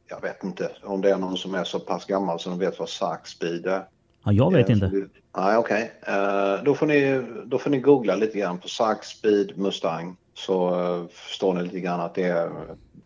jag 0.10 0.22
vet 0.22 0.44
inte 0.44 0.70
om 0.84 1.02
det 1.02 1.10
är 1.12 1.18
någon 1.18 1.38
som 1.38 1.56
är 1.56 1.64
så 1.64 1.80
pass 1.80 2.06
gammal 2.06 2.40
som 2.40 2.60
vet 2.60 2.80
vad 2.80 2.90
Sark 2.90 3.28
Speed 3.28 3.66
är. 3.66 3.86
Ja, 4.26 4.32
jag 4.32 4.54
vet 4.54 4.70
Eh, 4.70 4.74
inte. 4.76 4.88
du- 4.88 5.10
Nej, 5.38 5.58
okej. 5.58 5.92
Eh, 6.08 6.64
Då, 6.64 6.74
får 6.76 6.86
ni, 6.88 7.24
då 7.46 7.58
får 7.60 7.70
ni 7.70 7.80
googla 7.80 8.16
lite 8.16 8.38
grann 8.40 8.58
på 8.60 8.68
Sark 8.68 9.04
Speed 9.04 9.58
Mustang 9.58 10.16
så 10.34 10.72
förstår 11.12 11.54
ni 11.54 11.64
lite 11.64 11.80
grann 11.80 12.00
att 12.02 12.16
det 12.16 12.24
är... 12.24 12.52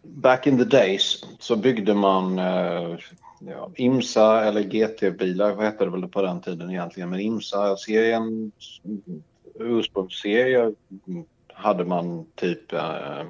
Back 0.04 0.48
in 0.48 0.58
the 0.58 0.64
days 0.64 1.24
så 1.40 1.56
byggde 1.56 1.94
man 1.94 2.38
ja, 3.40 3.72
IMSA 3.76 4.44
eller 4.46 4.62
GT-bilar, 4.62 5.54
vad 5.54 5.66
hette 5.66 5.86
det 5.86 5.92
väl 5.92 6.08
på 6.08 6.22
den 6.22 6.42
tiden 6.42 6.70
egentligen, 6.72 7.10
men 7.10 7.20
IMSA-serien, 7.20 8.52
ursprungsserie 9.60 10.60
mm, 11.08 11.26
hade 11.54 11.86
man 11.86 12.26
typ... 12.36 12.74
Eh, 12.74 13.24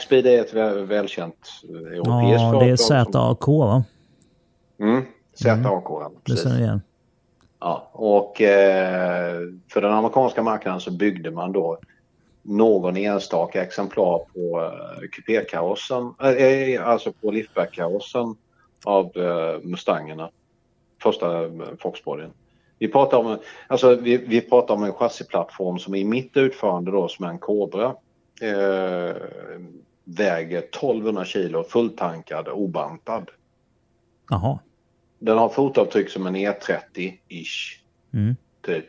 Speed 0.00 0.26
är 0.26 0.40
ett 0.40 0.54
väl, 0.54 0.84
välkänt 0.84 1.62
eh, 1.68 1.76
europeiskt 1.76 2.42
Ja, 2.42 2.60
det 2.60 2.70
är 2.70 2.76
företag 2.76 3.12
ZAK 3.12 3.48
va? 3.48 3.84
Mm, 4.80 5.04
ZAK, 5.34 5.62
Det 5.62 6.20
precis. 6.24 6.44
jag 6.44 6.60
igen. 6.60 6.80
Ja, 7.60 7.90
och 7.92 8.40
eh, 8.40 9.40
för 9.72 9.80
den 9.80 9.92
amerikanska 9.92 10.42
marknaden 10.42 10.80
så 10.80 10.90
byggde 10.90 11.30
man 11.30 11.52
då 11.52 11.78
någon 12.42 12.96
enstaka 12.96 13.62
exemplar 13.62 14.18
på 14.18 14.62
eh, 14.62 15.08
kupékarossen, 15.12 16.14
eh, 16.20 16.88
alltså 16.88 17.12
på 17.12 17.30
liftback-karossen 17.30 18.36
av 18.84 19.16
eh, 19.16 19.60
Mustangerna. 19.62 20.30
Första 21.02 21.44
eh, 21.44 21.50
Foxbodyn. 21.80 22.30
Vi 22.78 22.88
pratar 22.88 23.18
om, 23.18 23.38
alltså, 23.66 23.94
vi, 23.96 24.16
vi 24.16 24.40
pratar 24.40 24.74
om 24.74 24.82
en 24.84 24.92
chassiplattform 24.92 25.78
som 25.78 25.94
i 25.94 26.04
mitt 26.04 26.36
utförande 26.36 26.90
då 26.90 27.08
som 27.08 27.24
är 27.24 27.28
en 27.28 27.38
Cobra 27.38 27.94
eh, 28.42 29.16
väger 30.04 30.58
1200 30.58 31.24
kilo 31.24 31.64
fulltankad 31.64 32.48
obantad. 32.48 33.30
Jaha. 34.30 34.58
Den 35.18 35.38
har 35.38 35.48
fotavtryck 35.48 36.10
som 36.10 36.26
en 36.26 36.36
E30-ish 36.36 37.80
Mm. 38.14 38.36
typ. 38.66 38.86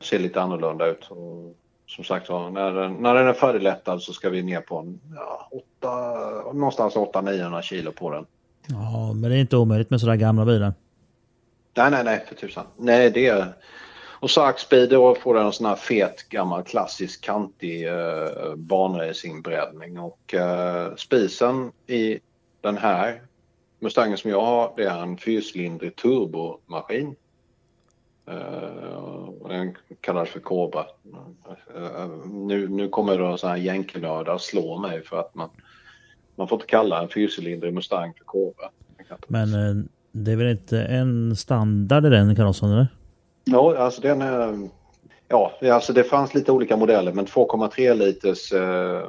Ser 0.00 0.18
lite 0.18 0.40
annorlunda 0.42 0.86
ut. 0.86 1.06
Och 1.10 1.56
som 1.86 2.04
sagt 2.04 2.28
var, 2.28 2.50
när, 2.50 2.70
den- 2.74 2.92
när 2.94 3.14
den 3.14 3.26
är 3.26 3.32
färdiglättad 3.32 4.02
så 4.02 4.12
ska 4.12 4.30
vi 4.30 4.42
ner 4.42 4.60
på 4.60 4.78
en, 4.78 5.00
ja, 5.14 5.48
åtta, 5.52 5.90
någonstans 6.52 6.94
800-900 6.96 7.62
kilo 7.62 7.92
på 7.92 8.10
den. 8.10 8.26
Ja, 8.68 9.12
men 9.12 9.30
det 9.30 9.36
är 9.36 9.40
inte 9.40 9.56
omöjligt 9.56 9.90
med 9.90 10.00
sådär 10.00 10.16
gamla 10.16 10.44
bilar. 10.44 10.72
Nej, 11.74 11.90
nej, 11.90 12.04
nej, 12.04 12.24
för 12.28 12.34
tusan. 12.34 12.66
Nej, 12.76 13.10
det 13.10 13.26
är... 13.26 13.52
Och 14.20 14.30
Sark 14.30 14.54
Axby, 14.54 14.86
då 14.86 15.14
får 15.14 15.34
den 15.34 15.46
en 15.46 15.52
sån 15.52 15.66
här 15.66 15.76
fet 15.76 16.28
gammal 16.28 16.62
klassisk 16.62 17.24
kantig 17.24 17.88
eh, 17.88 18.54
banracingbreddning. 18.56 19.98
och 19.98 20.34
eh, 20.34 20.94
spisen 20.94 21.72
i 21.86 22.20
den 22.60 22.76
här 22.76 23.22
Mustangen 23.78 24.18
som 24.18 24.30
jag 24.30 24.40
har 24.40 24.72
det 24.76 24.84
är 24.84 25.02
en 25.02 25.16
fyrcylindrig 25.16 25.96
turbomaskin. 25.96 27.16
Uh, 28.28 28.94
och 29.40 29.48
den 29.48 29.76
kallas 30.00 30.28
för 30.28 30.40
Cobra. 30.40 30.86
Uh, 31.76 32.16
nu, 32.26 32.68
nu 32.68 32.88
kommer 32.88 33.18
då 33.18 33.36
så 33.36 33.48
här 33.48 33.56
jänkenördar 33.56 34.38
slå 34.38 34.78
mig 34.78 35.02
för 35.02 35.20
att 35.20 35.34
man, 35.34 35.50
man 36.36 36.48
får 36.48 36.56
inte 36.56 36.66
kalla 36.66 37.02
en 37.02 37.08
fyrcylindrig 37.08 37.74
Mustang 37.74 38.14
för 38.14 38.24
Cobra. 38.24 38.70
Men 39.26 39.54
eh, 39.54 39.84
det 40.12 40.32
är 40.32 40.36
väl 40.36 40.50
inte 40.50 40.82
en 40.82 41.36
standard 41.36 42.06
i 42.06 42.08
den 42.08 42.36
karossen 42.36 42.70
eller? 42.70 42.88
Ja, 43.44 43.76
alltså 43.78 44.00
den 44.00 44.22
eh, 44.22 44.28
är... 44.28 44.68
Ja, 45.28 45.52
alltså 45.62 45.92
det 45.92 46.04
fanns 46.04 46.34
lite 46.34 46.52
olika 46.52 46.76
modeller 46.76 47.12
men 47.12 47.26
2,3 47.26 47.94
liters 47.94 48.52
eh, 48.52 49.02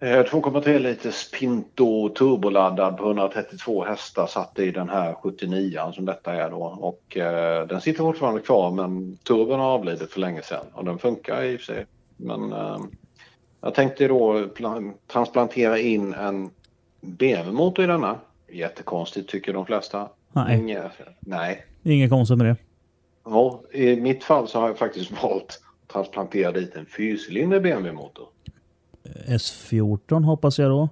eh 0.00 0.24
2,3 0.24 0.78
liters 0.78 1.30
Pinto 1.30 2.08
turboladdad 2.08 2.96
på 2.96 3.06
132 3.06 3.84
hästar 3.84 4.26
satt 4.26 4.58
i 4.58 4.70
den 4.70 4.88
här 4.88 5.14
79 5.14 5.80
som 5.94 6.04
detta 6.04 6.34
är 6.34 6.50
då 6.50 6.62
och 6.80 7.16
eh, 7.16 7.66
den 7.66 7.80
sitter 7.80 7.98
fortfarande 7.98 8.40
kvar 8.40 8.70
men 8.70 9.16
turbon 9.16 9.60
har 9.60 9.66
avlidit 9.66 10.12
för 10.12 10.20
länge 10.20 10.42
sedan 10.42 10.66
och 10.72 10.84
den 10.84 10.98
funkar 10.98 11.42
i 11.42 11.56
och 11.56 11.60
för 11.60 11.66
sig. 11.66 11.86
Men 12.16 12.52
eh, 12.52 12.78
Jag 13.60 13.74
tänkte 13.74 14.08
då 14.08 14.48
transplantera 15.06 15.78
in 15.78 16.14
en 16.14 16.50
BMW-motor 17.00 17.84
i 17.84 17.88
denna. 17.88 18.18
Jättekonstigt 18.52 19.28
tycker 19.28 19.52
de 19.52 19.66
flesta. 19.66 20.08
Nej. 20.32 20.58
Inge- 20.60 20.90
nej. 21.20 21.64
Inget 21.82 22.10
konstigt 22.10 22.38
med 22.38 22.46
det. 22.46 22.56
Ja, 23.24 23.62
I 23.72 23.96
mitt 24.00 24.24
fall 24.24 24.48
så 24.48 24.60
har 24.60 24.68
jag 24.68 24.78
faktiskt 24.78 25.10
valt 25.22 25.60
att 25.82 25.88
transplantera 25.92 26.52
dit 26.52 26.74
en 26.74 26.86
fyrcylindrig 26.86 27.62
BMW-motor. 27.62 28.28
S14 29.26 30.22
hoppas 30.24 30.58
jag 30.58 30.70
då. 30.70 30.88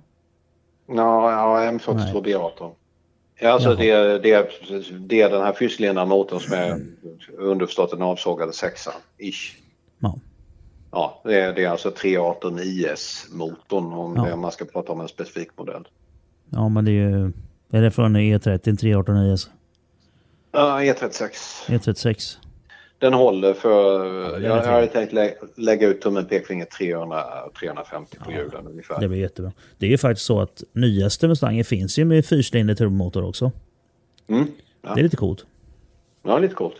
Ja, 0.87 1.31
ja 1.63 1.71
M42 1.71 1.95
Nej. 1.95 2.13
B18. 2.35 2.71
Ja, 3.41 3.51
alltså 3.51 3.69
Jaha. 3.69 3.79
det, 3.79 4.19
det, 4.19 4.51
det 5.09 5.21
är 5.23 5.31
den 5.31 5.43
här 5.43 5.53
fyrcylindriga 5.53 6.05
motorn 6.07 6.41
som 6.41 6.55
är 6.55 6.87
underförstått 7.39 7.91
den 7.91 8.03
avsågade 8.03 8.53
sexan. 8.53 8.95
Ish. 9.19 9.57
Ja. 9.99 10.19
Ja, 10.91 11.21
det 11.25 11.41
är, 11.41 11.53
det 11.53 11.65
är 11.65 11.69
alltså 11.69 11.91
318 11.91 12.59
IS-motorn 12.59 13.93
om 13.93 14.27
Ja. 14.29 14.37
man 14.37 14.53
ska 14.53 14.65
prata 14.65 14.93
om 14.93 15.01
en 15.01 15.09
specifik 15.09 15.49
modell. 15.59 15.89
Ja, 16.51 16.69
men 16.69 16.85
det 16.85 16.91
är 16.91 17.09
ju... 17.09 17.33
Är 17.71 17.83
det 17.83 17.91
från 17.91 18.17
E 18.17 18.39
E30 18.39 18.77
318 18.77 19.17
IS? 19.17 19.51
Ja, 20.53 20.81
E36. 20.81 21.31
E36? 21.67 22.37
Den 22.99 23.13
håller 23.15 23.55
för... 23.55 24.07
är 24.37 24.41
jag, 24.41 24.63
hade 24.63 24.87
tänkt 24.87 25.13
lä 25.13 25.35
lägga 25.57 25.89
ut 25.89 26.01
tummen 26.01 26.25
pekfinger 26.25 26.65
300, 26.65 27.25
350 27.61 28.19
på 28.25 28.33
hjulen 28.33 28.67
ungefär. 28.67 29.01
Det 29.01 29.09
blir 29.09 29.19
jättebra. 29.19 29.53
Det 29.79 29.87
är 29.87 29.91
ju 29.91 29.99
faktiskt 29.99 30.27
så 30.27 30.41
att 30.41 30.63
nyaste 30.73 31.29
Mustangen 31.29 31.65
finns 31.65 31.99
ju 31.99 32.05
med 32.05 32.27
fyrcylindrig 32.27 32.79
turbomotor 32.79 33.25
också. 33.25 33.53
Mm. 34.29 34.47
Ja. 34.83 34.95
Det 34.95 35.01
är 35.01 35.03
lite 35.03 35.17
coolt. 35.17 35.47
Ja, 36.23 36.39
lite 36.39 36.55
coolt. 36.55 36.77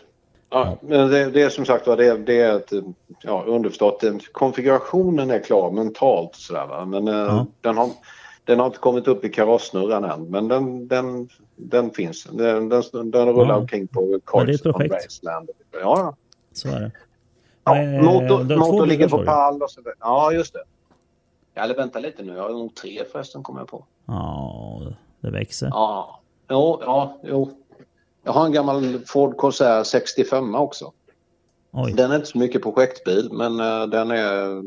Ja, 0.49 0.77
men 0.81 1.09
det, 1.09 1.29
det 1.31 1.41
är 1.41 1.49
som 1.49 1.65
sagt 1.65 1.87
var, 1.87 1.97
det, 1.97 2.17
det 2.17 2.41
är 2.41 2.55
ett, 2.55 2.71
ja, 3.21 3.43
underförstått, 3.47 4.03
konfigurationen 4.31 5.31
är 5.31 5.39
klar 5.43 5.71
mentalt 5.71 6.35
sådär 6.35 6.65
va. 6.65 6.85
Men 6.85 7.07
eh, 7.07 7.13
Ja. 7.13 7.45
den, 7.61 7.77
har, 7.77 7.89
den 8.45 8.59
har 8.59 8.65
inte 8.67 8.77
kommit 8.79 9.07
upp 9.07 9.25
i 9.25 9.29
karossnurran 9.29 10.03
än. 10.03 10.23
Men 10.29 10.47
den, 10.47 10.87
den, 10.87 11.29
den 11.55 11.91
finns. 11.91 12.23
Den, 12.23 12.69
den, 12.69 12.83
den 13.11 13.27
rullar 13.27 13.55
Ja. 13.55 13.57
omkring 13.57 13.87
på 13.87 14.01
det 14.01 14.19
projekt. 14.19 14.65
Raceland. 15.05 15.49
Ja, 15.71 15.79
ja. 15.81 16.15
Så 16.51 16.67
är 16.69 16.79
det. 16.79 16.91
ja 17.63 17.77
Eh, 17.77 18.01
motor, 18.03 18.27
två 18.47 18.55
motor 18.57 18.71
bilar, 18.73 18.85
ligger 18.85 19.09
på 19.09 19.23
pall 19.23 19.61
och 19.63 19.71
så 19.71 19.81
vidare. 19.81 19.95
Ja, 19.99 20.31
just 20.31 20.53
det. 20.53 20.63
Ja, 21.53 21.61
Eller 21.63 21.75
vänta 21.75 21.99
lite 21.99 22.23
nu, 22.23 22.35
jag 22.35 22.43
har 22.43 22.49
nog 22.49 22.75
tre 22.75 23.03
förresten 23.11 23.43
kommer 23.43 23.59
jag 23.59 23.67
på. 23.67 23.85
Ja, 24.05 24.81
det 25.21 25.29
växer. 25.31 25.67
Ja, 25.67 26.19
jo, 26.49 26.79
ja, 26.81 27.17
jo. 27.23 27.51
Jag 28.23 28.31
har 28.33 28.45
en 28.45 28.51
gammal 28.51 28.99
Ford 29.07 29.37
Corsair 29.37 29.83
65 29.83 30.55
också. 30.55 30.91
Oj. 31.71 31.93
Den 31.93 32.11
är 32.11 32.15
inte 32.15 32.27
så 32.27 32.37
mycket 32.37 32.63
projektbil 32.63 33.29
men 33.31 33.59
eh, 33.59 33.87
den 33.87 34.11
är... 34.11 34.63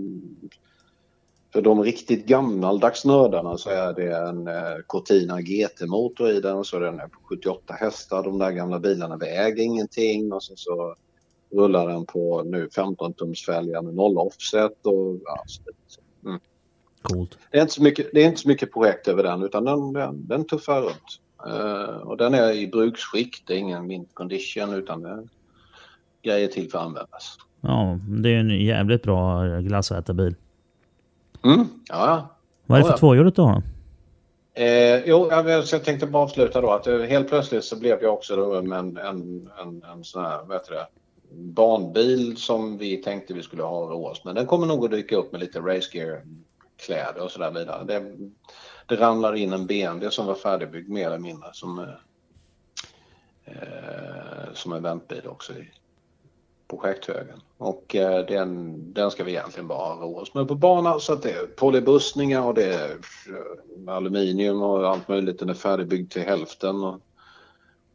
För 1.59 1.63
de 1.63 1.83
riktigt 1.83 2.27
gammaldags 2.27 3.05
nördarna 3.05 3.59
så 3.59 3.71
är 3.71 3.93
det 3.93 4.17
en 4.17 4.49
uh, 4.49 4.83
Cortina 4.87 5.41
GT-motor 5.41 6.31
i 6.31 6.41
den 6.41 6.57
och 6.57 6.67
så 6.67 6.79
den 6.79 7.01
är 7.01 7.07
på 7.09 7.19
78 7.23 7.75
hästar. 7.75 8.23
De 8.23 8.39
där 8.39 8.51
gamla 8.51 8.81
bilarna 8.81 9.17
väger 9.17 9.65
ingenting 9.65 10.33
och 10.33 10.43
så, 10.43 10.53
så 10.57 10.95
rullar 11.53 11.89
den 11.89 12.07
på 12.07 12.43
nu 12.43 12.69
15 12.75 13.13
tums 13.13 13.45
fälgar 13.45 13.83
med 13.83 13.95
noll 13.95 14.19
offset 14.19 14.87
och 14.87 15.21
ja, 15.25 15.45
så. 15.47 16.01
Mm. 16.29 16.41
Coolt. 17.03 17.39
Det 17.51 17.59
är 17.59 17.63
inte 17.63 17.75
så 17.75 17.83
mycket, 17.83 18.07
det 18.13 18.23
är 18.23 18.27
inte 18.27 18.41
så 18.41 18.49
mycket 18.49 18.73
projekt 18.73 19.09
över 19.09 19.23
den 19.23 19.43
utan 19.43 19.65
den, 19.65 19.93
den, 19.93 20.27
den 20.27 20.45
tuffar 20.45 20.83
runt. 20.83 21.21
Eh, 21.47 21.97
och 21.97 22.17
den 22.17 22.35
är 22.35 22.53
i 22.53 22.67
bruksskick, 22.67 23.43
det 23.47 23.53
är 23.53 23.59
ingen 23.59 23.87
mint 23.87 24.15
condition 24.15 24.75
utan 24.75 25.03
det 25.03 25.09
är 25.09 25.29
grejer 26.23 26.49
till 26.49 26.71
för 26.71 26.79
att 26.79 26.85
användas. 26.85 27.39
Ja, 27.61 27.99
det 28.23 28.35
är 28.35 28.39
en 28.41 28.65
jävligt 28.65 29.03
bra 29.03 29.45
glassätarbil. 29.61 30.35
Mm. 31.44 31.69
Ja, 31.89 32.06
ja. 32.06 32.36
Vad 32.66 32.78
är 32.78 32.82
det 32.82 32.86
för 32.86 32.94
ja. 32.94 32.98
tvåhjuligt 32.98 33.36
du 33.36 33.43
har? 33.43 33.62
Eh, 34.55 35.05
jo, 35.06 35.28
jag, 35.31 35.65
så 35.65 35.74
jag 35.74 35.85
tänkte 35.85 36.06
bara 36.06 36.23
avsluta 36.23 36.60
då 36.60 36.70
att 36.70 36.86
eh, 36.86 36.98
helt 36.98 37.28
plötsligt 37.28 37.65
så 37.65 37.78
blev 37.78 38.02
jag 38.02 38.15
också 38.15 38.36
då 38.36 38.62
med 38.62 38.78
en, 38.78 38.97
en, 38.97 39.51
en, 39.60 39.82
en 39.82 40.05
sån 40.05 40.24
här, 40.24 40.44
vad 40.44 40.56
heter 40.56 40.74
det, 40.74 40.86
barnbil 41.31 42.36
som 42.36 42.78
vi 42.78 42.97
tänkte 42.97 43.35
vi 43.35 43.43
skulle 43.43 43.62
ha 43.62 43.81
råd 43.81 44.19
Men 44.24 44.35
den 44.35 44.47
kommer 44.47 44.66
nog 44.66 44.85
att 44.85 44.90
dyka 44.90 45.16
upp 45.16 45.32
med 45.32 45.40
lite 45.40 45.60
racegear-kläder 45.60 47.23
och 47.23 47.31
sådär 47.31 47.51
vidare. 47.51 47.85
Det, 47.85 48.16
det 48.86 48.97
ramlar 48.97 49.35
in 49.35 49.52
en 49.52 49.66
BMW 49.66 50.10
som 50.10 50.27
var 50.27 50.35
färdigbyggd 50.35 50.89
mer 50.89 51.06
eller 51.06 51.19
mindre 51.19 51.48
som, 51.52 51.78
eh, 51.78 51.89
eh, 53.44 54.52
som 54.55 54.73
eventbil 54.73 55.27
också 55.27 55.52
i 55.52 55.70
projekthögen. 56.69 57.40
Och 57.59 57.97
eh, 57.97 58.27
den, 58.27 58.77
den 58.93 59.11
ska 59.11 59.24
vi 59.24 59.31
egentligen 59.31 59.69
bara 59.69 59.95
ha 59.95 60.03
råd 60.03 60.28
med 60.35 60.49
på 60.49 60.55
banan 60.55 61.01
så 61.01 61.12
att 61.12 61.23
det 61.23 61.31
är 61.31 61.47
polybussningar 61.47 62.43
och 62.43 62.55
det 62.55 62.74
är 62.74 62.90
eh, 63.86 63.95
aluminium 63.95 64.62
och 64.62 64.89
allt 64.89 65.09
möjligt. 65.09 65.39
Den 65.39 65.49
är 65.49 65.55
färdigbyggd 65.55 66.12
till 66.12 66.23
hälften. 66.23 66.85
Och 66.85 67.01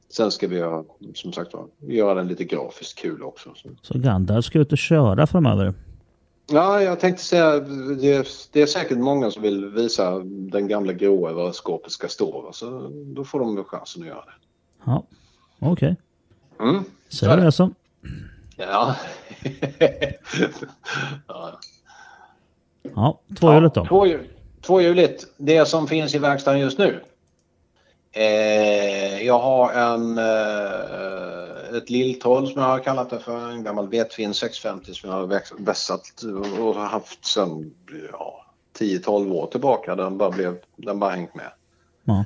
sen 0.09 0.31
ska 0.31 0.47
vi 0.47 0.55
göra, 0.55 0.83
som 1.13 1.33
sagt 1.33 1.51
göra 1.79 2.13
den 2.13 2.27
lite 2.27 2.43
grafiskt 2.43 2.99
kul 2.99 3.23
också. 3.23 3.53
Så. 3.81 3.99
Gandalf 3.99 4.45
ska 4.45 4.59
ut 4.59 4.71
och 4.71 4.77
köra 4.77 5.27
framöver. 5.27 5.73
Ja, 6.51 6.81
jag 6.81 6.99
tänkte 6.99 7.23
säga 7.23 7.59
det 7.59 8.13
är, 8.13 8.27
det 8.51 8.61
är 8.61 8.65
säkert 8.65 8.97
många 8.97 9.31
som 9.31 9.41
vill 9.41 9.65
visa 9.65 10.19
den 10.25 10.67
gamla 10.67 10.93
gråa 10.93 11.33
var 11.33 11.51
skåpet 11.51 11.91
ska 11.91 12.07
stå. 12.07 12.41
va, 12.41 12.53
Så 12.53 12.91
då 12.91 13.23
får 13.23 13.39
de 13.39 13.63
chansen 13.63 14.01
att 14.01 14.07
göra 14.07 14.25
det. 14.25 14.33
Ja, 14.85 15.03
okej. 15.59 15.95
Mm. 16.59 16.83
Så 17.09 17.29
är 17.29 17.37
det 17.37 17.51
så. 17.51 17.71
Ja. 18.57 18.95
ja. 21.27 21.59
Ja, 22.95 23.19
tvåhjuligt 23.39 23.75
då. 23.75 23.83
Tvåhjul- 23.85 24.27
Tvåhjuligt, 24.61 25.25
det 25.37 25.65
som 25.65 25.87
finns 25.87 26.15
i 26.15 26.17
verkstaden 26.17 26.59
just 26.59 26.77
nu. 26.77 27.03
Eh, 28.11 29.21
jag 29.25 29.39
har 29.39 29.71
en, 29.71 30.17
eh, 30.17 31.77
ett 31.77 31.89
lilltroll 31.89 32.47
som 32.47 32.61
jag 32.61 32.69
har 32.69 32.79
kallat 32.79 33.09
det 33.09 33.19
för. 33.19 33.49
En 33.51 33.63
gammal 33.63 33.87
Vetfin 33.89 34.33
650 34.33 34.93
som 34.93 35.09
jag 35.09 35.17
har 35.17 35.25
vässat 35.65 36.23
och 36.59 36.75
har 36.75 36.85
haft 36.85 37.25
sedan 37.25 37.73
ja, 38.11 38.45
10-12 38.79 39.31
år 39.33 39.47
tillbaka. 39.47 39.95
Den 39.95 40.17
bara, 40.17 40.31
blev, 40.31 40.55
den 40.75 40.99
bara 40.99 41.11
hängt 41.11 41.35
med. 41.35 41.51
Ja. 42.03 42.25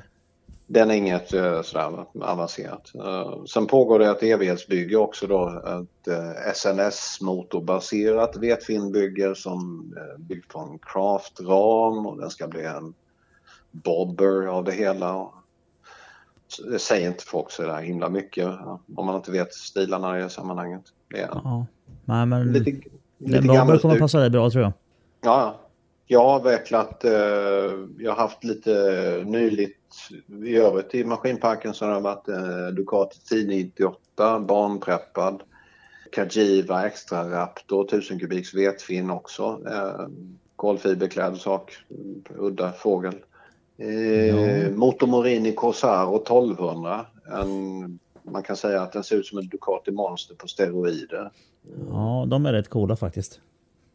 Den 0.70 0.90
är 0.90 0.94
inget 0.94 1.32
eh, 1.32 1.62
sådär 1.62 2.06
avancerat. 2.20 2.94
Eh, 2.94 3.44
sen 3.44 3.66
pågår 3.66 3.98
det 3.98 4.06
ett 4.10 4.22
evighetsbygge 4.22 4.96
också 4.96 5.26
då. 5.26 5.48
Ett 5.48 6.08
eh, 6.08 6.52
SNS-motorbaserat 6.54 8.36
Vetfin-bygge 8.36 9.34
som 9.34 9.92
byggt 10.18 10.48
på 10.48 10.58
en 10.58 10.78
Craft-ram 10.78 12.06
och 12.06 12.20
den 12.20 12.30
ska 12.30 12.48
bli 12.48 12.64
en 12.64 12.94
bobber 13.70 14.46
av 14.46 14.64
det 14.64 14.72
hela. 14.72 15.28
Det 16.70 16.78
säger 16.78 17.08
inte 17.08 17.24
folk 17.24 17.50
så 17.50 17.62
där 17.62 17.80
himla 17.80 18.08
mycket 18.08 18.46
om 18.96 19.06
man 19.06 19.16
inte 19.16 19.30
vet 19.30 19.54
stilarna 19.54 20.18
i 20.18 20.22
det 20.22 20.30
sammanhanget. 20.30 20.82
Det 21.10 21.20
är 21.20 21.28
ja. 21.44 21.66
Nej, 22.04 22.26
men 22.26 22.52
lite, 22.52 22.70
den 22.70 22.80
lite 23.18 23.38
bomber 23.38 23.54
gammal 23.54 23.78
kommer 23.78 23.98
passa 23.98 24.18
dig 24.18 24.30
bra 24.30 24.50
tror 24.50 24.62
jag. 24.62 24.72
Ja, 25.20 25.40
ja. 25.40 25.67
Jag 26.10 26.20
har 26.20 26.34
avvecklat, 26.34 27.04
eh, 27.04 27.12
jag 27.98 28.10
har 28.10 28.16
haft 28.16 28.44
lite 28.44 28.72
nyligt 29.26 29.74
i 30.44 30.56
övrigt 30.56 30.94
i 30.94 31.04
maskinparken 31.04 31.74
så 31.74 31.86
har 31.86 31.94
det 31.94 32.00
varit 32.00 32.28
eh, 32.28 32.74
Ducati 32.74 33.16
1098 33.16 34.40
barnpreppad. 34.40 35.42
Cagiva 36.12 36.86
Extra 36.86 37.30
Raptor 37.30 37.84
1000 37.84 38.18
kubiks 38.18 38.54
vetfin 38.54 39.10
också. 39.10 39.60
Eh, 39.66 40.06
kolfiberklädd 40.56 41.36
sak, 41.36 41.76
udda 42.38 42.72
fågel. 42.72 43.14
Eh, 43.78 44.26
Ja. 44.26 44.70
Motor 44.70 45.06
Morini 45.06 45.54
Corsaro 45.54 46.16
1200. 46.16 47.06
En, 47.40 47.98
man 48.22 48.42
kan 48.42 48.56
säga 48.56 48.82
att 48.82 48.92
den 48.92 49.04
ser 49.04 49.16
ut 49.16 49.26
som 49.26 49.38
en 49.38 49.48
Ducati 49.48 49.90
Monster 49.90 50.34
på 50.34 50.48
steroider. 50.48 51.30
Ja, 51.90 52.24
de 52.28 52.46
är 52.46 52.52
rätt 52.52 52.68
coola 52.68 52.96
faktiskt. 52.96 53.40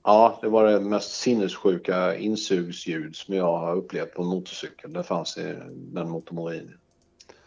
Ja, 0.04 0.40
det 0.42 0.50
var 0.50 0.66
det 0.66 0.80
mest 0.80 1.12
sinnessjuka 1.12 2.16
insugsljud 2.18 3.16
som 3.16 3.36
jag 3.36 3.58
har 3.58 3.76
upplevt 3.76 4.14
på 4.14 4.22
en 4.22 4.28
motorcykel. 4.28 4.94
Det 4.94 5.04
fanns 5.04 5.38
i 5.38 5.56
den 5.76 6.10
Motomorini. 6.10 6.72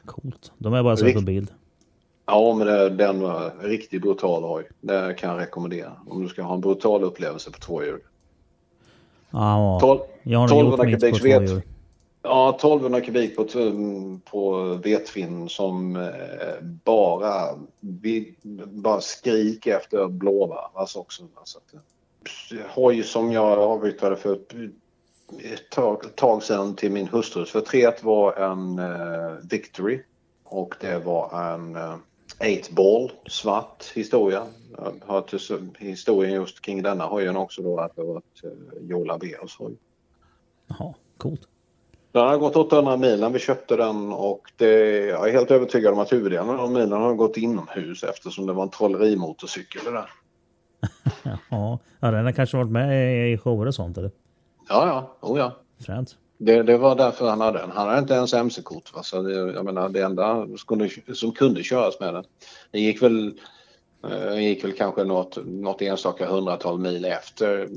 Coolt. 0.04 0.52
De 0.58 0.72
har 0.72 0.78
jag 0.78 0.84
bara 0.84 0.96
sett 0.96 1.14
på 1.14 1.20
bild. 1.20 1.50
Ja, 2.26 2.54
men 2.54 2.66
det, 2.66 2.88
den 2.90 3.20
var 3.20 3.52
riktigt 3.60 4.02
brutal 4.02 4.42
hoj. 4.42 4.68
Det 4.80 5.14
kan 5.18 5.30
jag 5.30 5.40
rekommendera. 5.40 5.92
Om 6.06 6.22
du 6.22 6.28
ska 6.28 6.42
ha 6.42 6.54
en 6.54 6.60
brutal 6.60 7.02
upplevelse 7.02 7.50
på 7.50 7.58
två 7.58 7.84
hjul. 7.84 8.00
Ja, 9.30 9.78
Tol- 9.82 10.00
jag 10.22 10.38
har 10.38 10.48
nog 10.48 10.58
gjort 10.64 10.80
1200 10.80 10.84
mitt 10.84 10.94
på 10.94 11.00
kubiks 11.00 11.18
två 11.18 11.40
vet. 11.40 11.50
hjul. 11.50 11.62
Ja, 12.22 12.54
1200 12.56 13.00
kubik 13.00 13.36
på, 13.36 13.44
på 14.30 14.64
vetfinn 14.84 15.48
som 15.48 15.96
eh, 15.96 16.10
bara, 16.84 17.48
vi, 17.80 18.34
bara 18.66 19.00
skrik 19.00 19.66
efter 19.66 20.08
blåvarv. 20.08 20.70
Alltså 20.74 20.98
också. 20.98 21.22
Alltså 21.34 21.58
hoj 22.68 23.02
som 23.02 23.32
jag 23.32 23.58
avyttrade 23.58 24.16
för 24.16 24.34
ett, 25.38 25.70
tag, 25.70 26.04
ett 26.04 26.16
tag 26.16 26.42
sedan 26.42 26.76
till 26.76 26.92
min 26.92 27.08
hustrus 27.08 27.50
förtret 27.50 28.04
var 28.04 28.32
en 28.32 28.78
eh, 28.78 29.36
Victory. 29.50 30.02
Och 30.44 30.74
det 30.80 30.98
var 30.98 31.52
en, 31.54 31.76
eh, 31.76 31.96
8 32.40 32.48
ball, 32.70 33.12
svart 33.26 33.84
historia. 33.94 34.46
Jag 34.76 34.92
har 35.06 35.22
till, 35.22 35.38
historien 35.78 36.32
just 36.32 36.60
kring 36.60 36.82
denna 36.82 37.04
hojen 37.04 37.36
också 37.36 37.62
då 37.62 37.78
att 37.78 37.96
det 37.96 38.02
var 38.02 38.18
ett 38.18 38.44
uh, 38.44 38.88
Joe 38.88 39.04
Labeos 39.04 39.56
hoj. 39.58 39.76
Jaha, 40.66 40.94
coolt. 41.16 41.48
Den 42.12 42.26
har 42.26 42.38
gått 42.38 42.56
800 42.56 42.96
mil 42.96 43.20
när 43.20 43.30
vi 43.30 43.38
köpte 43.38 43.76
den 43.76 44.12
och 44.12 44.52
det, 44.56 44.70
jag 45.06 45.28
är 45.28 45.32
helt 45.32 45.50
övertygad 45.50 45.92
om 45.92 45.98
att 45.98 46.12
huvuddelen 46.12 46.48
av 46.48 46.72
milen 46.72 46.92
har 46.92 47.14
gått 47.14 47.36
inomhus 47.36 48.02
eftersom 48.02 48.46
det 48.46 48.52
var 48.52 48.62
en 48.62 48.70
trollerimotorcykel 48.70 49.84
det 49.84 49.90
där. 49.90 50.10
ja, 51.50 51.78
den 52.00 52.24
har 52.24 52.32
kanske 52.32 52.56
varit 52.56 52.70
med 52.70 53.32
i 53.32 53.38
shower 53.38 53.66
och 53.66 53.74
sånt 53.74 53.98
eller? 53.98 54.10
Ja, 54.68 54.86
ja. 54.86 55.28
Oh, 55.28 55.38
ja. 55.38 55.56
Fränt. 55.86 56.16
Det, 56.38 56.62
det 56.62 56.78
var 56.78 56.96
därför 56.96 57.28
han 57.28 57.40
hade 57.40 57.58
den. 57.58 57.70
Han 57.70 57.88
hade 57.88 57.98
inte 57.98 58.14
ens 58.14 58.34
mc-kort. 58.34 58.94
Va? 58.94 59.02
Så 59.02 59.22
det, 59.22 59.34
jag 59.34 59.64
menar, 59.64 59.88
det 59.88 60.00
enda 60.00 60.46
som 60.46 60.56
kunde, 60.66 60.90
som 61.14 61.32
kunde 61.32 61.62
köras 61.62 62.00
med 62.00 62.14
den. 62.14 62.24
Det 62.70 62.80
gick 62.80 63.02
väl, 63.02 63.32
eh, 64.10 64.40
gick 64.40 64.64
väl 64.64 64.72
kanske 64.72 65.04
något, 65.04 65.38
något 65.46 65.82
enstaka 65.82 66.26
hundratal 66.26 66.78
mil 66.78 67.04
efter 67.04 67.68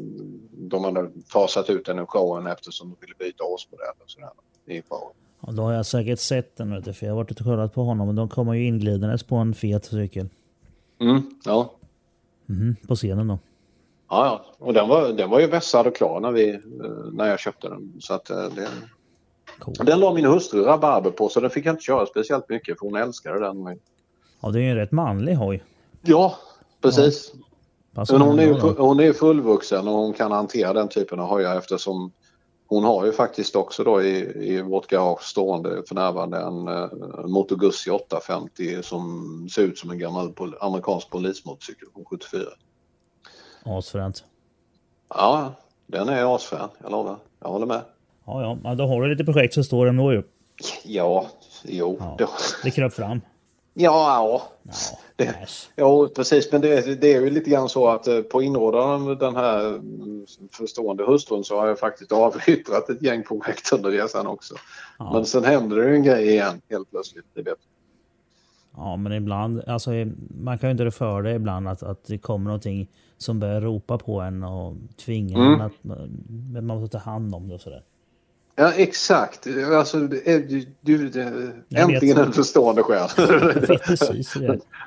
de 0.52 0.84
hade 0.84 1.10
fasat 1.28 1.70
ut 1.70 1.86
den 1.86 2.00
ur 2.00 2.06
showen 2.06 2.48
eftersom 2.48 2.90
de 2.90 2.96
ville 3.02 3.16
byta 3.20 3.44
årsmodell 3.44 3.96
och 4.04 4.10
sådär 4.10 4.30
i 4.66 4.82
showen. 4.90 5.14
Ja, 5.46 5.52
då 5.52 5.62
har 5.62 5.74
jag 5.74 5.86
säkert 5.86 6.20
sett 6.20 6.58
den 6.58 6.76
vet 6.76 6.86
du, 6.86 6.94
för 6.94 7.06
jag 7.06 7.14
har 7.14 7.18
varit 7.24 7.32
och 7.32 7.46
kollat 7.46 7.74
på 7.74 7.84
honom 7.84 8.08
och 8.08 8.16
de 8.16 8.30
kommer 8.30 8.54
ju 8.54 8.66
inglidandes 8.68 9.24
på 9.24 9.36
en 9.36 9.54
fet 9.54 9.86
cykel. 9.86 10.30
Mm, 11.00 11.22
ja. 11.46 11.72
Mm, 12.50 12.76
på 12.88 12.96
scenen 12.96 13.28
då. 13.28 13.40
Ja, 14.10 14.26
ja. 14.26 14.66
Och 14.66 14.74
den 14.74 14.88
var, 14.88 15.10
den 15.10 15.30
var 15.30 15.40
ju 15.40 15.48
vässad 15.48 15.88
och 15.88 15.96
klar 15.96 16.20
när, 16.20 16.32
vi, 16.32 16.60
när 17.14 17.28
jag 17.28 17.40
köpte 17.40 17.70
den. 17.70 17.94
Så 18.00 18.14
att 18.14 18.30
eh, 18.30 18.46
det, 18.56 18.68
Cool. 19.60 19.76
Den 19.86 20.00
la 20.00 20.14
min 20.14 20.26
hustru 20.26 20.64
rabarber 20.64 21.12
på 21.12 21.30
så 21.30 21.40
den 21.40 21.50
fick 21.50 21.66
jag 21.66 21.74
inte 21.74 21.84
köra 21.84 22.06
speciellt 22.06 22.50
mycket 22.50 22.80
för 22.80 22.86
hon 22.86 22.96
älskade 22.96 23.40
den. 23.40 23.80
Ja, 24.42 24.50
det 24.50 24.60
är 24.60 24.62
ju 24.62 24.70
en 24.70 24.76
rätt 24.76 24.92
manlig 24.92 25.34
hoj. 25.34 25.64
Ja, 26.02 26.36
precis. 26.82 27.34
Passar 27.94 28.18
Men 28.18 28.28
hon 28.28 28.40
är, 28.40 28.44
ju, 28.44 28.54
hon 28.54 29.00
är 29.00 29.14
fullvuxen 29.14 29.88
och 29.88 29.94
hon 29.94 30.14
kan 30.14 30.32
hantera 30.32 30.74
den 30.74 30.88
typen 30.88 31.20
av 31.20 31.30
hojar 31.30 31.58
eftersom 31.58 32.12
hon 32.70 32.84
har 32.84 33.06
ju 33.06 33.12
faktiskt 33.12 33.56
också 33.56 33.84
då 33.84 34.02
i, 34.04 34.18
i 34.56 34.62
vårt 34.62 34.88
garage 34.88 35.22
stående 35.24 35.84
för 35.88 35.96
närvarande 35.96 36.38
en 36.38 36.68
uh, 36.68 37.26
Moto 37.28 37.56
Guzzi 37.56 37.90
850 37.92 38.84
som 38.84 39.48
ser 39.52 39.62
ut 39.62 39.78
som 39.80 39.92
en 39.92 40.00
gammal 40.00 40.34
pol- 40.34 40.58
amerikansk 40.62 41.10
polismotorcykel 41.10 41.88
från 41.94 42.06
74. 42.06 42.42
Asfränt. 43.66 44.24
Ja, 45.10 45.54
den 45.88 46.10
är 46.10 46.36
asfrän, 46.36 46.70
jag 46.82 46.92
lovar. 46.92 47.18
Jag 47.40 47.50
håller 47.50 47.66
med. 47.66 47.82
Ja, 48.26 48.58
ja, 48.64 48.76
då 48.76 48.88
har 48.88 49.02
du 49.02 49.10
lite 49.10 49.24
projekt 49.24 49.54
som 49.54 49.64
står 49.64 49.86
ändå 49.88 50.14
ju. 50.14 50.24
Ja, 50.84 51.28
jo. 51.64 51.98
Ja, 52.18 52.30
Det 52.64 52.72
kröp 52.72 52.94
fram. 52.94 53.22
Ja, 53.84 54.52
Ja, 54.64 54.98
Det-. 55.16 55.48
Ja, 55.76 56.10
precis. 56.16 56.52
Men 56.52 56.62
det, 56.62 57.02
det 57.02 57.14
är 57.14 57.22
ju 57.22 57.30
lite 57.30 57.50
grann 57.50 57.70
så 57.70 57.88
att 57.88 58.08
eh, 58.08 58.22
på 58.22 58.42
inrådan 58.42 59.10
av 59.10 59.18
den 59.18 59.36
här 59.36 59.68
mm, 59.68 60.26
förstående 60.52 61.06
hustrun 61.06 61.44
så 61.44 61.60
har 61.60 61.68
jag 61.68 61.80
faktiskt 61.80 62.12
avyttrat 62.26 62.90
ett 62.90 63.02
gäng 63.02 63.24
projekt 63.24 63.74
under 63.74 63.92
resan 63.92 64.28
också. 64.28 64.56
Ja. 65.00 65.14
Men 65.14 65.26
sen 65.26 65.44
händer 65.44 65.78
det 65.78 65.90
ju 65.90 65.96
en 65.96 66.04
grej 66.04 66.30
igen 66.30 66.62
helt 66.70 66.92
plötsligt. 66.92 67.26
Det 67.34 67.42
vet. 67.42 67.58
Ja, 68.76 68.96
men 68.96 69.12
ibland, 69.14 69.64
alltså 69.68 69.92
man 70.44 70.58
kan 70.58 70.70
ju 70.70 70.72
inte 70.72 70.86
rå 70.86 70.92
för 70.92 71.22
det 71.22 71.34
ibland 71.34 71.68
att, 71.68 71.84
att 71.84 72.04
det 72.04 72.18
kommer 72.18 72.46
någonting 72.46 72.88
som 73.18 73.40
börjar 73.40 73.62
ropa 73.62 73.98
på 73.98 74.22
en 74.22 74.44
och 74.44 74.76
tvinga 75.06 75.38
Mm. 75.38 75.54
en 75.54 75.62
att 75.62 75.74
men 75.84 76.66
man 76.66 76.80
måste 76.80 76.98
ta 76.98 77.04
hand 77.04 77.36
om 77.36 77.48
det 77.48 77.54
och 77.54 77.62
sådär. 77.62 77.84
Ja, 78.60 78.72
exakt. 78.74 79.48
Alltså, 79.74 80.00
det 80.00 80.32
är- 80.34 80.40
du, 80.40 80.66
du, 80.82 81.10
det, 81.10 81.52
Jag 81.68 81.92
äntligen 81.94 82.18
vet. 82.18 82.26
en 82.28 82.34
förstående 82.34 82.84
själ. 82.84 83.10
Jag 83.18 83.40
vet 83.68 83.84
precis. 83.84 84.36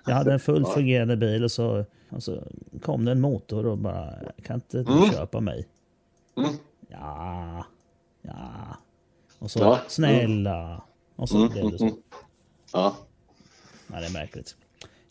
Jag 0.07 0.15
hade 0.15 0.33
en 0.33 0.41
fullt 0.41 0.69
fungerande 0.69 1.17
bil 1.17 1.45
och 1.45 1.51
så, 1.53 1.85
och 2.11 2.23
så 2.23 2.43
kom 2.83 3.05
det 3.05 3.13
en 3.13 3.21
motor 3.21 3.67
och 3.67 3.79
bara, 3.79 4.09
kan 4.47 4.55
inte 4.55 4.83
du 4.83 4.93
Mm. 4.93 5.11
köpa 5.11 5.41
mig? 5.41 5.67
Mm. 6.37 6.51
Ja, 6.89 7.65
ja. 8.23 8.33
Och 9.39 9.51
så, 9.51 9.59
Ja. 9.59 9.79
snälla. 9.89 10.83
Och 11.17 11.29
så 11.29 11.37
Mm, 11.37 11.49
blev 11.49 11.71
det 11.71 11.79
så. 11.79 11.85
mm, 11.85 11.97
Ja. 12.73 12.97
Ja, 13.93 14.01
det 14.01 14.07
är 14.07 14.13
märkligt. 14.13 14.57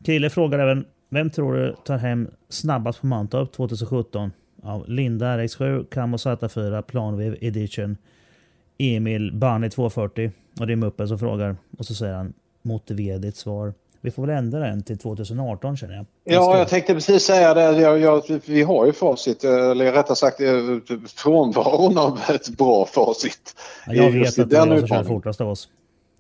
Krille 0.06 0.30
frågar 0.30 0.60
även, 0.60 0.86
vem 1.10 1.30
tror 1.30 1.54
du 1.54 1.76
tar 1.86 1.98
hem 1.98 2.30
snabbast 2.50 3.02
på 3.02 3.08
Mantorp 3.08 3.52
2017? 3.52 4.32
Av 4.64 4.90
Linda 4.90 5.38
RX7, 5.38 5.86
Camo 5.92 6.18
Z4, 6.18 6.82
Planvev 6.82 7.38
Edition, 7.42 7.98
Emil 8.78 9.34
Bunny 9.34 9.70
240. 9.70 10.32
Och 10.60 10.68
det 10.68 10.74
är 10.74 10.78
Muppen 10.78 11.08
som 11.08 11.20
frågar. 11.20 11.56
Och 11.78 11.86
så 11.86 11.96
säger 11.96 12.14
han, 12.14 12.34
motivera 12.62 13.18
ditt 13.18 13.36
svar. 13.36 13.74
Vi 14.02 14.12
får 14.12 14.28
väl 14.28 14.38
ändra 14.38 14.60
den 14.60 14.84
till 14.84 14.98
2018 14.98 15.78
känner 15.78 15.96
jag. 15.96 16.06
Ja, 16.24 16.58
jag 16.58 16.68
tänkte 16.68 16.94
precis 16.94 17.24
säga 17.24 17.54
det. 17.54 17.82
Jag, 17.82 18.00
jag, 18.00 18.24
vi 18.46 18.62
har 18.62 18.86
ju 18.86 18.94
facit, 18.94 19.44
eller 19.44 19.92
rättare 19.92 20.16
sagt 20.16 20.42
eh, 20.42 20.50
frånvaron 21.16 21.98
av 21.98 22.20
ett 22.30 22.50
bra 22.50 22.86
facit. 22.86 23.56
Ja, 23.88 23.94
jag 23.94 24.12
Just 24.12 24.16
vet 24.16 24.38
i 24.38 24.42
att 24.42 24.50
det 24.50 24.58
är 24.58 24.66
den 24.66 24.70
jag 24.70 24.80
som 24.80 24.88
kör 24.88 25.04
fortast 25.04 25.42
av 25.42 25.50
oss. 25.50 25.70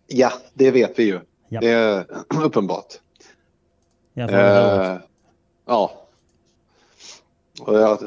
Ja, 0.07 0.31
det 0.53 0.71
vet 0.71 0.99
vi 0.99 1.03
ju. 1.03 1.19
Ja. 1.49 1.59
Det 1.59 1.69
är 1.69 2.05
uppenbart. 2.43 2.87
Jag 4.13 4.29
får 4.29 4.37
det 4.37 4.91
Eh, 4.91 4.97
ja. 5.67 5.91
Och 7.61 7.79
jag, 7.79 7.97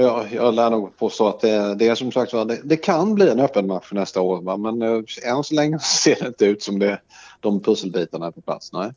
jag, 0.00 0.32
jag 0.32 0.54
lär 0.54 0.70
nog 0.70 0.96
påstå 0.96 1.28
att 1.28 1.40
det, 1.40 1.74
det 1.74 1.88
är 1.88 1.94
som 1.94 2.12
sagt 2.12 2.32
det, 2.32 2.60
det 2.64 2.76
kan 2.76 3.14
bli 3.14 3.30
en 3.30 3.40
öppen 3.40 3.66
match 3.66 3.92
nästa 3.92 4.20
år. 4.20 4.42
Va? 4.42 4.56
Men 4.56 4.82
eh, 4.82 5.02
än 5.24 5.44
så 5.44 5.54
länge 5.54 5.78
ser 6.02 6.16
det 6.20 6.26
inte 6.26 6.46
ut 6.46 6.62
som 6.62 6.78
det, 6.78 7.00
de 7.40 7.60
pusselbitarna 7.60 8.26
är 8.26 8.30
på 8.30 8.40
plats. 8.40 8.72
Nej. 8.72 8.92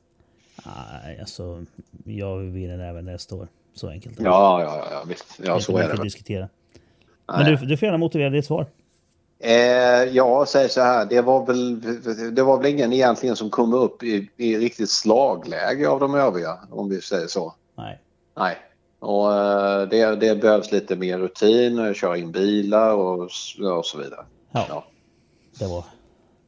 Nej, 0.66 1.20
alltså 1.20 1.66
jag 2.06 2.38
vinner 2.38 2.90
även 2.90 3.06
nästa 3.06 3.36
år. 3.36 3.48
Så 3.74 3.90
enkelt 3.90 4.20
är 4.20 4.24
det. 4.24 4.30
Ja, 4.30 4.62
ja, 4.62 4.88
ja, 4.92 5.04
visst. 5.08 5.40
Ja, 5.44 5.60
så 5.60 5.78
är 5.78 5.88
det. 5.88 5.94
att 5.94 6.04
diskutera. 6.04 6.50
Men 7.28 7.46
du, 7.46 7.56
du 7.66 7.78
får 7.78 7.86
gärna 7.86 7.98
motivera 7.98 8.30
ditt 8.30 8.46
svar. 8.46 8.66
Eh, 9.40 9.54
ja, 10.12 10.46
säg 10.48 10.70
så 10.70 10.82
här. 10.82 11.06
Det 11.06 11.22
var, 11.22 11.46
väl, 11.46 11.82
det 12.36 12.44
var 12.44 12.58
väl 12.58 12.72
ingen 12.72 12.94
egentligen 12.94 13.36
som 13.36 13.50
kom 13.50 13.74
upp 13.74 14.04
i, 14.04 14.30
i 14.38 14.58
riktigt 14.58 14.90
slagläge 14.90 15.90
av 15.90 16.00
de 16.00 16.16
övriga, 16.16 16.60
om 16.70 16.90
vi 16.90 17.02
säger 17.02 17.28
så. 17.28 17.54
Nej. 17.76 18.00
Nej. 18.38 18.58
Och 19.04 19.34
eh, 19.34 19.88
det, 19.90 20.16
det 20.16 20.36
behövs 20.36 20.72
lite 20.72 20.96
mer 20.96 21.18
rutin, 21.18 21.94
köra 21.94 22.18
in 22.18 22.32
bilar 22.32 22.94
och, 22.94 23.20
och 23.80 23.86
så 23.86 23.98
vidare. 23.98 24.26
Ja. 24.52 24.66
Ja. 24.70 24.86
Det 25.60 25.66
var, 25.66 25.86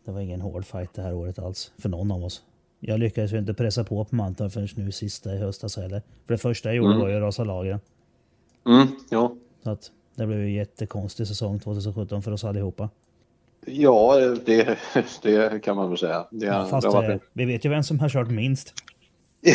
det 0.06 0.11
var 0.11 0.22
ingen 0.22 0.41
hård 0.41 0.65
fight 0.65 0.94
det 0.94 1.02
här 1.02 1.14
året 1.14 1.40
alls. 1.40 1.72
För 1.77 1.90
någon 1.90 2.11
av 2.11 2.23
oss. 2.23 2.41
Jag 2.80 2.99
lyckades 2.99 3.34
ju 3.34 3.38
inte 3.38 3.53
pressa 3.53 3.84
på 3.84 4.06
på 4.06 4.15
Mantorp 4.15 4.53
förrän 4.53 4.68
nu 4.76 4.91
sista 4.91 5.34
i 5.34 5.38
höstas 5.38 5.77
heller. 5.77 6.02
För 6.26 6.34
det 6.34 6.38
första 6.38 6.69
jag 6.69 6.76
gjorde 6.76 6.90
Mm. 6.90 7.02
var 7.02 7.10
ju 7.10 7.15
att 7.15 7.22
rasa 7.22 7.44
lagren. 7.44 7.80
Mm, 8.68 8.88
jo. 9.11 9.38
Så 9.64 9.69
att 9.69 9.91
det 10.15 10.26
blev 10.26 10.40
ju 10.40 10.45
en 10.45 10.53
jättekonstig 10.53 11.27
säsong 11.27 11.60
2017 11.60 12.22
för 12.22 12.32
oss 12.32 12.44
allihopa. 12.44 12.90
Ja, 13.65 14.15
det, 14.45 14.77
det 15.22 15.64
kan 15.64 15.76
man 15.76 15.90
väl 15.90 15.98
säga. 15.98 16.27
Det, 16.32 16.45
Ja, 16.45 16.65
fast 16.65 16.91
det 16.91 17.14
eh, 17.14 17.19
vi 17.34 17.45
vet 17.45 17.65
ju 17.65 17.69
vem 17.69 17.84
som 17.84 17.99
har 17.99 18.10
kört 18.10 18.30
minst. 18.30 18.73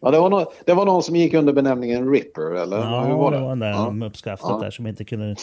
ja, 0.00 0.10
det, 0.10 0.18
var 0.18 0.30
någon, 0.30 0.46
det 0.66 0.74
var 0.74 0.84
någon 0.86 1.02
som 1.02 1.16
gick 1.16 1.34
under 1.34 1.52
benämningen 1.52 2.12
Ripper, 2.12 2.54
eller? 2.54 2.76
Ja, 2.78 3.04
Hur 3.04 3.14
var 3.14 3.32
det 3.32 3.38
var 3.40 3.48
den 3.48 3.58
där 3.58 3.70
Ja. 3.70 4.06
uppskaftet 4.06 4.48
Ja. 4.50 4.58
där 4.62 4.70
som 4.70 4.86
inte 4.86 5.04
kunde... 5.04 5.36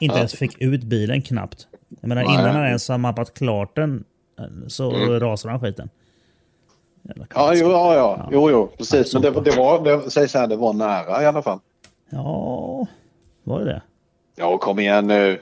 Inte 0.00 0.18
ens 0.18 0.34
fick 0.34 0.60
ut 0.62 0.82
bilen 0.84 1.22
knappt. 1.22 1.66
Jag 2.00 2.08
menar 2.08 2.24
Nej. 2.24 2.34
innan 2.34 2.54
han 2.56 2.64
ens 2.66 2.88
har 2.88 2.98
mappat 2.98 3.34
klart 3.34 3.76
den 3.76 4.04
så 4.68 4.90
Mm. 4.92 5.20
rasar 5.20 5.48
han 5.50 5.60
skiten. 5.60 5.88
Ja, 7.34 7.54
jo, 7.54 7.70
ja, 7.70 7.94
ja. 7.94 8.28
jo, 8.32 8.50
jo, 8.50 8.66
precis. 8.78 9.12
Men 9.12 9.22
det, 9.22 9.30
det 9.30 9.56
var, 9.56 9.84
det, 9.84 10.10
säg 10.10 10.28
så 10.28 10.38
här, 10.38 10.46
det 10.46 10.56
var 10.56 10.72
nära 10.72 11.22
i 11.22 11.26
alla 11.26 11.42
fall. 11.42 11.58
Ja, 12.10 12.86
var 13.44 13.58
det 13.60 13.64
det? 13.64 13.82
Ja, 14.36 14.58
kom 14.58 14.78
igen 14.78 15.06
nu. 15.06 15.40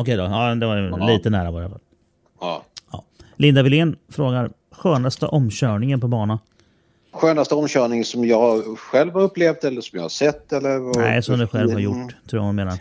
Okej 0.00 0.16
då, 0.16 0.22
ja, 0.22 0.54
det 0.54 0.66
var 0.66 1.06
lite 1.06 1.30
nära 1.30 1.50
var 1.50 1.60
det. 1.62 1.70
Ja. 2.40 2.62
Linda 3.38 3.62
Wilén 3.62 3.96
frågar 4.12 4.50
skönaste 4.72 5.26
omkörningen 5.26 6.00
på 6.00 6.08
bana? 6.08 6.38
Skönaste 7.12 7.54
omkörning 7.54 8.04
som 8.04 8.24
jag 8.24 8.78
själv 8.78 9.12
har 9.14 9.20
upplevt 9.22 9.64
eller 9.64 9.80
som 9.80 9.96
jag 9.96 10.04
har 10.04 10.08
sett 10.08 10.52
eller? 10.52 10.78
vad- 10.78 10.96
Nej, 10.96 11.22
som 11.22 11.38
du 11.38 11.46
själv 11.46 11.70
har 11.72 11.80
Mm. 11.80 11.82
gjort, 11.84 12.14
tror 12.30 12.40
jag 12.42 12.46
hon 12.46 12.56
menar. 12.56 12.78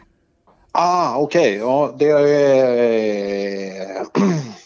Ah, 0.71 1.17
okej. 1.17 1.55
Ja, 1.55 1.95
det 1.99 2.09
är... 2.09 4.05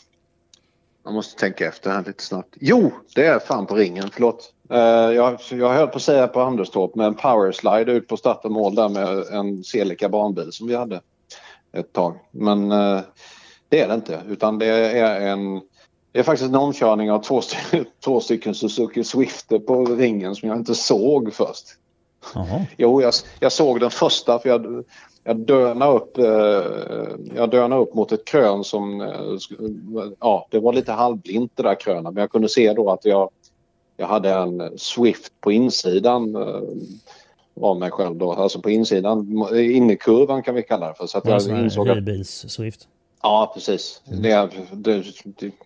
Jag 1.04 1.14
måste 1.14 1.40
tänka 1.40 1.68
efter 1.68 1.90
här 1.92 2.04
lite 2.08 2.24
snabbt. 2.24 2.56
Jo, 2.60 2.92
det 3.16 3.26
är 3.26 3.40
fan 3.40 3.66
på 3.66 3.76
ringen. 3.76 4.10
Förlåt. 4.14 4.54
Eh, 4.70 4.78
jag, 5.16 5.40
jag 5.52 5.74
höll 5.74 5.88
på 5.88 5.96
att 5.96 6.02
säga 6.02 6.28
på 6.28 6.42
Anderstorp 6.42 6.96
med 6.96 7.08
en 7.08 7.14
powerslide 7.14 7.92
ut 7.92 8.08
på 8.08 8.18
start 8.18 8.46
och 8.46 8.52
mål 8.52 8.76
där 8.76 8.90
med 8.90 9.08
en 9.34 9.64
Celica 9.64 10.10
barnbil 10.10 10.48
som 10.52 10.68
vi 10.68 10.76
hade 10.76 11.02
ett 11.74 11.94
tag. 11.94 12.16
Men 12.32 12.72
eh, 12.72 13.00
det 13.70 13.80
är 13.82 13.88
det 13.88 13.94
inte. 13.94 14.22
Utan 14.30 14.60
det 14.60 14.66
är 15.00 15.22
en... 15.22 15.62
Det 16.12 16.20
är 16.20 16.24
faktiskt 16.24 16.50
en 16.50 16.56
omkörning 16.56 17.12
av 17.12 17.20
två, 17.24 17.40
sty- 17.42 17.86
två 18.06 18.20
stycken 18.20 18.56
Suzuki 18.56 19.04
Swifter 19.04 19.60
på 19.60 19.86
ringen 19.86 20.36
som 20.36 20.50
jag 20.50 20.58
inte 20.58 20.76
såg 20.76 21.34
först. 21.34 21.66
Jaha. 22.36 22.66
Jo, 22.78 23.02
jag, 23.02 23.14
jag 23.40 23.52
såg 23.52 23.80
den 23.80 23.90
första 23.90 24.40
för 24.40 24.50
jag, 24.50 24.84
jag 25.24 25.38
dönade 25.40 25.92
upp, 25.92 26.18
eh, 26.18 26.26
jag 27.36 27.50
dönade 27.50 27.82
upp 27.82 27.94
mot 27.94 28.12
ett 28.12 28.26
krön 28.26 28.64
som... 28.64 29.02
Eh, 29.02 29.08
sk- 29.08 30.16
ja, 30.20 30.48
det 30.52 30.60
var 30.60 30.74
lite 30.74 30.92
halvblint 30.92 31.52
det 31.56 31.64
där 31.64 31.76
krönet 31.80 32.14
men 32.14 32.22
jag 32.22 32.32
kunde 32.32 32.50
se 32.50 32.74
då 32.74 32.90
att 32.92 33.06
jag, 33.06 33.30
jag 33.98 34.08
hade 34.08 34.30
en 34.34 34.78
Swift 34.78 35.32
på 35.42 35.52
insidan 35.52 36.36
eh, 36.36 36.62
av 37.62 37.80
mig 37.80 37.92
själv 37.92 38.16
då. 38.16 38.34
Alltså 38.34 38.62
på 38.62 38.70
insidan, 38.70 39.48
innerkurvan 39.56 40.44
kan 40.44 40.56
vi 40.56 40.64
kalla 40.64 40.88
det 40.88 40.94
för. 40.94 41.08
Så 41.08 41.18
att 41.18 41.26
jag 41.26 41.42
insåg 41.64 41.90
att 41.90 41.98
hyrbils-Swift? 41.98 42.88
Ja, 43.24 43.52
precis. 43.54 44.02
Det, 44.06 44.32
är- 44.32 44.50
det, 44.72 45.04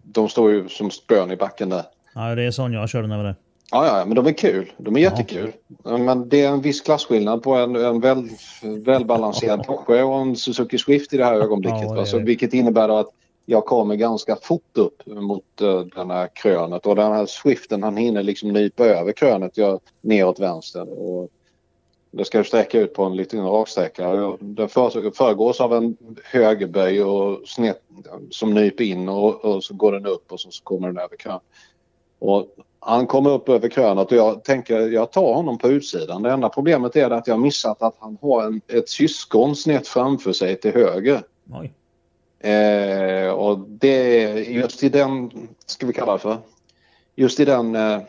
de, 0.04 0.30
står 0.30 0.52
ju 0.52 0.70
som 0.70 0.92
spön 0.92 1.32
i 1.32 1.36
backen 1.36 1.70
där. 1.70 1.84
Ja, 2.16 2.36
det 2.36 2.44
är 2.44 2.52
sån 2.52 2.74
jag 2.74 2.90
körde 2.90 3.08
när 3.08 3.16
jag 3.16 3.24
var 3.24 3.30
där. 3.30 3.36
Ja, 3.72 3.88
ja, 3.88 4.06
men 4.06 4.16
de 4.16 4.28
är 4.28 4.34
kul. 4.34 4.72
De 4.78 4.96
är 4.96 5.00
jättekul. 5.00 5.52
Men 5.84 6.30
det 6.30 6.42
är 6.42 6.50
en 6.50 6.62
viss 6.62 6.82
klasskillnad 6.82 7.44
på 7.44 7.56
en, 7.56 7.76
en 7.76 8.00
väl, 8.00 8.30
välbalanserad 8.62 9.66
Porsche 9.68 10.04
och 10.04 10.22
en 10.22 10.36
Suzuki 10.36 10.78
Swift 10.78 11.14
i 11.14 11.18
det 11.18 11.26
här 11.26 11.34
ögonblicket. 11.34 11.82
Ja, 11.82 11.94
det 11.94 12.00
alltså, 12.00 12.18
det. 12.18 12.24
vilket 12.24 12.54
innebär 12.54 13.00
att 13.00 13.08
jag 13.46 13.66
kommer 13.66 13.96
ganska 13.96 14.36
fort 14.36 14.78
upp 14.78 15.06
mot 15.06 15.44
uh, 15.62 15.80
den 15.80 16.12
här 16.12 16.30
krönet 16.34 16.86
och 16.86 16.96
den 16.96 17.12
här 17.12 17.26
Swiften 17.26 17.84
han 17.84 17.98
hinner 17.98 18.24
liksom 18.24 18.50
nypa 18.50 18.86
över 18.86 19.12
krönet 19.12 19.58
jag, 19.58 19.80
neråt 20.02 20.40
vänster. 20.40 21.00
Och 21.00 21.30
det 22.18 22.26
ska 22.26 22.38
ju 22.38 22.44
sträcka 22.44 22.80
ut 22.80 22.94
på 22.94 23.04
en 23.04 23.16
liten 23.16 23.46
raksträcka. 23.46 24.38
Den 24.40 24.70
för, 24.70 25.12
föregås 25.12 25.62
av 25.62 25.74
en 25.74 25.98
högerböj 26.24 27.04
och 27.04 27.48
snett, 27.48 27.82
som 28.32 28.54
nyper 28.54 28.84
in 28.84 29.10
och, 29.10 29.46
och 29.46 29.64
så 29.64 29.74
går 29.74 29.92
den 29.92 30.06
upp 30.06 30.32
och 30.32 30.40
så, 30.40 30.52
så 30.52 30.64
kommer 30.64 30.88
den 30.88 30.98
över 30.98 31.16
krön. 31.18 31.40
Och 32.20 32.48
han 32.80 33.08
kommer 33.08 33.30
upp 33.30 33.50
över 33.50 33.70
krönet 33.70 34.12
och 34.12 34.18
jag 34.18 34.44
tänker 34.44 34.80
jag 34.80 35.12
tar 35.12 35.34
honom 35.34 35.58
på 35.58 35.68
utsidan. 35.68 36.24
Det 36.24 36.32
enda 36.32 36.50
problemet 36.50 36.96
är 36.96 37.10
att 37.10 37.28
jag 37.28 37.40
missat 37.40 37.82
att 37.82 37.96
han 38.00 38.18
har 38.22 38.44
en, 38.44 38.62
ett 38.68 38.90
syskon 38.90 39.56
snett 39.56 39.88
framför 39.88 40.34
sig 40.34 40.60
till 40.60 40.74
höger. 40.74 41.22
Eh, 42.40 43.30
och 43.30 43.60
det 43.60 44.24
just 44.34 44.84
i 44.84 44.90
den, 44.90 45.32
ska 45.66 45.88
vi 45.88 45.94
kalla 45.94 46.14
det 46.14 46.20
för, 46.20 46.38
just 47.16 47.40
i 47.40 47.46
den 47.46 47.76
eh, 47.76 48.00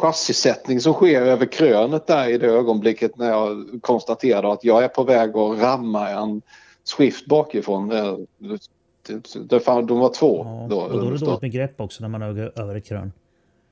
chassisättning 0.00 0.80
som 0.80 0.92
sker 0.92 1.22
över 1.22 1.46
krönet 1.46 2.06
där 2.06 2.28
i 2.28 2.38
det 2.38 2.46
ögonblicket 2.46 3.16
när 3.16 3.30
jag 3.30 3.66
konstaterade 3.82 4.52
att 4.52 4.64
jag 4.64 4.84
är 4.84 4.88
på 4.88 5.02
väg 5.04 5.36
att 5.36 5.58
ramma 5.58 6.08
en 6.08 6.42
Swift 6.84 7.26
bakifrån. 7.26 7.92
Eh, 7.92 8.16
det, 9.48 9.60
fan, 9.60 9.86
de 9.86 9.98
var 9.98 10.08
två. 10.08 10.44
Ja. 10.44 10.66
då, 10.70 10.80
och 10.80 10.92
då 11.00 11.06
är 11.06 11.10
det 11.10 11.18
dåligt 11.18 11.42
med 11.42 11.52
grepp 11.52 11.80
också 11.80 12.02
när 12.02 12.08
man 12.08 12.22
är 12.22 12.26
över- 12.28 12.76
ett 12.76 12.84
krön. 12.86 13.12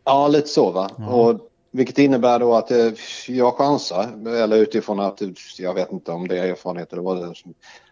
Ja, 0.05 0.28
lite 0.28 0.48
så 0.48 0.70
va. 0.70 0.90
Ja. 0.98 1.09
Och, 1.09 1.40
vilket 1.70 1.98
innebär 1.98 2.39
då 2.39 2.55
att 2.55 2.70
eh, 2.70 2.93
jag 3.28 3.55
chansar, 3.55 4.28
eller 4.43 4.57
utifrån 4.57 5.01
att 5.01 5.23
jag 5.59 5.74
vet 5.74 5.93
inte 5.93 6.12
om 6.12 6.28
det 6.28 6.39
är 6.39 6.48
erfarenhet 6.51 6.93
eller 6.93 7.03
vad 7.03 7.16
det 7.16 7.23
är. 7.24 7.36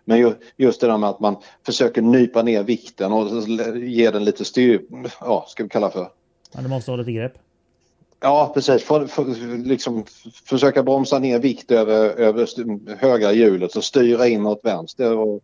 Men 0.05 0.19
ju, 0.19 0.33
just 0.57 0.81
det 0.81 0.87
där 0.87 0.99
med 0.99 1.11
att 1.11 1.21
man 1.21 1.37
försöker 1.67 2.03
nypa 2.03 2.43
ner 2.43 2.63
vikten 2.63 3.13
och 3.13 3.49
ge 3.79 4.11
den 4.11 4.25
lite 4.25 4.45
styr, 4.45 4.83
ja, 5.21 5.45
ska 5.49 5.63
vi 5.63 5.69
kalla 5.69 5.91
för. 5.91 6.09
Ja, 6.53 6.61
du 6.63 6.69
måste 6.69 6.91
ha 6.91 6.97
lite 6.97 7.13
grepp. 7.13 7.33
Ja, 8.25 8.51
precis. 8.55 8.85
För, 8.85 9.07
för, 9.07 9.25
liksom, 9.65 10.05
försöka 10.45 10.83
bromsa 10.83 11.19
ner 11.19 11.39
vikt 11.39 11.71
över, 11.71 12.09
över 12.09 12.49
högra 12.97 13.33
hjulet 13.33 13.77
och 13.77 13.85
styra 13.85 14.29
in 14.29 14.47
åt 14.47 14.61
vänster. 14.65 15.17
Och, 15.17 15.43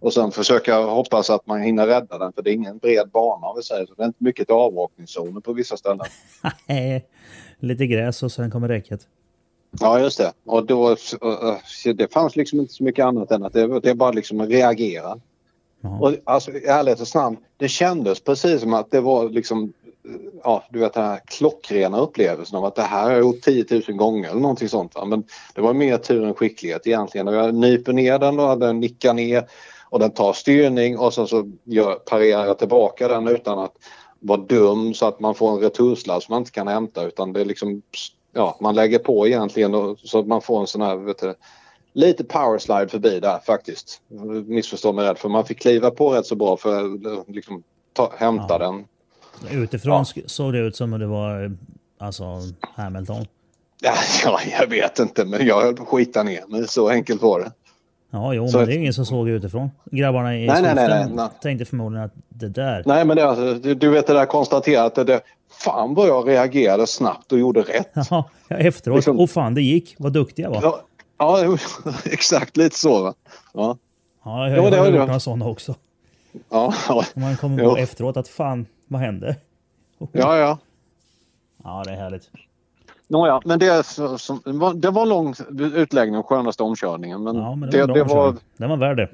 och 0.00 0.12
sen 0.14 0.32
försöka 0.32 0.78
hoppas 0.78 1.30
att 1.30 1.46
man 1.46 1.60
hinner 1.60 1.86
rädda 1.86 2.18
den 2.18 2.32
för 2.32 2.42
det 2.42 2.50
är 2.50 2.54
ingen 2.54 2.78
bred 2.78 3.10
bana 3.12 3.46
om 3.46 3.56
vi 3.56 3.62
säger 3.62 3.86
så. 3.86 3.94
Det 3.94 4.02
är 4.02 4.06
inte 4.06 4.24
mycket 4.24 4.50
avåkningszoner 4.50 5.40
på 5.40 5.52
vissa 5.52 5.76
ställen. 5.76 6.06
lite 7.58 7.86
gräs 7.86 8.22
och 8.22 8.32
sen 8.32 8.50
kommer 8.50 8.68
räcket. 8.68 9.00
Ja, 9.80 10.00
just 10.00 10.18
det. 10.18 10.32
Och 10.44 10.66
då, 10.66 10.96
det 11.94 12.12
fanns 12.12 12.36
liksom 12.36 12.60
inte 12.60 12.72
så 12.72 12.84
mycket 12.84 13.04
annat 13.04 13.30
än 13.30 13.44
att 13.44 13.52
det, 13.52 13.80
det 13.80 13.90
är 13.90 13.94
bara 13.94 14.12
liksom 14.12 14.40
att 14.40 14.48
reagera. 14.48 15.20
Och 16.00 16.14
alltså 16.24 16.50
i 16.50 16.66
ärlighetens 16.66 17.14
namn, 17.14 17.36
det 17.56 17.68
kändes 17.68 18.20
precis 18.20 18.60
som 18.60 18.74
att 18.74 18.90
det 18.90 19.00
var 19.00 19.28
liksom, 19.28 19.72
ja 20.44 20.64
du 20.70 20.78
vet 20.78 20.94
den 20.94 21.04
här 21.04 21.20
klockrena 21.26 21.98
upplevelsen 21.98 22.58
av 22.58 22.64
att 22.64 22.74
det 22.74 22.82
här 22.82 23.02
har 23.02 23.10
jag 23.10 23.20
gjort 23.20 23.40
10 23.42 23.66
000 23.88 23.96
gånger 23.96 24.30
eller 24.30 24.40
någonting 24.40 24.68
sånt. 24.68 24.94
Va? 24.94 25.04
Men 25.04 25.24
det 25.54 25.60
var 25.60 25.72
mer 25.74 25.98
tur 25.98 26.24
än 26.24 26.34
skicklighet 26.34 26.86
egentligen. 26.86 27.28
Och 27.28 27.34
jag 27.34 27.54
nyper 27.54 27.92
ner 27.92 28.18
den 28.18 28.40
och 28.40 28.58
den 28.58 28.80
nickar 28.80 29.14
ner 29.14 29.48
och 29.84 29.98
den 29.98 30.10
tar 30.10 30.32
styrning 30.32 30.98
och 30.98 31.14
sen 31.14 31.26
så 31.26 31.50
gör, 31.64 31.94
parerar 31.94 32.46
jag 32.46 32.58
tillbaka 32.58 33.08
den 33.08 33.28
utan 33.28 33.58
att 33.58 33.74
vara 34.20 34.40
dum 34.40 34.94
så 34.94 35.06
att 35.06 35.20
man 35.20 35.34
får 35.34 35.50
en 35.52 35.60
retursladd 35.60 36.22
som 36.22 36.32
man 36.32 36.42
inte 36.42 36.50
kan 36.50 36.68
hämta 36.68 37.04
utan 37.04 37.32
det 37.32 37.40
är 37.40 37.44
liksom, 37.44 37.82
ja 38.32 38.56
man 38.60 38.74
lägger 38.74 38.98
på 38.98 39.26
egentligen 39.26 39.74
och, 39.74 39.98
så 39.98 40.18
att 40.18 40.26
man 40.26 40.42
får 40.42 40.60
en 40.60 40.66
sån 40.66 40.82
här, 40.82 40.96
vet 40.96 41.18
du, 41.18 41.34
lite 41.92 42.24
powerslide 42.24 42.88
förbi 42.88 43.20
där 43.20 43.38
faktiskt. 43.38 44.00
Missförstå 44.46 44.92
mig 44.92 45.10
rätt 45.10 45.18
för 45.18 45.28
man 45.28 45.44
fick 45.44 45.60
kliva 45.60 45.90
på 45.90 46.10
rätt 46.10 46.26
så 46.26 46.34
bra 46.34 46.56
för 46.56 46.84
att 46.84 47.28
liksom, 47.28 47.62
ta, 47.92 48.12
hämta 48.16 48.46
Ja. 48.48 48.58
den. 48.58 48.84
Utifrån 49.50 50.04
Ja. 50.14 50.22
såg 50.26 50.52
det 50.52 50.58
ut 50.58 50.76
som 50.76 50.92
om 50.92 51.00
det 51.00 51.06
var 51.06 51.56
alltså 51.98 52.24
Hamilton. 52.74 53.24
Ja, 53.82 53.94
ja, 54.24 54.40
jag 54.60 54.66
vet 54.66 54.98
inte 54.98 55.24
men 55.24 55.46
jag 55.46 55.60
höll 55.62 55.74
på 55.76 55.82
att 55.82 55.88
skita 55.88 56.22
ner 56.22 56.40
mig. 56.48 56.68
Så 56.68 56.88
enkelt 56.88 57.22
var 57.22 57.40
det. 57.40 57.52
Ja, 58.10 58.34
jo, 58.34 58.48
Så- 58.48 58.58
men 58.58 58.66
det 58.66 58.74
är 58.74 58.76
ingen 58.78 58.94
som 58.94 59.06
såg 59.06 59.28
utifrån. 59.28 59.70
Grabbarna 59.90 60.36
i 60.36 60.46
Nej, 60.46 60.62
nej, 60.62 60.74
nej, 60.74 61.06
nej, 61.14 61.28
tänkte 61.42 61.64
förmodligen 61.64 62.04
att 62.06 62.12
det 62.28 62.48
där... 62.48 62.82
Nej 62.86 63.04
men 63.04 63.16
det, 63.16 63.24
alltså, 63.28 63.54
du, 63.54 63.74
du 63.74 63.88
vet 63.90 64.06
det 64.06 64.12
där 64.12 64.26
konstaterat. 64.26 64.94
Det, 64.94 65.20
fan 65.64 65.94
vad 65.94 66.08
jag 66.08 66.28
reagerade 66.28 66.86
snabbt 66.86 67.32
och 67.32 67.38
gjorde 67.38 67.60
rätt. 67.60 67.90
Ja, 68.10 68.28
efteråt. 68.48 68.96
Liksom- 68.96 69.18
Åh 69.20 69.26
fan, 69.26 69.54
det 69.54 69.62
gick. 69.62 69.94
Vad 69.98 70.12
duktig 70.12 70.42
jag 70.42 70.50
var. 70.50 70.62
Ja, 70.62 70.80
Ja, 71.18 71.44
ja 71.84 71.92
exakt 72.04 72.56
lite 72.56 72.78
så. 72.78 73.02
Va? 73.02 73.14
Ja, 73.52 73.76
jag, 74.24 74.50
Ja, 74.50 74.56
jag 74.56 74.72
det 74.72 74.78
har 74.78 74.86
gjort 74.86 74.94
några 75.06 75.20
sådana 75.20 75.46
också. 75.46 75.74
ja, 76.50 76.74
ja, 76.88 77.04
man 77.14 77.36
kommer 77.36 77.64
på 77.64 77.76
efteråt 77.76 78.16
att 78.16 78.28
fan, 78.28 78.66
vad 78.92 79.00
hände? 79.02 79.36
ja. 80.12 80.36
ja. 80.38 80.58
Ja, 81.64 81.82
det 81.86 81.90
är 81.92 81.96
härligt. 81.96 82.30
Nåja, 83.08 83.40
men 83.44 83.58
det, 83.58 83.86
som, 84.18 84.40
det 84.74 84.90
var- 84.90 85.02
en 85.02 85.08
lång 85.08 85.34
utläggning 85.74 86.16
om 86.16 86.22
skönaste 86.22 86.62
omkörningen. 86.62 87.22
Men, 87.22 87.36
Ja, 87.36 87.54
men 87.54 87.70
det, 87.70 87.78
det, 87.78 87.86
var 87.86 87.94
det, 87.94 88.04
var. 88.04 88.36
Den 88.56 88.70
var 88.70 88.76
värd 88.76 88.96
det. 88.96 89.08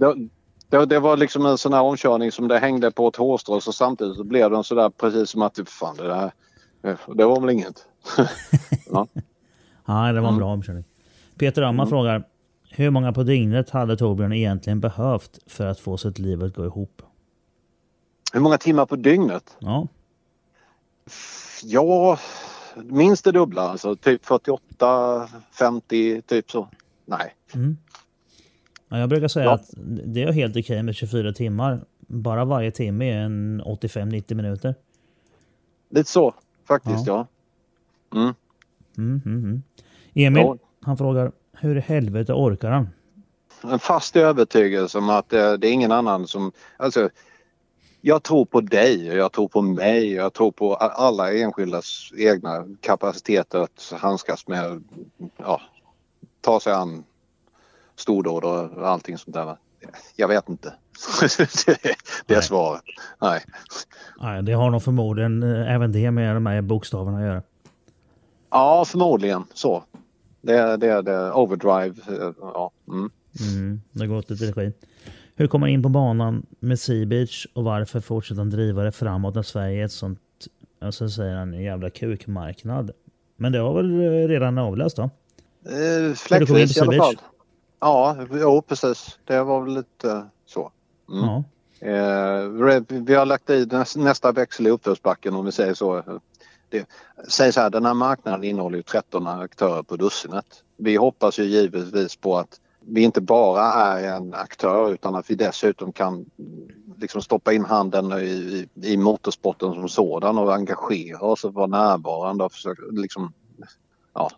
det, 0.69 0.87
det, 0.87 0.99
var 1.01 1.17
liksom 1.17 1.47
en 1.47 1.59
sån 1.59 1.73
här 1.73 1.83
omkörning 1.83 2.33
som 2.33 2.49
det 2.49 2.59
hängde 2.59 2.91
på 2.91 3.09
ett 3.09 3.17
hårstrå 3.17 3.61
så 3.61 3.73
samtidigt 3.73 4.17
så 4.17 4.25
blev 4.25 4.51
den 4.51 4.65
sådär 4.65 4.91
precis 4.91 5.31
som 5.31 5.43
att 5.43 5.55
typ, 5.55 5.69
fan 5.69 5.97
det 5.97 6.07
där, 6.09 6.31
det 7.15 7.25
var 7.25 7.41
väl 7.41 7.51
inget. 7.51 7.87
ja. 8.91 9.07
Ja, 9.87 9.95
det 10.13 10.21
var 10.21 10.29
en 10.29 10.35
Mm. 10.35 10.37
bra 10.39 10.53
omkörning. 10.53 10.85
Peter 11.39 11.63
Amma 11.63 11.87
frågar. 11.87 12.25
Hur 12.71 12.91
många 12.91 13.13
på 13.13 13.23
dygnet 13.23 13.71
hade 13.71 13.97
Torbjörn 13.97 14.33
egentligen 14.33 14.81
behövt 14.81 15.39
för 15.47 15.67
att 15.67 15.81
få 15.81 15.97
sitt 15.97 16.19
liv 16.19 16.45
att 16.45 16.55
gå 16.55 16.65
ihop? 16.65 17.03
Hur 18.33 18.41
många 18.41 18.59
timmar 18.59 18.87
på 18.87 18.97
dygnet? 18.97 19.57
Ja, 19.59 19.89
Ja, 21.63 22.19
minst 22.77 23.25
det 23.25 23.33
dubbla. 23.33 23.63
Alltså 23.63 23.97
typ 23.97 24.25
48, 24.27 25.29
50, 25.59 26.23
typ 26.23 26.51
så. 26.51 26.69
Nej. 27.05 27.35
Ja, 28.89 28.99
jag 28.99 29.09
brukar 29.09 29.29
säga 29.29 29.45
Ja. 29.47 29.53
att 29.55 29.71
det 30.07 30.23
är 30.23 30.33
helt 30.33 30.57
okej 30.57 30.83
med 30.83 30.95
24 30.95 31.33
timmar. 31.33 31.85
Bara 32.07 32.45
varje 32.45 32.71
timme 32.71 33.11
är 33.13 33.19
en 33.21 33.63
85-90 33.63 34.35
minuter. 34.35 34.75
Lite 35.91 36.11
så 36.11 36.35
faktiskt 36.69 37.07
ja. 37.07 37.27
Mm. 38.15 38.35
Mm, 38.99 39.23
mm, 39.27 39.45
mm. 39.45 39.63
Emil, 40.15 40.43
Ja. 40.43 40.57
han 40.81 40.97
frågar 40.97 41.33
hur 41.53 41.77
i 41.77 41.81
helvete 41.81 42.33
orkar 42.33 42.71
han? 42.71 42.89
En 43.63 43.79
fast 43.79 44.17
övertygelse 44.17 44.99
om 44.99 45.11
att 45.11 45.29
det, 45.29 45.57
det 45.57 45.69
är 45.69 45.73
ingen 45.73 45.93
annan 45.93 46.27
som... 46.27 46.53
Alltså, 46.77 47.11
jag 48.01 48.23
tror 48.23 48.45
på 48.45 48.61
dig 48.61 49.11
och 49.11 49.17
jag 49.17 49.33
tror 49.33 49.49
på 49.49 49.63
mig 49.63 50.19
och 50.19 50.25
jag 50.25 50.33
tror 50.33 50.51
på 50.53 50.75
alla 50.75 51.33
enskildas 51.35 52.13
egna 52.17 52.67
kapaciteter 52.81 53.59
att 53.59 53.93
handskas 54.01 54.49
med, 54.49 54.85
ja, 55.37 55.61
ta 56.41 56.61
sig 56.61 56.73
an 56.73 57.05
stordåd 57.97 58.45
och 58.45 58.89
allting 58.89 59.19
sånt 59.19 59.35
där. 59.35 59.57
Jag 60.17 60.29
vet 60.29 60.49
inte. 60.49 60.75
det, 61.67 61.85
är 61.85 62.35
Nej. 62.35 62.43
svaret. 62.43 62.83
Nej. 63.21 63.45
Nej, 64.21 64.43
det 64.43 64.53
har 64.53 64.71
nog 64.71 64.83
förmodligen 64.83 65.43
eh, 65.43 65.75
även 65.75 65.93
det 65.93 66.11
med 66.11 66.37
de 66.37 66.47
här 66.47 66.61
bokstäverna 66.63 67.19
att 67.19 67.25
göra. 67.25 67.43
Ja, 68.51 68.85
förmodligen 68.85 69.45
så. 69.55 69.85
Det 70.41 70.59
är 70.59 70.77
det, 70.77 71.03
det 71.03 71.33
overdrive. 71.33 71.95
eh, 72.09 72.33
Ja. 72.41 72.71
Mm. 72.89 73.11
Mm, 73.41 73.81
det 73.93 74.01
har 74.01 74.07
gått 74.07 74.31
lite 74.31 74.45
regi. 74.45 74.73
Hur 75.39 75.47
kom 75.47 75.63
han 75.63 75.71
in 75.71 75.83
på 75.83 75.89
banan 75.89 76.47
med 76.61 76.81
Sea 76.81 77.07
Beach 77.07 77.47
och 77.55 77.65
varför 77.65 78.01
fortsätter 78.01 78.39
han 78.41 78.51
driva 78.51 78.83
det 78.83 78.93
framåt 78.93 79.35
när 79.35 79.43
Sverige 79.43 79.81
är 79.81 79.85
ett 79.85 79.93
sånt, 79.93 80.21
alltså 80.81 81.09
säger 81.09 81.35
han, 81.37 81.55
en 81.55 81.63
jävla 81.63 81.91
kukmarknad? 81.91 82.91
Men 83.37 83.53
det 83.53 83.63
var 83.63 83.75
väl 83.75 84.01
eh, 84.01 84.29
redan 84.29 84.59
avläst 84.59 84.97
då? 84.97 85.03
Eh, 85.03 86.15
Fläckvis 86.15 86.77
i 86.77 86.81
alla 86.81 86.93
fall. 86.93 87.15
Ja, 87.81 88.17
jo 88.33 88.63
precis. 88.63 89.19
Det 89.25 89.43
var 89.43 89.65
väl 89.65 89.75
lite 89.75 90.27
så. 90.47 90.73
Mm. 91.13 91.25
Ja. 91.25 91.45
Eh, 91.89 92.49
vi 92.89 93.15
har 93.15 93.27
lagt 93.27 93.51
i 93.51 93.65
näs- 93.65 93.99
nästa 93.99 94.33
växel 94.33 94.67
i 94.67 94.71
uppförsbacken 94.71 95.35
om 95.35 95.45
vi 95.45 95.53
säger 95.53 95.75
så. 95.75 96.03
Det, 96.69 96.87
säg 97.29 97.53
så 97.53 97.61
här, 97.61 97.71
den 97.71 97.85
här 97.87 97.95
marknaden 97.95 98.45
innehåller 98.45 98.77
ju 98.77 98.83
13 98.83 99.27
aktörer 99.27 99.83
på 99.83 99.97
dussinet. 99.97 100.47
vi 100.77 100.97
hoppas 100.97 101.39
ju 101.39 101.45
givetvis 101.45 102.17
på 102.17 102.39
att 102.39 102.61
vi 102.91 103.03
inte 103.03 103.21
bara 103.21 103.63
är 103.63 104.17
en 104.17 104.35
aktör 104.35 104.93
utan 104.93 105.15
att 105.15 105.31
vi 105.31 105.35
dessutom 105.35 105.93
kan 105.93 106.27
liksom 106.97 107.23
stoppa 107.23 107.53
in 107.53 107.65
handen 107.65 108.13
i, 108.13 108.25
i, 108.25 108.93
i 108.93 108.97
motorsporten 108.97 109.75
som 109.75 109.89
sådan 109.89 110.39
och 110.39 110.55
engagera 110.55 111.21
oss 111.21 111.45
och 111.45 111.55
vara 111.55 111.67
närvarande 111.67 112.45
och 112.45 112.53
försöka 112.53 112.83
liksom, 112.91 113.33
ja. 114.15 114.31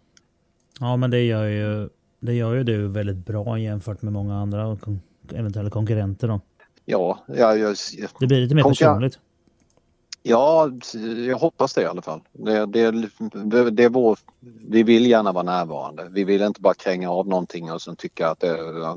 Ja, 0.80 0.96
men 0.96 1.10
det 1.10 1.22
gör 1.22 1.44
ju, 1.44 1.88
det 2.20 2.32
gör 2.32 2.54
ju 2.54 2.64
du 2.64 2.88
väldigt 2.88 3.26
bra 3.26 3.58
jämfört 3.58 4.02
med 4.02 4.12
många 4.12 4.34
andra 4.34 4.78
eventuella 5.34 5.70
konkurrenter 5.70 6.28
då. 6.28 6.40
Ja, 6.84 7.24
jag, 7.26 7.58
jag, 7.58 7.76
det 8.20 8.26
blir 8.26 8.40
lite 8.40 8.54
mer 8.54 8.62
personligt. 8.62 9.18
Ja, 10.22 10.70
jag 11.26 11.38
hoppas 11.38 11.74
det 11.74 11.82
i 11.82 11.86
alla 11.86 12.02
fall. 12.02 12.20
Det, 12.32 12.66
det, 12.66 12.90
det, 13.70 13.84
är 13.84 13.88
vår, 13.88 14.18
vi 14.68 14.82
vill 14.82 15.06
gärna 15.06 15.32
vara 15.32 15.44
närvarande. 15.44 16.08
Vi 16.10 16.24
vill 16.24 16.42
inte 16.42 16.60
bara 16.60 16.74
kränga 16.74 17.10
av 17.10 17.28
någonting 17.28 17.72
och 17.72 17.82
sen 17.82 17.96
tycka 17.96 18.28
att 18.28 18.40
det 18.40 18.56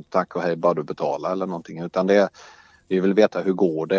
tack 0.10 0.36
och 0.36 0.42
hej 0.42 0.56
bara 0.56 0.74
du 0.74 0.84
betalar 0.84 1.32
eller 1.32 1.48
någonting 1.48 1.80
utan 1.80 2.08
det 2.08 2.30
vi 2.88 3.00
vill 3.00 3.14
veta 3.14 3.42
hur 3.42 3.54
går 3.54 3.86
det. 3.86 3.98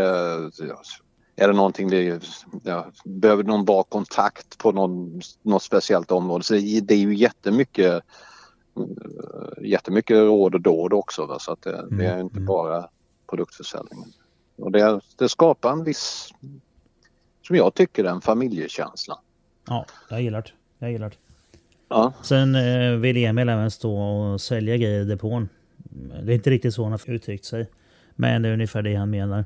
Är 1.36 1.48
det 1.48 1.54
någonting 1.54 1.88
vi 1.88 2.18
ja, 2.62 2.86
behöver 3.04 3.42
någon 3.42 3.64
bra 3.64 3.82
kontakt 3.82 4.58
på 4.58 4.72
någon, 4.72 5.20
något 5.42 5.62
speciellt 5.62 6.10
område. 6.10 6.44
Så 6.44 6.54
det 6.54 6.94
är 6.94 6.98
ju 6.98 7.14
jättemycket 7.14 8.02
jättemycket 9.60 10.16
råd 10.16 10.54
och 10.54 10.60
dåd 10.60 10.92
också. 10.92 11.26
Va? 11.26 11.38
Så 11.38 11.52
att 11.52 11.62
det, 11.62 11.86
det 11.90 12.06
är 12.06 12.20
inte 12.20 12.36
mm. 12.36 12.46
bara 12.46 12.88
produktförsäljningen. 13.30 14.12
Och 14.56 14.72
det, 14.72 15.00
det 15.16 15.28
skapar 15.28 15.72
en 15.72 15.84
viss 15.84 16.28
som 17.46 17.56
jag 17.56 17.74
tycker 17.74 18.04
är 18.04 18.08
en 18.08 18.20
familjekänsla. 18.20 19.18
Ja, 19.68 19.86
jag 20.08 20.22
gillar 20.22 20.42
det. 20.42 20.50
Jag 20.78 20.92
gillar 20.92 21.10
det. 21.10 21.16
Ja. 21.88 22.12
Sen 22.22 22.54
eh, 22.54 22.90
vill 22.90 23.16
Emil 23.16 23.48
även 23.48 23.70
stå 23.70 23.98
och 23.98 24.40
sälja 24.40 24.76
grejer 24.76 25.00
i 25.00 25.04
depån. 25.04 25.48
Det 26.22 26.32
är 26.32 26.34
inte 26.34 26.50
riktigt 26.50 26.74
så 26.74 26.82
han 26.82 26.92
har 26.92 27.10
uttryckt 27.10 27.44
sig. 27.44 27.68
Men 28.16 28.42
det 28.42 28.48
är 28.48 28.52
ungefär 28.52 28.82
det 28.82 28.94
han 28.94 29.10
menar. 29.10 29.44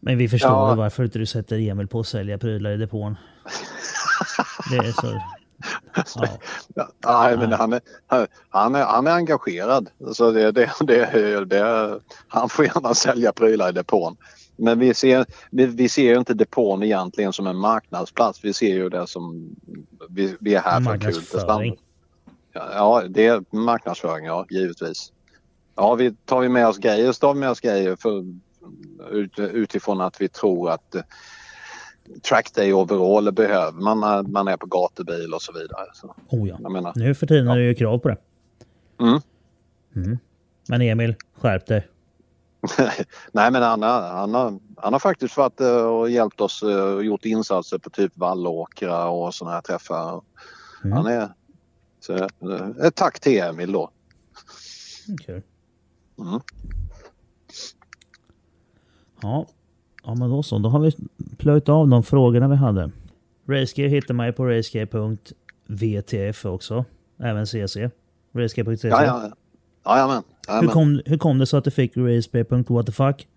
Men 0.00 0.18
vi 0.18 0.28
förstår 0.28 0.50
ja. 0.50 0.74
varför 0.74 1.04
inte 1.04 1.18
du 1.18 1.26
sätter 1.26 1.58
Emil 1.58 1.88
på 1.88 2.00
att 2.00 2.06
sälja 2.06 2.38
prylar 2.38 2.70
i 2.70 2.76
depån. 2.76 3.16
Det 4.70 4.76
är 4.76 4.92
så... 4.92 5.22
Ja. 6.74 6.88
ja, 7.00 7.36
men 7.38 7.52
han, 7.52 7.72
är, 7.72 7.80
han, 8.48 8.74
är, 8.74 8.84
han 8.84 9.06
är 9.06 9.10
engagerad. 9.10 9.90
Så 10.12 10.30
det, 10.30 10.52
det, 10.52 10.70
det, 10.80 11.44
det, 11.44 12.00
han 12.28 12.48
får 12.48 12.64
gärna 12.64 12.94
sälja 12.94 13.32
prylar 13.32 13.68
i 13.68 13.72
depån. 13.72 14.16
Men 14.58 14.78
vi 14.78 14.94
ser, 14.94 15.26
vi, 15.50 15.66
vi 15.66 15.88
ser 15.88 16.18
inte 16.18 16.34
depån 16.34 16.82
egentligen 16.82 17.32
som 17.32 17.46
en 17.46 17.56
marknadsplats. 17.56 18.44
Vi 18.44 18.52
ser 18.52 18.74
ju 18.74 18.88
det 18.88 19.06
som... 19.06 19.56
Vi, 20.08 20.36
vi 20.40 20.54
är 20.54 20.60
här 20.60 20.80
för 20.80 20.98
kul 20.98 21.14
prestanda. 21.14 21.74
Ja, 22.52 23.02
det 23.08 23.26
är 23.26 23.56
marknadsföring, 23.56 24.26
ja, 24.26 24.46
givetvis. 24.50 25.12
Ja, 25.74 25.94
vi 25.94 26.14
tar 26.24 26.40
vi 26.40 26.48
med 26.48 26.68
oss 26.68 26.78
grejer 26.78 27.12
så 27.12 27.18
tar 27.18 27.34
vi 27.34 27.40
med 27.40 27.50
oss 27.50 27.60
grejer 27.60 27.96
för, 27.96 28.24
ut, 29.10 29.38
utifrån 29.38 30.00
att 30.00 30.20
vi 30.20 30.28
tror 30.28 30.70
att 30.70 30.94
uh, 30.94 31.00
trackday 32.22 32.72
overall 32.72 33.32
behöver 33.32 33.80
man 33.80 34.00
när 34.00 34.22
man 34.22 34.48
är 34.48 34.56
på 34.56 34.66
gatubil 34.66 35.34
och 35.34 35.42
så 35.42 35.52
vidare. 35.52 35.86
Så, 35.92 36.14
oh 36.28 36.48
ja. 36.48 36.68
Menar, 36.68 36.92
nu 36.96 37.14
för 37.14 37.26
tiden 37.26 37.46
ja. 37.46 37.52
är 37.52 37.56
det 37.56 37.64
ju 37.64 37.74
krav 37.74 37.98
på 37.98 38.08
det. 38.08 38.16
Mm. 39.00 39.20
Mm. 39.96 40.18
Men 40.68 40.82
Emil, 40.82 41.14
skärp 41.34 41.66
dig. 41.66 41.88
Nej 43.32 43.50
men 43.50 43.62
han, 43.62 43.82
har, 43.82 44.58
han 44.76 44.92
har 44.92 44.98
faktiskt 44.98 45.36
varit 45.36 45.60
eh, 45.60 45.86
och 45.86 46.10
hjälpt 46.10 46.40
oss 46.40 46.62
eh, 46.62 46.94
och 46.94 47.04
gjort 47.04 47.24
insatser 47.24 47.78
på 47.78 47.90
typ 47.90 48.16
Vallåkra 48.16 49.08
och 49.08 49.34
sådana 49.34 49.54
här 49.54 49.62
träffar. 49.62 50.22
Mm. 50.84 50.96
Han 50.96 51.06
är... 51.06 51.28
Så, 52.00 52.14
eh, 52.14 52.86
ett 52.86 52.94
tack 52.94 53.20
till 53.20 53.40
Emil 53.40 53.72
då. 53.72 53.90
Okay. 55.12 55.42
Mm. 56.18 56.40
Ja. 59.22 59.46
ja, 60.04 60.14
men 60.14 60.30
då 60.30 60.42
så. 60.42 60.58
Då 60.58 60.68
har 60.68 60.80
vi 60.80 60.92
plöjt 61.38 61.68
av 61.68 61.88
de 61.88 62.02
frågorna 62.02 62.48
vi 62.48 62.56
hade. 62.56 62.90
Racegear 63.46 63.88
hittar 63.88 64.14
man 64.14 64.26
ju 64.26 64.32
på 64.32 64.44
racegear.vtf 64.44 66.44
också. 66.44 66.84
Även 67.18 67.46
CC. 67.46 67.76
Racegear.cc. 68.32 68.88
Ja, 68.88 69.04
ja. 69.04 69.32
Jajamän. 69.88 70.22
Hur 70.48 70.68
kom, 70.68 71.02
hur 71.06 71.18
kom 71.18 71.38
det 71.38 71.46
så 71.46 71.56
att 71.56 71.64
du 71.64 71.70
fick 71.70 71.96
racebear.whatthefuck? 71.96 73.28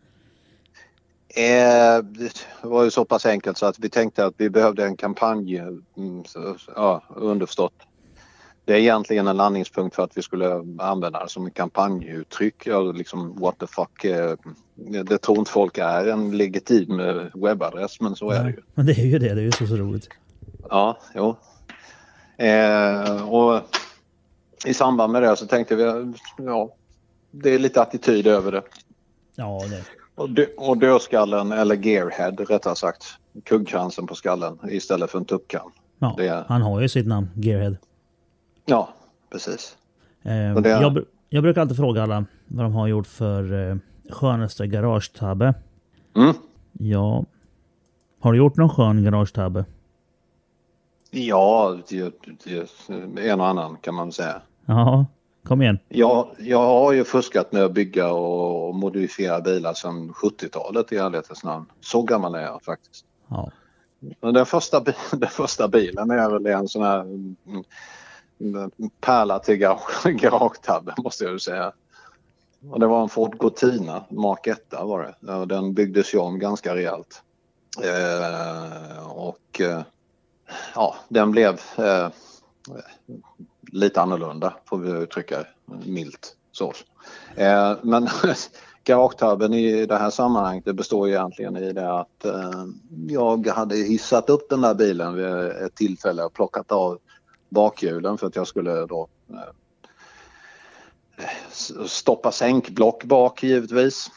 Eh, 1.36 2.04
det 2.04 2.46
var 2.62 2.84
ju 2.84 2.92
så 2.92 3.06
pass 3.06 3.26
enkelt 3.26 3.58
så 3.58 3.66
att 3.66 3.80
vi 3.80 3.90
tänkte 3.90 4.26
att 4.26 4.34
vi 4.38 4.50
behövde 4.50 4.86
en 4.86 4.98
kampanj. 4.98 5.58
Mm, 5.58 6.24
så, 6.26 6.56
ja, 6.76 7.04
underförstått. 7.16 7.74
Det 8.66 8.74
är 8.74 8.78
egentligen 8.78 9.28
en 9.28 9.38
landningspunkt 9.38 9.96
för 9.96 10.04
att 10.04 10.18
vi 10.18 10.22
skulle 10.22 10.56
använda 10.80 11.24
det 11.24 11.30
som 11.30 11.48
ett 11.48 11.54
kampanjuttryck. 11.54 12.68
Liksom 12.94 13.40
what 13.40 13.60
the 13.60 13.68
fuck. 13.68 14.04
Eh, 14.04 14.36
det 15.04 15.18
tror 15.18 15.38
inte 15.38 15.52
folk 15.52 15.78
är 15.78 16.08
en 16.08 16.38
legitim 16.38 17.00
eh, 17.00 17.16
webbadress 17.34 18.02
men 18.02 18.16
så 18.16 18.30
Nej, 18.30 18.38
är 18.38 18.44
det 18.44 18.50
ju. 18.50 18.62
Men 18.74 18.86
det 18.86 18.92
är 18.92 19.06
ju 19.06 19.20
det, 19.20 19.34
det 19.34 19.42
är 19.42 19.46
ju 19.46 19.52
så, 19.52 19.68
så 19.68 19.76
roligt. 19.76 20.10
Ja, 20.70 20.98
jo. 21.16 21.36
Eh, 22.38 23.30
och 23.30 23.62
i 24.66 24.74
samband 24.74 25.14
med 25.14 25.24
det 25.24 25.36
så 25.36 25.46
tänkte 25.46 25.76
vi, 25.76 26.14
ja, 26.38 26.76
det 27.32 27.50
är 27.50 27.60
lite 27.60 27.82
attityd 27.82 28.28
över 28.28 28.52
det. 28.52 28.64
Ja, 29.36 29.62
det. 29.70 29.84
Och, 30.16 30.30
dö, 30.30 30.46
och 30.58 30.78
dödskallen, 30.78 31.52
eller 31.52 31.76
gearhead 31.76 32.32
rättare 32.32 32.76
sagt, 32.76 33.04
kuggkransen 33.44 34.08
på 34.08 34.16
skallen 34.16 34.60
istället 34.70 35.12
för 35.12 35.20
en 35.20 35.26
tuppkam. 35.26 35.72
Ja, 36.00 36.16
är... 36.20 36.46
han 36.48 36.62
har 36.62 36.82
ju 36.82 36.90
sitt 36.90 37.08
namn, 37.08 37.30
gearhead. 37.36 37.76
Ja, 38.66 38.90
precis. 39.32 39.78
Eh, 40.24 40.62
det... 40.62 40.70
jag, 40.70 41.06
jag, 41.30 41.44
brukar 41.44 41.62
alltid 41.62 41.78
fråga 41.78 42.04
alla 42.04 42.26
vad 42.48 42.66
de 42.66 42.74
har 42.74 42.88
gjort 42.88 43.08
för 43.08 43.70
eh, 43.70 43.76
skönaste 44.10 44.68
garagetabbe. 44.68 45.54
Mm. 46.16 46.34
Ja. 46.72 47.26
Har 48.20 48.32
du 48.32 48.38
gjort 48.38 48.58
någon 48.58 48.70
skön 48.70 49.04
garagetabbe? 49.04 49.66
Ja, 51.12 51.78
det, 51.90 52.14
det, 52.46 52.90
en 53.20 53.40
och 53.40 53.48
annan 53.48 53.78
kan 53.82 53.96
man 53.96 54.12
säga. 54.12 54.42
Ja, 54.72 55.06
kom 55.44 55.62
igen. 55.62 55.80
Ja, 55.90 56.32
jag 56.38 56.60
har 56.60 56.92
ju 56.92 57.04
fuskat 57.04 57.52
med 57.52 57.64
att 57.64 57.74
bygga 57.74 58.12
och 58.12 58.76
modifiera 58.76 59.42
bilar 59.42 59.74
sedan 59.74 60.14
70-talet 60.14 60.92
i 60.92 60.98
ärlighetens 60.98 61.44
namn. 61.44 61.66
Så 61.82 62.02
gammal 62.02 62.36
är 62.36 62.42
jag 62.42 62.64
faktiskt. 62.64 63.06
Ja. 63.28 63.52
Den, 64.20 64.46
första, 64.46 64.80
den 65.12 65.30
första 65.30 65.68
bilen 65.68 66.12
är 66.12 66.30
väl 66.30 66.46
en 66.46 66.68
sån 66.68 66.84
här 66.84 67.00
mm, 67.00 67.36
pärla 69.02 69.40
till 69.40 69.58
garagetabben 70.06 70.96
måste 70.98 71.24
jag 71.24 71.34
ju 71.34 71.40
säga. 71.40 71.72
Och 72.70 72.80
det 72.80 72.88
var 72.88 73.02
en 73.02 73.10
Ford 73.10 73.38
Cortina, 73.38 74.04
Mark 74.10 74.48
1 74.48 74.74
var 74.82 75.16
det. 75.22 75.46
Den 75.46 75.74
byggdes 75.74 76.14
ju 76.14 76.18
om 76.18 76.40
ganska 76.40 76.76
rejält. 76.76 77.24
Eh, 77.84 79.08
och 79.10 79.62
eh, 79.62 79.82
ja, 80.76 80.96
den 81.10 81.32
blev 81.32 81.60
eh, 81.78 82.10
lite 83.72 84.02
annorlunda 84.02 84.54
får 84.66 84.78
vi 84.78 84.92
uttrycka 84.92 85.46
milt. 85.86 86.36
Så. 86.52 86.74
Eh, 87.36 87.76
men 87.82 88.08
garagetabben 88.84 89.54
i 89.54 89.86
det 89.86 89.98
här 89.98 90.10
sammanhanget 90.10 90.66
det 90.66 90.74
består 90.74 91.08
ju 91.08 91.14
egentligen 91.14 91.58
i 91.58 91.74
det 91.74 92.00
att 92.00 92.26
eh, 92.26 92.66
jag 93.08 93.48
hade 93.48 93.76
hissat 93.76 94.30
upp 94.30 94.50
den 94.50 94.62
där 94.62 94.74
bilen 94.74 95.16
vid 95.16 95.26
ett 95.66 95.76
tillfälle 95.76 96.24
och 96.24 96.34
plockat 96.34 96.72
av 96.72 96.98
bakhjulen 97.50 98.18
för 98.18 98.28
att 98.28 98.36
jag 98.36 98.48
skulle 98.48 98.86
då 98.86 99.08
eh, 99.30 99.38
stoppa 101.86 102.32
sänkblock 102.32 103.04
bak 103.04 103.44
givetvis. 103.44 104.08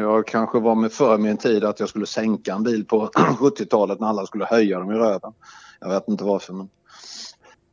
Jag 0.00 0.26
kanske 0.26 0.60
var 0.60 0.74
med 0.74 0.92
för 0.92 1.18
min 1.18 1.36
tid 1.36 1.64
att 1.64 1.80
jag 1.80 1.88
skulle 1.88 2.06
sänka 2.06 2.54
en 2.54 2.62
bil 2.62 2.84
på 2.84 3.06
70-talet 3.14 4.00
när 4.00 4.08
alla 4.08 4.26
skulle 4.26 4.44
höja 4.44 4.78
dem 4.78 4.90
i 4.90 4.94
röven. 4.94 5.32
Jag 5.80 5.88
vet 5.88 6.08
inte 6.08 6.24
varför 6.24 6.52
men 6.52 6.68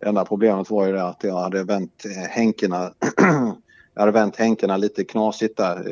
enda 0.05 0.25
problemet 0.25 0.69
var 0.69 0.87
ju 0.87 0.93
det 0.93 1.03
att 1.03 1.23
jag 1.23 1.39
hade 1.39 1.63
vänt 1.63 2.05
hänkerna 2.29 2.93
jag 3.93 4.01
hade 4.01 4.11
vänt 4.11 4.35
hänkerna 4.35 4.77
lite 4.77 5.03
knasigt 5.03 5.57
där 5.57 5.89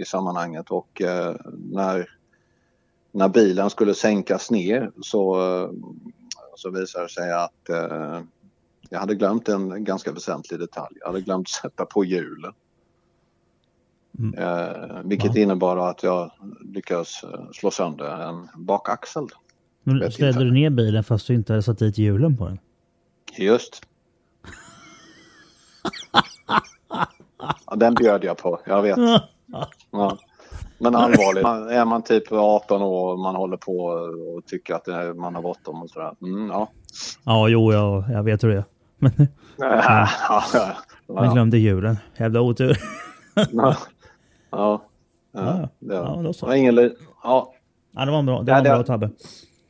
i 0.00 0.04
sammanhanget 0.06 0.70
och 0.70 1.02
eh, 1.02 1.34
när, 1.70 2.08
när 3.12 3.28
bilen 3.28 3.70
skulle 3.70 3.94
sänkas 3.94 4.50
ner 4.50 4.90
så, 5.02 5.36
så 6.56 6.70
visade 6.70 7.04
det 7.04 7.08
sig 7.08 7.32
att 7.32 7.68
eh, 7.68 8.20
jag 8.90 8.98
hade 8.98 9.14
glömt 9.14 9.48
en 9.48 9.84
ganska 9.84 10.12
väsentlig 10.12 10.60
detalj. 10.60 10.96
Jag 11.00 11.06
hade 11.06 11.20
glömt 11.20 11.48
sätta 11.48 11.84
på 11.84 12.04
hjulen. 12.04 12.52
Mm. 14.18 14.38
Eh, 14.38 15.00
vilket 15.04 15.34
ja. 15.34 15.42
innebar 15.42 15.90
att 15.90 16.02
jag 16.02 16.30
lyckades 16.74 17.08
slå 17.52 17.70
sönder 17.70 18.28
en 18.28 18.48
bakaxel. 18.66 19.26
Men 19.82 20.12
ställde 20.12 20.44
du 20.44 20.52
ner 20.52 20.70
bilen 20.70 21.04
fast 21.04 21.26
du 21.26 21.34
inte 21.34 21.52
hade 21.52 21.62
satt 21.62 21.78
dit 21.78 21.98
hjulen 21.98 22.36
på 22.36 22.46
den? 22.46 22.58
Just. 23.38 23.82
Ja, 27.66 27.76
den 27.76 27.94
bjöd 27.94 28.24
jag 28.24 28.36
på, 28.38 28.60
jag 28.66 28.82
vet. 28.82 28.98
Ja. 29.90 30.18
Men 30.78 30.94
allvarligt, 30.94 31.44
är 31.72 31.84
man 31.84 32.02
typ 32.02 32.32
18 32.32 32.82
år 32.82 33.12
och 33.12 33.18
man 33.18 33.36
håller 33.36 33.56
på 33.56 33.76
och 34.36 34.46
tycker 34.46 34.74
att 34.74 35.16
man 35.16 35.34
har 35.34 35.42
bråttom 35.42 35.82
och 35.82 35.90
sådär. 35.90 36.12
Mm, 36.22 36.48
ja. 36.50 36.68
ja, 37.24 37.48
jo, 37.48 37.72
jag, 37.72 38.04
jag 38.12 38.22
vet 38.22 38.44
hur 38.44 38.48
det 38.48 38.56
är. 38.56 38.64
Men, 38.98 39.12
Ja, 39.56 40.08
ja, 40.52 40.74
ja, 41.06 41.32
glömde 41.32 41.58
julen. 41.58 41.96
Jävla 42.16 42.40
otur. 42.40 42.76
ja, 43.34 43.44
ja, 43.52 43.76
Ja, 44.50 44.80
ja, 45.32 45.68
det 45.78 45.94
ja, 45.94 46.32
så. 46.32 46.46
var 46.46 46.54
ingen, 46.54 46.74
li- 46.74 46.96
ja, 47.22 47.52
Ja, 47.92 48.04
det 48.04 48.10
var 48.10 48.18
en 48.18 48.26
bra, 48.26 48.42
det 48.42 48.52
Ja, 48.52 48.58
var 48.58 48.66
en 48.66 48.74
bra 48.76 48.82
tabbe. 48.82 49.10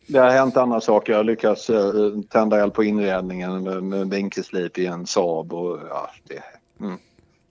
Det 0.07 0.19
har 0.19 0.31
hänt 0.31 0.57
andra 0.57 0.81
saker. 0.81 1.13
Jag 1.13 1.19
har 1.19 1.25
lyckats 1.25 1.71
eh, 1.71 1.93
tända 2.31 2.63
eld 2.63 2.75
på 2.75 2.85
inredningen 2.85 3.63
med, 3.89 4.11
vinkelslip 4.11 4.79
i 4.79 4.87
en 4.87 5.07
Saab. 5.07 5.53
Och, 5.53 5.79
ja, 5.91 6.11
det, 6.29 6.43
mm. 6.85 6.99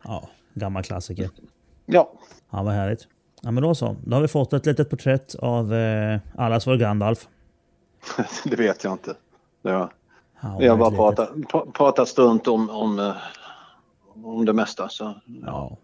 Ja, 0.04 0.30
gammal 0.54 0.84
klassiker. 0.84 1.30
ja, 1.86 2.12
Ja, 2.52 2.64
vad 2.64 2.74
härligt. 2.74 3.08
Ja, 3.42 3.52
men 3.52 3.64
då 3.64 3.76
så. 3.76 3.96
Då 4.06 4.16
har 4.16 4.22
vi 4.22 4.28
fått 4.28 4.54
ett 4.54 4.66
litet 4.66 4.90
porträtt 4.90 5.36
av 5.36 5.74
eh, 5.74 6.20
allas 6.36 6.68
vår 6.68 6.76
Gandalf. 6.76 7.28
det 8.46 8.56
vet 8.56 8.84
jag 8.84 8.94
inte. 8.94 9.16
Det 9.62 9.72
var, 9.72 9.94
Ja, 10.42 10.70
har 10.72 10.78
bara 10.78 10.92
pratat, 10.92 11.30
pra- 11.36 11.72
pratat 11.72 12.08
strunt 12.08 12.48
om, 12.48 12.70
om, 12.70 13.00
eh, 13.00 13.14
om 14.24 14.46
det 14.46 14.54
mesta. 14.54 14.90
Så, 14.90 15.14
Ja, 15.46 15.78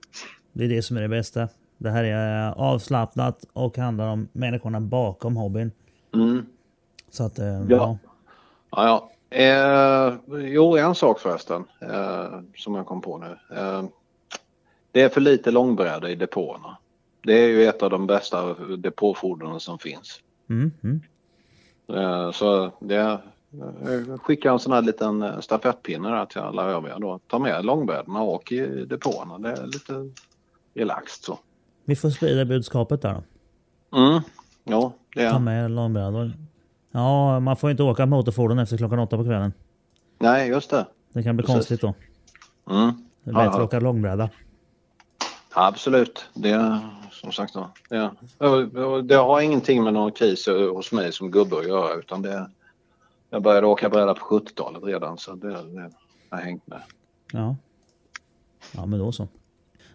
det 0.54 0.64
är 0.66 0.70
det 0.70 0.82
som 0.82 0.98
är 0.98 1.02
det 1.02 1.08
bästa. 1.08 1.48
Det 1.78 1.90
här 1.90 2.04
är 2.04 2.52
avslappnat 2.52 3.46
och 3.54 3.78
handlar 3.78 4.08
om 4.08 4.28
människorna 4.32 4.80
bakom 4.82 5.36
hobbyn. 5.36 5.72
mm. 6.16 6.46
Så 7.12 7.24
att, 7.24 7.40
eh, 7.40 7.46
ja. 7.46 7.64
Ja. 7.70 7.98
Ja, 8.72 8.86
ja. 8.88 9.10
Eh, 9.38 10.14
jo, 10.30 10.78
en 10.78 10.96
sak 10.96 11.20
förresten 11.20 11.64
eh, 11.82 12.40
som 12.56 12.76
jag 12.76 12.86
kom 12.86 13.02
på 13.02 13.18
nu. 13.18 13.58
Eh, 13.58 13.84
det 14.92 15.02
är 15.02 15.10
för 15.10 15.22
lite 15.22 15.52
långbräda 15.52 16.10
i 16.10 16.16
depåerna. 16.16 16.78
Det 17.24 17.34
är 17.34 17.48
ju 17.48 17.66
ett 17.66 17.84
av 17.84 17.90
de 17.90 18.08
bästa 18.08 18.54
depåfordonen 18.78 19.60
som 19.60 19.80
finns. 19.80 20.20
Mm, 20.50 20.72
mm. 20.84 21.02
Eh, 21.94 22.32
så 22.32 22.72
det, 22.80 22.96
eh, 22.96 24.18
skickar 24.18 24.52
en 24.52 24.60
sån 24.60 24.74
här 24.74 24.82
liten 24.82 25.42
stafettpinne 25.42 26.10
där 26.10 26.26
till 26.26 26.42
alla 26.42 26.64
övriga 26.64 27.00
då. 27.00 27.20
Ta 27.28 27.40
med 27.40 27.66
långbrädorna 27.66 28.22
och 28.22 28.34
åk 28.34 28.52
i 28.52 28.86
depåerna. 28.86 29.38
Det 29.38 29.50
är 29.50 29.66
lite 29.66 29.94
relaxed 30.74 31.24
så. 31.24 31.40
Vi 31.86 31.96
får 31.96 32.10
sprida 32.10 32.46
budskapet 32.46 33.02
där 33.02 33.14
då. 33.14 33.24
Mm. 33.98 34.22
Ja, 34.64 34.94
det 35.16 35.30
Ta 35.30 35.36
är... 35.36 35.40
med 35.40 35.72
långbrädor. 35.72 36.32
Ja, 36.92 37.40
man 37.40 37.56
får 37.56 37.72
inte 37.72 37.84
åka 37.84 38.06
motorfordon 38.06 38.60
efter 38.60 38.78
klockan 38.78 39.00
åtta 39.00 39.18
på 39.18 39.24
kvällen. 39.24 39.54
Nej, 40.20 40.50
just 40.50 40.70
det. 40.70 40.86
Det 41.14 41.24
kan 41.24 41.38
bli 41.38 41.46
Precis. 41.46 41.56
konstigt 41.56 41.82
då. 41.82 41.94
Mm. 42.70 42.92
Det 43.24 43.30
är 43.30 43.34
bättre 43.34 43.50
att 43.50 43.60
åka 43.60 43.80
långbräda. 43.80 44.30
Absolut. 45.54 46.26
Det 46.34 46.80
som 47.12 47.32
sagt 47.32 47.54
då. 47.54 47.70
Det, 47.90 48.12
det 49.02 49.16
har 49.16 49.42
ingenting 49.42 49.84
med 49.84 49.94
någon 49.94 50.12
kris 50.12 50.48
hos 50.48 50.92
mig 50.92 51.12
som 51.12 51.32
gubbe 51.32 51.58
att 51.58 51.68
göra 51.68 51.94
utan 51.94 52.22
det 52.22 52.50
jag 53.30 53.44
började 53.44 53.68
åka 53.68 53.90
bräda 53.90 54.14
på 54.14 54.40
70-talet 54.40 54.84
redan 54.84 55.18
så 55.18 55.36
det, 55.36 55.48
det 55.48 55.92
har 56.30 56.38
hängt 56.38 56.68
med. 56.68 56.82
Ja. 57.34 57.56
Ja, 58.72 58.86
men 58.86 59.00
då 59.00 59.12
så. 59.12 59.28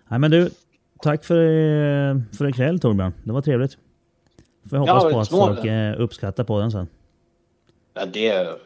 Nej, 0.08 0.18
men 0.20 0.30
du. 0.30 0.50
Tack 1.02 1.24
för, 1.24 2.36
för 2.36 2.48
ikväll 2.48 2.80
Torbjörn. 2.80 3.12
Det 3.24 3.32
var 3.32 3.42
trevligt. 3.42 3.78
Får 4.70 4.78
jag 4.78 4.88
Ja, 4.88 4.92
hoppas 4.92 5.28
det 5.28 5.36
på 5.36 5.42
att 5.44 5.48
folk 5.56 5.64
eh, 5.64 6.00
uppskattar 6.00 6.44
på 6.44 6.60
den 6.60 6.70
sen. 6.70 6.86
Ja, 7.94 8.06
det 8.06 8.28
är 8.28 8.56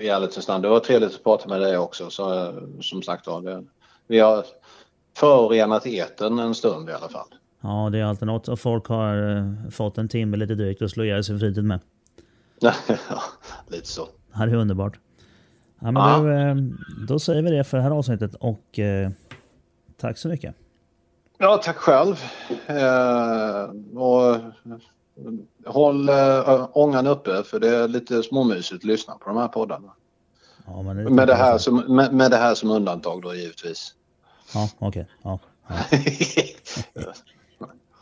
i 0.00 0.08
ärlighetens 0.08 0.48
namn. 0.48 0.62
Det 0.62 0.68
var 0.68 0.80
trevligt 0.80 1.14
att 1.14 1.24
prata 1.24 1.48
med 1.48 1.60
dig 1.60 1.78
också. 1.78 2.10
Så, 2.10 2.54
som 2.80 3.02
sagt 3.02 3.26
var, 3.26 3.40
det, 3.42 3.64
vi 4.06 4.18
har 4.20 4.44
förorenat 5.16 5.86
eten 5.86 6.38
en 6.38 6.54
stund 6.54 6.88
i 6.88 6.92
alla 6.92 7.08
fall. 7.08 7.26
Ja, 7.60 7.88
det 7.92 7.98
är 7.98 8.04
alltid 8.04 8.26
något. 8.26 8.48
Och 8.48 8.60
folk 8.60 8.86
har 8.86 9.36
eh, 9.36 9.70
fått 9.70 9.98
en 9.98 10.08
timme 10.08 10.36
lite 10.36 10.54
drygt 10.54 10.82
att 10.82 10.90
slå 10.90 11.04
ihjäl 11.04 11.24
sin 11.24 11.38
fritid 11.38 11.64
med. 11.64 11.80
Ja, 12.60 12.72
lite 13.68 13.86
så. 13.88 14.08
Ja, 14.34 14.46
det 14.46 14.52
är 14.52 14.56
underbart. 14.56 14.98
Ja, 15.80 15.90
men 15.90 16.02
Ja. 16.02 16.18
Du, 16.18 16.32
eh, 16.32 16.56
då 17.08 17.18
säger 17.18 17.42
vi 17.42 17.50
det 17.50 17.64
för 17.64 17.76
det 17.76 17.82
här 17.82 17.90
avsnittet 17.90 18.34
och 18.34 18.78
eh, 18.78 19.10
tack 20.00 20.18
så 20.18 20.28
mycket. 20.28 20.54
Ja, 21.38 21.60
tack 21.64 21.76
själv. 21.76 22.16
Eh, 22.66 23.98
och 23.98 24.36
håll 25.66 26.08
äh, 26.08 26.68
ångan 26.72 27.06
uppe 27.06 27.42
för 27.44 27.60
det 27.60 27.76
är 27.76 27.88
lite 27.88 28.22
småmysigt 28.22 28.72
att 28.72 28.84
lyssna 28.84 29.14
på 29.14 29.28
de 29.28 29.36
här 29.36 29.48
poddarna. 29.48 29.92
Ja, 30.66 30.72
det 30.72 31.10
med, 31.10 31.28
det 31.28 31.34
här 31.34 31.58
som, 31.58 31.76
med, 31.76 32.14
med, 32.14 32.30
det 32.30 32.36
här 32.36 32.54
som 32.54 32.70
undantag 32.70 33.22
då 33.22 33.34
givetvis. 33.34 33.94
Ja, 34.54 34.68
okej. 34.78 34.88
Okay. 34.88 35.04
Ja, 35.22 35.38
ja. 36.94 37.14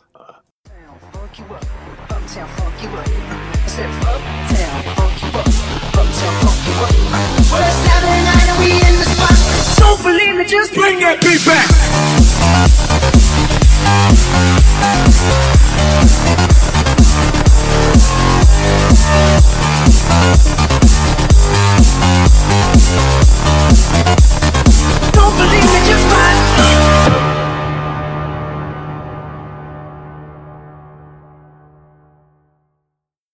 Don't 25.11 25.35
believe 25.37 25.63
me, 25.63 25.79
just 25.85 26.07
find 26.07 27.42